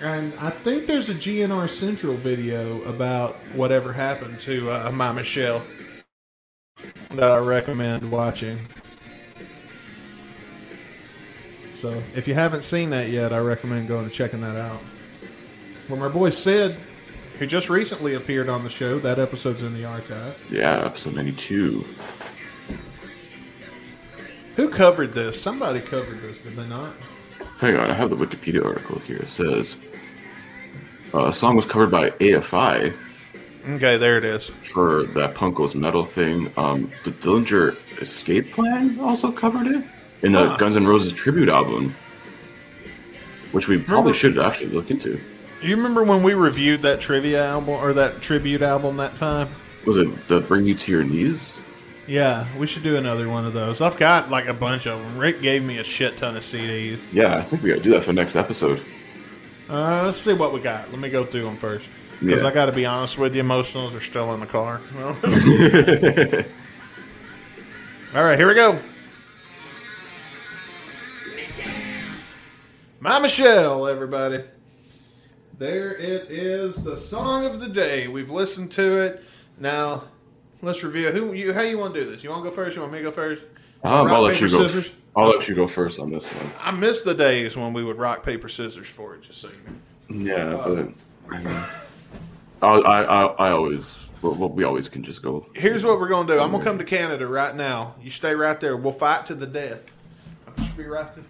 And 0.00 0.32
I 0.38 0.50
think 0.50 0.86
there's 0.86 1.10
a 1.10 1.14
GNR 1.14 1.68
Central 1.68 2.14
video 2.14 2.82
about 2.82 3.36
whatever 3.54 3.92
happened 3.92 4.40
to 4.42 4.70
uh, 4.70 4.90
my 4.90 5.12
Michelle 5.12 5.62
that 7.10 7.30
I 7.30 7.38
recommend 7.38 8.10
watching. 8.10 8.58
So 11.80 12.02
if 12.14 12.26
you 12.26 12.34
haven't 12.34 12.64
seen 12.64 12.90
that 12.90 13.10
yet, 13.10 13.32
I 13.32 13.38
recommend 13.38 13.88
going 13.88 14.04
and 14.04 14.12
checking 14.12 14.40
that 14.40 14.56
out. 14.56 14.80
From 15.86 16.00
our 16.00 16.08
boy 16.08 16.30
Sid, 16.30 16.76
who 17.38 17.46
just 17.46 17.70
recently 17.70 18.14
appeared 18.14 18.50
on 18.50 18.64
the 18.64 18.70
show. 18.70 18.98
That 18.98 19.18
episode's 19.18 19.62
in 19.62 19.72
the 19.72 19.86
archive. 19.86 20.36
Yeah, 20.50 20.84
episode 20.84 21.14
92. 21.14 21.86
Who 24.56 24.68
covered 24.68 25.12
this? 25.12 25.40
Somebody 25.40 25.80
covered 25.80 26.20
this, 26.20 26.38
did 26.38 26.56
they 26.56 26.66
not? 26.66 26.94
Hang 27.58 27.76
on, 27.76 27.90
I 27.90 27.94
have 27.94 28.10
the 28.10 28.16
Wikipedia 28.16 28.64
article 28.64 28.98
here. 29.00 29.16
It 29.16 29.28
says 29.28 29.76
uh, 31.14 31.26
a 31.26 31.34
song 31.34 31.56
was 31.56 31.66
covered 31.66 31.90
by 31.90 32.10
AFI 32.10 32.94
Okay, 33.68 33.96
there 33.98 34.16
it 34.16 34.24
is. 34.24 34.46
for 34.72 35.04
that 35.14 35.34
Punk 35.34 35.56
Goes 35.56 35.74
Metal 35.74 36.04
thing. 36.04 36.50
Um, 36.56 36.90
the 37.04 37.10
Dillinger 37.10 37.76
Escape 38.00 38.52
Plan 38.52 38.98
also 39.00 39.30
covered 39.30 39.66
it 39.66 39.84
in 40.22 40.32
the 40.32 40.48
Huh. 40.50 40.56
Guns 40.56 40.76
N' 40.76 40.86
Roses 40.86 41.12
tribute 41.12 41.48
album, 41.50 41.94
which 43.52 43.68
we 43.68 43.76
probably 43.78 44.12
Remember- 44.12 44.16
should 44.16 44.38
actually 44.38 44.70
look 44.70 44.90
into. 44.90 45.20
Do 45.60 45.68
you 45.68 45.76
remember 45.76 46.02
when 46.04 46.22
we 46.22 46.32
reviewed 46.32 46.80
that 46.82 47.00
trivia 47.02 47.44
album 47.46 47.68
or 47.70 47.92
that 47.92 48.22
tribute 48.22 48.62
album 48.62 48.96
that 48.96 49.16
time? 49.16 49.48
Was 49.84 49.98
it 49.98 50.28
the 50.28 50.40
Bring 50.40 50.64
You 50.64 50.74
to 50.74 50.92
Your 50.92 51.04
Knees? 51.04 51.58
Yeah, 52.06 52.46
we 52.58 52.66
should 52.66 52.82
do 52.82 52.96
another 52.96 53.28
one 53.28 53.44
of 53.44 53.52
those. 53.52 53.82
I've 53.82 53.98
got 53.98 54.30
like 54.30 54.46
a 54.46 54.54
bunch 54.54 54.86
of 54.86 54.98
them. 54.98 55.18
Rick 55.18 55.42
gave 55.42 55.62
me 55.62 55.78
a 55.78 55.84
shit 55.84 56.16
ton 56.16 56.34
of 56.36 56.42
CDs. 56.44 56.98
Yeah, 57.12 57.36
I 57.36 57.42
think 57.42 57.62
we 57.62 57.68
gotta 57.68 57.82
do 57.82 57.90
that 57.90 58.04
for 58.04 58.12
next 58.14 58.36
episode. 58.36 58.82
Uh, 59.70 60.02
let's 60.06 60.20
see 60.20 60.32
what 60.32 60.52
we 60.52 60.60
got. 60.60 60.90
Let 60.90 60.98
me 60.98 61.08
go 61.10 61.24
through 61.24 61.44
them 61.44 61.56
first. 61.56 61.86
Because 62.20 62.42
Yeah. 62.42 62.48
I 62.48 62.52
got 62.52 62.66
to 62.66 62.72
be 62.72 62.84
honest 62.86 63.16
with 63.18 63.34
you, 63.36 63.44
most 63.44 63.68
of 63.68 63.74
those 63.74 63.94
are 63.94 64.00
still 64.00 64.34
in 64.34 64.40
the 64.40 64.46
car. 64.46 64.80
All 68.14 68.24
right, 68.24 68.36
here 68.38 68.48
we 68.48 68.54
go. 68.54 68.78
My 72.98 73.18
Michelle, 73.18 73.86
everybody. 73.86 74.42
There 75.58 75.94
it 75.94 76.30
is, 76.30 76.82
the 76.84 76.96
song 76.96 77.46
of 77.46 77.60
the 77.60 77.68
day. 77.68 78.08
We've 78.08 78.30
listened 78.30 78.72
to 78.72 78.98
it. 79.00 79.24
Now, 79.58 80.04
let's 80.62 80.82
review. 80.82 81.10
Who 81.12 81.32
you? 81.32 81.52
How 81.52 81.60
you 81.62 81.78
want 81.78 81.94
to 81.94 82.04
do 82.04 82.10
this? 82.10 82.22
You 82.24 82.30
want 82.30 82.44
to 82.44 82.50
go 82.50 82.54
first? 82.56 82.74
You 82.76 82.82
want 82.82 82.92
me 82.92 82.98
to 82.98 83.04
go 83.04 83.12
first? 83.12 83.42
Um, 83.84 84.08
I'll 84.08 84.22
let 84.22 84.40
you 84.40 84.48
go. 84.50 84.66
scissors? 84.66 84.86
f- 84.86 84.92
I'll 85.16 85.28
let 85.28 85.48
you 85.48 85.54
go 85.54 85.66
first 85.66 85.98
on 85.98 86.10
this 86.10 86.28
one. 86.28 86.52
I 86.60 86.70
miss 86.70 87.02
the 87.02 87.14
days 87.14 87.56
when 87.56 87.72
we 87.72 87.82
would 87.82 87.98
rock 87.98 88.24
paper 88.24 88.48
scissors 88.48 88.86
for 88.86 89.14
it. 89.14 89.22
Just 89.22 89.40
so 89.40 89.48
you 90.08 90.24
know. 90.24 90.36
Yeah, 90.36 90.56
but 90.56 91.34
I, 91.34 91.38
mean, 91.38 91.64
I, 92.62 93.04
I, 93.38 93.50
always, 93.50 93.98
well, 94.22 94.34
we 94.48 94.64
always 94.64 94.88
can 94.88 95.02
just 95.02 95.22
go. 95.22 95.46
Here's 95.54 95.84
what 95.84 95.98
we're 95.98 96.08
gonna 96.08 96.32
do. 96.32 96.40
I'm 96.40 96.52
gonna 96.52 96.64
come 96.64 96.78
to 96.78 96.84
Canada 96.84 97.26
right 97.26 97.54
now. 97.54 97.94
You 98.00 98.10
stay 98.10 98.34
right 98.34 98.60
there. 98.60 98.76
We'll 98.76 98.92
fight 98.92 99.26
to 99.26 99.34
the 99.34 99.46
death. 99.46 99.80
I'll 100.46 100.54
just 100.54 100.76
be 100.76 100.84
right 100.84 101.08
there. 101.14 101.24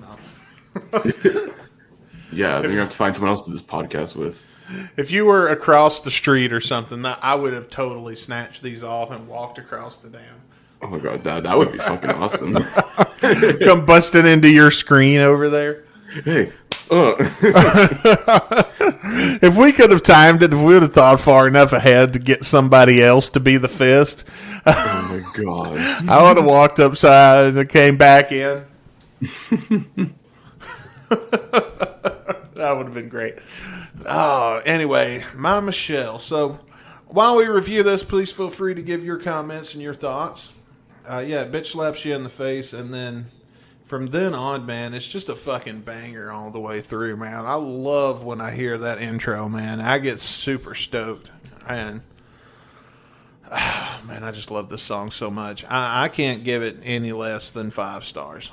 No. 0.00 1.52
Yeah, 2.34 2.60
then 2.60 2.72
you 2.72 2.78
have 2.78 2.90
to 2.90 2.96
find 2.96 3.14
someone 3.14 3.30
else 3.30 3.42
to 3.42 3.50
do 3.50 3.56
this 3.56 3.64
podcast 3.64 4.16
with. 4.16 4.42
If 4.96 5.10
you 5.10 5.24
were 5.24 5.48
across 5.48 6.00
the 6.00 6.10
street 6.10 6.52
or 6.52 6.60
something, 6.60 7.04
I 7.04 7.34
would 7.34 7.52
have 7.52 7.70
totally 7.70 8.16
snatched 8.16 8.62
these 8.62 8.82
off 8.82 9.10
and 9.10 9.28
walked 9.28 9.58
across 9.58 9.98
the 9.98 10.08
dam. 10.08 10.40
Oh 10.84 10.88
my 10.88 10.98
god, 10.98 11.24
that 11.24 11.44
that 11.44 11.56
would 11.56 11.72
be 11.72 11.78
fucking 11.78 12.10
awesome. 12.10 12.52
Come 13.64 13.86
busting 13.86 14.26
into 14.26 14.50
your 14.50 14.70
screen 14.70 15.20
over 15.20 15.48
there. 15.48 15.84
hey, 16.24 16.52
uh, 16.90 17.14
If 19.40 19.56
we 19.56 19.72
could 19.72 19.90
have 19.90 20.02
timed 20.02 20.42
it, 20.42 20.52
if 20.52 20.58
we 20.58 20.74
would 20.74 20.82
have 20.82 20.92
thought 20.92 21.20
far 21.20 21.48
enough 21.48 21.72
ahead 21.72 22.12
to 22.12 22.18
get 22.18 22.44
somebody 22.44 23.02
else 23.02 23.30
to 23.30 23.40
be 23.40 23.56
the 23.56 23.68
fist, 23.68 24.24
oh 24.66 25.08
my 25.08 25.42
god, 25.42 25.78
I 26.06 26.22
would 26.22 26.36
have 26.36 26.44
walked 26.44 26.78
upside 26.78 27.54
and 27.54 27.68
came 27.68 27.96
back 27.96 28.30
in. 28.30 28.66
that 29.20 30.12
would 32.58 32.84
have 32.84 32.94
been 32.94 33.08
great. 33.08 33.36
Oh, 34.04 34.60
anyway, 34.66 35.24
my 35.34 35.60
Michelle. 35.60 36.18
So, 36.18 36.60
while 37.06 37.36
we 37.36 37.46
review 37.46 37.82
this, 37.82 38.02
please 38.02 38.30
feel 38.30 38.50
free 38.50 38.74
to 38.74 38.82
give 38.82 39.02
your 39.02 39.18
comments 39.18 39.72
and 39.72 39.82
your 39.82 39.94
thoughts. 39.94 40.50
Uh, 41.08 41.18
yeah, 41.18 41.44
bitch 41.44 41.66
slaps 41.72 42.04
you 42.04 42.14
in 42.14 42.22
the 42.22 42.28
face, 42.30 42.72
and 42.72 42.92
then 42.92 43.26
from 43.84 44.08
then 44.08 44.34
on, 44.34 44.64
man, 44.64 44.94
it's 44.94 45.06
just 45.06 45.28
a 45.28 45.36
fucking 45.36 45.80
banger 45.80 46.30
all 46.32 46.50
the 46.50 46.60
way 46.60 46.80
through, 46.80 47.16
man. 47.16 47.44
I 47.44 47.54
love 47.54 48.22
when 48.24 48.40
I 48.40 48.52
hear 48.52 48.78
that 48.78 49.00
intro, 49.00 49.48
man. 49.48 49.80
I 49.80 49.98
get 49.98 50.20
super 50.20 50.74
stoked, 50.74 51.30
and 51.68 52.00
man, 53.50 54.24
I 54.24 54.30
just 54.32 54.50
love 54.50 54.68
this 54.70 54.82
song 54.82 55.10
so 55.10 55.30
much. 55.30 55.64
I, 55.66 56.04
I 56.04 56.08
can't 56.08 56.42
give 56.44 56.62
it 56.62 56.78
any 56.82 57.12
less 57.12 57.50
than 57.50 57.70
five 57.70 58.04
stars. 58.04 58.50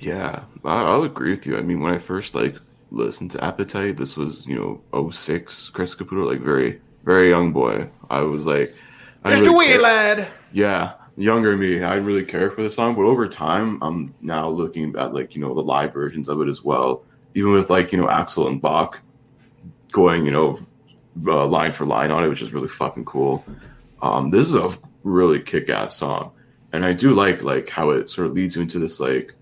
yeah, 0.00 0.44
I, 0.64 0.82
I'll 0.82 1.04
agree 1.04 1.30
with 1.32 1.46
you. 1.46 1.58
I 1.58 1.62
mean, 1.62 1.80
when 1.80 1.94
I 1.94 1.98
first 1.98 2.34
like 2.34 2.56
listened 2.90 3.32
to 3.32 3.44
Appetite, 3.44 3.96
this 3.98 4.16
was 4.16 4.46
you 4.46 4.80
know 4.92 5.10
06, 5.10 5.70
Chris 5.70 5.94
Caputo, 5.94 6.26
like 6.26 6.40
very 6.40 6.80
very 7.04 7.28
young 7.28 7.52
boy. 7.52 7.88
I 8.08 8.22
was 8.22 8.46
like, 8.46 8.74
I 9.24 9.32
Mr. 9.32 9.40
really 9.42 9.76
Wee 9.76 9.78
lad. 9.78 10.28
Yeah, 10.52 10.94
younger 11.16 11.56
me, 11.56 11.82
I 11.82 11.94
didn't 11.94 12.06
really 12.06 12.24
care 12.24 12.50
for 12.50 12.62
the 12.62 12.70
song, 12.70 12.94
but 12.94 13.02
over 13.02 13.26
time, 13.28 13.82
I'm 13.82 14.14
now 14.20 14.48
looking 14.48 14.94
at 14.96 15.14
like 15.14 15.34
you 15.34 15.40
know 15.40 15.54
the 15.54 15.62
live 15.62 15.92
versions 15.92 16.28
of 16.28 16.40
it 16.40 16.48
as 16.48 16.62
well. 16.62 17.04
Even 17.34 17.52
with 17.52 17.70
like 17.70 17.92
you 17.92 17.98
know 17.98 18.06
Axl 18.06 18.46
and 18.48 18.60
Bach 18.60 19.00
going 19.92 20.24
you 20.24 20.30
know 20.30 20.58
uh, 21.26 21.46
line 21.46 21.72
for 21.72 21.86
line 21.86 22.10
on 22.10 22.24
it, 22.24 22.28
which 22.28 22.42
is 22.42 22.52
really 22.52 22.68
fucking 22.68 23.04
cool. 23.04 23.44
Um, 24.02 24.30
this 24.30 24.48
is 24.48 24.54
a 24.54 24.76
really 25.02 25.40
kick-ass 25.40 25.96
song, 25.96 26.32
and 26.72 26.84
I 26.84 26.92
do 26.92 27.14
like 27.14 27.42
like 27.42 27.68
how 27.68 27.90
it 27.90 28.10
sort 28.10 28.26
of 28.26 28.34
leads 28.34 28.56
you 28.56 28.62
into 28.62 28.78
this 28.78 29.00
like 29.00 29.34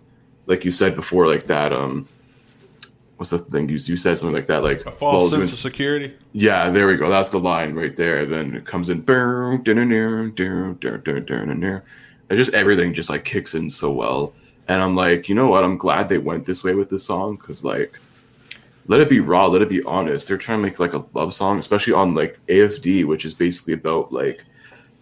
like 0.47 0.65
you 0.65 0.71
said 0.71 0.95
before, 0.95 1.27
like 1.27 1.47
that 1.47 1.73
um. 1.73 2.09
What's 3.17 3.31
the 3.31 3.39
thing 3.39 3.69
you, 3.69 3.77
you 3.77 3.97
said 3.97 4.19
something 4.19 4.35
like 4.35 4.49
that 4.49 4.65
like 4.65 4.85
A 4.87 4.91
false 4.91 5.31
sense 5.31 5.53
of 5.53 5.61
security. 5.61 6.15
yeah, 6.33 6.69
there 6.71 6.89
we 6.89 6.97
go. 6.97 7.09
That's 7.09 7.31
the 7.31 7.39
line 7.39 7.75
right 7.75 7.95
there. 7.95 8.27
Then 8.27 8.57
it 8.57 8.65
comes 8.65 8.89
in. 8.89 9.05
And 12.31 12.39
just 12.39 12.55
everything 12.55 12.95
just 12.95 13.11
like 13.11 13.25
kicks 13.25 13.55
in 13.55 13.71
so 13.71 13.93
well. 13.93 14.33
And 14.67 14.83
I'm 14.83 14.97
like, 14.97 15.29
you 15.29 15.35
know 15.35 15.47
what? 15.49 15.63
I'm 15.63 15.77
glad 15.79 16.09
they 16.09 16.19
went 16.19 16.47
this 16.47 16.65
way 16.65 16.75
with 16.75 16.91
this 16.91 17.05
song 17.05 17.37
because 17.37 17.63
like, 17.63 17.99
let 18.87 19.01
it 19.01 19.09
be 19.09 19.21
raw, 19.21 19.47
let 19.47 19.63
it 19.63 19.69
be 19.69 19.83
honest. 19.85 20.27
They're 20.29 20.37
trying 20.39 20.59
to 20.59 20.65
make 20.65 20.79
like 20.81 20.95
a 20.95 21.05
love 21.15 21.35
song, 21.35 21.59
especially 21.59 21.93
on 21.93 22.15
like 22.15 22.39
AFD, 22.49 23.05
which 23.05 23.25
is 23.25 23.35
basically 23.35 23.75
about 23.75 24.13
like 24.13 24.45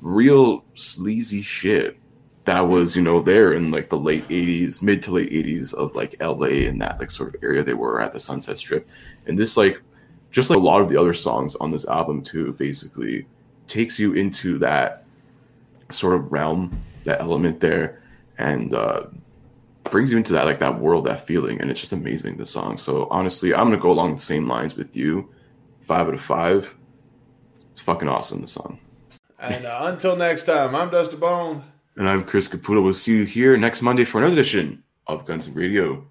real 0.00 0.64
sleazy 0.74 1.42
shit 1.42 1.96
that 2.44 2.60
was 2.60 2.96
you 2.96 3.02
know 3.02 3.20
there 3.20 3.52
in 3.52 3.70
like 3.70 3.88
the 3.88 3.98
late 3.98 4.26
80s 4.28 4.82
mid 4.82 5.02
to 5.02 5.12
late 5.12 5.30
80s 5.30 5.72
of 5.74 5.94
like 5.94 6.16
la 6.20 6.46
and 6.46 6.80
that 6.82 6.98
like 6.98 7.10
sort 7.10 7.34
of 7.34 7.42
area 7.42 7.62
they 7.62 7.74
were 7.74 8.00
at 8.00 8.12
the 8.12 8.18
sunset 8.18 8.58
strip 8.58 8.88
and 9.26 9.38
this 9.38 9.56
like 9.56 9.80
just 10.32 10.48
like 10.50 10.58
a 10.58 10.62
lot 10.62 10.80
of 10.80 10.88
the 10.88 10.96
other 10.96 11.14
songs 11.14 11.54
on 11.56 11.70
this 11.70 11.86
album 11.86 12.22
too, 12.22 12.54
basically 12.54 13.26
takes 13.68 13.98
you 13.98 14.14
into 14.14 14.58
that 14.58 15.04
sort 15.92 16.14
of 16.14 16.32
realm, 16.32 16.82
that 17.04 17.20
element 17.20 17.60
there, 17.60 18.02
and 18.38 18.74
uh, 18.74 19.02
brings 19.84 20.10
you 20.10 20.16
into 20.16 20.32
that 20.32 20.46
like 20.46 20.58
that 20.58 20.80
world, 20.80 21.04
that 21.04 21.26
feeling, 21.26 21.60
and 21.60 21.70
it's 21.70 21.80
just 21.80 21.92
amazing. 21.92 22.38
The 22.38 22.46
song. 22.46 22.78
So 22.78 23.06
honestly, 23.10 23.54
I'm 23.54 23.66
gonna 23.66 23.76
go 23.76 23.92
along 23.92 24.14
the 24.14 24.22
same 24.22 24.48
lines 24.48 24.74
with 24.74 24.96
you. 24.96 25.28
Five 25.82 26.08
out 26.08 26.14
of 26.14 26.22
five. 26.22 26.74
It's 27.72 27.82
fucking 27.82 28.08
awesome. 28.08 28.40
The 28.40 28.48
song. 28.48 28.78
And 29.38 29.66
uh, 29.66 29.80
until 29.82 30.16
next 30.16 30.44
time, 30.44 30.74
I'm 30.74 30.88
Dusty 30.90 31.16
Bone. 31.16 31.64
And 31.96 32.08
I'm 32.08 32.24
Chris 32.24 32.48
Caputo. 32.48 32.82
We'll 32.82 32.94
see 32.94 33.18
you 33.18 33.24
here 33.24 33.56
next 33.56 33.82
Monday 33.82 34.04
for 34.04 34.18
another 34.18 34.32
edition 34.32 34.82
of 35.06 35.26
Guns 35.26 35.46
and 35.46 35.54
Radio. 35.54 36.06